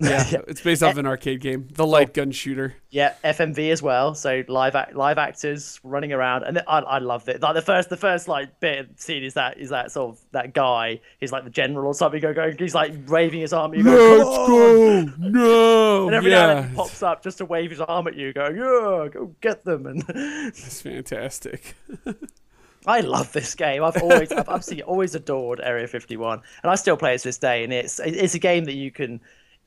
Yeah, 0.00 0.24
it's 0.48 0.60
based 0.60 0.82
off 0.82 0.96
eh, 0.96 1.00
an 1.00 1.06
arcade 1.06 1.40
game, 1.40 1.68
the 1.72 1.86
light 1.86 2.14
gun 2.14 2.30
shooter. 2.30 2.76
Yeah, 2.90 3.14
FMV 3.24 3.72
as 3.72 3.82
well. 3.82 4.14
So 4.14 4.44
live 4.46 4.76
act, 4.76 4.94
live 4.94 5.18
actors 5.18 5.80
running 5.82 6.12
around, 6.12 6.44
and 6.44 6.58
I, 6.68 6.78
I 6.78 6.98
love 6.98 7.28
it. 7.28 7.42
Like 7.42 7.54
the 7.54 7.62
first 7.62 7.88
the 7.88 7.96
first 7.96 8.28
like 8.28 8.60
bit 8.60 8.78
of 8.80 8.96
the 8.96 9.02
scene 9.02 9.24
is 9.24 9.34
that 9.34 9.58
is 9.58 9.70
that 9.70 9.90
sort 9.90 10.16
of 10.16 10.20
that 10.32 10.54
guy. 10.54 11.00
He's 11.18 11.32
like 11.32 11.44
the 11.44 11.50
general 11.50 11.88
or 11.88 11.94
something. 11.94 12.20
Go 12.20 12.32
go. 12.32 12.52
He's 12.56 12.74
like 12.74 12.92
waving 13.08 13.40
his 13.40 13.52
arm. 13.52 13.72
at 13.72 13.78
You 13.78 13.84
go, 13.84 13.90
Let's 13.90 14.48
go! 14.48 15.12
No, 15.18 16.06
And 16.06 16.14
every 16.14 16.30
now 16.30 16.48
and 16.48 16.64
then 16.64 16.70
he 16.70 16.76
pops 16.76 17.02
up 17.02 17.22
just 17.22 17.38
to 17.38 17.44
wave 17.44 17.70
his 17.70 17.80
arm 17.80 18.06
at 18.06 18.14
you, 18.14 18.32
going, 18.32 18.56
"Yeah, 18.56 19.08
go 19.10 19.34
get 19.40 19.64
them." 19.64 19.86
And 19.86 20.04
it's 20.08 20.80
fantastic. 20.80 21.74
I 22.86 23.00
love 23.00 23.32
this 23.32 23.54
game. 23.54 23.84
I've 23.84 24.00
always, 24.02 24.32
I've 24.32 24.48
absolutely 24.48 24.84
always 24.84 25.14
adored 25.14 25.60
Area 25.62 25.86
51, 25.86 26.40
and 26.62 26.70
I 26.70 26.74
still 26.74 26.96
play 26.96 27.14
it 27.14 27.18
to 27.18 27.28
this 27.28 27.36
day. 27.36 27.64
And 27.64 27.72
it's, 27.72 28.00
it's 28.00 28.34
a 28.34 28.38
game 28.38 28.64
that 28.64 28.74
you 28.74 28.90
can, 28.90 29.20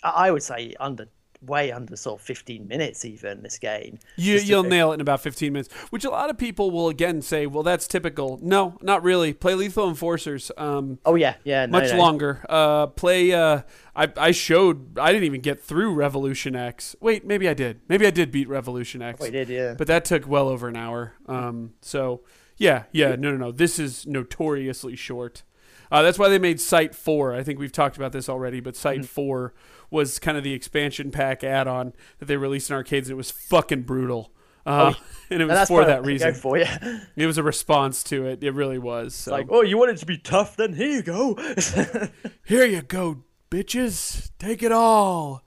I 0.03 0.31
would 0.31 0.43
say, 0.43 0.75
under 0.79 1.07
way 1.41 1.71
under 1.71 1.95
sort 1.95 2.21
of 2.21 2.25
15 2.25 2.67
minutes 2.67 3.03
even. 3.03 3.41
This 3.41 3.57
game. 3.57 3.99
you, 4.15 4.35
you'll 4.37 4.63
nail 4.63 4.91
it 4.91 4.95
in 4.95 5.01
about 5.01 5.21
15 5.21 5.51
minutes, 5.51 5.73
which 5.89 6.05
a 6.05 6.09
lot 6.09 6.29
of 6.29 6.37
people 6.37 6.71
will 6.71 6.87
again 6.89 7.21
say, 7.21 7.47
well, 7.47 7.63
that's 7.63 7.87
typical. 7.87 8.39
No, 8.41 8.77
not 8.81 9.03
really. 9.03 9.33
Play 9.33 9.55
Lethal 9.55 9.89
Enforcers. 9.89 10.51
Um, 10.57 10.99
Oh 11.05 11.15
yeah, 11.15 11.35
yeah. 11.43 11.65
No, 11.65 11.79
much 11.79 11.91
no. 11.91 11.97
longer. 11.97 12.45
Uh, 12.47 12.87
play. 12.87 13.33
Uh, 13.33 13.61
I 13.95 14.11
I 14.17 14.31
showed. 14.31 14.97
I 14.99 15.11
didn't 15.11 15.25
even 15.25 15.41
get 15.41 15.61
through 15.61 15.93
Revolution 15.93 16.55
X. 16.55 16.95
Wait, 17.01 17.25
maybe 17.25 17.49
I 17.49 17.53
did. 17.53 17.81
Maybe 17.87 18.05
I 18.05 18.11
did 18.11 18.31
beat 18.31 18.47
Revolution 18.47 19.01
X. 19.01 19.19
Oh, 19.21 19.29
did, 19.29 19.49
yeah. 19.49 19.73
But 19.77 19.87
that 19.87 20.05
took 20.05 20.27
well 20.27 20.47
over 20.47 20.67
an 20.67 20.77
hour. 20.77 21.13
Um, 21.25 21.73
so 21.81 22.21
yeah, 22.57 22.83
yeah, 22.91 23.15
no, 23.15 23.31
no, 23.31 23.37
no. 23.37 23.51
This 23.51 23.79
is 23.79 24.05
notoriously 24.05 24.95
short. 24.95 25.43
Uh, 25.91 26.01
that's 26.01 26.17
why 26.17 26.29
they 26.29 26.39
made 26.39 26.61
Site 26.61 26.95
Four. 26.95 27.33
I 27.33 27.43
think 27.43 27.59
we've 27.59 27.71
talked 27.71 27.97
about 27.97 28.13
this 28.13 28.29
already, 28.29 28.59
but 28.61 28.75
Site 28.77 28.99
Mm-hmm. 28.99 29.05
Four 29.07 29.53
was 29.91 30.17
kind 30.17 30.37
of 30.37 30.43
the 30.43 30.53
expansion 30.53 31.11
pack 31.11 31.43
add-on 31.43 31.93
that 32.17 32.25
they 32.25 32.37
released 32.37 32.69
in 32.69 32.75
arcades. 32.75 33.09
And 33.09 33.13
it 33.13 33.17
was 33.17 33.29
fucking 33.29 33.83
brutal. 33.83 34.31
Uh, 34.65 34.93
and 35.29 35.41
it 35.41 35.45
was 35.45 35.57
And 35.59 35.67
for 35.67 35.85
that 35.85 36.05
reason. 36.05 36.33
For 36.33 36.57
yeah. 36.57 37.03
It 37.15 37.25
was 37.25 37.37
a 37.37 37.43
response 37.43 38.03
to 38.05 38.25
it. 38.25 38.43
It 38.43 38.53
really 38.53 38.79
was. 38.79 39.13
So. 39.13 39.31
Like, 39.31 39.47
oh, 39.49 39.61
you 39.61 39.77
want 39.77 39.91
it 39.91 39.97
to 39.97 40.05
be 40.05 40.17
tough? 40.17 40.55
Then 40.55 40.73
here 40.73 40.89
you 40.89 41.03
go. 41.03 41.35
Here 42.45 42.65
you 42.65 42.81
go, 42.81 43.23
bitches. 43.49 44.31
Take 44.39 44.63
it 44.63 44.71
all. 44.71 45.43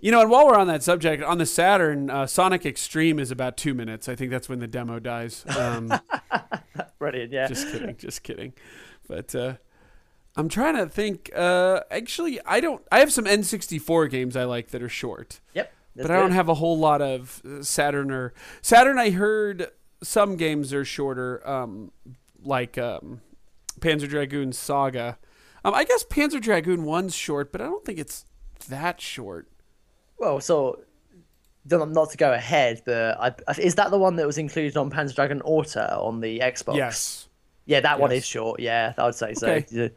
You 0.00 0.10
know, 0.10 0.20
and 0.22 0.30
while 0.30 0.46
we're 0.46 0.56
on 0.56 0.68
that 0.68 0.82
subject, 0.82 1.22
on 1.22 1.38
the 1.38 1.44
Saturn, 1.44 2.08
uh, 2.08 2.26
Sonic 2.26 2.64
X-treme 2.64 3.20
is 3.20 3.30
about 3.30 3.56
two 3.56 3.74
minutes. 3.74 4.08
I 4.08 4.14
think 4.14 4.30
that's 4.30 4.48
when 4.48 4.58
the 4.58 4.66
demo 4.66 4.98
dies. 4.98 5.44
Um, 5.56 5.92
Brilliant. 6.98 7.32
Yeah. 7.32 7.48
just 7.48 7.70
kidding, 7.70 7.96
just 7.96 8.22
kidding. 8.22 8.54
But 9.06 9.34
uh, 9.34 9.54
I'm 10.36 10.48
trying 10.48 10.76
to 10.76 10.86
think. 10.86 11.30
Uh, 11.34 11.80
actually, 11.90 12.40
I 12.46 12.60
don't. 12.60 12.82
I 12.92 13.00
have 13.00 13.12
some 13.12 13.24
N64 13.24 14.10
games 14.10 14.36
I 14.36 14.44
like 14.44 14.68
that 14.68 14.82
are 14.82 14.88
short, 14.88 15.40
Yep. 15.54 15.72
but 15.96 16.10
I 16.10 16.16
don't 16.20 16.30
have 16.32 16.48
a 16.48 16.54
whole 16.54 16.78
lot 16.78 17.02
of 17.02 17.42
uh, 17.44 17.62
Saturn 17.62 18.10
or 18.10 18.32
Saturn. 18.62 18.98
I 18.98 19.10
heard 19.10 19.70
some 20.02 20.36
games 20.36 20.72
are 20.72 20.84
shorter, 20.84 21.46
um, 21.48 21.90
like 22.42 22.78
um, 22.78 23.20
Panzer 23.80 24.08
Dragoon 24.08 24.52
Saga. 24.52 25.18
Um, 25.64 25.74
I 25.74 25.84
guess 25.84 26.04
Panzer 26.04 26.40
Dragoon 26.40 26.84
One's 26.84 27.14
short, 27.14 27.52
but 27.52 27.60
I 27.60 27.64
don't 27.64 27.84
think 27.84 27.98
it's 27.98 28.24
that 28.68 29.00
short. 29.00 29.48
Well, 30.18 30.40
so 30.40 30.80
don't- 31.66 31.92
to 31.92 32.16
go 32.16 32.32
ahead, 32.32 32.82
but 32.86 33.20
I, 33.20 33.34
is 33.58 33.74
that 33.74 33.90
the 33.90 33.98
one 33.98 34.16
that 34.16 34.26
was 34.26 34.38
included 34.38 34.76
on 34.76 34.90
Panzer 34.90 35.14
Dragoon 35.14 35.40
Orta 35.42 35.96
on 35.98 36.20
the 36.20 36.38
Xbox? 36.38 36.76
Yes. 36.76 37.28
Yeah, 37.66 37.80
that 37.80 38.00
one 38.00 38.10
is 38.12 38.24
short. 38.26 38.60
Yeah, 38.60 38.94
I 38.96 39.04
would 39.04 39.14
say 39.14 39.34
so. 39.34 39.48
Okay. 39.48 39.66
Yeah. 39.70 39.88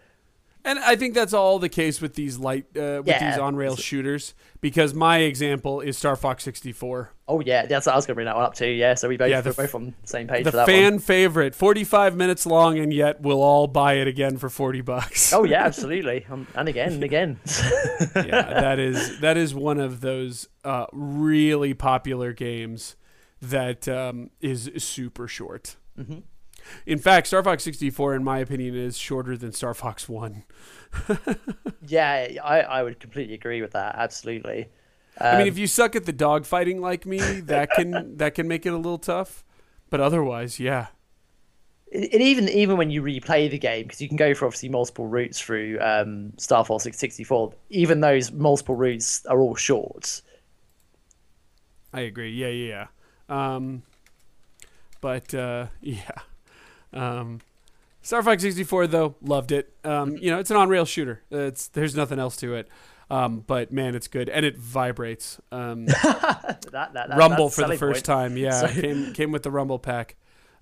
And 0.65 0.79
I 0.79 0.95
think 0.95 1.13
that's 1.13 1.33
all 1.33 1.59
the 1.59 1.67
case 1.67 1.99
with 1.99 2.13
these 2.15 2.37
light, 2.37 2.65
uh, 2.77 2.99
with 3.03 3.07
Yeah. 3.07 3.31
these 3.31 3.37
on 3.39 3.57
rail 3.57 3.75
shooters, 3.75 4.33
because 4.61 4.93
my 4.93 5.17
example 5.17 5.81
is 5.81 5.97
Star 5.97 6.15
Fox 6.15 6.43
64. 6.45 7.11
Oh 7.27 7.41
yeah, 7.41 7.65
that's 7.65 7.85
I 7.85 7.95
was 7.95 8.05
going 8.05 8.13
to 8.13 8.15
bring 8.15 8.25
that 8.27 8.35
one 8.37 8.45
up 8.45 8.53
too. 8.53 8.67
Yeah, 8.67 8.93
so 8.93 9.09
we 9.09 9.17
both 9.17 9.29
Yeah, 9.29 9.41
the 9.41 9.49
we're 9.49 9.65
both 9.65 9.75
on 9.75 9.93
the 10.01 10.07
same 10.07 10.27
page 10.27 10.45
The 10.45 10.51
for 10.51 10.57
that 10.57 10.67
one. 10.67 10.73
fan 10.75 10.93
one. 10.93 10.99
favorite, 10.99 11.53
45 11.55 12.15
minutes 12.15 12.45
long, 12.45 12.79
and 12.79 12.93
yet 12.93 13.19
we'll 13.21 13.41
all 13.41 13.67
buy 13.67 13.95
it 13.95 14.07
again 14.07 14.37
for 14.37 14.49
40 14.49 14.79
bucks. 14.81 15.33
Oh 15.33 15.43
yeah, 15.43 15.63
absolutely, 15.65 16.25
um, 16.29 16.47
and 16.55 16.69
again 16.69 16.93
and 16.93 17.03
again. 17.03 17.39
yeah, 18.15 18.61
that 18.61 18.79
is 18.79 19.19
that 19.19 19.35
is 19.37 19.53
one 19.53 19.79
of 19.79 19.99
those 20.01 20.47
uh, 20.63 20.85
really 20.93 21.73
popular 21.73 22.31
games 22.31 22.95
that 23.41 23.87
um, 23.89 24.29
is 24.39 24.71
super 24.77 25.27
short. 25.27 25.75
Mm-hmm. 25.99 26.19
In 26.85 26.99
fact, 26.99 27.27
Star 27.27 27.43
Fox 27.43 27.63
64, 27.63 28.15
in 28.15 28.23
my 28.23 28.39
opinion, 28.39 28.75
is 28.75 28.97
shorter 28.97 29.37
than 29.37 29.51
Star 29.53 29.73
Fox 29.73 30.07
One. 30.09 30.43
yeah, 31.81 32.27
I, 32.43 32.61
I 32.61 32.83
would 32.83 32.99
completely 32.99 33.33
agree 33.35 33.61
with 33.61 33.71
that. 33.71 33.95
Absolutely. 33.95 34.69
I 35.29 35.35
Um, 35.35 35.37
mean, 35.37 35.47
if 35.47 35.57
you 35.57 35.67
suck 35.67 35.95
at 35.95 36.05
the 36.05 36.13
dogfighting 36.13 36.79
like 36.79 37.05
me, 37.05 37.39
that 37.41 37.73
can 37.73 38.17
that 38.17 38.35
can 38.35 38.47
make 38.47 38.65
it 38.65 38.69
a 38.73 38.77
little 38.77 38.97
tough. 38.97 39.43
But 39.89 39.99
otherwise, 40.01 40.59
yeah, 40.59 40.87
And 41.93 42.05
even 42.21 42.49
even 42.49 42.77
when 42.77 42.89
you 42.89 43.03
replay 43.03 43.49
the 43.49 43.59
game, 43.59 43.83
because 43.83 44.01
you 44.01 44.07
can 44.07 44.17
go 44.17 44.33
for 44.33 44.45
obviously 44.45 44.69
multiple 44.69 45.05
routes 45.07 45.39
through 45.39 45.79
um, 45.79 46.33
Star 46.37 46.65
Fox 46.65 46.83
64, 46.91 47.53
even 47.69 48.01
those 48.01 48.31
multiple 48.31 48.75
routes 48.75 49.25
are 49.27 49.39
all 49.39 49.55
short. 49.55 50.21
I 51.93 52.01
agree. 52.01 52.31
Yeah, 52.31 52.47
yeah, 52.47 52.87
yeah. 53.29 53.55
Um, 53.55 53.83
but 55.01 55.33
uh, 55.33 55.67
yeah, 55.81 56.11
um, 56.93 57.39
Star 58.01 58.21
Fox 58.23 58.41
64 58.43 58.87
though 58.87 59.15
loved 59.21 59.51
it. 59.51 59.73
Um, 59.83 60.17
you 60.17 60.29
know, 60.31 60.39
it's 60.39 60.51
an 60.51 60.57
on-rail 60.57 60.85
shooter. 60.85 61.21
It's 61.31 61.67
there's 61.69 61.95
nothing 61.95 62.19
else 62.19 62.35
to 62.37 62.55
it. 62.55 62.67
Um, 63.09 63.43
but 63.45 63.71
man, 63.71 63.95
it's 63.95 64.07
good 64.07 64.29
and 64.29 64.45
it 64.45 64.57
vibrates. 64.57 65.39
Um, 65.51 65.85
That, 66.73 66.93
that, 66.93 66.93
that 66.93 67.17
Rumble 67.17 67.49
for 67.49 67.67
the 67.67 67.77
first 67.77 68.05
point. 68.05 68.05
time. 68.05 68.37
Yeah, 68.37 68.51
So- 68.51 68.67
came 68.81 69.13
came 69.13 69.31
with 69.31 69.43
the 69.43 69.51
Rumble 69.51 69.77
pack, 69.77 70.15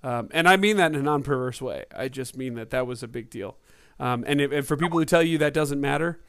um, 0.04 0.28
and 0.34 0.48
I 0.50 0.58
mean 0.58 0.76
that 0.78 0.92
in 0.92 1.00
a 1.00 1.04
non-perverse 1.04 1.62
way. 1.62 1.86
I 1.96 2.10
just 2.10 2.36
mean 2.36 2.56
that 2.56 2.70
that 2.72 2.86
was 2.86 3.02
a 3.04 3.08
big 3.08 3.30
deal. 3.30 3.56
Um, 4.00 4.24
and, 4.28 4.42
if, 4.42 4.52
and 4.52 4.66
for 4.68 4.76
people 4.76 4.98
who 5.00 5.06
tell 5.06 5.22
you 5.24 5.38
that 5.38 5.54
doesn't 5.54 5.80
matter, 5.80 6.20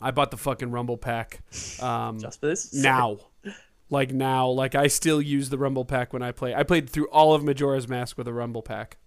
I 0.00 0.10
bought 0.12 0.30
the 0.30 0.36
fucking 0.36 0.70
Rumble 0.70 0.96
pack. 0.98 1.40
Um, 1.82 2.20
Just 2.20 2.40
for 2.40 2.46
this 2.46 2.72
now. 2.74 3.18
Like 3.90 4.12
now, 4.12 4.48
like 4.48 4.74
I 4.74 4.86
still 4.86 5.22
use 5.22 5.48
the 5.48 5.58
Rumble 5.58 5.84
pack 5.84 6.12
when 6.12 6.22
I 6.22 6.32
play. 6.32 6.54
I 6.54 6.62
played 6.62 6.90
through 6.90 7.08
all 7.08 7.34
of 7.34 7.42
Majora's 7.42 7.88
Mask 7.88 8.18
with 8.18 8.28
a 8.28 8.32
Rumble 8.32 8.62
pack. 8.62 8.98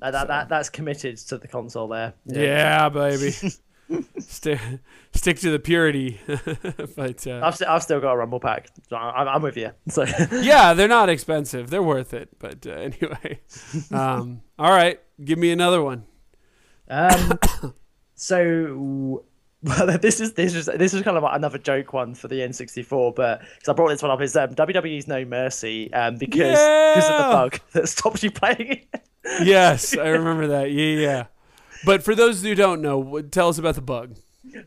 That, 0.00 0.10
that, 0.10 0.28
that, 0.28 0.48
that's 0.48 0.68
committed 0.68 1.16
to 1.16 1.38
the 1.38 1.48
console 1.48 1.88
there. 1.88 2.12
Yeah, 2.26 2.88
baby. 2.90 3.32
stick 4.18 4.60
stick 5.12 5.38
to 5.38 5.50
the 5.50 5.58
purity. 5.58 6.20
but 6.26 7.26
uh, 7.26 7.40
I've, 7.42 7.56
st- 7.56 7.70
I've 7.70 7.82
still 7.82 8.00
got 8.00 8.12
a 8.12 8.16
Rumble 8.16 8.40
pack. 8.40 8.68
So 8.88 8.96
I'm, 8.96 9.28
I'm 9.28 9.42
with 9.42 9.56
you. 9.56 9.70
So 9.88 10.04
yeah, 10.32 10.74
they're 10.74 10.88
not 10.88 11.08
expensive. 11.08 11.70
They're 11.70 11.82
worth 11.82 12.12
it. 12.14 12.30
But 12.38 12.66
uh, 12.66 12.70
anyway, 12.70 13.40
um, 13.90 14.42
all 14.58 14.70
right, 14.70 15.00
give 15.22 15.38
me 15.38 15.50
another 15.52 15.82
one. 15.82 16.04
Um, 16.88 17.38
so 18.14 19.24
well, 19.64 19.98
this 20.00 20.20
is 20.20 20.34
this 20.34 20.54
is 20.54 20.66
this 20.66 20.94
is 20.94 21.02
kind 21.02 21.16
of 21.16 21.24
another 21.24 21.58
joke 21.58 21.92
one 21.92 22.14
for 22.14 22.28
the 22.28 22.36
N64, 22.40 23.14
but 23.14 23.40
because 23.40 23.68
I 23.68 23.72
brought 23.72 23.88
this 23.88 24.02
one 24.02 24.10
up 24.10 24.20
is 24.20 24.36
um, 24.36 24.54
WWE's 24.54 25.08
No 25.08 25.24
Mercy 25.24 25.92
um, 25.92 26.16
because 26.16 26.58
because 26.58 27.10
of 27.10 27.16
the 27.16 27.32
bug 27.32 27.60
that 27.72 27.88
stops 27.88 28.22
you 28.22 28.30
playing. 28.30 28.72
it. 28.72 29.00
Yes, 29.42 29.96
I 29.96 30.08
remember 30.08 30.48
that. 30.48 30.70
Yeah, 30.70 30.98
yeah. 30.98 31.24
But 31.86 32.02
for 32.02 32.14
those 32.14 32.42
who 32.42 32.54
don't 32.54 32.82
know, 32.82 33.22
tell 33.22 33.48
us 33.48 33.56
about 33.56 33.74
the 33.74 33.80
bug. 33.80 34.16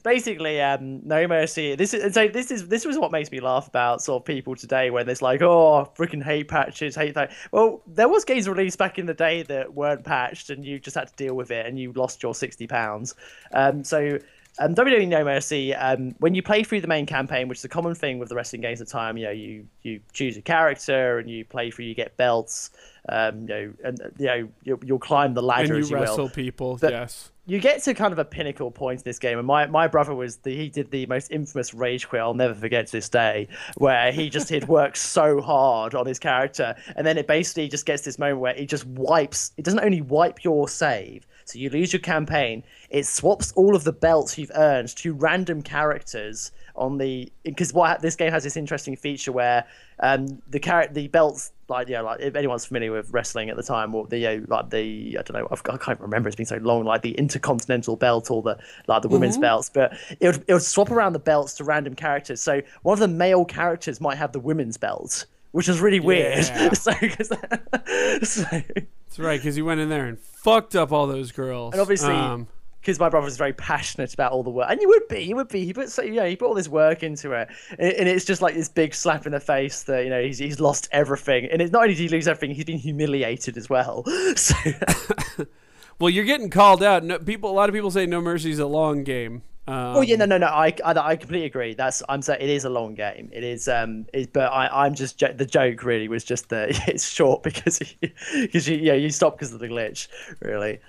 Basically, 0.03 0.59
um, 0.59 1.05
No 1.05 1.27
Mercy. 1.27 1.75
This 1.75 1.93
is 1.93 2.15
so 2.15 2.27
this 2.27 2.49
is 2.49 2.67
this 2.67 2.83
was 2.83 2.97
what 2.97 3.11
makes 3.11 3.31
me 3.31 3.39
laugh 3.39 3.67
about 3.67 4.01
sort 4.01 4.23
of 4.23 4.25
people 4.25 4.55
today 4.55 4.89
when 4.89 5.05
there's 5.05 5.21
like 5.21 5.43
oh 5.43 5.91
freaking 5.95 6.23
hate 6.23 6.47
patches, 6.47 6.95
hate 6.95 7.13
that. 7.13 7.33
Well, 7.51 7.83
there 7.85 8.09
was 8.09 8.25
games 8.25 8.49
released 8.49 8.79
back 8.79 8.97
in 8.97 9.05
the 9.05 9.13
day 9.13 9.43
that 9.43 9.75
weren't 9.75 10.03
patched, 10.03 10.49
and 10.49 10.65
you 10.65 10.79
just 10.79 10.95
had 10.95 11.09
to 11.09 11.13
deal 11.15 11.35
with 11.35 11.51
it, 11.51 11.67
and 11.67 11.77
you 11.77 11.93
lost 11.93 12.23
your 12.23 12.33
sixty 12.33 12.65
pounds. 12.65 13.13
Um, 13.53 13.83
so 13.83 14.17
um, 14.59 14.75
WWE 14.75 15.07
No 15.07 15.23
Mercy, 15.23 15.73
um, 15.73 16.15
when 16.19 16.33
you 16.35 16.41
play 16.41 16.63
through 16.63 16.81
the 16.81 16.87
main 16.87 17.05
campaign, 17.05 17.47
which 17.47 17.59
is 17.59 17.65
a 17.65 17.69
common 17.69 17.95
thing 17.95 18.19
with 18.19 18.29
the 18.29 18.35
wrestling 18.35 18.61
games 18.61 18.81
at 18.81 18.87
the 18.87 18.91
time, 18.91 19.17
you 19.17 19.25
know, 19.25 19.31
you 19.31 19.65
you 19.83 19.99
choose 20.13 20.37
a 20.37 20.41
character 20.41 21.19
and 21.19 21.29
you 21.29 21.45
play 21.45 21.71
through, 21.71 21.85
you 21.85 21.95
get 21.95 22.17
belts, 22.17 22.71
um, 23.09 23.41
you 23.41 23.47
know, 23.47 23.73
and 23.83 24.01
uh, 24.01 24.05
you 24.17 24.25
know 24.25 24.49
you'll, 24.63 24.79
you'll 24.83 24.99
climb 24.99 25.33
the 25.33 25.43
ladder 25.43 25.73
And 25.75 25.83
as 25.83 25.89
you 25.89 25.95
you 25.95 26.01
wrestle 26.01 26.17
will. 26.25 26.29
people. 26.29 26.77
But- 26.79 26.91
yes. 26.91 27.31
You 27.49 27.59
get 27.61 27.81
to 27.83 27.93
kind 27.93 28.11
of 28.11 28.19
a 28.19 28.25
pinnacle 28.25 28.71
point 28.71 28.99
in 28.99 29.03
this 29.05 29.19
game, 29.19 29.37
and 29.37 29.47
my, 29.47 29.67
my 29.67 29.87
brother 29.87 30.13
was 30.13 30.35
the, 30.35 30.53
he 30.53 30.67
did 30.67 30.91
the 30.91 31.05
most 31.05 31.31
infamous 31.31 31.73
rage 31.73 32.09
quit 32.09 32.21
I'll 32.21 32.33
never 32.33 32.53
forget 32.53 32.87
to 32.87 32.91
this 32.91 33.07
day, 33.07 33.47
where 33.77 34.11
he 34.11 34.29
just 34.29 34.49
he'd 34.49 34.67
worked 34.67 34.97
so 35.17 35.39
hard 35.39 35.95
on 35.95 36.05
his 36.05 36.19
character, 36.19 36.75
and 36.97 37.07
then 37.07 37.17
it 37.17 37.25
basically 37.25 37.69
just 37.69 37.85
gets 37.85 38.01
this 38.03 38.19
moment 38.19 38.41
where 38.41 38.53
it 38.53 38.65
just 38.65 38.85
wipes. 38.85 39.53
It 39.55 39.63
doesn't 39.63 39.79
only 39.79 40.01
wipe 40.01 40.43
your 40.43 40.67
save, 40.67 41.25
so 41.45 41.57
you 41.57 41.69
lose 41.69 41.93
your 41.93 42.01
campaign. 42.01 42.63
It 42.89 43.05
swaps 43.05 43.51
all 43.53 43.75
of 43.75 43.83
the 43.83 43.91
belts 43.93 44.37
you've 44.37 44.51
earned 44.55 44.89
to 44.97 45.13
random 45.13 45.61
characters 45.61 46.51
on 46.75 46.97
the 46.99 47.31
because 47.43 47.73
what 47.73 48.01
this 48.01 48.15
game 48.15 48.31
has 48.31 48.43
this 48.43 48.55
interesting 48.55 48.95
feature 48.95 49.31
where 49.31 49.65
um 49.99 50.39
the 50.47 50.59
character 50.59 50.93
the 50.93 51.07
belts 51.07 51.51
like 51.69 51.89
yeah 51.89 52.01
like 52.01 52.19
if 52.21 52.35
anyone's 52.35 52.65
familiar 52.67 52.91
with 52.91 53.09
wrestling 53.11 53.49
at 53.49 53.55
the 53.57 53.63
time 53.63 53.95
or 53.95 54.05
the 54.07 54.27
uh, 54.27 54.39
like 54.47 54.69
the 54.69 55.17
I 55.19 55.23
don't 55.23 55.33
know 55.41 55.47
I've, 55.51 55.63
I 55.71 55.77
can't 55.77 55.99
remember 55.99 56.29
it's 56.29 56.35
been 56.35 56.45
so 56.45 56.57
long 56.57 56.83
like 56.85 57.01
the 57.01 57.13
intercontinental 57.13 57.95
belt 57.95 58.29
or 58.29 58.43
the 58.43 58.59
like 58.87 59.01
the 59.01 59.07
women's 59.07 59.39
belts 59.39 59.71
but 59.73 59.97
it 60.19 60.27
would 60.27 60.45
it 60.47 60.53
would 60.53 60.61
swap 60.61 60.91
around 60.91 61.13
the 61.13 61.19
belts 61.19 61.55
to 61.55 61.63
random 61.63 61.95
characters 61.95 62.41
so 62.41 62.61
one 62.83 62.93
of 62.93 62.99
the 62.99 63.07
male 63.07 63.43
characters 63.43 63.99
might 63.99 64.17
have 64.19 64.31
the 64.31 64.39
women's 64.39 64.77
belt 64.77 65.25
which 65.53 65.67
is 65.67 65.79
really 65.79 65.99
weird 65.99 66.45
Yeah. 66.45 66.73
so, 66.73 66.93
'cause- 66.93 67.29
so 68.29 68.43
That's 68.43 69.17
right, 69.17 69.39
because 69.39 69.57
you 69.57 69.65
went 69.65 69.79
in 69.81 69.89
there 69.89 70.05
and 70.05 70.19
fucked 70.19 70.75
up 70.75 70.91
all 70.91 71.07
those 71.07 71.31
girls. 71.31 71.73
And 71.73 71.81
obviously, 71.81 72.13
Um, 72.13 72.47
because 72.87 73.01
my 73.01 73.09
brother 73.09 73.25
was 73.25 73.35
very 73.35 73.51
passionate 73.51 74.13
about 74.13 74.31
all 74.31 74.43
the 74.43 74.49
work, 74.49 74.67
and 74.71 74.81
you 74.81 74.87
would 74.87 75.09
be, 75.09 75.21
you 75.21 75.35
would 75.35 75.49
be. 75.49 75.65
He 75.65 75.73
put, 75.73 75.89
so, 75.89 76.03
you 76.03 76.13
know, 76.13 76.25
he 76.25 76.37
put 76.37 76.47
all 76.47 76.53
this 76.53 76.69
work 76.69 77.03
into 77.03 77.33
it, 77.33 77.49
and, 77.71 77.91
and 77.91 78.07
it's 78.07 78.23
just 78.23 78.41
like 78.41 78.55
this 78.55 78.69
big 78.69 78.95
slap 78.95 79.25
in 79.25 79.33
the 79.33 79.41
face 79.41 79.83
that 79.83 80.05
you 80.05 80.09
know 80.09 80.23
he's 80.23 80.37
he's 80.37 80.61
lost 80.61 80.87
everything, 80.93 81.49
and 81.51 81.61
it's 81.61 81.73
not 81.73 81.81
only 81.81 81.95
did 81.95 82.03
he 82.03 82.07
lose 82.07 82.29
everything, 82.29 82.55
he's 82.55 82.63
been 82.63 82.77
humiliated 82.77 83.57
as 83.57 83.69
well. 83.69 84.05
So 84.37 84.55
well, 85.99 86.09
you're 86.09 86.25
getting 86.25 86.49
called 86.49 86.83
out. 86.83 87.03
No, 87.03 87.17
people, 87.17 87.49
a 87.49 87.53
lot 87.53 87.69
of 87.69 87.75
people 87.75 87.91
say 87.91 88.05
No 88.05 88.21
Mercy 88.21 88.51
is 88.51 88.59
a 88.59 88.67
long 88.67 89.03
game. 89.03 89.41
Um, 89.67 89.97
Oh 89.97 90.01
yeah, 90.01 90.15
no, 90.15 90.25
no, 90.25 90.37
no. 90.37 90.47
I, 90.47 90.73
I, 90.85 90.93
I 90.93 91.15
completely 91.15 91.45
agree. 91.45 91.73
That's 91.73 92.03
I'm 92.07 92.21
saying 92.21 92.41
it 92.41 92.49
is 92.49 92.65
a 92.65 92.69
long 92.69 92.93
game. 92.93 93.29
It 93.33 93.43
is, 93.43 93.67
um, 93.67 94.05
it, 94.13 94.31
but 94.31 94.51
I, 94.51 94.85
I'm 94.85 94.95
just 94.95 95.19
the 95.19 95.45
joke 95.45 95.83
really 95.83 96.07
was 96.07 96.23
just 96.23 96.49
that 96.49 96.69
it's 96.87 97.09
short 97.09 97.43
because 97.43 97.79
because 97.99 98.67
you, 98.69 98.77
yeah, 98.77 98.93
you 98.93 99.09
stop 99.09 99.37
because 99.37 99.53
of 99.53 99.59
the 99.59 99.67
glitch, 99.67 100.07
really. 100.41 100.79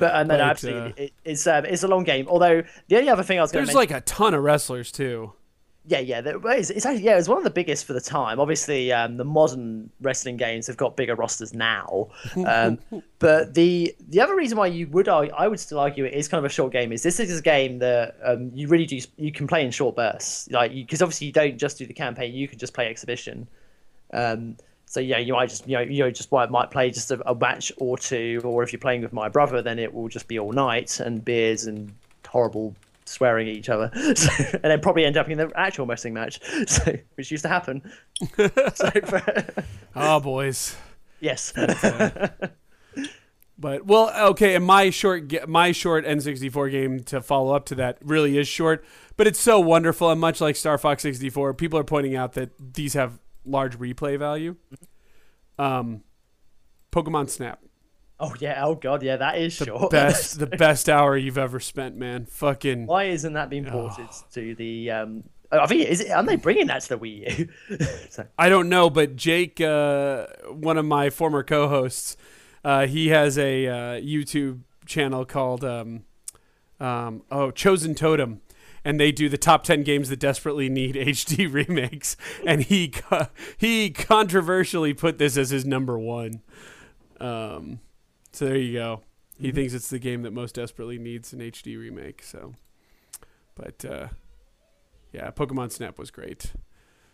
But 0.00 0.14
and 0.16 0.28
then 0.28 0.38
But, 0.38 0.48
absolutely, 0.48 0.90
uh, 0.92 1.04
it, 1.04 1.12
it's 1.24 1.46
um, 1.46 1.64
it's 1.66 1.84
a 1.84 1.88
long 1.88 2.02
game. 2.02 2.26
Although 2.26 2.64
the 2.88 2.96
only 2.96 3.08
other 3.08 3.22
thing 3.22 3.38
I 3.38 3.42
was 3.42 3.52
going 3.52 3.66
to 3.66 3.70
say. 3.70 3.74
There's 3.74 3.90
like 3.90 3.96
a 3.96 4.00
ton 4.00 4.34
of 4.34 4.42
wrestlers 4.42 4.90
too. 4.90 5.34
Yeah, 5.86 6.00
yeah, 6.00 6.20
it's, 6.24 6.70
it's 6.70 6.84
actually 6.84 7.04
yeah, 7.04 7.14
it 7.14 7.16
was 7.16 7.28
one 7.28 7.38
of 7.38 7.44
the 7.44 7.50
biggest 7.50 7.86
for 7.86 7.92
the 7.92 8.00
time. 8.00 8.38
Obviously, 8.38 8.92
um, 8.92 9.16
the 9.16 9.24
modern 9.24 9.90
wrestling 10.00 10.36
games 10.36 10.66
have 10.66 10.76
got 10.76 10.96
bigger 10.96 11.14
rosters 11.14 11.54
now, 11.54 12.08
um, 12.46 12.78
but 13.18 13.54
the 13.54 13.94
the 14.08 14.20
other 14.20 14.36
reason 14.36 14.58
why 14.58 14.66
you 14.66 14.88
would 14.88 15.08
argue, 15.08 15.32
I 15.34 15.48
would 15.48 15.60
still 15.60 15.78
argue 15.78 16.04
it 16.04 16.14
is 16.14 16.28
kind 16.28 16.44
of 16.44 16.50
a 16.50 16.52
short 16.52 16.72
game 16.72 16.92
is 16.92 17.02
this 17.02 17.18
is 17.18 17.38
a 17.38 17.42
game 17.42 17.78
that 17.78 18.16
um, 18.22 18.50
you 18.54 18.68
really 18.68 18.86
do 18.86 19.00
you 19.16 19.32
can 19.32 19.46
play 19.46 19.64
in 19.64 19.70
short 19.70 19.96
bursts, 19.96 20.50
like 20.50 20.72
because 20.72 21.02
obviously 21.02 21.28
you 21.28 21.32
don't 21.32 21.58
just 21.58 21.78
do 21.78 21.86
the 21.86 21.94
campaign, 21.94 22.34
you 22.34 22.46
can 22.46 22.58
just 22.58 22.74
play 22.74 22.88
exhibition. 22.88 23.48
Um, 24.12 24.56
so 24.90 24.98
yeah, 24.98 25.18
you 25.18 25.34
might 25.34 25.48
just 25.48 25.68
you 25.68 25.76
know 25.76 25.82
you 25.82 26.02
know 26.02 26.10
just 26.10 26.32
might, 26.32 26.50
might 26.50 26.72
play 26.72 26.90
just 26.90 27.12
a, 27.12 27.30
a 27.30 27.32
match 27.32 27.70
or 27.76 27.96
two, 27.96 28.40
or 28.42 28.64
if 28.64 28.72
you're 28.72 28.80
playing 28.80 29.02
with 29.02 29.12
my 29.12 29.28
brother, 29.28 29.62
then 29.62 29.78
it 29.78 29.94
will 29.94 30.08
just 30.08 30.26
be 30.26 30.36
all 30.36 30.50
night 30.52 30.98
and 30.98 31.24
beers 31.24 31.66
and 31.66 31.94
horrible 32.26 32.74
swearing 33.04 33.48
at 33.48 33.54
each 33.54 33.68
other, 33.68 33.88
so, 34.16 34.28
and 34.52 34.64
then 34.64 34.80
probably 34.80 35.04
end 35.04 35.16
up 35.16 35.28
in 35.28 35.38
the 35.38 35.48
actual 35.54 35.86
wrestling 35.86 36.12
match, 36.12 36.40
so 36.66 36.92
which 37.14 37.30
used 37.30 37.44
to 37.44 37.48
happen. 37.48 37.80
so, 38.36 38.90
for, 39.04 39.22
Oh, 39.94 40.16
ah, 40.16 40.18
boys. 40.18 40.76
yes, 41.20 41.56
uh, 41.56 42.28
But 43.56 43.86
well, 43.86 44.10
okay, 44.30 44.56
and 44.56 44.64
my 44.64 44.90
short 44.90 45.46
my 45.48 45.70
short 45.70 46.04
N64 46.04 46.70
game 46.72 47.00
to 47.04 47.20
follow 47.20 47.54
up 47.54 47.64
to 47.66 47.76
that 47.76 47.98
really 48.02 48.38
is 48.38 48.48
short, 48.48 48.84
but 49.16 49.28
it's 49.28 49.40
so 49.40 49.60
wonderful 49.60 50.10
and 50.10 50.20
much 50.20 50.40
like 50.40 50.56
Star 50.56 50.78
Fox 50.78 51.02
64, 51.04 51.54
people 51.54 51.78
are 51.78 51.84
pointing 51.84 52.16
out 52.16 52.32
that 52.32 52.50
these 52.74 52.94
have 52.94 53.20
large 53.44 53.78
replay 53.78 54.18
value. 54.18 54.56
Um 55.58 56.02
Pokemon 56.92 57.28
Snap. 57.28 57.60
oh 58.18 58.34
yeah, 58.40 58.64
oh 58.64 58.74
god, 58.74 59.02
yeah, 59.02 59.16
that 59.16 59.38
is 59.38 59.56
The 59.58 59.66
short. 59.66 59.90
best 59.92 60.38
the 60.38 60.46
best 60.64 60.88
hour 60.88 61.16
you've 61.16 61.38
ever 61.38 61.60
spent, 61.60 61.96
man. 61.96 62.26
Fucking 62.26 62.86
Why 62.86 63.04
isn't 63.04 63.32
that 63.34 63.50
being 63.50 63.64
ported 63.64 64.08
to 64.34 64.54
the? 64.54 64.90
Um, 64.90 65.24
I 65.52 65.66
think 65.66 65.88
is 65.88 66.00
it, 66.00 66.10
aren't 66.12 66.28
they 66.28 66.36
bringing 66.36 66.68
that 66.68 66.82
to 66.82 66.90
the 66.90 66.98
Wii 66.98 67.38
U? 67.70 67.76
so, 68.10 68.26
I 68.38 68.48
don't 68.48 68.68
know, 68.68 68.88
but 68.88 69.16
Jake, 69.16 69.60
uh, 69.60 70.26
one 70.48 70.78
of 70.78 70.84
my 70.84 71.10
former 71.10 71.42
co-hosts, 71.42 72.16
uh, 72.64 72.86
he 72.86 73.08
has 73.08 73.36
a 73.36 73.66
uh, 73.66 73.72
YouTube 74.00 74.60
channel 74.86 75.24
called 75.24 75.64
um, 75.64 76.04
um, 76.78 77.22
oh 77.32 77.50
Chosen 77.50 77.94
Totem, 77.96 78.40
and 78.84 78.98
they 79.00 79.12
do 79.12 79.28
the 79.28 79.38
top 79.38 79.64
ten 79.64 79.82
games 79.82 80.08
that 80.08 80.18
desperately 80.18 80.68
need 80.68 80.94
HD 80.96 81.52
remakes, 81.52 82.16
and 82.46 82.62
he 82.62 82.88
co- 82.88 83.28
he 83.56 83.90
controversially 83.90 84.94
put 84.94 85.18
this 85.18 85.36
as 85.36 85.50
his 85.50 85.64
number 85.64 85.98
one. 85.98 86.42
Um, 87.20 87.80
so 88.32 88.46
there 88.46 88.56
you 88.56 88.72
go. 88.72 89.02
He 89.38 89.52
thinks 89.52 89.72
it's 89.72 89.88
the 89.90 89.98
game 89.98 90.22
that 90.22 90.32
most 90.32 90.54
desperately 90.54 90.98
needs 90.98 91.32
an 91.32 91.40
HD 91.40 91.78
remake. 91.78 92.22
So, 92.22 92.54
but 93.54 93.84
uh, 93.84 94.08
yeah, 95.12 95.30
Pokemon 95.30 95.72
Snap 95.72 95.98
was 95.98 96.10
great. 96.10 96.52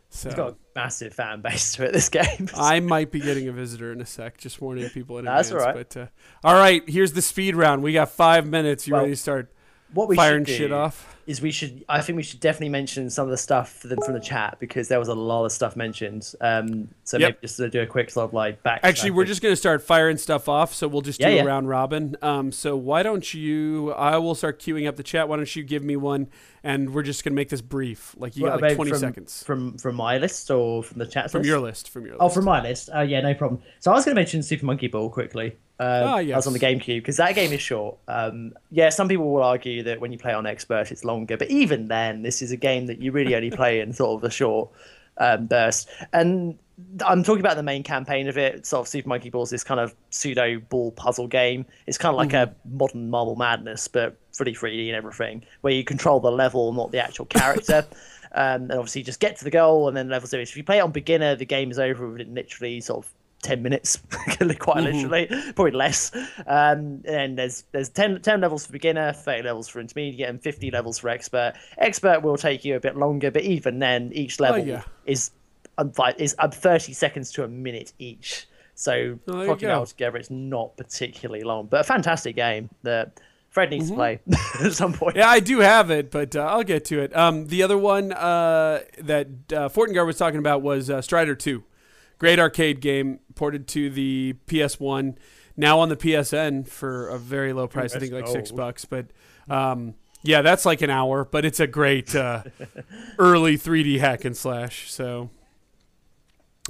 So 0.09 0.29
it's 0.29 0.37
got 0.37 0.53
a 0.53 0.57
massive 0.75 1.13
fan 1.15 1.41
base 1.41 1.73
to 1.77 1.85
it. 1.87 1.93
This 1.93 2.09
game. 2.09 2.49
I 2.55 2.81
might 2.81 3.11
be 3.11 3.21
getting 3.21 3.49
a 3.49 3.53
visitor 3.53 3.93
in 3.93 4.01
a 4.01 4.07
sec. 4.07 4.39
Just 4.39 4.61
warning 4.61 4.89
people 4.91 5.19
in 5.19 5.25
That's 5.25 5.51
advance. 5.51 5.67
all 5.67 5.73
right. 5.75 5.89
But 5.89 5.97
uh, 6.01 6.07
all 6.45 6.55
right, 6.55 6.89
here's 6.89 7.13
the 7.13 7.23
speed 7.23 7.57
round. 7.57 7.83
We 7.83 7.93
got 7.93 8.11
five 8.11 8.47
minutes. 8.47 8.87
You 8.87 8.95
Well, 8.95 9.03
ready 9.03 9.15
to 9.15 9.21
start 9.21 9.53
what 9.93 10.09
we 10.09 10.17
firing 10.17 10.45
shit 10.45 10.73
off? 10.73 11.16
Is 11.27 11.41
we 11.41 11.51
should. 11.51 11.85
I 11.89 12.01
think 12.01 12.17
we 12.17 12.23
should 12.23 12.41
definitely 12.41 12.69
mention 12.69 13.11
some 13.11 13.25
of 13.25 13.31
the 13.31 13.37
stuff 13.37 13.73
from 13.81 13.99
from 14.05 14.15
the 14.15 14.21
chat 14.21 14.59
because 14.61 14.89
there 14.89 14.99
was 14.99 15.09
a 15.09 15.15
lot 15.15 15.45
of 15.45 15.53
stuff 15.53 15.75
mentioned. 15.77 16.33
Um, 16.41 16.89
so 17.05 17.19
Yep. 17.19 17.29
maybe 17.29 17.39
just 17.43 17.57
to 17.57 17.69
do 17.69 17.81
a 17.83 17.87
quick 17.87 18.11
sort 18.11 18.29
of 18.31 18.35
like 18.35 18.63
back. 18.63 18.81
Actually, 18.83 19.11
we're 19.13 19.25
just 19.25 19.43
gonna 19.43 19.57
start 19.57 19.83
firing 19.83 20.17
stuff 20.19 20.49
off. 20.49 20.73
So 20.75 20.87
we'll 20.89 21.03
just 21.03 21.19
do 21.21 21.27
Yeah, 21.27 21.33
a 21.33 21.37
yeah. 21.37 21.43
round 21.45 21.69
robin. 21.69 22.17
Um, 22.23 22.53
so 22.53 22.77
why 22.77 23.03
don't 23.03 23.35
you? 23.35 23.93
I 23.93 24.17
will 24.19 24.35
start 24.35 24.61
queuing 24.61 24.87
up 24.89 24.97
the 24.97 25.03
chat. 25.03 25.29
Why 25.29 25.37
don't 25.37 25.57
you 25.57 25.63
give 25.65 25.83
me 25.83 25.97
one? 25.97 26.29
And 26.63 26.93
we're 26.95 27.03
just 27.03 27.25
gonna 27.25 27.35
make 27.37 27.49
this 27.49 27.61
brief. 27.61 28.15
Like 28.19 28.37
you 28.37 28.45
Well, 28.45 28.53
got 28.53 28.63
like 28.63 28.77
20 28.77 28.91
from, 28.91 29.01
seconds 29.01 29.43
from 29.45 29.79
from 29.79 29.95
my 29.97 30.19
list 30.19 30.51
or 30.51 30.83
from 30.83 30.99
the 30.99 31.07
chat 31.07 31.31
from 31.31 31.41
list? 31.43 31.49
your 31.49 31.61
list. 31.61 31.89
From 31.91 32.05
your 32.07 32.15
list. 32.15 32.23
Oh, 32.23 32.29
from 32.29 32.45
my 32.45 32.63
list. 32.63 32.89
Uh, 32.95 33.01
yeah, 33.01 33.21
no 33.21 33.35
problem. 33.35 33.63
So 33.81 33.91
I 33.91 33.95
was 33.95 34.05
going 34.05 34.15
to 34.15 34.21
mention 34.21 34.43
Super 34.43 34.67
Monkey 34.67 34.89
Ball 34.89 35.11
quickly. 35.11 35.57
Uh, 35.79 36.03
Ah, 36.07 36.17
I 36.17 36.25
was 36.35 36.47
on 36.47 36.55
the 36.55 36.59
GameCube 36.59 36.87
because 37.01 37.19
that 37.19 37.35
game 37.35 37.53
is 37.53 37.61
short. 37.61 37.99
Um, 38.09 38.55
yeah, 38.71 38.89
some 38.89 39.09
people 39.09 39.31
will 39.31 39.43
argue 39.43 39.83
that 39.83 40.01
when 40.01 40.11
you 40.11 40.17
play 40.19 40.33
on 40.33 40.47
expert, 40.47 40.91
it's 40.91 41.05
longer, 41.17 41.37
but 41.37 41.51
even 41.51 41.89
then, 41.89 42.23
this 42.23 42.43
is 42.43 42.53
a 42.53 42.57
game 42.57 42.87
that 42.87 43.01
you 43.01 43.13
really 43.13 43.35
only 43.35 43.51
play 43.51 43.81
in 43.81 43.93
sort 43.93 44.19
of 44.19 44.25
a 44.25 44.31
short 44.31 44.71
um, 45.19 45.47
burst. 45.47 45.89
And 46.13 46.59
I'm 47.05 47.23
talking 47.23 47.41
about 47.41 47.57
the 47.57 47.63
main 47.63 47.83
campaign 47.83 48.29
of 48.29 48.37
it. 48.37 48.67
Sort 48.67 48.83
of 48.83 48.89
Super 48.89 49.09
Monkey 49.09 49.31
Ball 49.31 49.43
is 49.43 49.51
this 49.51 49.65
kind 49.65 49.81
of 49.81 49.95
pseudo 50.11 50.59
ball 50.61 50.93
puzzle 50.93 51.27
game. 51.27 51.65
It's 51.87 51.99
kind 51.99 52.13
of 52.13 52.19
like 52.19 52.33
a 52.35 52.55
modern 52.71 53.09
Marble 53.11 53.37
Madness, 53.37 53.89
but 53.89 54.17
fully 54.33 54.53
3D 54.53 54.89
and 54.89 54.97
everything, 54.97 55.45
where 55.63 55.73
you 55.73 55.85
control 55.85 56.21
the 56.21 56.31
level, 56.31 56.73
not 56.73 56.93
the 56.93 57.03
actual 57.03 57.27
character. 57.27 57.85
Um, 58.33 58.65
and 58.65 58.73
obviously, 58.73 59.03
just 59.03 59.19
get 59.19 59.37
to 59.39 59.45
the 59.45 59.51
goal 59.51 59.89
and 59.89 59.97
then 59.97 60.11
level 60.11 60.29
zero. 60.29 60.43
If 60.43 60.57
you 60.59 60.65
play 60.65 60.79
it 60.79 60.83
on 60.83 60.91
beginner, 60.91 61.37
the 61.37 61.47
game 61.47 61.71
is 61.71 61.79
over 61.79 62.07
within 62.07 62.35
literally 62.35 62.83
sort 62.83 63.07
of 63.07 63.13
10 63.47 63.63
minutes, 63.63 63.99
quite 64.59 64.83
literally, 64.83 65.29
probably 65.55 65.71
less. 65.71 66.11
Um, 66.47 67.03
and 67.05 67.39
there's 67.39 67.65
there's 67.71 67.89
10, 67.89 68.23
10 68.23 68.41
levels 68.41 68.67
for 68.67 68.73
beginner, 68.73 69.13
30 69.13 69.45
levels 69.45 69.69
for 69.69 69.81
intermediate, 69.81 70.29
and 70.29 70.43
50 70.43 70.73
levels 70.73 70.99
for 70.99 71.09
expert. 71.09 71.55
Expert 71.79 72.23
will 72.23 72.37
take 72.37 72.65
you 72.65 72.75
a 72.75 72.81
bit 72.81 72.97
longer, 72.97 73.31
but 73.31 73.43
even 73.43 73.79
then, 73.79 74.11
each 74.13 74.41
level 74.41 74.67
yeah. 74.67 74.83
is 75.05 75.31
um, 75.79 75.93
is 76.19 76.35
um, 76.39 76.51
30 76.51 76.93
seconds 76.93 77.31
to 77.33 77.45
a 77.45 77.49
minute 77.49 77.93
each. 77.99 78.49
So 78.75 78.93
Oh, 78.93 79.33
there 79.33 79.41
you 79.41 79.45
plugging 79.47 79.69
it 79.69 79.73
go. 79.73 79.79
all 79.79 79.87
together, 79.87 80.19
it's 80.19 80.31
not 80.31 80.77
particularly 80.77 81.45
long, 81.45 81.67
but 81.67 81.81
a 81.81 81.85
fantastic 81.85 82.35
game 82.35 82.69
that 82.83 83.21
Fred 83.51 83.71
needs 83.71 83.89
to 83.89 83.95
play 83.95 84.21
at 84.65 84.73
some 84.73 84.93
point. 84.93 85.15
Mm-hmm. 85.15 85.21
Yeah, 85.21 85.31
I 85.31 85.41
do 85.41 85.61
have 85.61 85.91
it, 85.91 86.11
but 86.11 86.35
uh, 86.37 86.41
I'll 86.41 86.65
get 86.65 86.85
to 86.87 87.01
it. 87.01 87.17
Um, 87.17 87.47
the 87.47 87.63
other 87.63 87.79
one 87.79 88.13
uh, 88.13 88.81
that 88.99 89.29
uh, 89.51 89.69
Fortengard 89.69 90.05
was 90.05 90.19
talking 90.19 90.41
about 90.41 90.61
was 90.63 90.91
uh, 90.91 91.01
Strider 91.01 91.35
2. 91.35 91.63
Great 92.19 92.39
arcade 92.39 92.81
game 92.81 93.21
ported 93.35 93.69
to 93.69 93.91
the 93.91 94.35
PS1, 94.47 95.17
now 95.57 95.79
on 95.79 95.89
the 95.89 95.97
PSN 95.97 96.67
for 96.67 97.09
a 97.09 97.19
very 97.19 97.53
low 97.53 97.67
price. 97.67 97.95
I 97.95 97.99
think 97.99 98.13
like 98.13 98.27
six 98.29 98.51
bucks. 98.51 98.85
But 98.85 99.07
um, 99.49 99.95
yeah, 100.23 100.43
that's 100.43 100.65
like 100.65 100.83
an 100.83 100.91
hour, 100.91 101.25
but 101.25 101.45
it's 101.45 101.61
a 101.61 101.67
great 101.67 102.15
uh, 102.15 102.43
early 103.19 103.57
3D 103.57 103.99
hack 104.01 104.25
and 104.25 104.37
slash. 104.37 104.91
So 104.91 105.31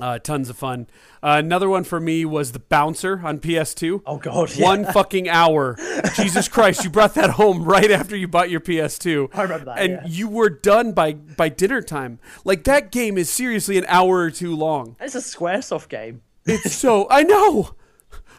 uh, 0.01 0.19
tons 0.19 0.51
of 0.51 0.57
fun. 0.57 0.87
Uh, 1.23 1.37
another 1.39 1.69
one 1.69 1.85
for 1.85 1.99
me 2.01 2.25
was 2.25 2.53
the 2.53 2.59
Bouncer 2.59 3.21
on 3.25 3.39
PS2. 3.39 4.03
Oh 4.07 4.19
god, 4.19 4.55
yeah. 4.55 4.65
One 4.65 4.85
fucking 4.85 5.29
hour. 5.29 5.77
Jesus 6.15 6.49
Christ, 6.49 6.85
you 6.85 6.91
brought 6.91 7.15
that 7.15 7.31
home 7.31 7.65
right 7.65 7.91
after 7.91 8.17
you 8.17 8.29
bought 8.29 8.51
your 8.51 8.61
PS2. 8.61 9.31
I 9.35 9.43
remember 9.43 9.65
that, 9.67 9.79
And 9.79 9.93
yeah. 9.93 10.07
you 10.07 10.29
were 10.29 10.51
done 10.51 10.93
by 10.93 11.15
by 11.15 11.49
dinner 11.49 11.81
time. 11.83 12.19
Like 12.45 12.65
that 12.65 12.93
game 12.93 13.17
is 13.17 13.31
seriously 13.31 13.79
an 13.79 13.87
hour 13.89 14.19
or 14.19 14.31
two 14.31 14.55
long. 14.55 14.97
It's 15.01 15.15
a 15.15 15.19
SquareSoft 15.19 15.89
game. 15.89 16.23
It's 16.45 16.75
so 16.75 17.07
I 17.11 17.23
know. 17.23 17.75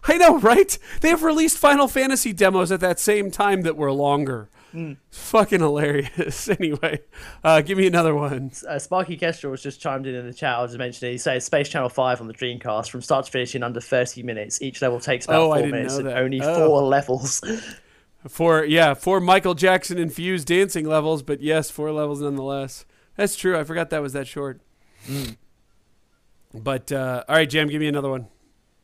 I 0.07 0.15
know, 0.17 0.39
right? 0.39 0.77
They 1.01 1.09
have 1.09 1.23
released 1.23 1.57
Final 1.57 1.87
Fantasy 1.87 2.31
demos 2.31 2.71
at 2.71 2.79
that 2.79 2.99
same 2.99 3.29
time 3.31 3.63
that 3.63 3.75
were 3.75 3.91
longer. 3.91 4.49
Hmm. 4.71 4.93
Fucking 5.11 5.59
hilarious. 5.61 6.49
Anyway, 6.59 6.99
uh, 7.43 7.61
give 7.61 7.77
me 7.77 7.87
another 7.87 8.13
one. 8.13 8.51
uh, 8.67 8.77
Sparky 8.79 9.15
Kestrel 9.15 9.51
was 9.51 9.63
just 9.63 9.79
chimed 9.81 10.05
in 10.07 10.15
in 10.15 10.25
the 10.25 10.33
chat. 10.33 10.57
I 10.57 10.61
was 10.61 10.77
mentioning 10.77 11.13
he 11.13 11.17
says 11.17 11.45
Space 11.45 11.69
Channel 11.69 11.89
5 11.89 12.21
on 12.21 12.27
the 12.27 12.33
Dreamcast 12.33 12.89
from 12.89 13.01
start 13.01 13.25
to 13.25 13.31
finish 13.31 13.55
in 13.55 13.63
under 13.63 13.79
30 13.79 14.23
minutes. 14.23 14.61
Each 14.61 14.81
level 14.81 14.99
takes 14.99 15.25
about 15.25 15.41
Oh, 15.41 15.51
I 15.51 15.57
four 15.59 15.65
didn't 15.67 15.71
minutes 15.71 15.97
know 15.97 16.09
and 16.09 16.19
only 16.19 16.41
Oh. 16.43 16.67
four 16.67 16.81
levels. 16.83 17.41
Four, 18.27 18.65
yeah, 18.65 18.93
four 18.93 19.21
Michael 19.21 19.53
Jackson 19.53 19.97
infused 19.97 20.47
dancing 20.47 20.85
levels, 20.85 21.21
but 21.23 21.39
yes, 21.39 21.69
four 21.71 21.91
levels 21.93 22.19
nonetheless. 22.21 22.83
That's 23.15 23.37
true. 23.37 23.57
I 23.57 23.63
forgot 23.63 23.89
that 23.91 24.01
was 24.01 24.11
that 24.13 24.27
short. 24.27 24.59
But 26.53 26.91
uh, 26.91 27.23
all 27.29 27.35
right, 27.35 27.49
Jam, 27.49 27.67
give 27.67 27.79
me 27.79 27.87
another 27.87 28.09
one. 28.09 28.27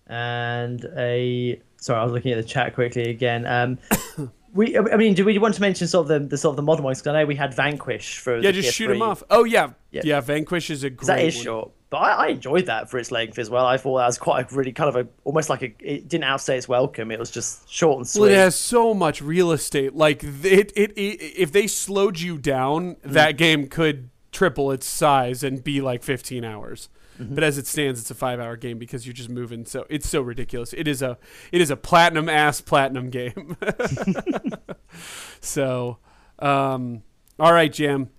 and 0.07 0.85
a 0.95 1.59
sorry, 1.77 1.99
I 1.99 2.03
was 2.03 2.13
looking 2.13 2.31
at 2.31 2.37
the 2.41 2.47
chat 2.47 2.73
quickly 2.75 3.09
again. 3.09 3.45
Um, 3.45 3.79
we, 4.53 4.77
I 4.77 4.97
mean, 4.97 5.13
do 5.15 5.25
we 5.25 5.37
want 5.39 5.55
to 5.55 5.61
mention 5.61 5.87
sort 5.87 6.09
of 6.09 6.21
the, 6.21 6.27
the 6.29 6.37
sort 6.37 6.51
of 6.53 6.57
the 6.57 6.61
modern 6.63 6.83
ones? 6.85 6.99
Because 6.99 7.15
I 7.15 7.21
know 7.21 7.25
we 7.25 7.35
had 7.35 7.53
Vanquish 7.53 8.19
for 8.19 8.39
Yeah, 8.39 8.51
just 8.51 8.73
shoot 8.73 8.91
him 8.91 8.97
PS3. 8.99 9.01
off. 9.01 9.23
Oh 9.29 9.43
yeah, 9.43 9.71
Yeah. 9.91 10.01
yeah. 10.05 10.21
Vanquish 10.21 10.69
is 10.69 10.83
a 10.83 10.89
great. 10.89 11.07
That 11.07 11.21
is 11.23 11.35
one. 11.37 11.43
short, 11.43 11.71
but 11.89 11.97
I, 11.97 12.09
I 12.11 12.27
enjoyed 12.27 12.67
that 12.67 12.89
for 12.89 12.97
its 12.99 13.11
length 13.11 13.39
as 13.39 13.49
well. 13.49 13.65
I 13.65 13.77
thought 13.77 13.97
that 13.97 14.05
was 14.05 14.17
quite 14.17 14.51
a 14.51 14.55
really 14.55 14.71
kind 14.71 14.89
of 14.89 14.95
a 14.95 15.07
almost 15.23 15.49
like 15.49 15.61
a. 15.63 15.73
It 15.79 16.07
didn't 16.07 16.25
outstay 16.25 16.57
its 16.57 16.67
welcome. 16.67 17.09
It 17.11 17.19
was 17.19 17.31
just 17.31 17.67
short 17.69 17.97
and 17.97 18.07
sweet. 18.07 18.21
Well, 18.21 18.29
it 18.31 18.35
has 18.35 18.55
so 18.55 18.93
much 18.93 19.21
real 19.21 19.51
estate. 19.51 19.95
Like 19.95 20.23
it, 20.23 20.71
it, 20.75 20.91
it 20.95 20.99
if 21.37 21.51
they 21.51 21.67
slowed 21.67 22.19
you 22.19 22.37
down, 22.37 22.95
Mm. 22.95 23.11
that 23.13 23.37
game 23.37 23.67
could 23.67 24.09
triple 24.31 24.71
its 24.71 24.85
size 24.85 25.43
and 25.43 25.63
be 25.63 25.81
like 25.81 26.03
15 26.03 26.43
hours. 26.43 26.89
Mm-hmm. 27.19 27.35
But 27.35 27.43
as 27.43 27.57
it 27.57 27.67
stands, 27.67 27.99
it's 28.01 28.09
a 28.11 28.15
five-hour 28.15 28.57
game 28.57 28.77
because 28.79 29.05
you're 29.05 29.13
just 29.13 29.29
moving. 29.29 29.65
So 29.65 29.85
it's 29.89 30.09
so 30.09 30.21
ridiculous. 30.21 30.73
It 30.73 30.87
is 30.87 31.01
a, 31.01 31.17
it 31.51 31.61
is 31.61 31.69
a 31.69 31.75
platinum 31.77 32.27
ass 32.27 32.59
platinum 32.61 33.09
game. 33.09 33.55
so, 35.39 35.97
um, 36.39 37.03
all 37.39 37.53
right, 37.53 37.71
Jim. 37.71 38.09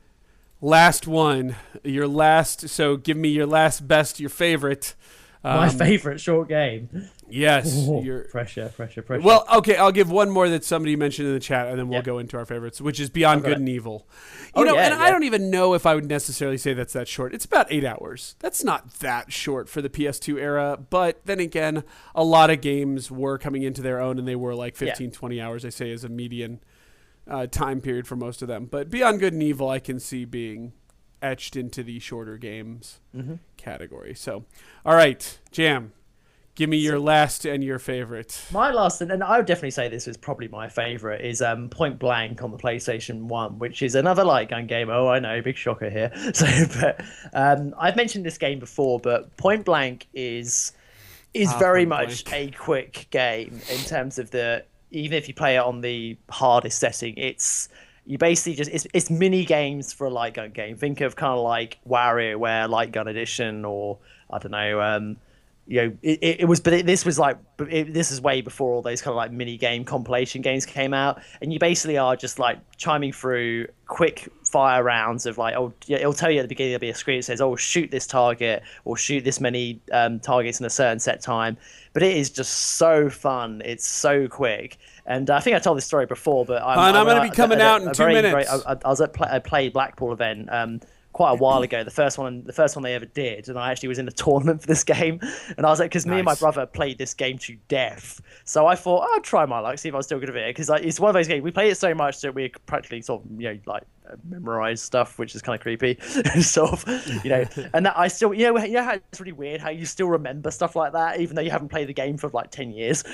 Last 0.60 1.06
one. 1.06 1.56
Your 1.82 2.08
last. 2.08 2.68
So 2.68 2.96
give 2.96 3.16
me 3.16 3.28
your 3.28 3.46
last 3.46 3.86
best, 3.86 4.20
your 4.20 4.30
favorite. 4.30 4.94
My 5.42 5.68
Um, 5.68 5.76
favorite 5.76 6.20
short 6.20 6.48
game. 6.48 6.88
Yes, 7.34 7.86
Oh, 7.88 8.00
you're. 8.02 8.24
pressure, 8.26 8.68
pressure, 8.68 9.02
pressure. 9.02 9.22
Well, 9.22 9.44
okay, 9.56 9.76
I'll 9.76 9.90
give 9.92 10.10
one 10.10 10.30
more 10.30 10.48
that 10.48 10.64
somebody 10.64 10.94
mentioned 10.94 11.26
in 11.28 11.34
the 11.34 11.40
chat, 11.40 11.66
and 11.68 11.78
then 11.78 11.88
we'll 11.88 11.98
Yeah. 11.98 12.02
go 12.04 12.18
into 12.18 12.36
our 12.36 12.44
favorites, 12.46 12.80
which 12.80 13.00
is 13.00 13.10
Beyond 13.10 13.40
Okay. 13.40 13.48
Good 13.50 13.58
and 13.58 13.68
Evil. 13.68 14.06
You 14.56 14.62
Oh, 14.62 14.62
know, 14.62 14.74
yeah, 14.74 14.84
and 14.84 14.94
I 14.94 15.10
don't 15.10 15.24
even 15.24 15.50
know 15.50 15.74
if 15.74 15.84
I 15.84 15.94
would 15.96 16.06
necessarily 16.08 16.58
say 16.58 16.74
that's 16.74 16.92
that 16.92 17.08
short. 17.08 17.34
It's 17.34 17.44
about 17.44 17.66
eight 17.70 17.84
hours. 17.84 18.36
That's 18.38 18.62
not 18.62 18.94
that 19.00 19.32
short 19.32 19.68
for 19.68 19.82
the 19.82 19.90
PS2 19.90 20.38
era, 20.38 20.78
but 20.90 21.20
then 21.24 21.40
again, 21.40 21.82
a 22.14 22.22
lot 22.22 22.50
of 22.50 22.60
games 22.60 23.10
were 23.10 23.36
coming 23.36 23.62
into 23.62 23.82
their 23.82 24.00
own, 24.00 24.18
and 24.18 24.28
they 24.28 24.36
were 24.36 24.54
like 24.54 24.76
15, 24.76 25.10
20 25.10 25.40
hours, 25.40 25.64
I 25.64 25.70
say, 25.70 25.90
as 25.92 26.04
a 26.04 26.08
median 26.08 26.60
uh, 27.26 27.46
time 27.48 27.80
period 27.80 28.06
for 28.06 28.16
most 28.16 28.42
of 28.42 28.48
them. 28.48 28.66
But 28.66 28.90
Beyond 28.90 29.18
Good 29.18 29.32
and 29.32 29.42
Evil, 29.42 29.68
I 29.68 29.80
can 29.80 29.98
see 29.98 30.24
being 30.24 30.72
etched 31.22 31.56
into 31.56 31.82
the 31.82 31.98
shorter 31.98 32.36
games 32.36 33.00
Mm-hmm. 33.16 33.34
category. 33.56 34.14
So, 34.14 34.44
all 34.84 34.94
right, 34.94 35.38
Jam, 35.50 35.92
give 36.54 36.70
me 36.70 36.76
your 36.76 36.98
last 36.98 37.44
and 37.44 37.62
your 37.64 37.78
favorite. 37.78 38.40
My 38.50 38.70
last, 38.70 39.00
and 39.00 39.22
I 39.22 39.36
would 39.38 39.46
definitely 39.46 39.72
say 39.72 39.88
this 39.88 40.06
is 40.06 40.16
probably 40.16 40.48
my 40.48 40.68
favorite, 40.68 41.20
is 41.24 41.42
um, 41.42 41.68
Point 41.68 41.98
Blank 41.98 42.42
on 42.42 42.50
the 42.50 42.56
PlayStation 42.58 43.22
One, 43.24 43.58
which 43.58 43.82
is 43.82 43.94
another 43.94 44.24
light 44.24 44.48
gun 44.50 44.66
game. 44.66 44.88
Oh, 44.90 45.08
I 45.08 45.18
know, 45.18 45.40
big 45.42 45.56
shocker 45.56 45.90
here. 45.90 46.10
So, 46.34 46.46
but 46.80 47.00
um, 47.32 47.74
I've 47.78 47.96
mentioned 47.96 48.24
this 48.24 48.38
game 48.38 48.58
before, 48.58 48.98
but 49.00 49.36
Point 49.36 49.64
Blank 49.64 50.06
is 50.14 50.72
is 51.32 51.48
Ah, 51.52 51.58
very 51.58 51.84
much 51.84 52.24
Blank. 52.24 52.54
a 52.54 52.56
quick 52.56 53.06
game 53.10 53.60
in 53.70 53.78
terms 53.80 54.18
of 54.18 54.30
the 54.30 54.64
even 54.90 55.18
if 55.18 55.26
you 55.26 55.34
play 55.34 55.56
it 55.56 55.60
on 55.60 55.80
the 55.80 56.16
hardest 56.30 56.78
setting, 56.78 57.14
it's 57.16 57.68
you 58.06 58.18
basically 58.18 58.54
just 58.54 58.70
it's, 58.70 58.86
it's 58.92 59.10
mini 59.10 59.44
games 59.44 59.92
for 59.92 60.06
a 60.06 60.10
light 60.10 60.34
gun 60.34 60.50
game. 60.50 60.76
Think 60.76 61.00
of 61.00 61.16
kind 61.16 61.32
of 61.32 61.42
like 61.42 61.78
WarioWare 61.88 62.68
Light 62.68 62.92
Gun 62.92 63.08
Edition, 63.08 63.64
or 63.64 63.98
I 64.30 64.38
don't 64.38 64.52
know. 64.52 64.80
Um, 64.80 65.16
you 65.66 65.80
know, 65.80 65.96
it, 66.02 66.40
it, 66.40 66.44
was, 66.44 66.60
but 66.60 66.74
it, 66.74 66.86
this 66.86 67.06
was 67.06 67.18
like, 67.18 67.38
it, 67.70 67.94
this 67.94 68.10
is 68.10 68.20
way 68.20 68.42
before 68.42 68.74
all 68.74 68.82
those 68.82 69.00
kind 69.00 69.12
of 69.12 69.16
like 69.16 69.32
mini 69.32 69.56
game 69.56 69.84
compilation 69.84 70.42
games 70.42 70.66
came 70.66 70.92
out, 70.92 71.22
and 71.40 71.52
you 71.52 71.58
basically 71.58 71.96
are 71.96 72.16
just 72.16 72.38
like 72.38 72.58
chiming 72.76 73.12
through 73.12 73.66
quick 73.86 74.28
fire 74.44 74.82
rounds 74.82 75.24
of 75.24 75.38
like, 75.38 75.54
oh, 75.54 75.72
it'll 75.88 76.12
tell 76.12 76.30
you 76.30 76.40
at 76.40 76.42
the 76.42 76.48
beginning 76.48 76.72
there'll 76.72 76.80
be 76.80 76.90
a 76.90 76.94
screen 76.94 77.18
that 77.18 77.24
says, 77.24 77.40
oh, 77.40 77.56
shoot 77.56 77.90
this 77.90 78.06
target 78.06 78.62
or 78.84 78.96
shoot 78.96 79.24
this 79.24 79.40
many 79.40 79.80
um, 79.92 80.20
targets 80.20 80.60
in 80.60 80.66
a 80.66 80.70
certain 80.70 80.98
set 80.98 81.22
time, 81.22 81.56
but 81.94 82.02
it 82.02 82.14
is 82.14 82.28
just 82.28 82.52
so 82.52 83.08
fun. 83.08 83.62
It's 83.64 83.86
so 83.86 84.28
quick, 84.28 84.76
and 85.06 85.30
I 85.30 85.40
think 85.40 85.56
I 85.56 85.60
told 85.60 85.78
this 85.78 85.86
story 85.86 86.04
before, 86.04 86.44
but 86.44 86.62
I'm, 86.62 86.78
And 86.78 86.96
I'm 86.98 87.06
gonna 87.06 87.22
be 87.22 87.34
coming 87.34 87.62
out 87.62 87.80
in 87.80 87.88
two 87.88 88.02
very 88.04 88.14
minutes. 88.14 88.50
I, 88.66 88.76
I 88.84 88.88
was 88.88 89.00
at 89.00 89.14
play, 89.14 89.28
a 89.30 89.40
Play 89.40 89.70
Blackpool 89.70 90.12
event. 90.12 90.48
Um, 90.52 90.80
Quite 91.14 91.30
a 91.30 91.34
while 91.36 91.62
ago, 91.62 91.84
the 91.84 91.92
first 91.92 92.18
one, 92.18 92.42
the 92.42 92.52
first 92.52 92.74
one 92.74 92.82
they 92.82 92.92
ever 92.92 93.06
did, 93.06 93.48
and 93.48 93.56
I 93.56 93.70
actually 93.70 93.88
was 93.88 94.00
in 94.00 94.08
a 94.08 94.10
tournament 94.24 94.60
for 94.60 94.66
this 94.66 94.82
game, 94.82 95.20
and 95.56 95.64
I 95.64 95.70
was 95.70 95.78
like, 95.78 95.90
because 95.90 96.06
me 96.06 96.16
and 96.16 96.24
my 96.24 96.34
brother 96.34 96.66
played 96.66 96.98
this 96.98 97.14
game 97.14 97.38
to 97.38 97.56
death, 97.68 98.20
so 98.44 98.66
I 98.66 98.74
thought 98.74 99.08
I'd 99.14 99.22
try 99.22 99.46
my 99.46 99.60
luck, 99.60 99.78
see 99.78 99.88
if 99.88 99.94
I 99.94 99.98
was 99.98 100.06
still 100.06 100.18
good 100.18 100.30
at 100.30 100.36
it, 100.36 100.48
because 100.48 100.68
like, 100.68 100.82
it's 100.82 100.98
one 100.98 101.10
of 101.10 101.14
those 101.14 101.28
games 101.28 101.44
we 101.44 101.52
play 101.52 101.70
it 101.70 101.76
so 101.76 101.94
much 101.94 102.20
that 102.22 102.34
we 102.34 102.48
practically 102.66 103.00
sort 103.00 103.24
of, 103.24 103.30
you 103.40 103.48
know, 103.48 103.58
like 103.64 103.84
uh, 104.10 104.16
memorize 104.28 104.82
stuff, 104.82 105.16
which 105.16 105.36
is 105.36 105.40
kind 105.40 105.54
of 105.58 105.62
creepy, 105.62 105.96
and 106.32 106.44
stuff, 106.44 106.84
you 107.22 107.30
know, 107.30 107.44
and 107.74 107.86
that 107.86 107.96
I 107.96 108.08
still, 108.08 108.34
you 108.34 108.52
know, 108.52 108.58
you 108.58 108.72
know 108.72 108.90
it's 108.90 109.20
really 109.20 109.30
weird 109.30 109.60
how 109.60 109.70
you 109.70 109.86
still 109.86 110.08
remember 110.08 110.50
stuff 110.50 110.74
like 110.74 110.94
that, 110.94 111.20
even 111.20 111.36
though 111.36 111.42
you 111.42 111.52
haven't 111.52 111.68
played 111.68 111.88
the 111.88 111.94
game 111.94 112.18
for 112.18 112.28
like 112.30 112.50
ten 112.50 112.72
years. 112.72 113.04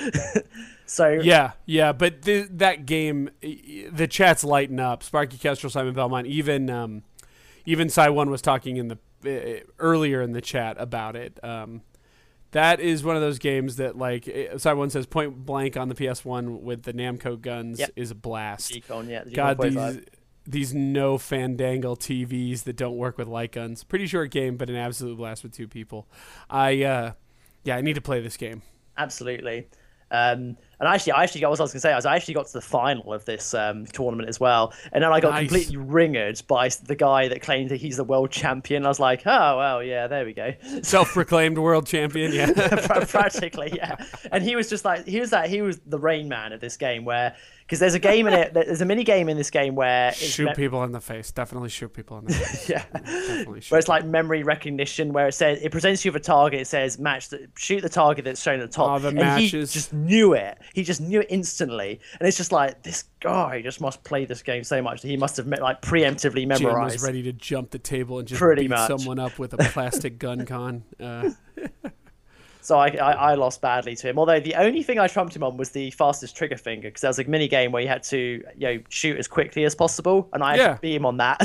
so 0.87 1.11
Yeah, 1.11 1.53
yeah, 1.67 1.93
but 1.93 2.23
th- 2.23 2.49
that 2.53 2.87
game, 2.87 3.29
the 3.43 4.09
chat's 4.09 4.43
lighting 4.43 4.81
up. 4.81 5.03
Sparky 5.03 5.37
Kestrel, 5.37 5.71
Simon 5.71 5.93
Belmont, 5.93 6.27
even 6.27 6.71
um, 6.71 7.03
even 7.71 7.89
One 8.15 8.31
was 8.31 8.43
talking 8.43 8.77
in 8.77 8.89
the 8.89 8.99
uh, 9.25 9.65
earlier 9.79 10.23
in 10.23 10.33
the 10.33 10.41
chat 10.41 10.77
about 10.79 11.17
it. 11.17 11.39
Um, 11.45 11.83
that 12.53 12.81
is 12.81 13.05
one 13.05 13.15
of 13.15 13.23
those 13.23 13.39
games 13.39 13.77
that, 13.77 13.97
like, 13.97 14.29
Cy 14.57 14.73
One 14.73 14.91
says, 14.91 15.07
point 15.07 15.47
blank 15.47 15.77
on 15.77 15.89
the 15.89 15.95
PS 15.95 16.25
One 16.25 16.63
with 16.63 16.83
the 16.83 16.93
Namco 16.93 17.41
guns 17.41 17.79
Yep. 17.79 17.91
is 17.97 18.11
a 18.11 18.15
blast. 18.17 18.73
G-Con, 18.73 19.09
yeah, 19.09 19.23
God, 19.33 19.61
these 19.61 19.75
45. 19.75 20.05
these 20.47 20.75
no 20.75 21.17
fandangle 21.17 21.97
TVs 21.97 22.65
that 22.65 22.75
don't 22.77 22.97
work 22.97 23.19
with 23.19 23.29
light 23.29 23.53
guns. 23.53 23.85
Pretty 23.85 24.07
short 24.09 24.31
game, 24.33 24.57
but 24.57 24.69
an 24.69 24.75
absolute 24.77 25.17
blast 25.17 25.45
with 25.45 25.53
two 25.53 25.69
people. 25.69 26.09
I 26.49 26.83
uh, 26.83 27.13
yeah, 27.63 27.77
I 27.77 27.83
need 27.83 27.95
to 27.95 28.01
play 28.01 28.21
this 28.21 28.37
game. 28.37 28.63
absolutely. 28.99 29.69
Um, 30.11 30.57
and 30.81 30.89
actually, 30.89 31.13
I 31.13 31.23
actually 31.23 31.43
got 31.43 31.51
what 31.51 31.61
I 31.61 31.63
was 31.63 31.73
going 31.73 31.79
to 31.79 31.81
say. 31.81 31.93
I 31.93 31.97
was 31.97 32.07
I 32.07 32.17
actually 32.17 32.35
got 32.35 32.47
to 32.47 32.53
the 32.55 32.61
final 32.61 33.13
of 33.13 33.25
this 33.27 33.55
um, 33.55 33.87
tournament 33.87 34.29
as 34.29 34.41
well, 34.41 34.73
and 34.93 35.05
then 35.05 35.13
I 35.13 35.21
got 35.21 35.31
Nice. 35.31 35.49
completely 35.49 35.77
ringered 35.77 36.47
by 36.47 36.69
the 36.69 36.97
guy 36.97 37.29
that 37.29 37.43
claimed 37.43 37.71
that 37.71 37.77
he's 37.77 37.97
the 37.99 38.05
world 38.05 38.31
champion. 38.31 38.85
I 38.85 38.89
was 38.89 38.99
like, 38.99 39.23
oh 39.27 39.59
well, 39.59 39.83
yeah, 39.83 40.07
there 40.07 40.25
we 40.25 40.33
go. 40.33 40.53
Self-proclaimed 40.83 41.59
world 41.59 41.87
champion. 41.87 42.33
Yeah. 42.33 42.51
Practically, 43.09 43.73
yeah. 43.75 43.97
And 44.33 44.43
he 44.43 44.57
was 44.57 44.69
just 44.71 44.85
like, 44.85 45.07
he 45.07 45.21
was 45.21 45.31
that, 45.31 45.49
he 45.51 45.63
was 45.63 45.79
the 45.87 45.99
Rain 45.99 46.29
Man 46.29 46.53
of 46.53 46.61
this 46.61 46.77
game, 46.77 47.05
where 47.05 47.37
because 47.71 47.79
there's 47.79 47.95
a 47.95 48.01
game 48.01 48.27
in 48.27 48.35
it, 48.35 48.53
there's 48.53 48.81
a 48.81 48.85
mini 48.85 49.05
game 49.05 49.29
in 49.29 49.37
this 49.37 49.49
game 49.49 49.77
where 49.77 50.11
shoot 50.13 50.47
me- 50.47 50.55
people 50.55 50.83
in 50.83 50.91
the 50.91 51.01
face. 51.01 51.31
Definitely 51.31 51.69
shoot 51.69 51.91
people 51.95 52.19
in 52.19 52.25
the 52.25 52.33
face. 52.33 52.69
yeah. 52.69 52.85
Definitely 52.93 53.61
shoot. 53.61 53.71
Where 53.71 53.79
it's 53.79 53.87
like 53.87 54.05
memory 54.05 54.43
recognition, 54.43 55.13
where 55.13 55.29
it 55.29 55.35
says 55.35 55.61
it 55.63 55.71
presents 55.71 56.05
you 56.05 56.11
with 56.11 56.21
a 56.21 56.25
target. 56.25 56.63
It 56.63 56.67
says 56.67 56.99
match, 56.99 57.29
the, 57.29 57.47
shoot 57.57 57.81
the 57.83 57.89
target 57.89 58.25
that's 58.25 58.43
shown 58.43 58.59
at 58.59 58.69
the 58.69 58.75
top, 58.75 58.91
Oh, 58.91 58.99
the 58.99 59.09
and 59.11 59.19
matches. 59.19 59.73
he 59.73 59.79
just 59.79 59.93
knew 59.93 60.33
it. 60.33 60.59
He 60.75 60.83
just 60.83 61.01
knew 61.01 61.21
it 61.21 61.29
instantly, 61.31 62.01
and 62.19 62.27
it's 62.27 62.37
just 62.37 62.51
like 62.51 62.83
this 62.83 63.05
guy 63.21 63.63
just 63.63 63.81
must 63.81 64.03
play 64.03 64.25
this 64.25 64.43
game 64.43 64.65
so 64.65 64.83
much 64.83 65.03
that 65.03 65.09
he 65.09 65.17
must 65.17 65.37
have 65.37 65.47
like 65.47 65.81
preemptively 65.81 66.49
memorized. 66.49 66.59
Jim 66.61 67.01
was 67.01 67.03
ready 67.05 67.23
to 67.23 67.33
jump 67.33 67.71
the 67.71 67.79
table 67.79 68.19
and 68.19 68.27
just 68.27 68.41
Pretty 68.41 68.63
beat 68.63 68.71
much. 68.71 68.89
someone 68.89 69.21
up 69.21 69.39
with 69.39 69.53
a 69.55 69.59
plastic 69.59 70.19
gun 70.19 70.45
con. 70.45 70.83
Uh, 70.99 71.31
So 72.63 72.79
I, 72.79 72.89
I, 72.89 73.13
I 73.13 73.35
lost 73.35 73.61
badly 73.61 73.97
to 73.97 74.09
him. 74.09 74.19
Although 74.19 74.41
the 74.41 74.55
only 74.57 74.83
thing 74.83 74.99
I 74.99 75.07
trumped 75.07 75.35
him 75.35 75.43
on 75.43 75.57
was 75.57 75.71
the 75.71 75.91
fastest 75.93 76.37
trigger 76.37 76.57
finger 76.57 76.89
because 76.89 77.01
there 77.01 77.09
was 77.09 77.19
a 77.19 77.25
mini 77.25 77.49
game 77.49 77.73
where 77.73 77.83
you 77.83 77.89
had 77.89 78.03
to 78.05 78.19
you 78.19 78.43
know 78.67 78.79
shoot 78.89 79.17
as 79.19 79.27
quickly 79.29 79.65
as 79.65 79.75
possible, 79.75 80.29
and 80.33 80.43
I 80.43 80.57
Yeah. 80.57 80.79
beat 80.81 80.95
him 80.97 81.07
on 81.07 81.17
that. 81.19 81.41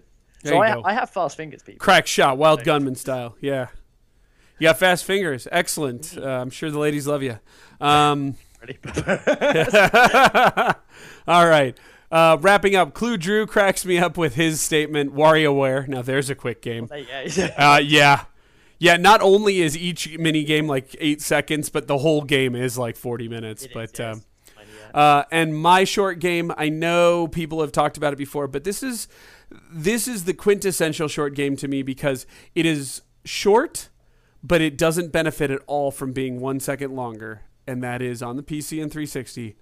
So, 0.44 0.50
so 0.50 0.58
I. 0.58 0.90
I 0.90 0.92
have 0.94 1.10
fast 1.10 1.36
fingers, 1.36 1.62
people. 1.64 1.80
crack 1.80 2.06
shot, 2.06 2.38
wild 2.38 2.62
gunman 2.62 2.94
style. 2.94 3.34
Yeah. 3.40 3.66
You 4.60 4.68
got 4.68 4.78
fast 4.78 5.04
fingers. 5.04 5.48
Excellent. 5.50 6.16
Uh, 6.22 6.26
I'm 6.28 6.50
sure 6.50 6.70
the 6.70 6.78
ladies 6.78 7.08
love 7.08 7.24
you. 7.24 7.38
Um, 7.80 8.36
all 11.26 11.46
right. 11.46 11.76
Uh, 12.10 12.36
wrapping 12.40 12.74
up, 12.74 12.94
Clue 12.94 13.16
Drew 13.16 13.46
cracks 13.46 13.84
me 13.84 13.98
up 13.98 14.16
with 14.16 14.34
his 14.34 14.60
statement, 14.60 15.14
WarioWare. 15.14 15.86
Now, 15.88 16.02
there's 16.02 16.30
a 16.30 16.34
quick 16.34 16.62
game. 16.62 16.88
Uh, 16.90 17.80
yeah. 17.84 18.24
Yeah, 18.78 18.96
not 18.96 19.20
only 19.20 19.60
is 19.60 19.76
each 19.76 20.16
mini 20.18 20.44
game 20.44 20.68
like 20.68 20.94
eight 21.00 21.20
seconds, 21.20 21.68
but 21.68 21.88
the 21.88 21.98
whole 21.98 22.22
game 22.22 22.54
is 22.54 22.78
like 22.78 22.96
40 22.96 23.28
minutes. 23.28 23.64
It 23.64 23.74
but 23.74 23.98
um, 24.00 24.22
Uh, 24.94 25.24
and 25.30 25.56
my 25.56 25.84
short 25.84 26.18
game, 26.20 26.52
I 26.56 26.68
know 26.68 27.28
people 27.28 27.60
have 27.60 27.72
talked 27.72 27.96
about 27.96 28.12
it 28.12 28.16
before, 28.16 28.46
but 28.46 28.64
this 28.64 28.82
is 28.82 29.08
this 29.70 30.06
is 30.06 30.24
the 30.24 30.34
quintessential 30.34 31.08
short 31.08 31.34
game 31.34 31.56
to 31.56 31.68
me 31.68 31.82
because 31.82 32.26
it 32.54 32.66
is 32.66 33.02
short, 33.24 33.88
but 34.42 34.60
it 34.60 34.78
doesn't 34.78 35.10
benefit 35.10 35.50
at 35.50 35.60
all 35.66 35.90
from 35.90 36.12
being 36.12 36.40
one 36.40 36.60
second 36.60 36.94
longer, 36.94 37.42
and 37.66 37.82
that 37.82 38.00
is 38.02 38.22
on 38.22 38.36
the 38.36 38.42
PC 38.42 38.80
and 38.82 38.90
360, 38.92 39.56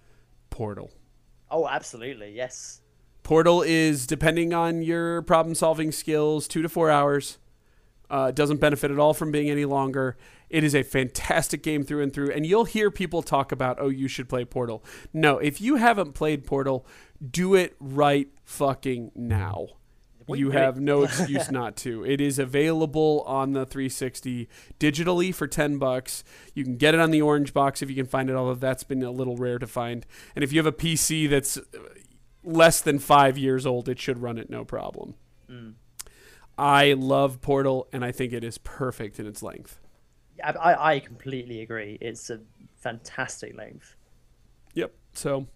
Portal. 0.51 0.91
Oh, 1.51 1.67
absolutely. 1.69 2.33
Yes. 2.33 2.83
Portal 3.23 3.63
is 3.63 4.07
depending 4.07 4.53
on 4.53 4.83
your 4.83 5.23
problem 5.23 5.55
solving 5.55 5.91
skills, 5.91 6.47
two 6.47 6.63
to 6.63 6.69
four 6.69 6.91
hours. 6.91 7.39
Uh, 8.11 8.27
it 8.29 8.35
doesn't 8.35 8.61
benefit 8.61 8.91
at 8.91 8.99
all 8.99 9.15
from 9.15 9.31
being 9.31 9.51
any 9.51 9.65
longer. 9.65 10.17
It 10.49 10.63
is 10.63 10.75
a 10.75 10.83
fantastic 10.83 11.63
game 11.63 11.83
through 11.83 12.03
and 12.03 12.13
through. 12.13 12.31
And 12.31 12.47
you'll 12.47 12.65
hear 12.65 12.91
people 12.91 13.23
talk 13.23 13.53
about, 13.53 13.79
oh, 13.81 13.89
you 13.89 14.09
should 14.09 14.29
play 14.29 14.45
Portal. 14.45 14.85
No, 15.13 15.39
if 15.39 15.61
you 15.61 15.77
haven't 15.77 16.13
played 16.13 16.45
Portal, 16.45 16.87
do 17.29 17.55
it 17.55 17.75
right 17.81 18.29
fucking 18.45 19.13
now. 19.15 19.69
What 20.27 20.39
You 20.39 20.47
you 20.47 20.51
have 20.53 20.81
no 20.81 21.03
excuse 21.05 21.51
not 21.51 21.77
to. 21.79 22.05
It 22.05 22.21
is 22.21 22.39
available 22.39 23.23
on 23.27 23.53
the 23.53 23.65
360 23.65 24.49
digitally 24.79 25.35
for 25.35 25.47
10 25.47 25.79
bucks. 25.79 26.25
You 26.55 26.65
can 26.65 26.77
get 26.77 26.95
it 26.95 27.01
on 27.01 27.11
the 27.11 27.23
orange 27.23 27.53
box 27.53 27.81
if 27.81 27.89
you 27.89 27.97
can 27.97 28.07
find 28.07 28.29
it, 28.29 28.35
although 28.35 28.55
that's 28.55 28.85
been 28.85 29.03
a 29.03 29.11
little 29.11 29.37
rare 29.37 29.59
to 29.59 29.67
find. 29.67 30.05
And 30.35 30.43
if 30.43 30.53
you 30.53 30.59
have 30.59 30.67
a 30.67 30.73
PC 30.73 31.29
that's 31.31 31.59
less 32.43 32.81
than 32.81 32.99
five 32.99 33.39
years 33.39 33.67
old, 33.67 33.89
it 33.89 33.99
should 34.01 34.19
run 34.19 34.39
it 34.39 34.51
no 34.51 34.65
problem. 34.65 35.15
I 36.59 36.95
love 36.95 37.41
Portal, 37.41 37.89
and 37.93 38.05
I 38.05 38.13
think 38.13 38.33
it 38.33 38.43
is 38.43 38.59
perfect 38.59 39.21
in 39.21 39.27
its 39.27 39.43
length. 39.43 39.81
I, 40.43 40.53
I 40.53 40.95
I 40.95 41.01
completely 41.01 41.61
agree. 41.61 41.99
It's 42.01 42.31
a 42.31 42.41
fantastic 42.77 43.57
length. 43.57 43.95
Yep. 44.75 44.93
So, 45.13 45.47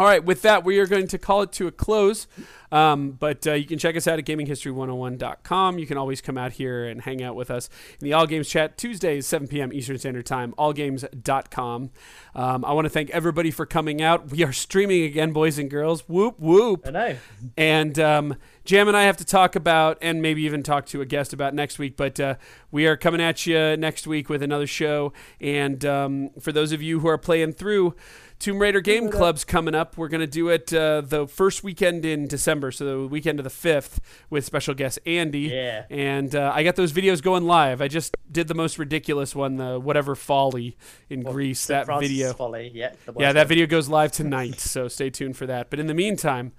all 0.00 0.06
right. 0.06 0.24
With 0.24 0.40
that, 0.42 0.64
we 0.64 0.78
are 0.78 0.86
going 0.86 1.08
to 1.08 1.18
call 1.18 1.42
it 1.42 1.52
to 1.52 1.66
a 1.66 1.70
close. 1.70 2.26
Um, 2.72 3.10
but 3.10 3.46
uh, 3.46 3.52
you 3.52 3.66
can 3.66 3.78
check 3.78 3.96
us 3.96 4.08
out 4.08 4.18
at 4.18 4.24
gaminghistory101.com. 4.24 5.78
You 5.78 5.86
can 5.86 5.98
always 5.98 6.22
come 6.22 6.38
out 6.38 6.52
here 6.52 6.86
and 6.86 7.02
hang 7.02 7.22
out 7.22 7.34
with 7.34 7.50
us 7.50 7.68
in 8.00 8.06
the 8.06 8.14
All 8.14 8.26
Games 8.26 8.48
chat 8.48 8.78
Tuesdays, 8.78 9.26
7 9.26 9.46
p.m. 9.46 9.74
Eastern 9.74 9.98
Standard 9.98 10.24
Time, 10.24 10.54
allgames.com. 10.56 11.90
Um, 12.34 12.64
I 12.64 12.72
want 12.72 12.86
to 12.86 12.88
thank 12.88 13.10
everybody 13.10 13.50
for 13.50 13.66
coming 13.66 14.00
out. 14.00 14.30
We 14.30 14.42
are 14.42 14.54
streaming 14.54 15.02
again, 15.02 15.32
boys 15.32 15.58
and 15.58 15.68
girls. 15.68 16.08
Whoop, 16.08 16.40
whoop. 16.40 16.86
I 16.86 16.90
know. 16.92 17.16
And 17.58 17.98
um, 17.98 18.36
Jam 18.64 18.88
and 18.88 18.96
I 18.96 19.02
have 19.02 19.18
to 19.18 19.24
talk 19.26 19.54
about, 19.54 19.98
and 20.00 20.22
maybe 20.22 20.42
even 20.44 20.62
talk 20.62 20.86
to 20.86 21.02
a 21.02 21.06
guest 21.06 21.34
about 21.34 21.52
next 21.52 21.78
week. 21.78 21.98
But 21.98 22.18
uh, 22.18 22.36
we 22.70 22.86
are 22.86 22.96
coming 22.96 23.20
at 23.20 23.44
you 23.46 23.76
next 23.76 24.06
week 24.06 24.30
with 24.30 24.42
another 24.42 24.66
show. 24.66 25.12
And 25.42 25.84
um, 25.84 26.30
for 26.40 26.52
those 26.52 26.72
of 26.72 26.80
you 26.80 27.00
who 27.00 27.08
are 27.08 27.18
playing 27.18 27.52
through 27.52 27.96
Tomb 28.40 28.58
Raider 28.58 28.80
Game 28.80 29.10
Club's 29.10 29.44
coming 29.44 29.74
up. 29.74 29.98
We're 29.98 30.08
going 30.08 30.22
to 30.22 30.26
do 30.26 30.48
it 30.48 30.72
uh, 30.72 31.02
the 31.02 31.28
first 31.28 31.62
weekend 31.62 32.06
in 32.06 32.26
December, 32.26 32.72
so 32.72 33.02
the 33.02 33.06
weekend 33.06 33.38
of 33.38 33.44
the 33.44 33.50
5th, 33.50 33.98
with 34.30 34.46
special 34.46 34.72
guest 34.72 34.98
Andy. 35.04 35.40
Yeah. 35.40 35.84
And 35.90 36.34
uh, 36.34 36.50
I 36.54 36.62
got 36.62 36.74
those 36.74 36.90
videos 36.90 37.22
going 37.22 37.44
live. 37.44 37.82
I 37.82 37.88
just 37.88 38.16
did 38.32 38.48
the 38.48 38.54
most 38.54 38.78
ridiculous 38.78 39.34
one, 39.34 39.56
the 39.56 39.78
whatever 39.78 40.14
folly 40.14 40.78
in 41.10 41.22
Greece. 41.22 41.60
St. 41.60 41.80
That 41.80 41.84
Francis 41.84 42.08
video. 42.08 42.32
Folly, 42.32 42.70
yeah. 42.74 42.94
Yeah, 43.18 43.34
that 43.34 43.46
video 43.46 43.66
goes 43.66 43.90
live 43.90 44.10
tonight, 44.10 44.58
so 44.58 44.88
stay 44.88 45.10
tuned 45.10 45.36
for 45.36 45.44
that. 45.44 45.68
But 45.68 45.78
in 45.78 45.86
the 45.86 45.94
meantime, 45.94 46.52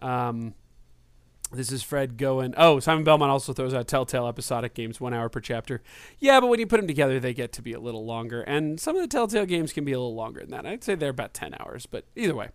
um, 0.00 0.54
this 1.52 1.72
is 1.72 1.82
Fred 1.82 2.16
going. 2.16 2.54
Oh, 2.56 2.78
Simon 2.80 3.04
Belmont 3.04 3.30
also 3.30 3.52
throws 3.52 3.72
out 3.74 3.88
Telltale 3.88 4.28
episodic 4.28 4.74
games, 4.74 5.00
one 5.00 5.14
hour 5.14 5.28
per 5.28 5.40
chapter. 5.40 5.82
Yeah, 6.18 6.40
but 6.40 6.48
when 6.48 6.60
you 6.60 6.66
put 6.66 6.78
them 6.78 6.86
together, 6.86 7.18
they 7.20 7.32
get 7.34 7.52
to 7.54 7.62
be 7.62 7.72
a 7.72 7.80
little 7.80 8.04
longer, 8.04 8.42
and 8.42 8.78
some 8.78 8.96
of 8.96 9.02
the 9.02 9.08
Telltale 9.08 9.46
games 9.46 9.72
can 9.72 9.84
be 9.84 9.92
a 9.92 9.98
little 9.98 10.14
longer 10.14 10.40
than 10.40 10.50
that. 10.50 10.66
I'd 10.66 10.84
say 10.84 10.94
they're 10.94 11.10
about 11.10 11.34
ten 11.34 11.54
hours, 11.58 11.86
but 11.86 12.04
either 12.16 12.34
way. 12.34 12.48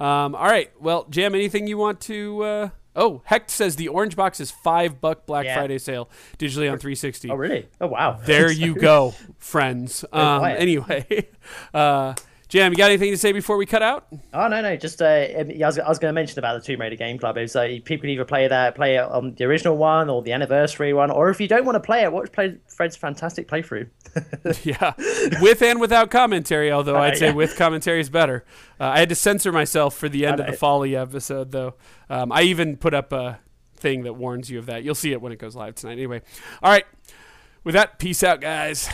Um, 0.00 0.34
all 0.34 0.46
right, 0.46 0.70
well, 0.80 1.06
Jam, 1.10 1.34
anything 1.34 1.66
you 1.68 1.78
want 1.78 2.00
to? 2.02 2.42
Uh, 2.42 2.68
oh, 2.96 3.22
Hecht 3.26 3.50
says 3.50 3.76
the 3.76 3.88
orange 3.88 4.16
box 4.16 4.40
is 4.40 4.50
five 4.50 5.00
buck 5.00 5.26
Black 5.26 5.44
Yeah. 5.44 5.54
Friday 5.54 5.78
sale 5.78 6.10
digitally 6.38 6.70
on 6.70 6.78
360. 6.78 7.30
Oh, 7.30 7.34
really? 7.36 7.68
Oh, 7.80 7.86
wow. 7.86 8.18
There 8.24 8.50
you 8.52 8.74
go, 8.74 9.14
friends. 9.38 10.04
Um, 10.12 10.44
anyway, 10.44 11.28
uh, 11.74 12.14
Jam, 12.52 12.70
you 12.70 12.76
got 12.76 12.90
anything 12.90 13.10
to 13.12 13.16
say 13.16 13.32
before 13.32 13.56
we 13.56 13.64
cut 13.64 13.82
out? 13.82 14.06
Oh 14.34 14.46
no 14.46 14.60
no 14.60 14.76
just 14.76 15.00
uh, 15.00 15.26
um, 15.38 15.50
I 15.50 15.64
was, 15.64 15.78
I 15.78 15.88
was 15.88 15.98
going 15.98 16.10
to 16.10 16.14
mention 16.14 16.38
about 16.38 16.60
the 16.60 16.60
Tomb 16.60 16.82
Raider 16.82 16.96
Game 16.96 17.16
Club. 17.16 17.38
Is 17.38 17.56
uh, 17.56 17.78
people 17.82 18.02
can 18.02 18.10
either 18.10 18.26
play 18.26 18.46
that 18.46 18.74
play 18.74 18.96
it 18.96 19.04
on 19.04 19.34
the 19.36 19.44
original 19.44 19.78
one 19.78 20.10
or 20.10 20.20
the 20.20 20.34
anniversary 20.34 20.92
one, 20.92 21.10
or 21.10 21.30
if 21.30 21.40
you 21.40 21.48
don't 21.48 21.64
want 21.64 21.76
to 21.76 21.80
play 21.80 22.02
it, 22.02 22.12
watch 22.12 22.30
play 22.30 22.58
Fred's 22.68 22.94
fantastic 22.94 23.48
playthrough. 23.48 23.88
yeah, 24.64 24.92
with 25.40 25.62
and 25.62 25.80
without 25.80 26.10
commentary. 26.10 26.70
Although 26.70 26.98
I'd 26.98 27.16
say 27.16 27.28
yeah. 27.28 27.32
with 27.32 27.56
commentary 27.56 28.00
is 28.00 28.10
better. 28.10 28.44
Uh, 28.78 28.88
I 28.88 28.98
had 28.98 29.08
to 29.08 29.14
censor 29.14 29.50
myself 29.50 29.96
for 29.96 30.10
the 30.10 30.26
end 30.26 30.38
of 30.38 30.44
the. 30.44 30.52
Folly 30.52 30.94
episode, 30.94 31.52
though. 31.52 31.76
Um, 32.10 32.30
I 32.30 32.42
even 32.42 32.76
put 32.76 32.92
up 32.92 33.14
a 33.14 33.40
thing 33.76 34.02
that 34.02 34.12
warns 34.12 34.50
you 34.50 34.58
of 34.58 34.66
that. 34.66 34.84
You'll 34.84 34.94
see 34.94 35.12
it 35.12 35.22
when 35.22 35.32
it 35.32 35.38
goes 35.38 35.56
live 35.56 35.76
tonight. 35.76 35.92
Anyway, 35.92 36.20
all 36.62 36.70
right. 36.70 36.84
With 37.64 37.72
that, 37.76 37.98
peace 37.98 38.22
out, 38.22 38.42
guys. 38.42 38.90